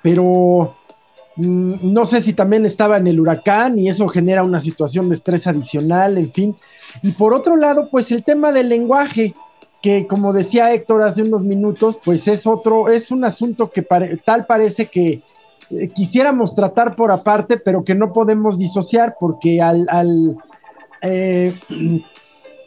pero 0.00 0.76
mm, 1.36 1.92
no 1.92 2.06
sé 2.06 2.20
si 2.20 2.32
también 2.32 2.64
estaba 2.64 2.96
en 2.96 3.08
el 3.08 3.18
huracán 3.20 3.78
y 3.78 3.88
eso 3.88 4.06
genera 4.08 4.44
una 4.44 4.60
situación 4.60 5.08
de 5.08 5.16
estrés 5.16 5.46
adicional, 5.46 6.16
en 6.16 6.32
fin. 6.32 6.56
Y 7.02 7.12
por 7.12 7.34
otro 7.34 7.56
lado, 7.56 7.88
pues 7.90 8.12
el 8.12 8.22
tema 8.22 8.52
del 8.52 8.68
lenguaje, 8.68 9.34
que 9.82 10.06
como 10.06 10.32
decía 10.32 10.72
Héctor 10.72 11.02
hace 11.02 11.22
unos 11.22 11.44
minutos, 11.44 11.98
pues 12.04 12.28
es 12.28 12.46
otro, 12.46 12.88
es 12.88 13.10
un 13.10 13.24
asunto 13.24 13.68
que 13.68 13.82
tal 14.24 14.46
parece 14.46 14.86
que 14.86 15.22
eh, 15.70 15.88
quisiéramos 15.88 16.54
tratar 16.54 16.94
por 16.94 17.10
aparte, 17.10 17.56
pero 17.56 17.84
que 17.84 17.94
no 17.94 18.12
podemos 18.12 18.58
disociar 18.58 19.16
porque 19.18 19.60
al, 19.60 20.36
eh, 21.02 21.58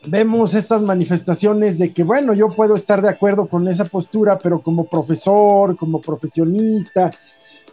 vemos 0.08 0.54
estas 0.54 0.82
manifestaciones 0.82 1.78
de 1.78 1.94
que, 1.94 2.04
bueno, 2.04 2.34
yo 2.34 2.50
puedo 2.50 2.76
estar 2.76 3.02
de 3.02 3.10
acuerdo 3.10 3.48
con 3.48 3.68
esa 3.70 3.86
postura, 3.86 4.38
pero 4.38 4.62
como 4.62 4.86
profesor, 4.86 5.78
como 5.78 6.02
profesionista, 6.02 7.12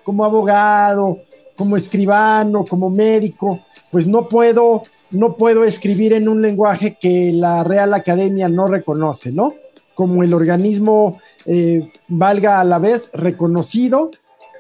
como 0.04 0.24
abogado, 0.24 1.18
como 1.56 1.76
escribano, 1.76 2.64
como 2.64 2.90
médico, 2.90 3.60
pues 3.90 4.06
no 4.06 4.28
puedo 4.28 4.84
no 5.12 5.36
puedo 5.36 5.64
escribir 5.64 6.12
en 6.12 6.28
un 6.28 6.42
lenguaje 6.42 6.96
que 7.00 7.32
la 7.32 7.62
Real 7.64 7.94
Academia 7.94 8.48
no 8.48 8.66
reconoce, 8.66 9.30
¿no? 9.30 9.54
Como 9.94 10.22
el 10.22 10.34
organismo 10.34 11.20
eh, 11.46 11.92
valga 12.08 12.60
a 12.60 12.64
la 12.64 12.78
vez 12.78 13.02
reconocido 13.12 14.10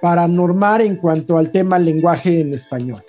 para 0.00 0.28
normar 0.28 0.82
en 0.82 0.96
cuanto 0.96 1.38
al 1.38 1.50
tema 1.50 1.78
lenguaje 1.78 2.40
en 2.40 2.54
español. 2.54 3.02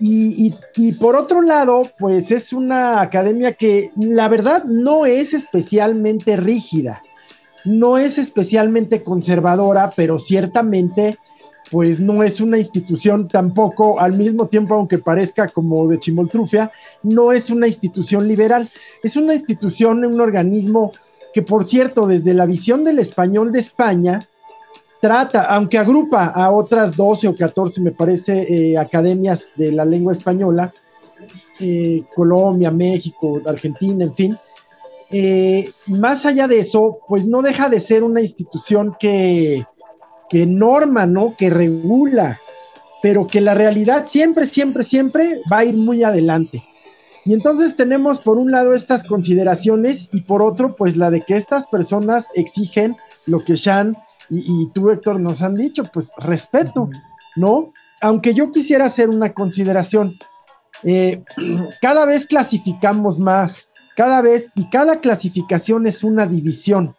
Y, 0.00 0.52
y, 0.74 0.92
por 0.92 1.14
otro 1.14 1.40
lado, 1.40 1.88
pues 2.00 2.32
es 2.32 2.52
una 2.52 3.00
academia 3.00 3.52
que 3.52 3.90
la 3.96 4.28
verdad 4.28 4.64
no 4.64 5.06
es 5.06 5.32
especialmente 5.32 6.36
rígida, 6.36 7.00
no 7.64 7.96
es 7.96 8.18
especialmente 8.18 9.04
conservadora, 9.04 9.92
pero 9.94 10.18
ciertamente 10.18 11.16
pues 11.70 11.98
no 11.98 12.22
es 12.22 12.40
una 12.40 12.58
institución 12.58 13.28
tampoco, 13.28 14.00
al 14.00 14.12
mismo 14.12 14.46
tiempo, 14.46 14.74
aunque 14.74 14.98
parezca 14.98 15.48
como 15.48 15.88
de 15.88 15.98
chimoltrufia, 15.98 16.70
no 17.02 17.32
es 17.32 17.50
una 17.50 17.66
institución 17.66 18.28
liberal, 18.28 18.68
es 19.02 19.16
una 19.16 19.34
institución, 19.34 20.04
un 20.04 20.20
organismo 20.20 20.92
que, 21.32 21.42
por 21.42 21.66
cierto, 21.66 22.06
desde 22.06 22.34
la 22.34 22.46
visión 22.46 22.84
del 22.84 22.98
español 22.98 23.50
de 23.50 23.60
España, 23.60 24.28
trata, 25.00 25.42
aunque 25.42 25.78
agrupa 25.78 26.26
a 26.26 26.50
otras 26.50 26.96
12 26.96 27.28
o 27.28 27.36
14, 27.36 27.80
me 27.80 27.92
parece, 27.92 28.42
eh, 28.48 28.78
academias 28.78 29.48
de 29.56 29.72
la 29.72 29.84
lengua 29.84 30.12
española, 30.12 30.72
eh, 31.60 32.04
Colombia, 32.14 32.70
México, 32.70 33.40
Argentina, 33.46 34.04
en 34.04 34.14
fin, 34.14 34.38
eh, 35.10 35.70
más 35.86 36.26
allá 36.26 36.48
de 36.48 36.60
eso, 36.60 36.98
pues 37.08 37.26
no 37.26 37.42
deja 37.42 37.68
de 37.68 37.80
ser 37.80 38.02
una 38.02 38.20
institución 38.20 38.96
que, 38.98 39.66
que 40.34 40.46
norma, 40.46 41.06
¿no? 41.06 41.36
Que 41.38 41.48
regula, 41.48 42.40
pero 43.00 43.28
que 43.28 43.40
la 43.40 43.54
realidad 43.54 44.08
siempre, 44.08 44.46
siempre, 44.46 44.82
siempre 44.82 45.40
va 45.50 45.58
a 45.58 45.64
ir 45.64 45.76
muy 45.76 46.02
adelante. 46.02 46.60
Y 47.24 47.34
entonces 47.34 47.76
tenemos 47.76 48.18
por 48.18 48.36
un 48.36 48.50
lado 48.50 48.74
estas 48.74 49.04
consideraciones 49.04 50.08
y 50.10 50.22
por 50.22 50.42
otro, 50.42 50.74
pues 50.74 50.96
la 50.96 51.12
de 51.12 51.20
que 51.20 51.36
estas 51.36 51.66
personas 51.66 52.26
exigen 52.34 52.96
lo 53.28 53.44
que 53.44 53.56
Sean 53.56 53.96
y, 54.28 54.68
tú, 54.74 54.90
Héctor, 54.90 55.20
nos 55.20 55.40
han 55.40 55.54
dicho, 55.54 55.84
pues 55.84 56.10
respeto, 56.16 56.90
¿no? 57.36 57.72
Aunque 58.00 58.34
yo 58.34 58.50
quisiera 58.50 58.86
hacer 58.86 59.10
una 59.10 59.34
consideración, 59.34 60.16
eh, 60.82 61.22
cada 61.80 62.06
vez 62.06 62.26
clasificamos 62.26 63.20
más, 63.20 63.68
cada 63.96 64.20
vez, 64.20 64.50
y 64.56 64.68
cada 64.68 64.98
clasificación 64.98 65.86
es 65.86 66.02
una 66.02 66.26
división. 66.26 66.96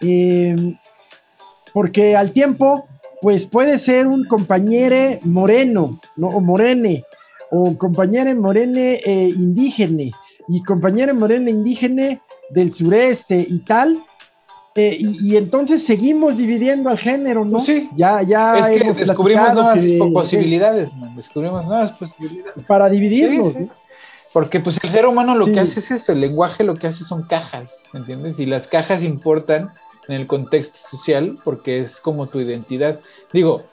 Eh, 0.00 0.78
porque 1.72 2.16
al 2.16 2.32
tiempo, 2.32 2.86
pues 3.20 3.46
puede 3.46 3.78
ser 3.78 4.06
un 4.06 4.24
compañero 4.26 5.18
moreno, 5.24 6.00
¿no? 6.16 6.28
O 6.28 6.40
morene, 6.40 7.04
o 7.50 7.76
compañero 7.76 8.34
morene 8.40 9.00
eh, 9.04 9.28
indígena, 9.28 10.10
y 10.48 10.62
compañero 10.62 11.14
morene 11.14 11.50
indígena 11.50 12.20
del 12.50 12.72
sureste 12.72 13.46
y 13.48 13.58
tal. 13.60 14.02
Eh, 14.74 14.96
y, 15.00 15.36
entonces 15.36 15.82
seguimos 15.82 16.36
dividiendo 16.36 16.88
al 16.88 16.98
género, 16.98 17.44
¿no? 17.44 17.58
Sí. 17.58 17.88
Ya, 17.96 18.22
ya. 18.22 18.58
Es 18.58 18.68
que 18.68 18.92
descubrimos 18.92 19.52
nuevas 19.52 19.80
posibilidades, 20.14 20.90
descubrimos 21.16 21.66
nuevas 21.66 21.90
posibilidades. 21.92 22.64
Para 22.64 22.88
dividirlos. 22.88 23.54
Porque 24.32 24.60
pues 24.60 24.78
el 24.82 24.90
ser 24.90 25.06
humano 25.06 25.34
lo 25.34 25.46
que 25.46 25.58
hace 25.58 25.80
es 25.80 25.90
eso, 25.90 26.12
el 26.12 26.20
lenguaje 26.20 26.62
lo 26.62 26.74
que 26.74 26.86
hace 26.86 27.02
son 27.02 27.22
cajas, 27.24 27.84
¿entiendes? 27.92 28.38
Y 28.38 28.46
las 28.46 28.68
cajas 28.68 29.02
importan 29.02 29.72
en 30.08 30.14
el 30.14 30.26
contexto 30.26 30.78
social 30.78 31.38
porque 31.44 31.80
es 31.80 32.00
como 32.00 32.26
tu 32.26 32.40
identidad. 32.40 33.00
Digo, 33.32 33.64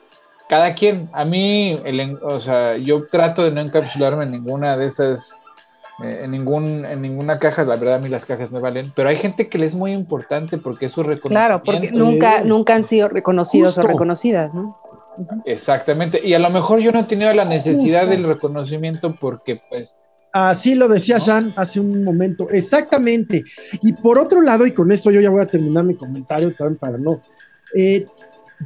cada 0.48 0.76
quien, 0.76 1.10
a 1.14 1.26
mí, 1.26 1.80
el, 1.86 2.18
o 2.22 2.40
sea, 2.40 2.78
yo 2.78 3.08
trato 3.08 3.44
de 3.44 3.52
no 3.52 3.62
encapsularme 3.62 4.26
en 4.26 4.32
ninguna 4.32 4.78
de 4.78 4.88
esas, 4.88 5.42
eh, 6.04 6.22
en, 6.24 6.32
ningún, 6.32 6.86
en 6.86 7.02
ninguna 7.02 7.40
caja, 7.40 7.64
la 7.64 7.78
verdad 7.78 7.96
a 7.96 8.00
mí 8.00 8.10
las 8.10 8.26
cajas 8.26 8.52
me 8.52 8.60
valen, 8.60 8.92
pero 8.96 9.10
hay 9.10 9.16
gente 9.16 9.48
que 9.48 9.58
le 9.58 9.66
es 9.66 9.76
muy 9.76 9.92
importante 9.92 10.58
porque 10.58 10.86
es 10.86 10.92
su 10.92 11.04
reconocimiento. 11.04 11.48
Claro, 11.48 11.64
porque 11.64 11.92
nunca, 11.92 12.44
nunca 12.44 12.76
han 12.76 12.84
sido 12.84 13.10
reconocidos 13.10 13.78
o 13.78 13.82
reconocidas, 13.82 14.54
¿no? 14.54 14.78
Exactamente, 15.46 16.20
y 16.24 16.34
a 16.34 16.40
lo 16.40 16.50
mejor 16.50 16.80
yo 16.80 16.92
no 16.92 17.00
he 17.00 17.04
tenido 17.04 17.34
la 17.34 17.46
necesidad 17.46 18.08
del 18.08 18.26
reconocimiento 18.26 19.16
porque 19.16 19.62
pues 19.70 19.98
Así 20.36 20.76
lo 20.76 20.90
decía 20.90 21.22
Sean 21.22 21.54
hace 21.56 21.80
un 21.80 22.04
momento, 22.04 22.50
exactamente. 22.50 23.46
Y 23.82 23.94
por 23.94 24.20
otro 24.20 24.42
lado, 24.42 24.66
y 24.66 24.74
con 24.74 24.92
esto 24.92 25.10
yo 25.10 25.22
ya 25.22 25.30
voy 25.30 25.40
a 25.40 25.48
terminar 25.48 25.86
mi 25.86 25.96
comentario 25.96 26.54
también 26.54 26.78
para 26.78 26.98
no. 26.98 27.22
Eh, 27.74 28.06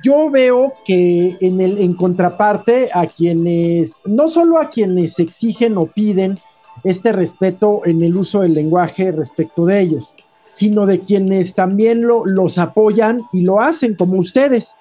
yo 0.04 0.32
veo 0.32 0.74
que 0.84 1.38
en, 1.40 1.62
el, 1.62 1.78
en 1.78 1.94
contraparte 1.94 2.90
a 2.92 3.06
quienes, 3.06 3.92
no 4.06 4.30
solo 4.30 4.58
a 4.58 4.72
quienes 4.72 5.20
exigen 5.20 5.78
o 5.78 5.86
piden 5.86 6.40
este 6.84 7.12
respeto 7.12 7.86
en 7.86 8.02
el 8.02 8.18
uso 8.18 8.42
del 8.42 8.56
lenguaje 8.56 9.12
respecto 9.12 9.64
de 9.68 9.82
ellos, 9.82 10.12
sino 10.48 10.88
de 10.88 11.02
quienes 11.02 11.54
también 11.54 12.02
lo, 12.02 12.26
los 12.26 12.58
apoyan 12.58 13.22
y 13.32 13.46
lo 13.46 13.62
hacen 13.62 13.94
como 13.94 14.18
ustedes. 14.18 14.72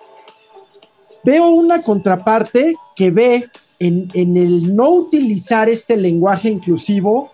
Veo 1.22 1.50
una 1.50 1.82
contraparte 1.82 2.76
que 2.96 3.10
ve 3.10 3.50
en, 3.78 4.36
el 4.36 4.74
no 4.74 4.90
utilizar 4.90 5.68
este 5.68 5.96
lenguaje 5.96 6.50
inclusivo 6.50 7.30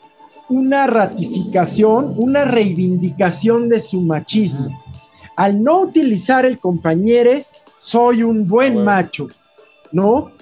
una 0.48 0.86
ratificación, 0.86 2.14
una 2.16 2.44
reivindicación 2.44 3.68
de 3.68 3.80
su 3.80 4.00
machismo. 4.02 4.66
Al 5.36 5.62
no 5.62 5.80
utilizar 5.80 6.44
el 6.44 6.58
compañero, 6.58 7.32
soy 7.78 8.22
un 8.22 8.46
buen 8.46 8.78
ah, 8.78 8.84
macho, 8.84 9.28
¿no? 9.90 10.32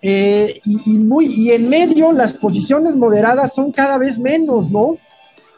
Eh, 0.00 0.60
y, 0.64 0.98
muy, 0.98 1.26
y 1.26 1.50
en 1.50 1.68
medio 1.68 2.12
las 2.12 2.32
posiciones 2.32 2.96
moderadas 2.96 3.54
son 3.54 3.72
cada 3.72 3.98
vez 3.98 4.18
menos, 4.18 4.70
¿no? 4.70 4.96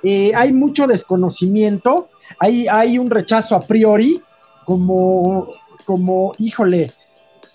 Eh, 0.02 0.32
hay 0.35 0.52
mucho 0.52 0.86
desconocimiento, 0.86 2.09
hay, 2.39 2.66
hay 2.69 2.98
un 2.98 3.11
rechazo 3.11 3.55
a 3.55 3.61
priori, 3.61 4.20
como, 4.65 5.48
como, 5.85 6.35
híjole, 6.39 6.90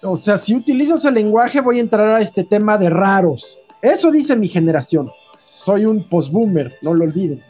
o 0.03 0.17
sea, 0.17 0.37
si 0.37 0.55
utilizo 0.55 0.95
ese 0.95 1.11
lenguaje 1.11 1.61
voy 1.61 1.77
a 1.77 1.81
entrar 1.81 2.07
a 2.07 2.21
este 2.21 2.43
tema 2.43 2.77
de 2.77 2.89
raros. 2.89 3.59
Eso 3.81 4.11
dice 4.11 4.35
mi 4.35 4.47
generación. 4.47 5.09
Soy 5.37 5.85
un 5.85 6.07
post-boomer, 6.07 6.77
no 6.81 6.93
lo 6.93 7.05
olviden. 7.05 7.41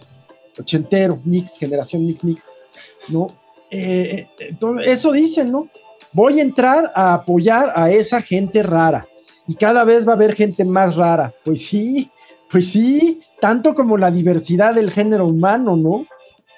Ochentero, 0.60 1.20
mix, 1.26 1.58
generación 1.58 2.06
mix, 2.06 2.24
mix. 2.24 2.44
¿No? 3.08 3.28
Eh, 3.72 4.28
entonces, 4.40 4.88
eso 4.88 5.12
dicen, 5.12 5.52
¿no? 5.52 5.68
Voy 6.14 6.40
a 6.40 6.44
entrar 6.44 6.92
a 6.96 7.14
apoyar 7.14 7.72
a 7.76 7.92
esa 7.92 8.22
gente 8.22 8.64
rara. 8.64 9.08
Y 9.48 9.56
cada 9.56 9.84
vez 9.84 10.08
va 10.08 10.14
a 10.14 10.16
haber 10.16 10.36
gente 10.36 10.66
más 10.66 10.96
rara. 10.96 11.34
Pues 11.44 11.68
sí, 11.68 12.10
pues 12.52 12.68
sí, 12.72 13.22
tanto 13.40 13.74
como 13.74 13.98
la 13.98 14.12
diversidad 14.12 14.76
del 14.76 14.92
género 14.92 15.28
humano, 15.28 15.76
¿no? 15.76 16.06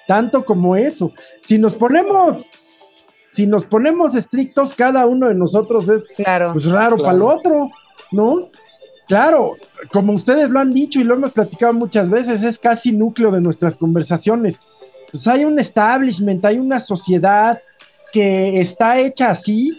Tanto 0.06 0.44
como 0.44 0.76
eso. 0.76 1.12
Si 1.46 1.58
nos 1.58 1.74
ponemos 1.74 2.44
si 3.34 3.46
nos 3.46 3.66
ponemos 3.66 4.14
estrictos, 4.14 4.74
cada 4.74 5.06
uno 5.06 5.28
de 5.28 5.34
nosotros 5.34 5.88
es 5.88 6.04
claro, 6.16 6.52
pues 6.52 6.66
raro 6.66 6.98
para 6.98 7.12
el 7.12 7.22
otro, 7.22 7.70
¿no? 8.10 8.48
Claro, 9.06 9.56
como 9.90 10.12
ustedes 10.12 10.50
lo 10.50 10.60
han 10.60 10.70
dicho 10.70 11.00
y 11.00 11.04
lo 11.04 11.14
hemos 11.14 11.32
platicado 11.32 11.72
muchas 11.72 12.08
veces, 12.08 12.42
es 12.42 12.58
casi 12.58 12.92
núcleo 12.92 13.30
de 13.30 13.40
nuestras 13.40 13.76
conversaciones. 13.76 14.58
Pues 15.10 15.26
hay 15.26 15.44
un 15.44 15.58
establishment, 15.58 16.44
hay 16.44 16.58
una 16.58 16.78
sociedad 16.78 17.60
que 18.12 18.60
está 18.60 18.98
hecha 18.98 19.30
así, 19.30 19.78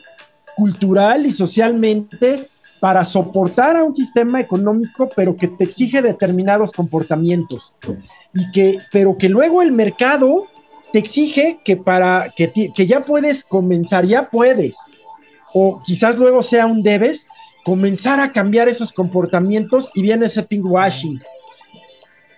cultural 0.55 1.25
y 1.25 1.31
socialmente, 1.31 2.47
para 2.80 3.05
soportar 3.05 3.77
a 3.77 3.84
un 3.84 3.95
sistema 3.95 4.41
económico, 4.41 5.09
pero 5.15 5.38
que 5.38 5.47
te 5.47 5.63
exige 5.63 6.01
determinados 6.01 6.73
comportamientos. 6.73 7.75
Y 8.34 8.51
que, 8.51 8.80
pero 8.91 9.17
que 9.17 9.30
luego 9.30 9.61
el 9.61 9.71
mercado 9.71 10.47
te 10.93 10.99
exige 10.99 11.57
que 11.65 11.75
para 11.75 12.31
que, 12.35 12.71
que 12.71 12.85
ya 12.85 13.01
puedes 13.01 13.43
comenzar, 13.43 14.05
ya 14.05 14.29
puedes, 14.29 14.77
o 15.51 15.81
quizás 15.83 16.17
luego 16.17 16.43
sea 16.43 16.67
un 16.67 16.83
debes, 16.83 17.27
comenzar 17.65 18.19
a 18.19 18.31
cambiar 18.31 18.69
esos 18.69 18.93
comportamientos 18.93 19.89
y 19.95 20.03
viene 20.03 20.27
ese 20.27 20.43
pink 20.43 20.63
washing. 20.63 21.19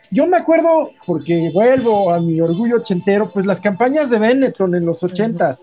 Yo 0.10 0.26
me 0.26 0.38
acuerdo, 0.38 0.91
porque 1.06 1.52
vuelvo 1.53 2.14
a 2.14 2.22
mi 2.22 2.40
orgullo 2.40 2.77
ochentero, 2.77 3.30
pues 3.30 3.45
las 3.45 3.60
campañas 3.60 4.10
de 4.10 4.19
Benetton 4.19 4.73
en 4.73 4.86
los 4.86 5.03
ochentas, 5.03 5.60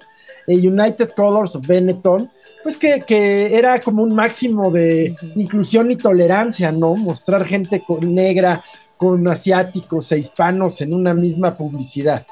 el 0.47 0.59
United 0.59 1.13
Colors 1.17 1.57
of 1.57 1.67
Benetton, 1.67 2.29
pues 2.63 2.77
que, 2.77 3.01
que, 3.07 3.57
era 3.57 3.81
como 3.81 4.03
un 4.03 4.15
máximo 4.15 4.71
de 4.71 5.17
inclusión 5.35 5.91
y 5.91 5.97
tolerancia, 5.97 6.71
¿no? 6.71 6.95
Mostrar 6.97 7.47
gente 7.47 7.83
con, 7.87 8.15
negra, 8.15 8.63
con 8.99 9.27
asiáticos 9.29 10.13
e 10.13 10.19
hispanos 10.19 10.83
en 10.83 10.93
una 10.93 11.15
misma 11.15 11.57
publicidad 11.57 12.27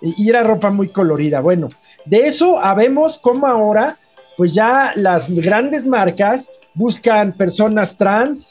y 0.00 0.28
era 0.28 0.42
ropa 0.42 0.70
muy 0.70 0.88
colorida. 0.88 1.40
Bueno, 1.40 1.68
de 2.04 2.26
eso 2.26 2.58
habemos 2.58 3.18
como 3.18 3.46
ahora, 3.46 3.96
pues 4.36 4.54
ya 4.54 4.92
las 4.96 5.28
grandes 5.30 5.86
marcas 5.86 6.48
buscan 6.74 7.32
personas 7.32 7.96
trans. 7.96 8.48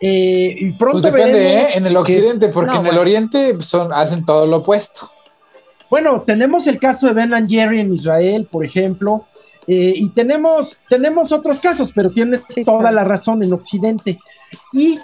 Eh, 0.00 0.54
y 0.58 0.72
pronto 0.72 1.00
pues 1.00 1.12
depende, 1.12 1.54
¿eh? 1.54 1.68
En 1.74 1.86
el 1.86 1.96
occidente, 1.96 2.48
porque 2.48 2.76
en 2.76 2.86
el 2.86 2.96
oriente 2.96 3.60
son, 3.60 3.92
hacen 3.92 4.24
todo 4.24 4.46
lo 4.46 4.58
opuesto. 4.58 5.10
Bueno, 5.90 6.20
tenemos 6.20 6.66
el 6.66 6.78
caso 6.78 7.08
de 7.08 7.12
Ben 7.12 7.34
and 7.34 7.50
Jerry 7.50 7.80
en 7.80 7.92
Israel, 7.92 8.46
por 8.50 8.64
ejemplo, 8.64 9.26
eh, 9.66 9.92
y 9.96 10.08
tenemos, 10.10 10.78
tenemos 10.88 11.32
otros 11.32 11.58
casos, 11.58 11.92
pero 11.94 12.10
tienes 12.10 12.42
toda 12.64 12.90
la 12.92 13.04
razón 13.04 13.42
en 13.42 13.52
Occidente. 13.52 14.18
Y, 14.72 14.98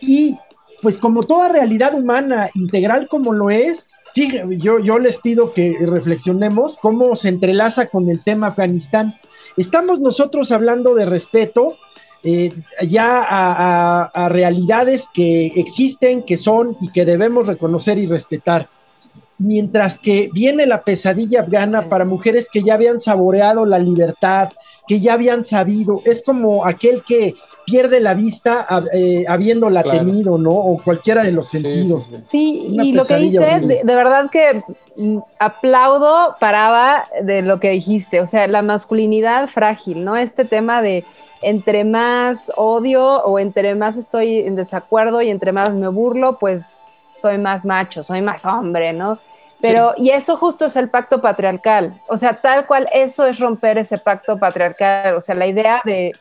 y 0.00 0.36
pues 0.82 0.98
como 0.98 1.22
toda 1.22 1.48
realidad 1.48 1.94
humana 1.94 2.50
integral 2.54 3.08
como 3.08 3.32
lo 3.32 3.50
es, 3.50 3.86
yo, 4.14 4.78
yo 4.78 4.98
les 4.98 5.18
pido 5.18 5.52
que 5.52 5.76
reflexionemos 5.80 6.76
cómo 6.76 7.16
se 7.16 7.28
entrelaza 7.28 7.86
con 7.86 8.08
el 8.08 8.22
tema 8.22 8.48
Afganistán. 8.48 9.14
Estamos 9.56 10.00
nosotros 10.00 10.52
hablando 10.52 10.94
de 10.94 11.04
respeto 11.04 11.76
eh, 12.26 12.52
ya 12.88 13.22
a, 13.28 14.28
realidades 14.30 15.04
que 15.12 15.46
existen, 15.56 16.22
que 16.22 16.38
son 16.38 16.74
y 16.80 16.90
que 16.90 17.04
debemos 17.04 17.46
reconocer 17.46 17.98
y 17.98 18.06
respetar. 18.06 18.68
Mientras 19.36 19.98
que 19.98 20.30
viene 20.32 20.64
la 20.66 20.82
pesadilla 20.82 21.42
afgana 21.42 21.82
para 21.82 22.06
mujeres 22.06 22.46
que 22.50 22.62
ya 22.62 22.74
habían 22.74 23.02
saboreado 23.02 23.66
la 23.66 23.78
libertad, 23.78 24.52
que 24.88 25.00
ya 25.00 25.14
habían 25.14 25.44
sabido, 25.44 26.00
es 26.06 26.22
como 26.22 26.64
aquel 26.64 27.02
que 27.02 27.34
pierde 27.64 28.00
la 28.00 28.14
vista 28.14 28.66
eh, 28.92 29.24
habiéndola 29.28 29.82
tenido, 29.82 30.38
¿no? 30.38 30.50
O 30.50 30.82
cualquiera 30.82 31.22
de 31.22 31.32
los 31.32 31.48
sentidos. 31.48 32.10
Sí, 32.22 32.66
y 32.68 32.92
lo 32.92 33.04
que 33.06 33.16
dices, 33.16 33.66
de, 33.66 33.82
de, 33.84 33.94
verdad 33.94 34.30
que 34.30 34.62
mm, 34.96 35.18
aplaudo 35.38 36.36
parada 36.38 37.04
de 37.22 37.42
lo 37.42 37.60
que 37.60 37.70
dijiste, 37.70 38.20
o 38.20 38.26
sea, 38.26 38.46
la 38.46 38.62
masculinidad 38.62 39.48
frágil, 39.48 40.04
¿no? 40.04 40.16
Este 40.16 40.44
tema 40.44 40.82
de 40.82 41.04
entre 41.42 41.84
más 41.84 42.50
odio 42.56 43.22
o 43.24 43.38
entre 43.38 43.74
más 43.74 43.96
estoy 43.96 44.40
en 44.40 44.56
desacuerdo 44.56 45.22
y 45.22 45.30
entre 45.30 45.52
más 45.52 45.72
me 45.72 45.88
burlo, 45.88 46.38
pues 46.38 46.80
soy 47.16 47.38
más 47.38 47.64
macho, 47.64 48.02
soy 48.02 48.22
más 48.22 48.44
hombre, 48.44 48.92
¿no? 48.92 49.18
Pero, 49.60 49.94
y 49.96 50.10
eso 50.10 50.36
justo 50.36 50.66
es 50.66 50.76
el 50.76 50.90
pacto 50.90 51.22
patriarcal, 51.22 51.94
o 52.08 52.18
sea, 52.18 52.34
tal 52.34 52.66
cual 52.66 52.86
eso 52.92 53.24
es 53.24 53.38
romper 53.38 53.78
ese 53.78 53.96
pacto 53.96 54.38
patriarcal, 54.38 55.14
o 55.14 55.22
sea, 55.22 55.34
la 55.34 55.46
idea 55.46 55.80
de 55.84 56.12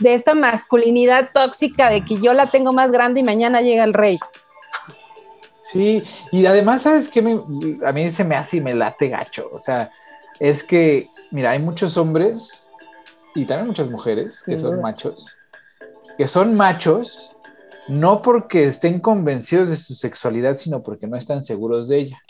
de 0.00 0.14
esta 0.14 0.34
masculinidad 0.34 1.30
tóxica 1.32 1.90
de 1.90 2.04
que 2.04 2.16
yo 2.16 2.34
la 2.34 2.50
tengo 2.50 2.72
más 2.72 2.90
grande 2.90 3.20
y 3.20 3.22
mañana 3.22 3.60
llega 3.60 3.84
el 3.84 3.94
rey. 3.94 4.18
Sí, 5.64 6.02
y 6.30 6.46
además, 6.46 6.82
¿sabes 6.82 7.08
qué? 7.08 7.20
a 7.84 7.92
mí 7.92 8.10
se 8.10 8.24
me 8.24 8.36
hace 8.36 8.58
y 8.58 8.60
me 8.60 8.74
late 8.74 9.08
gacho. 9.08 9.48
O 9.52 9.58
sea, 9.58 9.90
es 10.38 10.62
que, 10.62 11.08
mira, 11.30 11.52
hay 11.52 11.58
muchos 11.58 11.96
hombres 11.96 12.68
y 13.34 13.44
también 13.44 13.68
muchas 13.68 13.90
mujeres 13.90 14.42
que 14.42 14.58
son 14.58 14.80
machos, 14.80 15.34
que 16.16 16.28
son 16.28 16.54
machos 16.54 17.33
no 17.88 18.22
porque 18.22 18.64
estén 18.64 18.98
convencidos 18.98 19.68
de 19.68 19.76
su 19.76 19.94
sexualidad, 19.94 20.56
sino 20.56 20.82
porque 20.82 21.06
no 21.06 21.16
están 21.16 21.44
seguros 21.44 21.88
de 21.88 21.98
ella. 21.98 22.22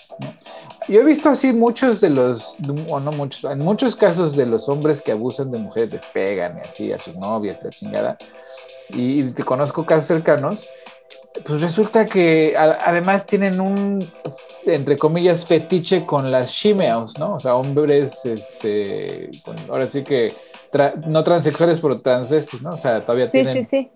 Yo 0.88 1.00
he 1.00 1.04
visto 1.04 1.30
así 1.30 1.52
muchos 1.52 2.00
de 2.00 2.10
los, 2.10 2.56
o 2.88 3.00
no 3.00 3.12
muchos, 3.12 3.50
en 3.50 3.58
muchos 3.58 3.94
casos 3.94 4.34
de 4.36 4.46
los 4.46 4.68
hombres 4.68 5.00
que 5.00 5.12
abusan 5.12 5.50
de 5.50 5.58
mujeres, 5.58 5.92
les 5.92 6.04
pegan 6.06 6.58
y 6.58 6.66
así 6.66 6.92
a 6.92 6.98
sus 6.98 7.16
novias, 7.16 7.62
la 7.62 7.70
chingada, 7.70 8.18
y, 8.90 9.22
te 9.30 9.44
conozco 9.44 9.86
casos 9.86 10.06
cercanos, 10.06 10.68
pues 11.44 11.62
resulta 11.62 12.06
que 12.06 12.54
además 12.56 13.24
tienen 13.24 13.60
un, 13.60 14.06
entre 14.66 14.96
comillas, 14.98 15.46
fetiche 15.46 16.04
con 16.04 16.30
las 16.30 16.50
shimeos, 16.50 17.18
¿no? 17.18 17.34
O 17.34 17.40
sea, 17.40 17.54
hombres, 17.54 18.24
este, 18.24 19.30
ahora 19.68 19.86
sí 19.86 20.02
que, 20.02 20.34
no 21.06 21.22
transexuales, 21.22 21.78
pero 21.78 22.00
transvestis, 22.00 22.60
¿no? 22.60 22.74
O 22.74 22.78
sea, 22.78 23.04
todavía 23.04 23.28
tienen... 23.28 23.54
Sí, 23.54 23.64
sí, 23.64 23.84
sí 23.84 23.90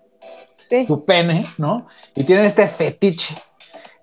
su 0.85 1.05
pene, 1.05 1.47
¿no? 1.57 1.87
Y 2.15 2.23
tienen 2.23 2.45
este 2.45 2.67
fetiche. 2.67 3.35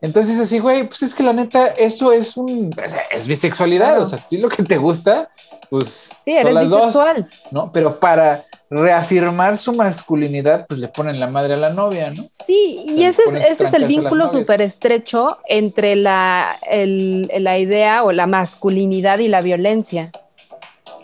Entonces, 0.02 0.38
así, 0.38 0.58
güey, 0.58 0.86
pues 0.86 1.02
es 1.02 1.14
que 1.14 1.22
la 1.22 1.32
neta, 1.32 1.68
eso 1.68 2.12
es 2.12 2.36
un. 2.36 2.74
Es 3.10 3.26
bisexualidad. 3.26 4.00
O 4.00 4.06
sea, 4.06 4.18
ti 4.18 4.36
lo 4.36 4.48
que 4.48 4.62
te 4.62 4.76
gusta, 4.76 5.30
pues. 5.70 6.10
Sí, 6.24 6.32
eres 6.32 6.58
bisexual. 6.58 7.28
¿no? 7.50 7.72
Pero 7.72 7.98
para 7.98 8.44
reafirmar 8.68 9.56
su 9.56 9.72
masculinidad, 9.72 10.66
pues 10.66 10.80
le 10.80 10.88
ponen 10.88 11.18
la 11.18 11.28
madre 11.28 11.54
a 11.54 11.56
la 11.56 11.70
novia, 11.70 12.10
¿no? 12.10 12.24
Sí, 12.32 12.84
y 12.86 13.04
ese 13.04 13.22
es, 13.26 13.34
ese 13.34 13.64
es 13.64 13.72
el 13.72 13.86
vínculo 13.86 14.28
súper 14.28 14.60
estrecho 14.60 15.38
entre 15.48 15.96
la, 15.96 16.56
la 16.70 17.58
idea 17.58 18.04
o 18.04 18.12
la 18.12 18.26
masculinidad 18.26 19.18
y 19.20 19.28
la 19.28 19.40
violencia. 19.40 20.10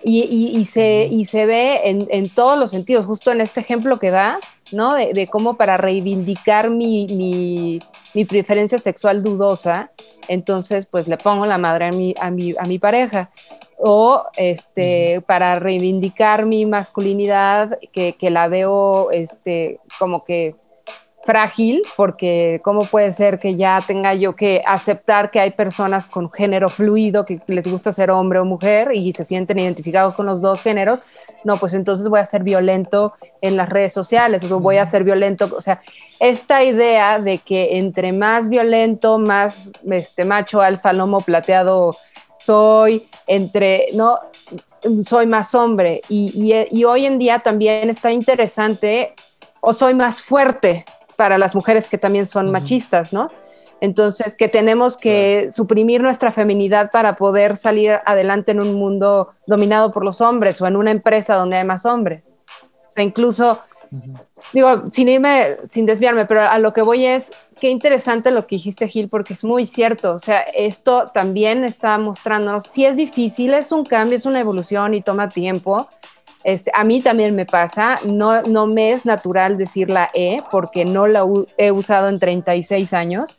Y, 0.05 0.65
se, 0.65 1.07
y 1.11 1.27
se 1.27 1.47
ve 1.47 1.81
en, 1.85 2.29
todos 2.29 2.59
los 2.59 2.71
sentidos, 2.71 3.07
justo 3.07 3.31
en 3.31 3.41
este 3.41 3.61
ejemplo 3.61 4.01
que 4.01 4.11
das, 4.11 4.62
¿no? 4.73 4.95
De, 4.95 5.27
cómo 5.31 5.57
para 5.57 5.77
reivindicar 5.77 6.71
mi, 6.71 7.81
preferencia 8.29 8.79
sexual 8.79 9.23
dudosa, 9.23 9.91
entonces 10.29 10.87
pues 10.87 11.09
le 11.09 11.17
pongo 11.17 11.47
la 11.47 11.59
madre 11.59 11.87
a 11.87 11.93
mi, 11.93 12.15
a 12.21 12.31
mi, 12.31 12.55
a 12.59 12.65
mi 12.65 12.79
pareja. 12.79 13.31
O 13.85 14.25
este, 14.37 15.23
para 15.27 15.59
reivindicar 15.59 16.47
mi 16.47 16.67
masculinidad, 16.67 17.79
que, 17.93 18.17
la 18.31 18.47
veo 18.47 19.11
este, 19.11 19.81
como 19.99 20.23
que 20.23 20.55
frágil, 21.25 21.83
porque 21.97 22.61
cómo 22.65 22.85
puede 22.85 23.13
ser 23.13 23.39
que 23.39 23.55
ya 23.57 23.83
tenga 23.87 24.15
yo 24.15 24.35
que 24.35 24.63
aceptar 24.67 25.31
que 25.31 25.39
hay 25.41 25.53
personas 25.53 26.07
con 26.07 26.31
género 26.31 26.69
fluido, 26.69 27.25
que 27.25 27.41
les 27.47 27.69
gusta 27.69 27.93
ser 27.93 28.11
hombre 28.11 28.41
o 28.41 28.45
mujer 28.45 28.91
y 28.93 29.13
se 29.13 29.25
sienten 29.25 29.59
identificados 29.59 30.15
con 30.15 30.27
los 30.27 30.41
dos 30.41 30.63
géneros, 30.63 31.03
no, 31.45 31.59
pues 31.59 31.75
entonces 31.75 32.09
voy 32.09 32.21
a 32.21 32.27
ser 32.27 32.43
violento 32.43 33.15
en 33.41 33.57
las 33.57 33.69
redes 33.69 33.95
sociales, 33.95 34.51
o 34.51 34.61
voy 34.61 34.79
a 34.79 34.87
ser 34.87 35.05
violento, 35.05 35.51
o 35.57 35.61
sea, 35.61 35.81
esta 36.19 36.65
idea 36.65 37.19
de 37.19 37.39
que 37.39 37.79
entre 37.79 38.13
más 38.13 38.49
violento, 38.49 39.19
más 39.19 39.71
este 39.91 40.25
macho 40.25 40.61
alfa, 40.61 40.93
lomo 40.93 41.21
plateado 41.21 41.97
soy, 42.39 43.09
entre, 43.29 43.89
no, 43.95 44.19
soy 45.05 45.27
más 45.27 45.55
hombre, 45.55 46.03
y, 46.09 46.67
y 46.71 46.85
hoy 46.85 47.07
en 47.07 47.19
día 47.19 47.39
también 47.39 47.91
está 47.91 48.11
interesante 48.11 49.15
o 49.61 49.73
soy 49.73 49.95
más 49.95 50.21
fuerte, 50.23 50.85
para 51.23 51.39
las 51.39 51.55
mujeres 51.55 51.89
que 51.89 51.99
también 51.99 52.27
son 52.27 52.51
machistas, 52.51 53.13
¿no? 53.13 53.31
Entonces, 53.81 54.35
que 54.35 54.49
tenemos 54.49 54.99
que 54.99 55.47
suprimir 55.55 56.01
nuestra 56.03 56.33
feminidad 56.33 56.91
para 56.91 57.15
poder 57.15 57.57
salir 57.57 58.01
adelante 58.05 58.51
en 58.51 58.61
un 58.61 58.75
mundo 58.75 59.31
dominado 59.47 59.93
por 59.93 60.05
los 60.05 60.21
hombres 60.21 60.61
o 60.61 60.67
en 60.67 60.75
una 60.75 60.91
empresa 60.91 61.37
donde 61.37 61.59
hay 61.59 61.65
más 61.65 61.87
hombres. 61.87 62.35
O 62.89 62.91
sea, 62.91 63.05
incluso, 63.05 63.61
digo, 64.53 64.91
sin 64.91 65.09
irme, 65.11 65.59
sin 65.71 65.87
desviarme, 65.87 66.27
pero 66.27 66.41
a 66.41 66.59
lo 66.59 66.73
que 66.73 66.83
voy 66.83 67.07
es, 67.07 67.31
qué 67.61 67.71
interesante 67.71 68.33
lo 68.33 68.49
que 68.49 68.57
dijiste, 68.57 68.89
Gil, 68.89 69.09
porque 69.09 69.35
es 69.35 69.45
muy 69.45 69.65
cierto. 69.65 70.17
O 70.17 70.19
sea, 70.19 70.41
esto 70.41 71.13
también 71.15 71.63
está 71.63 71.99
mostrándonos, 71.99 72.65
si 72.65 72.85
es 72.85 72.97
difícil, 72.97 73.55
es 73.55 73.71
un 73.71 73.85
cambio, 73.85 74.17
es 74.17 74.27
una 74.27 74.41
evolución 74.41 74.93
y 74.95 75.03
toma 75.03 75.29
tiempo, 75.29 75.87
este, 76.45 76.71
a 76.75 76.85
mí 76.85 77.01
también 77.01 77.35
me 77.35 77.47
pasa, 77.47 78.01
no, 78.05 78.43
no 78.43 78.67
me 78.67 78.93
es 78.93 79.05
natural 79.05 79.59
decir 79.59 79.91
la 79.91 80.11
E 80.15 80.43
porque 80.51 80.85
no 80.85 81.07
la 81.07 81.25
he 81.57 81.71
usado 81.71 82.09
en 82.09 82.19
36 82.19 82.93
años, 82.93 83.37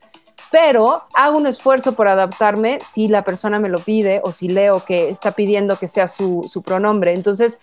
pero 0.51 1.03
hago 1.15 1.37
un 1.37 1.47
esfuerzo 1.47 1.93
por 1.93 2.07
adaptarme 2.07 2.79
si 2.87 3.07
la 3.07 3.23
persona 3.23 3.59
me 3.59 3.69
lo 3.69 3.79
pide 3.79 4.21
o 4.23 4.31
si 4.31 4.47
leo 4.47 4.85
que 4.85 5.09
está 5.09 5.31
pidiendo 5.31 5.79
que 5.79 5.87
sea 5.87 6.07
su, 6.07 6.61
pronombre. 6.63 7.13
Entonces, 7.13 7.59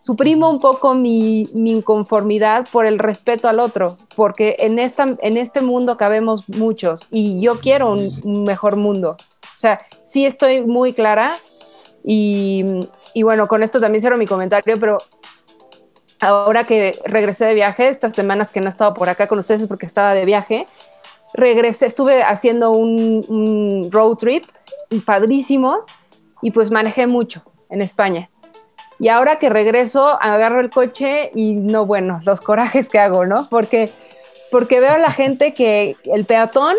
suprimo 0.00 0.48
un 0.48 0.60
poco 0.60 0.94
mi, 0.94 1.42
inconformidad 1.54 2.66
por 2.72 2.86
el 2.86 2.98
respeto 2.98 3.48
al 3.48 3.60
otro, 3.60 3.98
porque 4.16 4.56
en, 4.60 4.78
esta, 4.78 5.16
en 5.20 5.36
este 5.36 5.60
mundo 5.60 5.98
cabemos 5.98 6.48
muchos 6.48 7.06
y 7.10 7.38
yo 7.40 7.58
quiero 7.58 7.92
un 7.92 8.44
mejor 8.44 8.76
mundo. 8.76 9.16
O 9.56 9.58
sea, 9.58 9.80
sí 10.02 10.24
estoy 10.24 10.62
muy 10.62 10.92
clara 10.92 11.38
y, 12.06 12.88
y 13.16 13.22
bueno, 13.22 13.48
con 13.48 13.62
esto 13.62 13.80
también 13.80 14.02
cierro 14.02 14.18
mi 14.18 14.26
comentario, 14.26 14.78
pero 14.78 14.98
ahora 16.20 16.66
que 16.66 16.98
regresé 17.06 17.46
de 17.46 17.54
viaje, 17.54 17.88
estas 17.88 18.14
semanas 18.14 18.50
que 18.50 18.60
no 18.60 18.66
he 18.66 18.68
estado 18.68 18.92
por 18.92 19.08
acá 19.08 19.26
con 19.26 19.38
ustedes 19.38 19.66
porque 19.66 19.86
estaba 19.86 20.12
de 20.12 20.26
viaje, 20.26 20.68
regresé, 21.32 21.86
estuve 21.86 22.22
haciendo 22.22 22.72
un, 22.72 23.88
road 23.90 24.16
trip 24.18 24.44
padrísimo 25.06 25.86
y 26.42 26.50
pues 26.50 26.70
manejé 26.70 27.06
mucho 27.06 27.42
en 27.70 27.80
España. 27.80 28.28
Y 28.98 29.08
ahora 29.08 29.38
que 29.38 29.48
regreso, 29.48 30.08
agarro 30.20 30.60
el 30.60 30.68
coche 30.68 31.30
y 31.34 31.54
no, 31.54 31.86
bueno, 31.86 32.20
los 32.22 32.42
corajes 32.42 32.90
que 32.90 32.98
hago, 32.98 33.24
¿no? 33.24 33.48
Porque, 33.48 33.90
porque 34.50 34.78
veo 34.78 34.92
a 34.92 34.98
la 34.98 35.10
gente 35.10 35.54
que 35.54 35.96
el 36.04 36.26
peatón, 36.26 36.76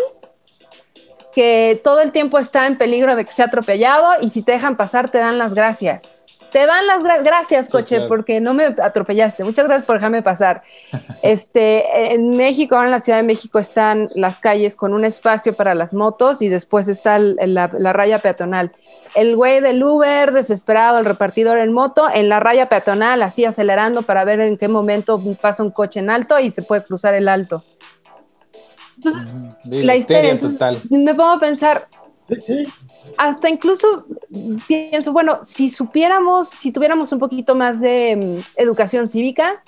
que 1.34 1.80
todo 1.82 2.00
el 2.00 2.12
tiempo 2.12 2.38
está 2.38 2.68
en 2.68 2.78
peligro 2.78 3.16
de 3.16 3.24
que 3.24 3.32
sea 3.32 3.46
atropellado 3.46 4.22
y 4.22 4.28
si 4.28 4.42
te 4.42 4.52
dejan 4.52 4.76
pasar 4.76 5.10
te 5.10 5.18
dan 5.18 5.38
las 5.38 5.54
gracias 5.54 6.17
te 6.52 6.66
dan 6.66 6.86
las 6.86 7.02
gracias, 7.22 7.68
coche, 7.68 8.02
porque 8.08 8.40
no 8.40 8.54
me 8.54 8.66
atropellaste. 8.66 9.44
Muchas 9.44 9.66
gracias 9.66 9.86
por 9.86 9.96
dejarme 9.96 10.22
pasar. 10.22 10.62
Este, 11.22 12.14
en 12.14 12.30
México, 12.30 12.74
ahora 12.74 12.86
en 12.86 12.92
la 12.92 13.00
Ciudad 13.00 13.18
de 13.18 13.24
México, 13.24 13.58
están 13.58 14.08
las 14.14 14.40
calles 14.40 14.76
con 14.76 14.94
un 14.94 15.04
espacio 15.04 15.54
para 15.54 15.74
las 15.74 15.94
motos 15.94 16.42
y 16.42 16.48
después 16.48 16.88
está 16.88 17.18
la, 17.18 17.66
raya 17.92 18.20
peatonal. 18.20 18.72
El 19.14 19.36
güey 19.36 19.60
del 19.60 19.82
Uber, 19.82 20.32
desesperado, 20.32 20.98
el 20.98 21.04
repartidor 21.04 21.58
en 21.58 21.72
moto, 21.72 22.06
en 22.12 22.28
la 22.28 22.40
raya 22.40 22.68
peatonal, 22.68 23.22
así 23.22 23.44
acelerando 23.44 24.02
para 24.02 24.24
ver 24.24 24.40
en 24.40 24.56
qué 24.56 24.68
momento 24.68 25.22
pasa 25.40 25.62
un 25.62 25.70
coche 25.70 26.00
en 26.00 26.10
alto 26.10 26.38
y 26.38 26.50
se 26.50 26.62
puede 26.62 26.82
cruzar 26.82 27.14
el 27.14 27.28
alto. 27.28 27.62
Entonces, 28.96 29.32
la 29.64 29.96
histeria, 29.96 30.36
total. 30.36 30.82
me 30.90 31.14
pongo 31.14 31.30
a 31.30 31.38
pensar, 31.38 31.86
hasta 33.16 33.48
incluso 33.48 34.04
pienso, 34.66 35.12
bueno, 35.12 35.44
si 35.44 35.68
supiéramos, 35.68 36.48
si 36.48 36.72
tuviéramos 36.72 37.12
un 37.12 37.18
poquito 37.18 37.54
más 37.54 37.80
de 37.80 38.16
mm, 38.16 38.60
educación 38.60 39.08
cívica, 39.08 39.62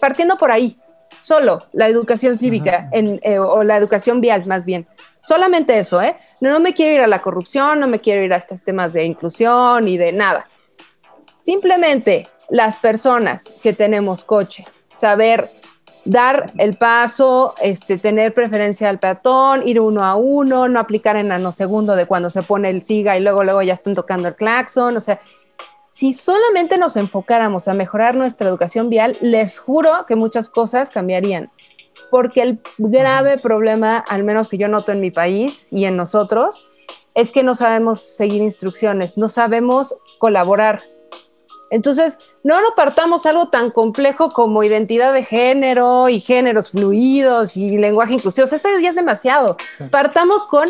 partiendo 0.00 0.36
por 0.36 0.50
ahí, 0.50 0.78
solo 1.20 1.66
la 1.72 1.88
educación 1.88 2.36
cívica 2.36 2.90
eh, 2.92 3.38
o 3.38 3.62
la 3.62 3.76
educación 3.76 4.20
vial 4.20 4.46
más 4.46 4.66
bien. 4.66 4.86
Solamente 5.20 5.78
eso, 5.78 6.02
¿eh? 6.02 6.16
No, 6.40 6.50
no 6.50 6.60
me 6.60 6.74
quiero 6.74 6.94
ir 6.94 7.00
a 7.00 7.06
la 7.06 7.22
corrupción, 7.22 7.80
no 7.80 7.86
me 7.86 8.00
quiero 8.00 8.22
ir 8.22 8.32
a 8.34 8.36
estos 8.36 8.62
temas 8.62 8.92
de 8.92 9.04
inclusión 9.04 9.88
y 9.88 9.96
de 9.96 10.12
nada. 10.12 10.46
Simplemente 11.36 12.28
las 12.50 12.76
personas 12.76 13.44
que 13.62 13.72
tenemos 13.72 14.24
coche, 14.24 14.66
saber 14.92 15.50
dar 16.04 16.52
el 16.58 16.76
paso, 16.76 17.54
este, 17.60 17.98
tener 17.98 18.34
preferencia 18.34 18.88
al 18.88 18.98
peatón, 18.98 19.66
ir 19.66 19.80
uno 19.80 20.04
a 20.04 20.16
uno, 20.16 20.68
no 20.68 20.80
aplicar 20.80 21.16
en 21.16 21.28
nanosegundo 21.28 21.96
de 21.96 22.06
cuando 22.06 22.30
se 22.30 22.42
pone 22.42 22.70
el 22.70 22.82
siga 22.82 23.16
y 23.16 23.22
luego, 23.22 23.44
luego 23.44 23.62
ya 23.62 23.74
están 23.74 23.94
tocando 23.94 24.28
el 24.28 24.34
claxon. 24.34 24.96
O 24.96 25.00
sea, 25.00 25.20
si 25.90 26.12
solamente 26.12 26.76
nos 26.76 26.96
enfocáramos 26.96 27.68
a 27.68 27.74
mejorar 27.74 28.16
nuestra 28.16 28.48
educación 28.48 28.90
vial, 28.90 29.16
les 29.20 29.58
juro 29.58 30.06
que 30.06 30.16
muchas 30.16 30.50
cosas 30.50 30.90
cambiarían. 30.90 31.50
Porque 32.10 32.42
el 32.42 32.60
grave 32.78 33.38
problema, 33.38 33.98
al 33.98 34.24
menos 34.24 34.48
que 34.48 34.58
yo 34.58 34.68
noto 34.68 34.92
en 34.92 35.00
mi 35.00 35.10
país 35.10 35.68
y 35.70 35.84
en 35.84 35.96
nosotros, 35.96 36.68
es 37.14 37.30
que 37.30 37.42
no 37.42 37.54
sabemos 37.54 38.00
seguir 38.00 38.42
instrucciones, 38.42 39.16
no 39.16 39.28
sabemos 39.28 39.96
colaborar. 40.18 40.82
Entonces, 41.74 42.18
no 42.44 42.62
nos 42.62 42.70
partamos 42.74 43.26
algo 43.26 43.48
tan 43.48 43.72
complejo 43.72 44.30
como 44.30 44.62
identidad 44.62 45.12
de 45.12 45.24
género 45.24 46.08
y 46.08 46.20
géneros 46.20 46.70
fluidos 46.70 47.56
y 47.56 47.78
lenguaje 47.78 48.14
inclusivo. 48.14 48.44
eso 48.44 48.56
ya 48.80 48.90
es 48.90 48.94
demasiado. 48.94 49.56
Partamos 49.90 50.44
con, 50.44 50.68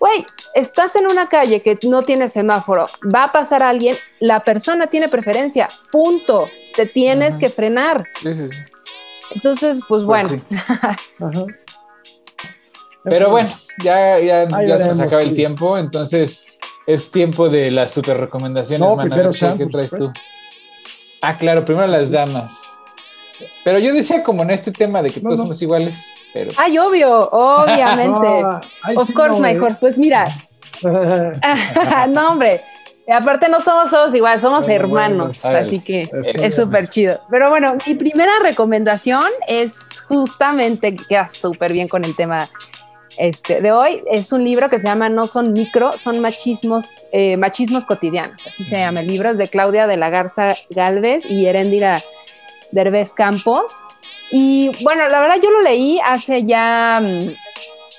güey, 0.00 0.26
estás 0.56 0.96
en 0.96 1.06
una 1.08 1.28
calle 1.28 1.62
que 1.62 1.78
no 1.84 2.02
tiene 2.02 2.28
semáforo, 2.28 2.86
va 3.14 3.22
a 3.22 3.32
pasar 3.32 3.62
alguien, 3.62 3.94
la 4.18 4.40
persona 4.40 4.88
tiene 4.88 5.08
preferencia, 5.08 5.68
punto. 5.92 6.48
Te 6.74 6.86
tienes 6.86 7.38
que 7.38 7.48
frenar. 7.48 8.04
Entonces, 9.30 9.80
pues, 9.86 10.02
pues 10.04 10.04
bueno. 10.04 10.42
Pero 13.04 13.30
bueno, 13.30 13.50
ya, 13.80 14.18
ya, 14.18 14.48
ya 14.48 14.78
se 14.78 14.86
nos 14.86 14.98
acaba 14.98 15.22
el 15.22 15.36
tiempo, 15.36 15.78
entonces 15.78 16.44
es 16.86 17.10
tiempo 17.10 17.48
de 17.48 17.70
las 17.70 17.92
super 17.92 18.18
recomendaciones. 18.18 18.80
No, 18.80 18.96
primero 18.96 19.30
¿Qué, 19.32 19.66
traes 19.66 19.90
tú? 19.90 20.12
Ah, 21.22 21.38
claro, 21.38 21.64
primero 21.64 21.86
las 21.86 22.10
damas. 22.10 22.78
Pero 23.64 23.78
yo 23.78 23.94
decía 23.94 24.22
como 24.22 24.42
en 24.42 24.50
este 24.50 24.72
tema 24.72 25.02
de 25.02 25.10
que 25.10 25.20
todos 25.20 25.38
somos 25.38 25.60
iguales, 25.62 26.04
pero... 26.34 26.52
Ay, 26.56 26.78
obvio, 26.78 27.28
obviamente. 27.30 28.26
of 28.96 29.12
course, 29.14 29.40
my 29.40 29.56
horse. 29.56 29.78
Pues 29.80 29.96
mira. 29.96 30.28
no, 32.08 32.30
hombre. 32.30 32.62
Aparte 33.08 33.48
no 33.48 33.60
somos 33.60 33.90
todos 33.90 34.14
iguales, 34.14 34.42
somos 34.42 34.68
hermanos, 34.68 35.44
así 35.44 35.80
que 35.80 36.08
es 36.24 36.54
súper 36.54 36.88
chido. 36.88 37.18
Pero 37.30 37.50
bueno, 37.50 37.76
mi 37.84 37.94
primera 37.94 38.32
recomendación 38.40 39.24
es 39.48 40.02
justamente, 40.06 40.94
que 40.94 41.04
queda 41.06 41.26
súper 41.26 41.72
bien 41.72 41.88
con 41.88 42.04
el 42.04 42.14
tema 42.14 42.48
este, 43.18 43.60
de 43.60 43.72
hoy 43.72 44.02
es 44.10 44.32
un 44.32 44.44
libro 44.44 44.68
que 44.70 44.78
se 44.78 44.86
llama 44.86 45.08
No 45.08 45.26
son 45.26 45.52
micro, 45.52 45.96
son 45.98 46.20
machismos, 46.20 46.88
eh, 47.12 47.36
machismos 47.36 47.84
cotidianos, 47.84 48.46
así 48.46 48.64
se 48.64 48.78
llama 48.78 49.00
el 49.00 49.06
libro, 49.06 49.30
es 49.30 49.38
de 49.38 49.48
Claudia 49.48 49.86
de 49.86 49.96
la 49.96 50.10
Garza 50.10 50.56
Galvez 50.70 51.24
y 51.28 51.46
Heréndira 51.46 52.02
Derbez 52.70 53.12
Campos. 53.12 53.84
Y 54.30 54.70
bueno, 54.82 55.08
la 55.08 55.20
verdad 55.20 55.36
yo 55.42 55.50
lo 55.50 55.60
leí 55.60 56.00
hace 56.04 56.44
ya 56.44 57.00
mm, 57.02 57.34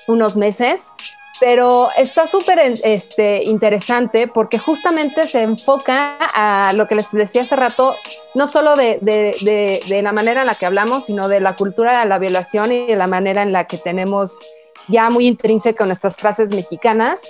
unos 0.08 0.36
meses, 0.36 0.90
pero 1.38 1.88
está 1.96 2.26
súper 2.26 2.58
este, 2.58 3.44
interesante 3.44 4.26
porque 4.26 4.58
justamente 4.58 5.26
se 5.26 5.42
enfoca 5.42 6.16
a 6.34 6.72
lo 6.72 6.88
que 6.88 6.96
les 6.96 7.10
decía 7.12 7.42
hace 7.42 7.56
rato, 7.56 7.94
no 8.34 8.48
solo 8.48 8.76
de, 8.76 8.98
de, 9.00 9.80
de 9.86 10.02
la 10.02 10.12
manera 10.12 10.40
en 10.40 10.48
la 10.48 10.54
que 10.54 10.66
hablamos, 10.66 11.06
sino 11.06 11.28
de 11.28 11.40
la 11.40 11.54
cultura 11.54 12.00
de 12.00 12.06
la 12.06 12.18
violación 12.18 12.72
y 12.72 12.86
de 12.86 12.96
la 12.96 13.06
manera 13.06 13.42
en 13.42 13.52
la 13.52 13.66
que 13.66 13.78
tenemos 13.78 14.40
ya 14.88 15.10
muy 15.10 15.26
intrínseca 15.26 15.84
en 15.84 15.88
nuestras 15.88 16.16
frases 16.16 16.50
mexicanas, 16.50 17.22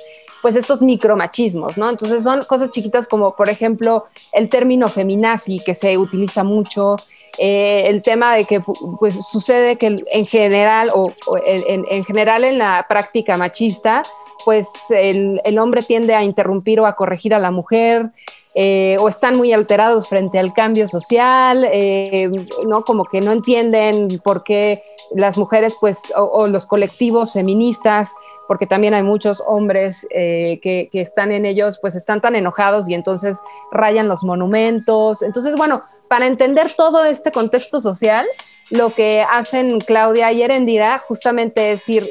pues 0.43 0.57
estos 0.57 0.83
micromachismos, 0.83 1.79
¿no? 1.79 1.89
Entonces 1.89 2.23
son 2.23 2.45
cosas 2.45 2.71
chiquitas 2.71 3.09
como, 3.09 3.35
por 3.35 3.49
ejemplo, 3.49 4.07
el 4.33 4.49
término 4.49 4.89
feminazi 4.89 5.61
que 5.61 5.75
se 5.75 5.97
utiliza 5.97 6.45
mucho, 6.45 6.97
eh, 7.39 7.89
el 7.89 8.03
tema 8.03 8.35
de 8.37 8.45
que 8.45 8.61
pues 9.01 9.27
sucede 9.27 9.77
que 9.77 10.05
en 10.07 10.27
general 10.27 10.91
o, 10.95 11.13
en, 11.45 12.05
general 12.05 12.45
en 12.45 12.59
la 12.59 12.87
práctica 12.89 13.37
machista 13.37 14.05
pues 14.45 14.69
el, 14.91 15.41
hombre 15.59 15.83
tiende 15.83 16.15
a 16.15 16.23
interrumpir 16.23 16.79
o 16.81 16.87
a 16.87 16.95
corregir 16.95 17.35
a 17.35 17.39
la 17.39 17.51
mujer, 17.51 18.11
eh, 18.57 18.97
o 19.01 19.09
están 19.09 19.37
muy 19.37 19.53
alterados 19.53 20.09
frente 20.09 20.39
al 20.39 20.55
cambio 20.55 20.87
social, 20.87 21.69
eh, 21.73 22.31
¿no? 22.67 22.85
Como 22.85 23.05
que 23.05 23.21
no 23.21 23.33
entienden 23.33 24.21
por 24.23 24.45
qué 24.45 24.85
las 25.15 25.37
mujeres, 25.37 25.77
pues, 25.81 26.13
o, 26.17 26.47
los 26.47 26.65
colectivos 26.65 27.33
feministas, 27.33 28.13
porque 28.47 28.67
también 28.67 28.95
hay 28.95 29.03
muchos 29.03 29.43
hombres 29.45 30.07
eh, 30.11 30.61
que, 30.63 30.89
que, 30.93 31.01
están 31.01 31.33
en 31.33 31.47
ellos, 31.47 31.79
pues 31.81 31.97
están 31.97 32.21
tan 32.21 32.37
enojados 32.37 32.89
y 32.89 32.95
entonces 32.95 33.41
rayan 33.73 34.07
los 34.07 34.23
monumentos. 34.23 35.23
Entonces, 35.23 35.57
bueno, 35.57 35.83
para 36.07 36.27
entender 36.27 36.75
todo 36.77 37.05
este 37.05 37.33
contexto 37.33 37.81
social, 37.81 38.25
lo 38.71 38.91
que 38.91 39.23
hacen 39.29 39.81
Claudia 39.81 40.31
y 40.33 40.43
Erendira 40.43 40.99
justamente 40.99 41.73
es 41.73 41.89
ir 41.89 42.09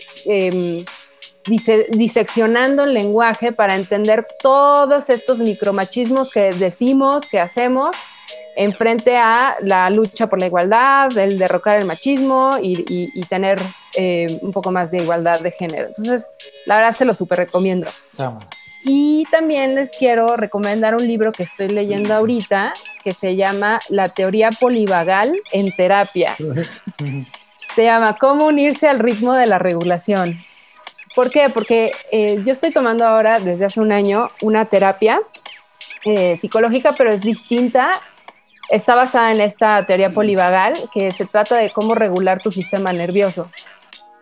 diseccionando 1.45 2.83
el 2.83 2.93
lenguaje 2.93 3.51
para 3.51 3.75
entender 3.75 4.25
todos 4.41 5.09
estos 5.09 5.39
micromachismos 5.39 6.31
que 6.31 6.53
decimos, 6.53 7.27
que 7.27 7.39
hacemos, 7.39 7.95
en 8.55 8.71
frente 8.73 9.17
a 9.17 9.57
la 9.61 9.89
lucha 9.89 10.27
por 10.27 10.39
la 10.39 10.47
igualdad, 10.47 11.15
el 11.17 11.37
derrocar 11.37 11.79
el 11.79 11.85
machismo 11.85 12.57
y, 12.61 13.09
tener 13.29 13.59
eh, 13.95 14.39
un 14.41 14.51
poco 14.51 14.71
más 14.71 14.91
de 14.91 14.97
igualdad 14.97 15.39
de 15.39 15.51
género. 15.51 15.87
Entonces, 15.87 16.27
la 16.65 16.77
verdad 16.77 16.95
se 16.95 17.05
lo 17.05 17.13
súper 17.13 17.39
recomiendo. 17.39 17.89
Y 18.85 19.25
también 19.31 19.75
les 19.75 19.91
quiero 19.91 20.35
recomendar 20.35 20.93
un 20.95 21.07
libro 21.07 21.31
que 21.31 21.43
estoy 21.43 21.69
leyendo 21.69 22.13
ahorita 22.13 22.73
que 23.03 23.13
se 23.13 23.35
llama 23.35 23.79
La 23.89 24.09
teoría 24.09 24.49
polivagal 24.51 25.33
en 25.51 25.73
terapia. 25.75 26.35
se 27.75 27.83
llama 27.83 28.17
Cómo 28.17 28.45
unirse 28.45 28.87
al 28.87 28.99
ritmo 28.99 29.33
de 29.33 29.47
la 29.47 29.57
regulación. 29.57 30.37
¿Por 31.15 31.29
qué? 31.29 31.49
Porque 31.49 31.91
eh, 32.11 32.41
yo 32.43 32.51
estoy 32.51 32.71
tomando 32.71 33.05
ahora 33.05 33.39
desde 33.39 33.65
hace 33.65 33.79
un 33.79 33.91
año 33.91 34.31
una 34.41 34.65
terapia 34.65 35.21
eh, 36.05 36.37
psicológica, 36.37 36.93
pero 36.97 37.11
es 37.11 37.21
distinta. 37.21 37.91
Está 38.69 38.95
basada 38.95 39.31
en 39.31 39.41
esta 39.41 39.85
teoría 39.85 40.13
polivagal 40.13 40.73
que 40.93 41.11
se 41.11 41.25
trata 41.25 41.57
de 41.57 41.69
cómo 41.69 41.95
regular 41.95 42.41
tu 42.41 42.49
sistema 42.49 42.93
nervioso. 42.93 43.49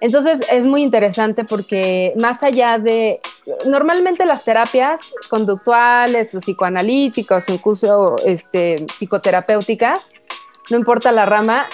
Entonces 0.02 0.42
es 0.52 0.66
muy 0.66 0.82
interesante 0.82 1.46
porque 1.46 2.14
más 2.20 2.42
allá 2.42 2.80
de, 2.80 3.22
normalmente 3.68 4.26
las 4.26 4.44
terapias 4.44 5.14
conductuales 5.30 6.34
o 6.34 6.40
psicoanalíticas 6.40 7.48
o 7.48 7.54
incluso 7.54 8.16
este, 8.26 8.84
psicoterapéuticas, 8.98 10.12
no 10.72 10.78
importa 10.78 11.12
la 11.12 11.28
rama, 11.28 11.68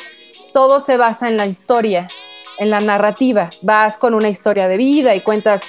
todo 0.52 0.82
se 0.82 0.98
basa 0.98 1.30
en 1.30 1.38
la 1.38 1.46
historia, 1.46 2.10
en 2.60 2.70
la 2.70 2.80
narrativa. 2.80 3.50
Vas 3.62 3.98
con 3.98 4.14
una 4.14 4.30
historia 4.30 4.68
de 4.68 4.78
vida 4.78 5.16
y 5.16 5.22
cuentas 5.22 5.62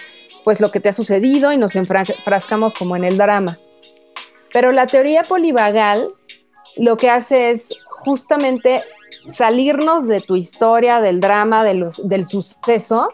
pues 0.45 0.61
lo 0.61 0.71
que 0.71 0.81
te 0.81 0.89
ha 0.89 0.93
sucedido 0.93 1.53
y 1.53 1.59
nos 1.59 1.77
enfrascamos 1.77 2.75
como 2.75 2.97
en 2.97 3.05
el 3.05 3.19
drama. 3.19 3.59
Pero 4.53 4.73
la 4.73 4.87
teoría 4.87 5.23
polivagal 5.23 6.09
lo 6.77 6.97
que 6.97 7.11
hace 7.11 7.51
es 7.51 7.69
justamente 8.05 8.83
salirnos 9.29 10.07
de 10.07 10.21
tu 10.21 10.37
historia, 10.37 11.01
del 11.01 11.21
drama, 11.21 11.65
del 11.65 12.27
suceso, 12.27 13.09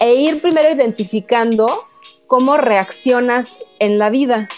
e 0.00 0.14
ir 0.14 0.40
primero 0.40 0.70
identificando 0.70 1.68
cómo 2.26 2.56
reaccionas 2.56 3.64
en 3.80 3.98
la 3.98 4.10
vida. 4.10 4.48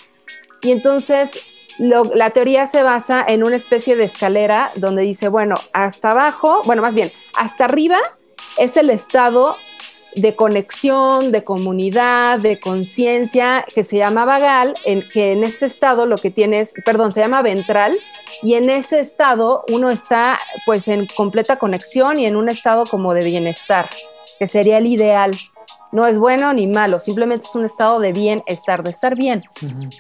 Y 0.61 0.73
entonces 0.73 1.33
la 1.79 2.31
teoría 2.31 2.67
se 2.67 2.83
basa 2.83 3.25
en 3.27 3.43
una 3.43 3.57
especie 3.57 3.97
de 3.97 4.05
escalera 4.05 4.73
donde 4.77 5.03
dice, 5.03 5.29
bueno, 5.29 5.55
hasta 5.73 6.11
abajo, 6.11 6.63
bueno, 6.67 6.83
más 6.83 6.95
bien, 6.95 7.11
hasta 7.35 7.65
arriba 7.65 7.99
es 8.59 8.77
el 8.77 8.91
estado 8.91 9.57
de 10.15 10.37
conexión, 10.37 11.33
de 11.33 11.45
comunidad, 11.45 12.39
de 12.39 12.61
conciencia, 12.61 13.65
que 13.75 13.85
se 13.85 13.97
llama 13.97 14.25
vagal, 14.25 14.75
en 14.85 15.03
que 15.09 15.33
en 15.33 15.45
ese 15.45 15.67
estado 15.67 16.07
lo 16.07 16.19
que 16.19 16.31
tienes, 16.31 16.75
perdón, 16.85 17.13
se 17.13 17.21
llama 17.21 17.43
ventral, 17.43 17.97
y 18.43 18.55
en 18.55 18.69
ese 18.71 19.01
estado 19.01 19.65
uno 19.71 19.91
está 19.91 20.39
pues 20.67 20.89
en 20.89 21.07
completa 21.07 21.57
conexión 21.59 22.19
y 22.19 22.27
en 22.27 22.37
un 22.37 22.49
estado 22.49 22.85
como 22.85 23.15
de 23.15 23.25
bienestar, 23.25 23.89
que 24.39 24.47
sería 24.49 24.79
el 24.79 24.87
ideal. 24.87 25.33
No 25.93 26.07
es 26.07 26.19
bueno 26.19 26.53
ni 26.55 26.67
malo, 26.67 27.01
simplemente 27.01 27.47
es 27.47 27.55
un 27.55 27.65
estado 27.65 28.01
de 28.01 28.13
bienestar, 28.13 28.83
de 28.83 28.91
estar 28.91 29.17
bien 29.17 29.43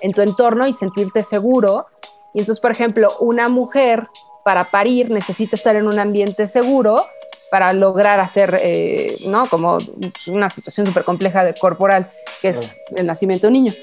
en 0.01 0.13
tu 0.13 0.23
entorno 0.23 0.67
y 0.67 0.73
sentirte 0.73 1.23
seguro. 1.23 1.87
Y 2.35 2.41
entonces, 2.41 2.61
por 2.61 2.71
ejemplo, 2.71 3.11
una 3.21 3.49
mujer 3.51 4.09
para 4.43 4.71
parir 4.71 5.11
necesita 5.11 5.55
estar 5.55 5.77
en 5.77 5.87
un 5.87 5.99
ambiente 5.99 6.49
seguro 6.49 7.05
para 7.53 7.75
lograr 7.75 8.19
hacer, 8.19 8.59
eh, 8.63 9.19
¿no? 9.27 9.47
Como 9.47 9.77
una 10.27 10.49
situación 10.49 10.87
súper 10.87 11.05
compleja 11.05 11.45
de 11.45 11.53
corporal, 11.53 12.11
que 12.41 12.49
es 12.49 12.81
el 12.97 13.05
nacimiento 13.05 13.43
de 13.43 13.49
un 13.49 13.53
niño. 13.53 13.75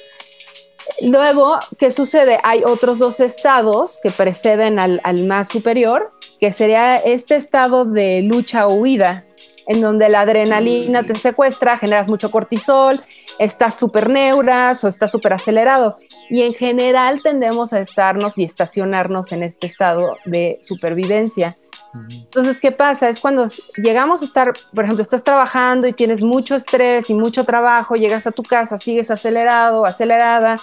Luego, 1.04 1.60
¿qué 1.78 1.92
sucede? 1.92 2.40
Hay 2.44 2.64
otros 2.64 2.98
dos 2.98 3.20
estados 3.20 4.00
que 4.02 4.10
preceden 4.10 4.80
al, 4.80 5.28
más 5.28 5.50
superior, 5.50 6.10
que 6.40 6.52
sería 6.52 6.98
este 6.98 7.36
estado 7.36 7.86
de 7.86 8.24
lucha 8.24 8.66
o 8.66 8.74
huida, 8.74 9.26
en 9.68 9.82
donde 9.82 10.10
la 10.10 10.22
adrenalina 10.22 11.04
te 11.04 11.14
secuestra, 11.14 11.78
generas 11.78 12.08
mucho 12.10 12.32
cortisol, 12.32 13.00
estás 13.38 13.76
súper 13.76 14.10
neuras 14.10 14.84
o 14.84 14.88
estás 14.88 15.12
súper 15.12 15.34
acelerado. 15.34 16.00
Y 16.32 16.42
en 16.42 16.56
general 16.56 17.22
tendemos 17.22 17.72
a 17.72 17.82
estarnos 17.82 18.40
y 18.40 18.46
estacionarnos 18.46 19.32
en 19.32 19.44
este 19.44 19.68
estado 19.68 20.18
de 20.26 20.58
supervivencia. 20.60 21.56
Entonces, 21.94 22.60
¿qué 22.60 22.72
pasa? 22.72 23.10
Es 23.10 23.20
cuando 23.20 23.48
llegamos 23.78 24.22
a 24.22 24.26
estar, 24.26 24.54
por 24.74 24.84
ejemplo, 24.84 25.02
estás 25.02 25.24
trabajando 25.24 25.88
y 25.88 25.94
tienes 25.94 26.22
mucho 26.22 26.56
estrés 26.56 27.10
y 27.10 27.14
mucho 27.14 27.44
trabajo, 27.44 27.96
llegas 27.96 28.28
a 28.28 28.32
tu 28.32 28.44
casa, 28.44 28.78
sigues 28.78 29.10
acelerado, 29.10 29.86
acelerada, 29.86 30.58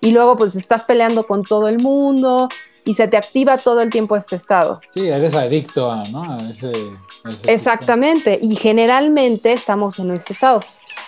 y 0.00 0.10
luego 0.10 0.36
pues 0.36 0.56
estás 0.56 0.84
peleando 0.84 1.26
con 1.26 1.42
todo 1.42 1.68
el 1.68 1.78
mundo 1.78 2.48
y 2.84 2.94
se 2.94 3.08
te 3.08 3.16
activa 3.16 3.58
todo 3.58 3.80
el 3.80 3.90
tiempo 3.90 4.16
este 4.16 4.36
estado. 4.36 4.80
Sí, 4.94 5.08
eres 5.08 5.34
adicto 5.34 5.90
a, 5.90 6.04
¿no? 6.04 6.36
ese, 6.50 6.72
Exactamente, 7.44 8.38
y 8.40 8.54
generalmente 8.56 9.52
estamos 9.52 9.98
en 9.98 10.12
ese 10.12 10.32
estado. 10.32 10.60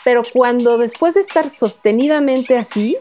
Pero 0.05 0.23
cuando 0.33 0.79
después 0.79 1.15
de 1.15 1.21
estar 1.21 1.49
sostenidamente 1.49 2.57
así, 2.57 2.97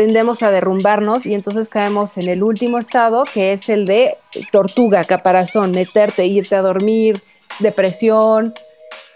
tendemos 0.00 0.42
a 0.42 0.50
derrumbarnos 0.50 1.26
y 1.26 1.34
entonces 1.34 1.68
caemos 1.68 2.16
en 2.16 2.26
el 2.26 2.42
último 2.42 2.78
estado, 2.78 3.24
que 3.24 3.52
es 3.52 3.68
el 3.68 3.84
de 3.84 4.16
tortuga, 4.50 5.04
caparazón, 5.04 5.72
meterte, 5.72 6.24
irte 6.24 6.56
a 6.56 6.62
dormir, 6.62 7.20
depresión. 7.58 8.54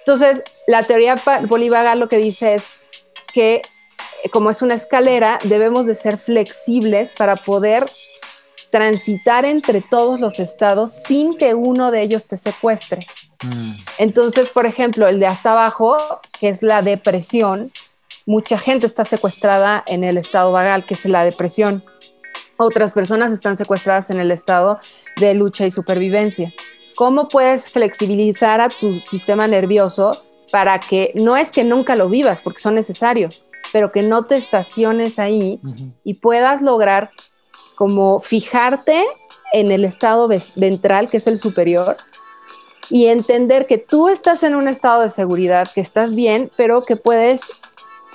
Entonces, 0.01 0.43
la 0.67 0.83
teoría 0.83 1.17
polivagal 1.49 2.01
lo 2.01 2.11
que 2.11 2.19
dice 2.19 2.57
es 2.57 2.67
que 3.33 3.63
como 4.31 4.51
es 4.51 4.61
una 4.61 4.75
escalera, 4.75 5.39
debemos 5.45 5.87
de 5.87 5.95
ser 5.95 6.19
flexibles 6.19 7.13
para 7.13 7.37
poder 7.37 7.87
transitar 8.71 9.47
entre 9.47 9.81
todos 9.81 10.21
los 10.21 10.39
estados 10.39 10.93
sin 10.93 11.35
que 11.39 11.55
uno 11.55 11.93
de 11.93 12.03
ellos 12.03 12.27
te 12.27 12.37
secuestre. 12.37 12.99
Mm. 13.43 13.73
Entonces, 13.97 14.51
por 14.51 14.67
ejemplo, 14.67 15.09
el 15.09 15.19
de 15.19 15.29
hasta 15.29 15.53
abajo, 15.53 15.97
que 16.39 16.51
es 16.51 16.63
la 16.63 16.83
depresión, 16.83 17.73
mucha 18.27 18.59
gente 18.59 18.87
está 18.87 19.05
secuestrada 19.05 19.85
en 19.87 20.05
el 20.05 20.17
estado 20.17 20.53
vagal, 20.53 20.85
que 20.85 20.95
es 20.95 21.05
la 21.05 21.25
depresión. 21.25 21.85
Otras 22.57 22.93
personas 22.93 23.33
están 23.33 23.57
secuestradas 23.57 24.11
en 24.11 24.21
el 24.21 24.31
estado 24.31 24.79
de 25.17 25.35
lucha 25.35 25.67
y 25.67 25.71
supervivencia. 25.71 26.53
¿Cómo 26.97 27.29
puedes 27.29 27.71
flexibilizar 27.71 28.61
a 28.61 28.69
tu 28.69 28.95
sistema 28.95 29.47
nervioso 29.47 30.23
para 30.53 30.79
que 30.79 31.13
no 31.17 31.37
es 31.37 31.51
que 31.51 31.65
nunca 31.65 31.97
lo 31.97 32.09
vivas, 32.09 32.41
porque 32.41 32.61
son 32.61 32.77
necesarios, 32.77 33.45
pero 33.73 33.91
que 33.91 34.03
no 34.03 34.25
te 34.25 34.37
estaciones 34.37 35.19
ahí 35.19 35.61
y 36.05 36.15
puedas 36.15 36.63
lograr 36.63 37.11
como 37.75 38.21
fijarte 38.21 39.05
en 39.53 39.73
el 39.73 39.85
estado 39.85 40.29
ventral, 40.55 41.11
que 41.11 41.17
es 41.17 41.27
el 41.27 41.39
superior, 41.39 41.97
y 42.91 43.07
entender 43.07 43.67
que 43.67 43.79
tú 43.79 44.09
estás 44.09 44.43
en 44.45 44.55
un 44.55 44.69
estado 44.69 45.03
de 45.03 45.09
seguridad, 45.09 45.69
que 45.75 45.81
estás 45.81 46.15
bien, 46.15 46.53
pero 46.57 46.83
que 46.83 46.97
puedes 46.97 47.43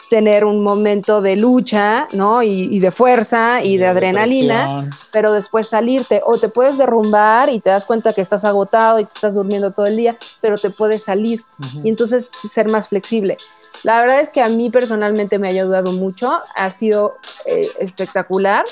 tener 0.09 0.45
un 0.45 0.63
momento 0.63 1.21
de 1.21 1.35
lucha, 1.35 2.07
¿no? 2.13 2.41
Y, 2.43 2.79
de 2.79 2.91
fuerza 2.91 3.61
y 3.63 3.77
de, 3.77 3.87
adrenalina, 3.87 4.89
pero 5.11 5.33
después 5.33 5.67
salirte. 5.67 6.21
O 6.25 6.37
te 6.37 6.49
puedes 6.49 6.77
derrumbar 6.77 7.49
y 7.49 7.59
te 7.59 7.69
das 7.69 7.85
cuenta 7.85 8.13
que 8.13 8.21
estás 8.21 8.45
agotado 8.45 8.99
y 8.99 9.05
que 9.05 9.11
estás 9.13 9.35
durmiendo 9.35 9.71
todo 9.71 9.85
el 9.85 9.97
día, 9.97 10.17
pero 10.41 10.57
te 10.57 10.69
puedes 10.69 11.03
salir. 11.03 11.43
Y 11.83 11.89
entonces 11.89 12.29
ser 12.49 12.67
más 12.69 12.89
flexible. 12.89 13.37
La 13.83 14.01
verdad 14.01 14.19
es 14.19 14.31
que 14.31 14.41
a 14.41 14.49
mí 14.49 14.69
personalmente 14.69 15.39
me 15.39 15.47
ha 15.47 15.51
ayudado 15.51 15.91
mucho, 15.91 16.41
ha 16.55 16.71
sido 16.71 17.17
eh, 17.45 17.69
espectacular. 17.79 18.65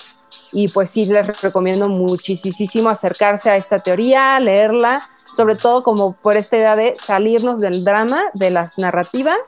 Y 0.52 0.68
pues 0.68 0.90
sí 0.90 1.06
les 1.06 1.42
recomiendo 1.42 1.88
muchísimo 1.88 2.90
acercarse 2.90 3.50
a 3.50 3.56
esta 3.56 3.80
teoría, 3.80 4.40
leerla, 4.40 5.10
sobre 5.32 5.56
todo 5.56 5.84
como 5.84 6.14
por 6.14 6.36
esta 6.36 6.58
idea 6.58 6.76
de 6.76 6.96
salirnos 7.02 7.60
del 7.60 7.84
drama, 7.84 8.26
de 8.34 8.50
las 8.50 8.78
narrativas 8.78 9.40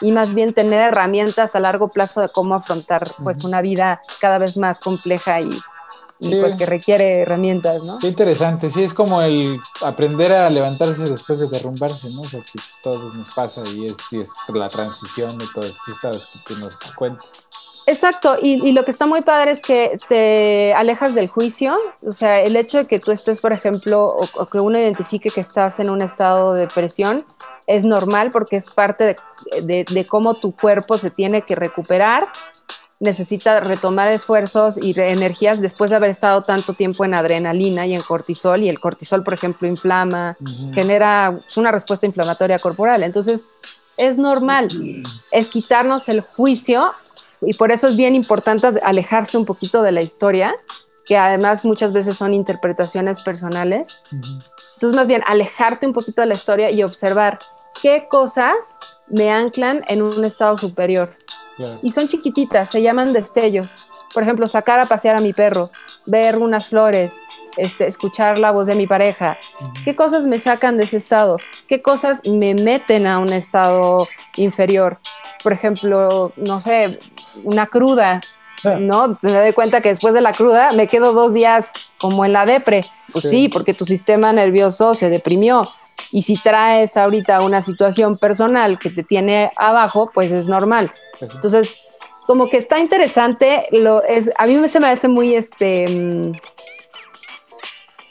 y 0.00 0.12
más 0.12 0.34
bien 0.34 0.54
tener 0.54 0.80
herramientas 0.80 1.54
a 1.54 1.60
largo 1.60 1.88
plazo 1.88 2.20
de 2.20 2.28
cómo 2.28 2.54
afrontar 2.54 3.10
pues 3.22 3.44
una 3.44 3.62
vida 3.62 4.00
cada 4.20 4.38
vez 4.38 4.56
más 4.56 4.80
compleja 4.80 5.40
y, 5.40 5.50
y 6.20 6.40
pues 6.40 6.56
que 6.56 6.66
requiere 6.66 7.20
herramientas, 7.20 7.82
¿no? 7.82 7.98
Qué 7.98 8.08
interesante, 8.08 8.70
sí, 8.70 8.82
es 8.82 8.94
como 8.94 9.22
el 9.22 9.58
aprender 9.82 10.32
a 10.32 10.50
levantarse 10.50 11.04
después 11.04 11.40
de 11.40 11.48
derrumbarse, 11.48 12.10
¿no? 12.10 12.22
O 12.22 12.28
sea, 12.28 12.40
que 12.40 12.60
todo 12.82 13.12
nos 13.14 13.30
pasa 13.30 13.62
y 13.66 13.86
es, 13.86 13.96
y 14.10 14.20
es 14.20 14.30
la 14.52 14.68
transición 14.68 15.38
de 15.38 15.46
todo 15.54 15.64
esto 15.64 16.38
que 16.46 16.54
nos 16.54 16.78
cuentas. 16.94 17.46
Exacto, 17.90 18.36
y, 18.40 18.70
lo 18.70 18.84
que 18.84 18.92
está 18.92 19.06
muy 19.06 19.22
padre 19.22 19.50
es 19.50 19.60
que 19.60 19.98
te 20.08 20.72
alejas 20.74 21.12
del 21.12 21.26
juicio, 21.26 21.76
o 22.06 22.12
sea, 22.12 22.40
el 22.40 22.54
hecho 22.54 22.78
de 22.78 22.86
que 22.86 23.00
tú 23.00 23.10
estés, 23.10 23.40
por 23.40 23.52
ejemplo, 23.52 24.16
o, 24.36 24.46
que 24.46 24.60
uno 24.60 24.78
identifique 24.78 25.30
que 25.30 25.40
estás 25.40 25.80
en 25.80 25.90
un 25.90 26.00
estado 26.00 26.54
de 26.54 26.60
depresión, 26.60 27.24
es 27.66 27.84
normal 27.84 28.30
porque 28.30 28.56
es 28.56 28.70
parte 28.70 29.16
de, 29.60 30.06
cómo 30.08 30.34
tu 30.34 30.54
cuerpo 30.54 30.98
se 30.98 31.10
tiene 31.10 31.42
que 31.42 31.56
recuperar, 31.56 32.28
necesita 33.00 33.58
retomar 33.58 34.06
esfuerzos 34.06 34.78
y 34.80 34.94
energías 35.00 35.60
después 35.60 35.90
de 35.90 35.96
haber 35.96 36.10
estado 36.10 36.42
tanto 36.42 36.74
tiempo 36.74 37.04
en 37.04 37.14
adrenalina 37.14 37.86
y 37.86 37.94
en 37.94 38.02
cortisol, 38.02 38.62
y 38.62 38.68
el 38.68 38.78
cortisol, 38.78 39.24
por 39.24 39.34
ejemplo, 39.34 39.66
inflama, 39.66 40.36
genera 40.72 41.40
una 41.56 41.72
respuesta 41.72 42.06
inflamatoria 42.06 42.60
corporal. 42.60 43.02
Entonces, 43.02 43.44
es 43.96 44.16
normal, 44.16 44.68
es 45.32 45.48
quitarnos 45.48 46.08
el 46.08 46.20
juicio 46.20 46.94
y 47.42 47.54
por 47.54 47.72
eso 47.72 47.88
es 47.88 47.96
bien 47.96 48.14
importante 48.14 48.66
alejarse 48.82 49.38
un 49.38 49.46
poquito 49.46 49.82
de 49.82 49.92
la 49.92 50.02
historia, 50.02 50.54
que 51.04 51.16
además 51.16 51.64
muchas 51.64 51.92
veces 51.92 52.16
son 52.16 52.34
interpretaciones 52.34 53.22
personales. 53.22 54.02
Entonces, 54.12 54.94
más 54.94 55.06
bien, 55.06 55.22
alejarte 55.26 55.86
un 55.86 55.92
poquito 55.92 56.22
de 56.22 56.28
la 56.28 56.34
historia 56.34 56.70
y 56.70 56.82
observar 56.82 57.38
qué 57.80 58.06
cosas 58.08 58.78
me 59.08 59.30
anclan 59.30 59.84
en 59.88 60.02
un 60.02 60.24
estado 60.24 60.58
superior. 60.58 61.16
Y 61.82 61.90
son 61.90 62.08
chiquititas, 62.08 62.70
se 62.70 62.82
llaman 62.82 63.12
destellos. 63.12 63.74
Por 64.14 64.22
ejemplo, 64.22 64.48
sacar 64.48 64.80
a 64.80 64.86
pasear 64.86 65.16
a 65.16 65.20
mi 65.20 65.32
perro, 65.32 65.70
ver 66.06 66.38
unas 66.38 66.66
flores, 66.66 67.14
este, 67.60 67.86
escuchar 67.86 68.38
la 68.38 68.50
voz 68.50 68.66
de 68.66 68.74
mi 68.74 68.86
pareja. 68.86 69.38
¿Qué 69.84 69.94
cosas 69.94 70.26
me 70.26 70.38
sacan 70.38 70.76
de 70.76 70.84
ese 70.84 70.96
estado? 70.96 71.38
¿Qué 71.68 71.82
cosas 71.82 72.26
me 72.26 72.54
meten 72.54 73.06
a 73.06 73.18
un 73.18 73.32
estado 73.32 74.08
inferior? 74.36 74.98
Por 75.42 75.52
ejemplo, 75.52 76.32
no 76.36 76.60
sé, 76.60 76.98
una 77.44 77.66
cruda, 77.66 78.20
ah. 78.64 78.76
¿no? 78.78 79.18
Me 79.22 79.32
doy 79.32 79.52
cuenta 79.52 79.80
que 79.80 79.90
después 79.90 80.14
de 80.14 80.20
la 80.20 80.32
cruda 80.32 80.72
me 80.72 80.86
quedo 80.86 81.12
dos 81.12 81.34
días 81.34 81.70
como 81.98 82.24
en 82.24 82.32
la 82.32 82.46
depre. 82.46 82.84
Pues 83.12 83.28
sí. 83.28 83.48
porque 83.48 83.74
tu 83.74 83.84
sistema 83.84 84.32
nervioso 84.32 84.94
se 84.94 85.08
deprimió. 85.08 85.68
Y 86.12 86.22
si 86.22 86.36
traes 86.36 86.96
ahorita 86.96 87.42
una 87.42 87.60
situación 87.60 88.16
personal 88.16 88.78
que 88.78 88.90
te 88.90 89.02
tiene 89.02 89.52
abajo, 89.56 90.10
pues 90.14 90.32
es 90.32 90.46
normal. 90.46 90.90
Entonces, 91.20 91.76
como 92.26 92.48
que 92.48 92.58
está 92.58 92.78
interesante, 92.78 93.66
lo 93.72 94.04
es, 94.04 94.30
a 94.38 94.46
mí 94.46 94.68
se 94.68 94.80
me 94.80 94.86
hace 94.86 95.08
muy 95.08 95.34
este 95.34 95.86
mm, 95.88 96.32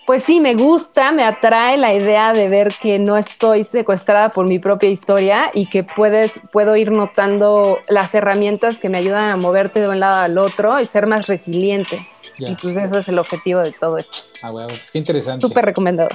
pues 0.09 0.23
sí, 0.23 0.39
me 0.39 0.55
gusta, 0.55 1.11
me 1.11 1.23
atrae 1.23 1.77
la 1.77 1.93
idea 1.93 2.33
de 2.33 2.49
ver 2.49 2.73
que 2.81 2.97
no 2.97 3.15
estoy 3.15 3.63
secuestrada 3.63 4.29
por 4.29 4.47
mi 4.47 4.57
propia 4.57 4.89
historia 4.89 5.51
y 5.53 5.67
que 5.67 5.83
puedes, 5.83 6.41
puedo 6.51 6.75
ir 6.75 6.91
notando 6.91 7.77
las 7.87 8.15
herramientas 8.15 8.79
que 8.79 8.89
me 8.89 8.97
ayudan 8.97 9.29
a 9.29 9.37
moverte 9.37 9.81
de 9.81 9.87
un 9.87 9.99
lado 9.99 10.21
al 10.21 10.39
otro 10.39 10.79
y 10.79 10.87
ser 10.87 11.05
más 11.05 11.27
resiliente. 11.27 12.07
Y 12.39 12.55
pues 12.55 12.75
eso 12.75 12.97
es 12.97 13.07
el 13.07 13.19
objetivo 13.19 13.59
de 13.59 13.71
todo 13.71 13.97
esto. 13.97 14.17
Ah, 14.41 14.49
bueno, 14.49 14.69
pues 14.69 14.89
qué 14.89 14.97
interesante. 14.97 15.47
Súper 15.47 15.65
recomendado. 15.65 16.09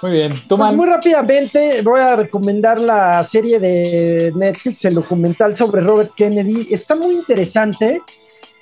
Muy 0.00 0.12
bien, 0.12 0.32
pues 0.48 0.72
muy 0.74 0.88
rápidamente 0.88 1.82
voy 1.82 2.00
a 2.00 2.16
recomendar 2.16 2.80
la 2.80 3.22
serie 3.22 3.60
de 3.60 4.32
Netflix, 4.34 4.86
el 4.86 4.94
documental 4.94 5.54
sobre 5.58 5.82
Robert 5.82 6.12
Kennedy. 6.16 6.68
Está 6.70 6.94
muy 6.94 7.16
interesante. 7.16 8.00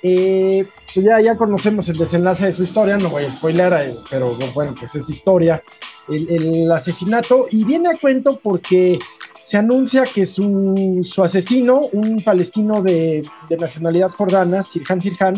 Eh, 0.03 0.67
pues 0.93 1.05
ya, 1.05 1.19
ya 1.19 1.35
conocemos 1.35 1.89
el 1.89 1.97
desenlace 1.97 2.47
de 2.47 2.53
su 2.53 2.63
historia, 2.63 2.97
no 2.97 3.09
voy 3.09 3.25
a 3.25 3.35
spoiler, 3.35 3.73
eh, 3.73 3.95
pero 4.09 4.37
bueno, 4.53 4.73
pues 4.79 4.93
es 4.95 5.09
historia, 5.09 5.63
el, 6.07 6.71
asesinato, 6.71 7.47
y 7.51 7.63
viene 7.63 7.89
a 7.89 7.97
cuento 7.99 8.39
porque 8.41 8.99
se 9.43 9.57
anuncia 9.57 10.03
que 10.03 10.25
su, 10.25 11.01
asesino, 11.23 11.81
un 11.93 12.21
palestino 12.21 12.81
de, 12.81 13.27
nacionalidad 13.59 14.11
jordana, 14.11 14.61
Sirhan 14.61 15.01
Sirhan, 15.01 15.35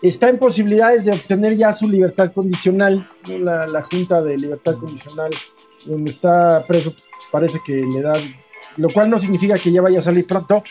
está 0.00 0.28
en 0.28 0.38
posibilidades 0.38 1.04
de 1.04 1.12
obtener 1.12 1.56
ya 1.56 1.72
su 1.72 1.88
libertad 1.88 2.32
condicional, 2.32 3.08
la, 3.26 3.66
la 3.66 3.82
Junta 3.82 4.22
de 4.22 4.38
Libertad 4.38 4.74
Condicional, 4.76 5.30
donde 5.86 6.10
está 6.10 6.64
preso, 6.66 6.94
parece 7.32 7.58
que 7.66 7.72
le 7.72 8.00
da 8.00 8.12
lo 8.76 8.88
cual 8.88 9.10
no 9.10 9.18
significa 9.18 9.58
que 9.58 9.72
ya 9.72 9.82
vaya 9.82 10.00
a 10.00 10.02
salir 10.02 10.26
pronto, 10.26 10.62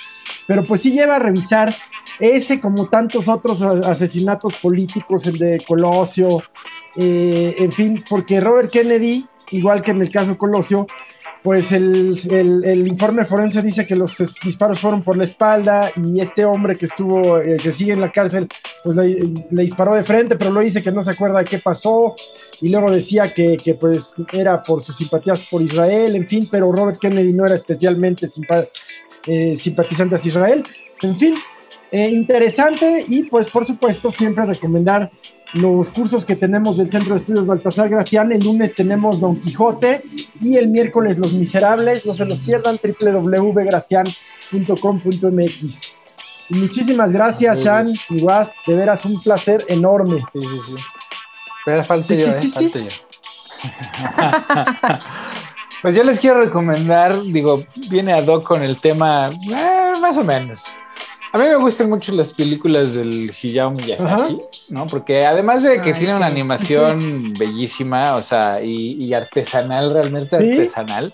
pero 0.47 0.63
pues 0.63 0.81
sí 0.81 0.91
lleva 0.91 1.17
a 1.17 1.19
revisar 1.19 1.73
ese 2.19 2.59
como 2.59 2.87
tantos 2.87 3.27
otros 3.27 3.61
asesinatos 3.61 4.55
políticos, 4.55 5.25
el 5.27 5.37
de 5.37 5.63
Colosio, 5.67 6.41
eh, 6.95 7.55
en 7.57 7.71
fin, 7.71 8.03
porque 8.09 8.41
Robert 8.41 8.71
Kennedy, 8.71 9.25
igual 9.51 9.81
que 9.81 9.91
en 9.91 10.01
el 10.01 10.11
caso 10.11 10.37
Colosio, 10.37 10.87
pues 11.43 11.71
el, 11.71 12.83
informe 12.87 13.25
forense 13.25 13.61
dice 13.61 13.85
que 13.85 13.95
los 13.95 14.15
disparos 14.43 14.79
fueron 14.79 15.03
por 15.03 15.15
la 15.15 15.23
espalda 15.23 15.91
y 15.95 16.19
este 16.19 16.43
hombre 16.43 16.75
que 16.75 16.87
estuvo, 16.87 17.39
eh, 17.39 17.55
que 17.55 17.71
sigue 17.71 17.93
en 17.93 18.01
la 18.01 18.11
cárcel, 18.11 18.47
pues 18.83 18.97
le, 18.97 19.63
disparó 19.63 19.95
de 19.95 20.03
frente, 20.03 20.35
pero 20.35 20.51
lo 20.51 20.59
dice 20.59 20.83
que 20.83 20.91
no 20.91 21.03
se 21.03 21.11
acuerda 21.11 21.39
de 21.39 21.45
qué 21.45 21.59
pasó 21.59 22.15
y 22.61 22.69
luego 22.69 22.91
decía 22.91 23.31
que, 23.33 23.57
pues 23.79 24.13
era 24.33 24.61
por 24.61 24.81
sus 24.81 24.97
simpatías 24.97 25.45
por 25.49 25.61
Israel, 25.61 26.15
en 26.15 26.27
fin, 26.27 26.47
pero 26.49 26.71
Robert 26.71 26.99
Kennedy 26.99 27.33
no 27.33 27.45
era 27.45 27.55
especialmente 27.55 28.29
eh, 29.27 29.57
simpatizante 29.59 30.15
hacia 30.15 30.29
Israel, 30.29 30.63
en 31.01 31.15
fin, 31.15 31.35
eh, 31.91 32.09
interesante 32.09 33.05
y 33.07 33.23
pues 33.23 33.49
por 33.49 33.65
supuesto 33.65 34.11
siempre 34.11 34.45
recomendar 34.45 35.09
los 35.53 35.89
cursos 35.89 36.25
que 36.25 36.35
tenemos 36.35 36.77
del 36.77 36.91
Centro 36.91 37.13
de 37.13 37.21
Estudios 37.21 37.45
Baltasar 37.45 37.87
Gracián. 37.87 38.33
El 38.33 38.43
lunes 38.43 38.75
tenemos 38.75 39.21
Don 39.21 39.39
Quijote 39.39 40.03
y 40.41 40.57
el 40.57 40.67
miércoles 40.67 41.17
Los 41.17 41.31
Miserables. 41.33 42.05
No 42.05 42.13
se 42.15 42.25
los 42.25 42.39
pierdan, 42.39 42.77
www.gracian.com.mx. 42.77 45.65
Muchísimas 46.49 47.11
gracias, 47.11 47.59
Sean 47.61 47.87
y 48.09 48.21
Was. 48.21 48.49
De 48.65 48.75
veras, 48.75 49.03
un 49.05 49.21
placer 49.21 49.63
enorme. 49.69 50.21
Sí, 50.33 50.41
sí, 50.41 50.59
sí. 50.67 50.75
Pero 51.67 51.83
falte 51.83 52.15
yo, 52.15 52.27
¿eh? 52.27 52.49
Falte 52.53 52.85
yo. 52.85 52.89
pues 55.81 55.95
yo 55.95 56.03
les 56.03 56.17
quiero 56.17 56.39
recomendar, 56.39 57.21
digo, 57.23 57.61
viene 57.89 58.13
a 58.13 58.21
doc 58.21 58.45
con 58.45 58.63
el 58.63 58.79
tema, 58.79 59.29
eh, 59.51 59.91
más 59.99 60.17
o 60.17 60.23
menos. 60.23 60.63
A 61.33 61.37
mí 61.37 61.43
me 61.43 61.57
gustan 61.57 61.89
mucho 61.89 62.13
las 62.13 62.31
películas 62.31 62.93
del 62.93 63.33
Hayao 63.43 63.71
Miyazaki, 63.71 64.37
¿no? 64.69 64.87
Porque 64.87 65.25
además 65.25 65.61
de 65.61 65.81
que 65.81 65.93
tiene 65.93 66.15
una 66.15 66.27
animación 66.27 67.33
bellísima, 67.37 68.15
o 68.15 68.23
sea, 68.23 68.61
y, 68.63 69.13
artesanal, 69.13 69.93
realmente 69.93 70.37
artesanal, 70.37 71.13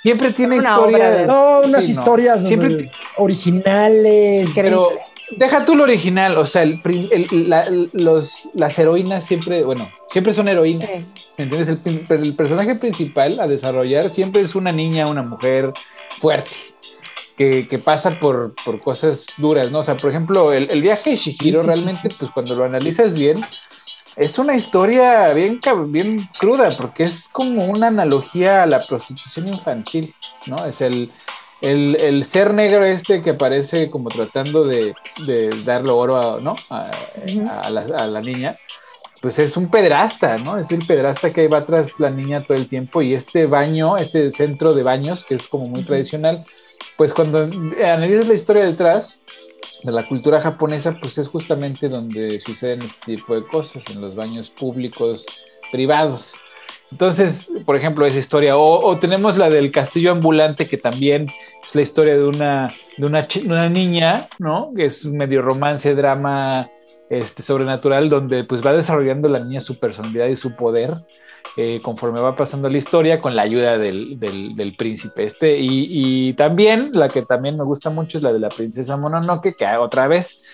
siempre 0.00 0.30
tiene 0.30 0.56
historias. 0.56 1.26
No, 1.28 1.60
unas 1.66 1.84
historias 1.84 2.48
siempre 2.48 2.90
originales. 3.18 4.48
Pero 4.54 4.92
deja 5.36 5.64
tú 5.64 5.74
lo 5.74 5.84
original, 5.84 6.36
o 6.38 6.46
sea, 6.46 6.64
los, 7.92 8.48
las 8.54 8.78
heroínas 8.78 9.24
siempre, 9.24 9.64
bueno, 9.64 9.90
siempre 10.10 10.32
son 10.32 10.48
heroínas. 10.48 11.14
¿Me 11.38 11.44
entiendes? 11.44 11.78
El, 11.84 12.06
el 12.22 12.34
personaje 12.34 12.74
principal 12.74 13.40
a 13.40 13.46
desarrollar 13.46 14.12
siempre 14.12 14.42
es 14.42 14.54
una 14.54 14.70
niña, 14.70 15.06
una 15.06 15.22
mujer 15.22 15.72
fuerte 16.18 16.50
que, 17.40 17.80
pasa 17.82 18.20
por, 18.20 18.54
cosas 18.84 19.24
duras, 19.38 19.70
¿no? 19.70 19.78
O 19.78 19.82
sea, 19.82 19.96
por 19.96 20.10
ejemplo, 20.10 20.52
el, 20.52 20.82
viaje 20.82 21.10
de 21.10 21.16
Shihiro 21.16 21.62
realmente, 21.62 22.10
pues 22.18 22.30
cuando 22.32 22.54
lo 22.54 22.64
analizas 22.64 23.14
bien, 23.14 23.42
es 24.16 24.38
una 24.38 24.54
historia 24.54 25.32
bien, 25.32 25.58
bien 25.86 26.28
cruda, 26.38 26.68
porque 26.76 27.04
es 27.04 27.28
como 27.28 27.64
una 27.64 27.86
analogía 27.86 28.62
a 28.62 28.66
la 28.66 28.84
prostitución 28.84 29.48
infantil, 29.48 30.14
¿no? 30.44 30.66
Es 30.66 30.82
el, 30.82 31.10
el, 31.60 32.24
ser 32.24 32.54
negro 32.54 32.84
este 32.84 33.22
que 33.22 33.30
aparece 33.30 33.90
como 33.90 34.08
tratando 34.08 34.64
de, 34.64 34.94
darle 35.64 35.90
oro 35.90 36.16
a, 36.16 36.40
¿no? 36.40 36.56
A, 36.70 37.70
la, 37.70 38.20
niña, 38.20 38.56
pues 39.20 39.38
es 39.38 39.56
un 39.56 39.70
pedrasta, 39.70 40.38
¿no? 40.38 40.58
Es 40.58 40.70
el 40.70 40.84
pedrasta 40.86 41.32
que 41.32 41.48
va 41.48 41.66
tras 41.66 42.00
la 42.00 42.10
niña 42.10 42.42
todo 42.42 42.56
el 42.56 42.68
tiempo 42.68 43.02
y 43.02 43.14
este 43.14 43.46
baño, 43.46 43.96
este 43.96 44.30
centro 44.30 44.74
de 44.74 44.82
baños, 44.82 45.24
que 45.24 45.34
es 45.34 45.46
como 45.46 45.68
muy 45.68 45.82
tradicional, 45.82 46.44
pues 46.96 47.14
cuando 47.14 47.42
analizas 47.42 48.28
la 48.28 48.34
historia 48.34 48.64
detrás 48.64 49.20
de 49.82 49.92
la 49.92 50.06
cultura 50.06 50.40
japonesa, 50.40 50.98
pues 51.00 51.18
es 51.18 51.28
justamente 51.28 51.88
donde 51.88 52.40
suceden 52.40 52.82
este 52.82 53.16
tipo 53.16 53.34
de 53.34 53.46
cosas, 53.46 53.82
en 53.90 54.00
los 54.00 54.14
baños 54.14 54.50
públicos, 54.50 55.26
privados. 55.72 56.34
Entonces, 56.90 57.52
por 57.64 57.76
ejemplo, 57.76 58.04
esa 58.04 58.18
historia, 58.18 58.56
o, 58.56 58.98
tenemos 58.98 59.36
la 59.38 59.48
del 59.48 59.70
castillo 59.70 60.10
ambulante, 60.12 60.66
que 60.66 60.76
también 60.76 61.26
es 61.62 61.74
la 61.74 61.82
historia 61.82 62.16
de 62.16 62.24
una, 62.24 62.72
de 62.96 63.06
una, 63.06 63.28
una 63.44 63.68
niña, 63.68 64.26
¿no? 64.38 64.72
Que 64.74 64.86
es 64.86 65.04
un 65.04 65.16
medio 65.16 65.40
romance, 65.40 65.94
drama 65.94 66.68
este, 67.08 67.42
sobrenatural, 67.42 68.08
donde 68.08 68.44
pues 68.44 68.64
va 68.64 68.72
desarrollando 68.72 69.28
la 69.28 69.38
niña 69.38 69.60
su 69.60 69.78
personalidad 69.78 70.26
y 70.26 70.36
su 70.36 70.56
poder 70.56 70.94
eh, 71.56 71.80
conforme 71.82 72.20
va 72.20 72.36
pasando 72.36 72.68
la 72.68 72.78
historia 72.78 73.20
con 73.20 73.34
la 73.34 73.42
ayuda 73.42 73.76
del, 73.76 74.18
del, 74.20 74.74
príncipe 74.76 75.24
este. 75.24 75.58
Y, 75.58 76.28
y, 76.28 76.32
también 76.34 76.90
la 76.92 77.08
que 77.08 77.22
también 77.22 77.56
me 77.56 77.64
gusta 77.64 77.90
mucho 77.90 78.18
es 78.18 78.22
la 78.22 78.32
de 78.32 78.38
la 78.38 78.48
princesa 78.48 78.96
Mononoke, 78.96 79.54
que 79.56 79.66
otra 79.76 80.06
vez 80.06 80.44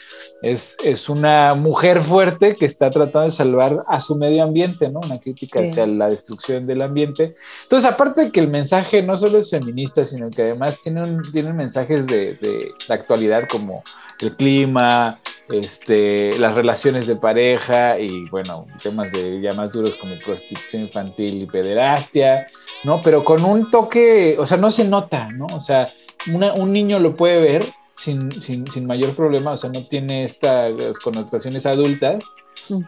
es, 0.43 0.77
es, 0.85 1.09
una 1.09 1.55
mujer 1.55 2.03
fuerte 2.03 2.55
que 2.55 2.67
está 2.67 2.91
tratando 2.91 3.23
de 3.23 3.31
salvar 3.31 3.77
a 3.89 4.01
su 4.01 4.17
medio 4.17 4.43
ambiente, 4.43 4.89
¿no? 4.89 5.01
Una 5.01 5.19
crítica 5.19 5.61
hacia 5.61 5.87
la 5.87 6.09
destrucción 6.09 6.67
del 6.67 6.83
ambiente. 6.83 7.35
Entonces, 7.63 7.91
aparte 7.91 8.27
de 8.27 8.31
que 8.31 8.41
el 8.41 8.49
mensaje 8.49 9.03
no 9.03 9.17
solo 9.17 9.39
es 9.39 9.51
feminista, 9.51 10.05
sino 10.05 10.31
que 10.31 10.43
además 10.43 10.79
tiene, 10.81 11.03
tiene 11.33 11.53
mensajes 11.53 12.07
de, 12.07 12.35
de, 12.35 12.69
de 12.87 12.95
actualidad 12.95 13.49
como 13.49 13.83
el 14.21 14.37
clima, 14.37 15.21
este, 15.49 16.37
las 16.39 16.55
relaciones 16.55 17.07
de 17.07 17.17
pareja 17.17 17.99
y 17.99 18.29
bueno, 18.29 18.67
temas 18.83 19.13
de 19.13 19.41
ya 19.41 19.53
más 19.53 19.73
duros 19.73 19.95
como 19.95 20.15
prostitución 20.25 20.83
infantil 20.83 21.43
y 21.43 21.47
pederastia, 21.47 22.49
¿no? 22.85 23.01
Pero 23.03 23.25
con 23.25 23.45
un 23.45 23.71
toque, 23.71 24.37
o 24.39 24.47
sea, 24.47 24.59
no 24.59 24.71
se 24.71 24.85
nota, 24.85 25.31
¿no? 25.33 25.47
O 25.53 25.61
sea, 25.61 25.89
un 26.27 26.73
niño 26.73 26.99
lo 26.99 27.15
puede 27.15 27.41
ver 27.41 27.65
sin, 27.97 28.33
sin, 28.33 28.67
sin, 28.67 28.87
mayor 28.87 29.15
problema, 29.15 29.53
o 29.53 29.57
sea, 29.57 29.71
no 29.71 29.83
tiene 29.83 30.25
estas 30.25 30.73
connotaciones 31.03 31.67
adultas, 31.67 32.25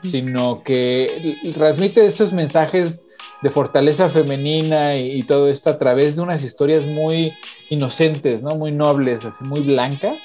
sino 0.02 0.62
que 0.62 1.36
transmite 1.54 2.04
esos 2.04 2.32
mensajes 2.32 3.06
de 3.42 3.50
fortaleza 3.50 4.08
femenina 4.08 4.96
y, 4.96 5.18
y, 5.18 5.22
todo 5.22 5.48
esto 5.48 5.70
a 5.70 5.78
través 5.78 6.16
de 6.16 6.22
unas 6.22 6.42
historias 6.42 6.86
muy 6.86 7.32
inocentes, 7.70 8.42
¿no? 8.42 8.56
Muy 8.56 8.72
nobles, 8.72 9.24
así 9.24 9.44
muy 9.44 9.60
blancas. 9.60 10.18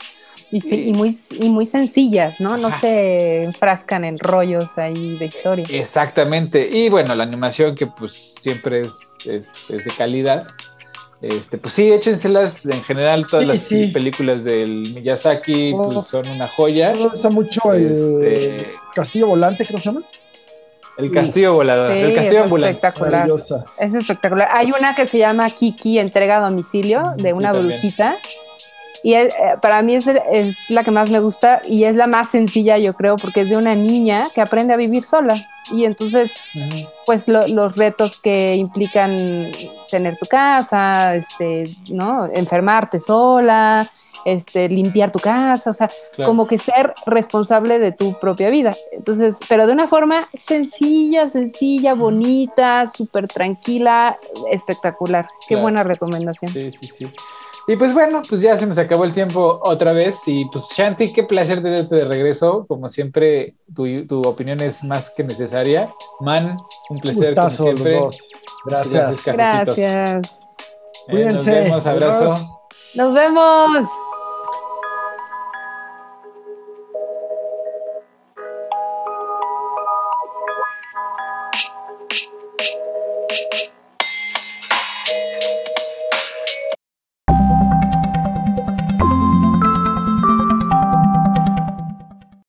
Y, 0.53 0.61
sí, 0.61 0.89
y, 0.89 0.93
muy, 0.93 1.15
y 1.31 1.49
muy 1.49 1.65
sencillas, 1.65 2.39
¿no? 2.39 2.57
No 2.57 2.71
se 2.79 3.41
enfrascan 3.43 4.05
en 4.05 4.19
rollos 4.19 4.77
ahí 4.77 5.17
de 5.17 5.25
historia. 5.25 5.65
Exactamente. 5.67 6.69
Y 6.71 6.89
bueno, 6.89 7.15
la 7.15 7.23
animación 7.23 7.73
que 7.73 7.87
pues 7.87 8.35
siempre 8.39 8.81
es, 8.81 9.17
es, 9.25 9.69
es 9.71 9.85
de 9.85 9.91
calidad. 9.97 10.45
Este, 11.23 11.57
pues 11.57 11.73
sí, 11.73 11.89
échenselas. 11.91 12.65
En 12.65 12.83
general, 12.83 13.25
todas 13.25 13.45
Sí, 13.45 13.51
las 13.51 13.61
sí. 13.61 13.87
películas 13.87 14.43
del 14.43 14.83
Miyazaki 14.93 15.71
Oh. 15.73 15.87
pues, 15.89 16.07
son 16.07 16.27
una 16.27 16.47
joya. 16.49 16.91
Me 16.93 17.07
gusta 17.07 17.29
mucho 17.29 17.73
el 17.73 17.91
Este- 17.91 18.69
Castillo 18.93 19.27
Volante, 19.27 19.65
creo 19.65 19.77
que 19.77 19.83
se 19.83 19.89
llama. 19.89 20.01
El 20.95 21.11
castillo 21.11 21.53
volador, 21.55 21.91
Sí, 21.91 21.97
el 21.97 22.13
castillo 22.13 22.37
es 22.39 22.43
ambulante. 22.43 22.75
espectacular. 22.77 23.11
Maravillosa. 23.27 23.63
Es 23.79 23.95
espectacular. 23.95 24.49
Hay 24.51 24.69
una 24.77 24.93
que 24.93 25.07
se 25.07 25.17
llama 25.17 25.49
Kiki, 25.49 25.97
entrega 25.97 26.37
a 26.37 26.47
domicilio, 26.49 27.01
de 27.17 27.23
Sí, 27.23 27.31
una 27.31 27.51
también. 27.51 27.79
brujita. 27.79 28.15
Y 29.03 29.13
es- 29.15 29.33
eh, 29.33 29.55
para 29.61 29.81
mí 29.81 29.95
es, 29.95 30.07
el- 30.07 30.21
es 30.31 30.57
la 30.69 30.83
que 30.83 30.91
más 30.91 31.09
me 31.11 31.19
gusta 31.19 31.61
y 31.67 31.83
es 31.83 31.95
la 31.95 32.07
más 32.07 32.29
sencilla, 32.31 32.77
yo 32.77 32.93
creo, 32.93 33.17
porque 33.17 33.41
es 33.41 33.49
de 33.49 33.57
una 33.57 33.75
niña 33.75 34.23
que 34.33 34.39
aprende 34.41 34.73
a 34.73 34.77
vivir 34.77 35.03
sola. 35.03 35.35
Y 35.71 35.83
entonces, 35.85 36.33
Ujú. 36.55 36.87
pues 37.05 37.27
lo- 37.27 37.47
los 37.47 37.75
retos 37.75 38.19
que 38.21 38.55
implican 38.55 39.51
tener 39.91 40.17
tu 40.17 40.25
casa, 40.25 41.15
este, 41.15 41.65
¿no? 41.89 42.25
Enfermarte 42.33 42.99
sola, 42.99 43.89
este, 44.25 44.69
limpiar 44.69 45.11
tu 45.11 45.19
casa, 45.19 45.69
o 45.69 45.73
sea, 45.73 45.89
Claro. 46.15 46.29
como 46.31 46.47
que 46.47 46.57
ser 46.57 46.93
responsable 47.05 47.79
de 47.79 47.91
tu 47.91 48.17
propia 48.21 48.49
vida. 48.49 48.73
Entonces, 48.93 49.37
pero 49.49 49.67
de 49.67 49.73
una 49.73 49.87
forma 49.87 50.29
sencilla, 50.33 51.29
sencilla, 51.29 51.93
bonita, 51.93 52.87
súper 52.87 53.27
tranquila, 53.27 54.17
espectacular. 54.49 55.25
Qué 55.41 55.55
Claro. 55.55 55.61
buena 55.63 55.83
recomendación. 55.83 56.51
Sí, 56.51 56.71
sí, 56.71 56.87
sí. 56.87 57.05
Y 57.67 57.75
pues 57.77 57.93
bueno, 57.93 58.21
pues 58.27 58.41
ya 58.41 58.57
se 58.57 58.65
nos 58.65 58.77
acabó 58.77 59.05
el 59.05 59.13
tiempo 59.13 59.59
otra 59.63 59.93
vez. 59.93 60.19
Y 60.25 60.45
pues 60.45 60.65
Shanti, 60.75 61.13
qué 61.13 61.23
placer 61.23 61.63
tenerte 61.63 61.95
de 61.95 62.05
regreso. 62.05 62.65
Como 62.67 62.89
siempre, 62.89 63.55
tu, 63.73 64.05
tu 64.05 64.21
opinión 64.21 64.59
es 64.59 64.83
más 64.83 65.11
que 65.11 65.23
necesaria. 65.23 65.89
Man, 66.19 66.55
un 66.89 66.99
placer 66.99 67.29
Gustazo 67.29 67.63
como 67.63 67.75
siempre. 67.77 67.99
Gracias. 68.65 69.21
cafecitos. 69.21 69.77
Gracias. 69.77 70.39
Eh, 71.07 71.25
nos 71.25 71.45
vemos, 71.45 71.85
abrazo. 71.85 72.59
Nos 72.95 73.13
vemos. 73.13 73.87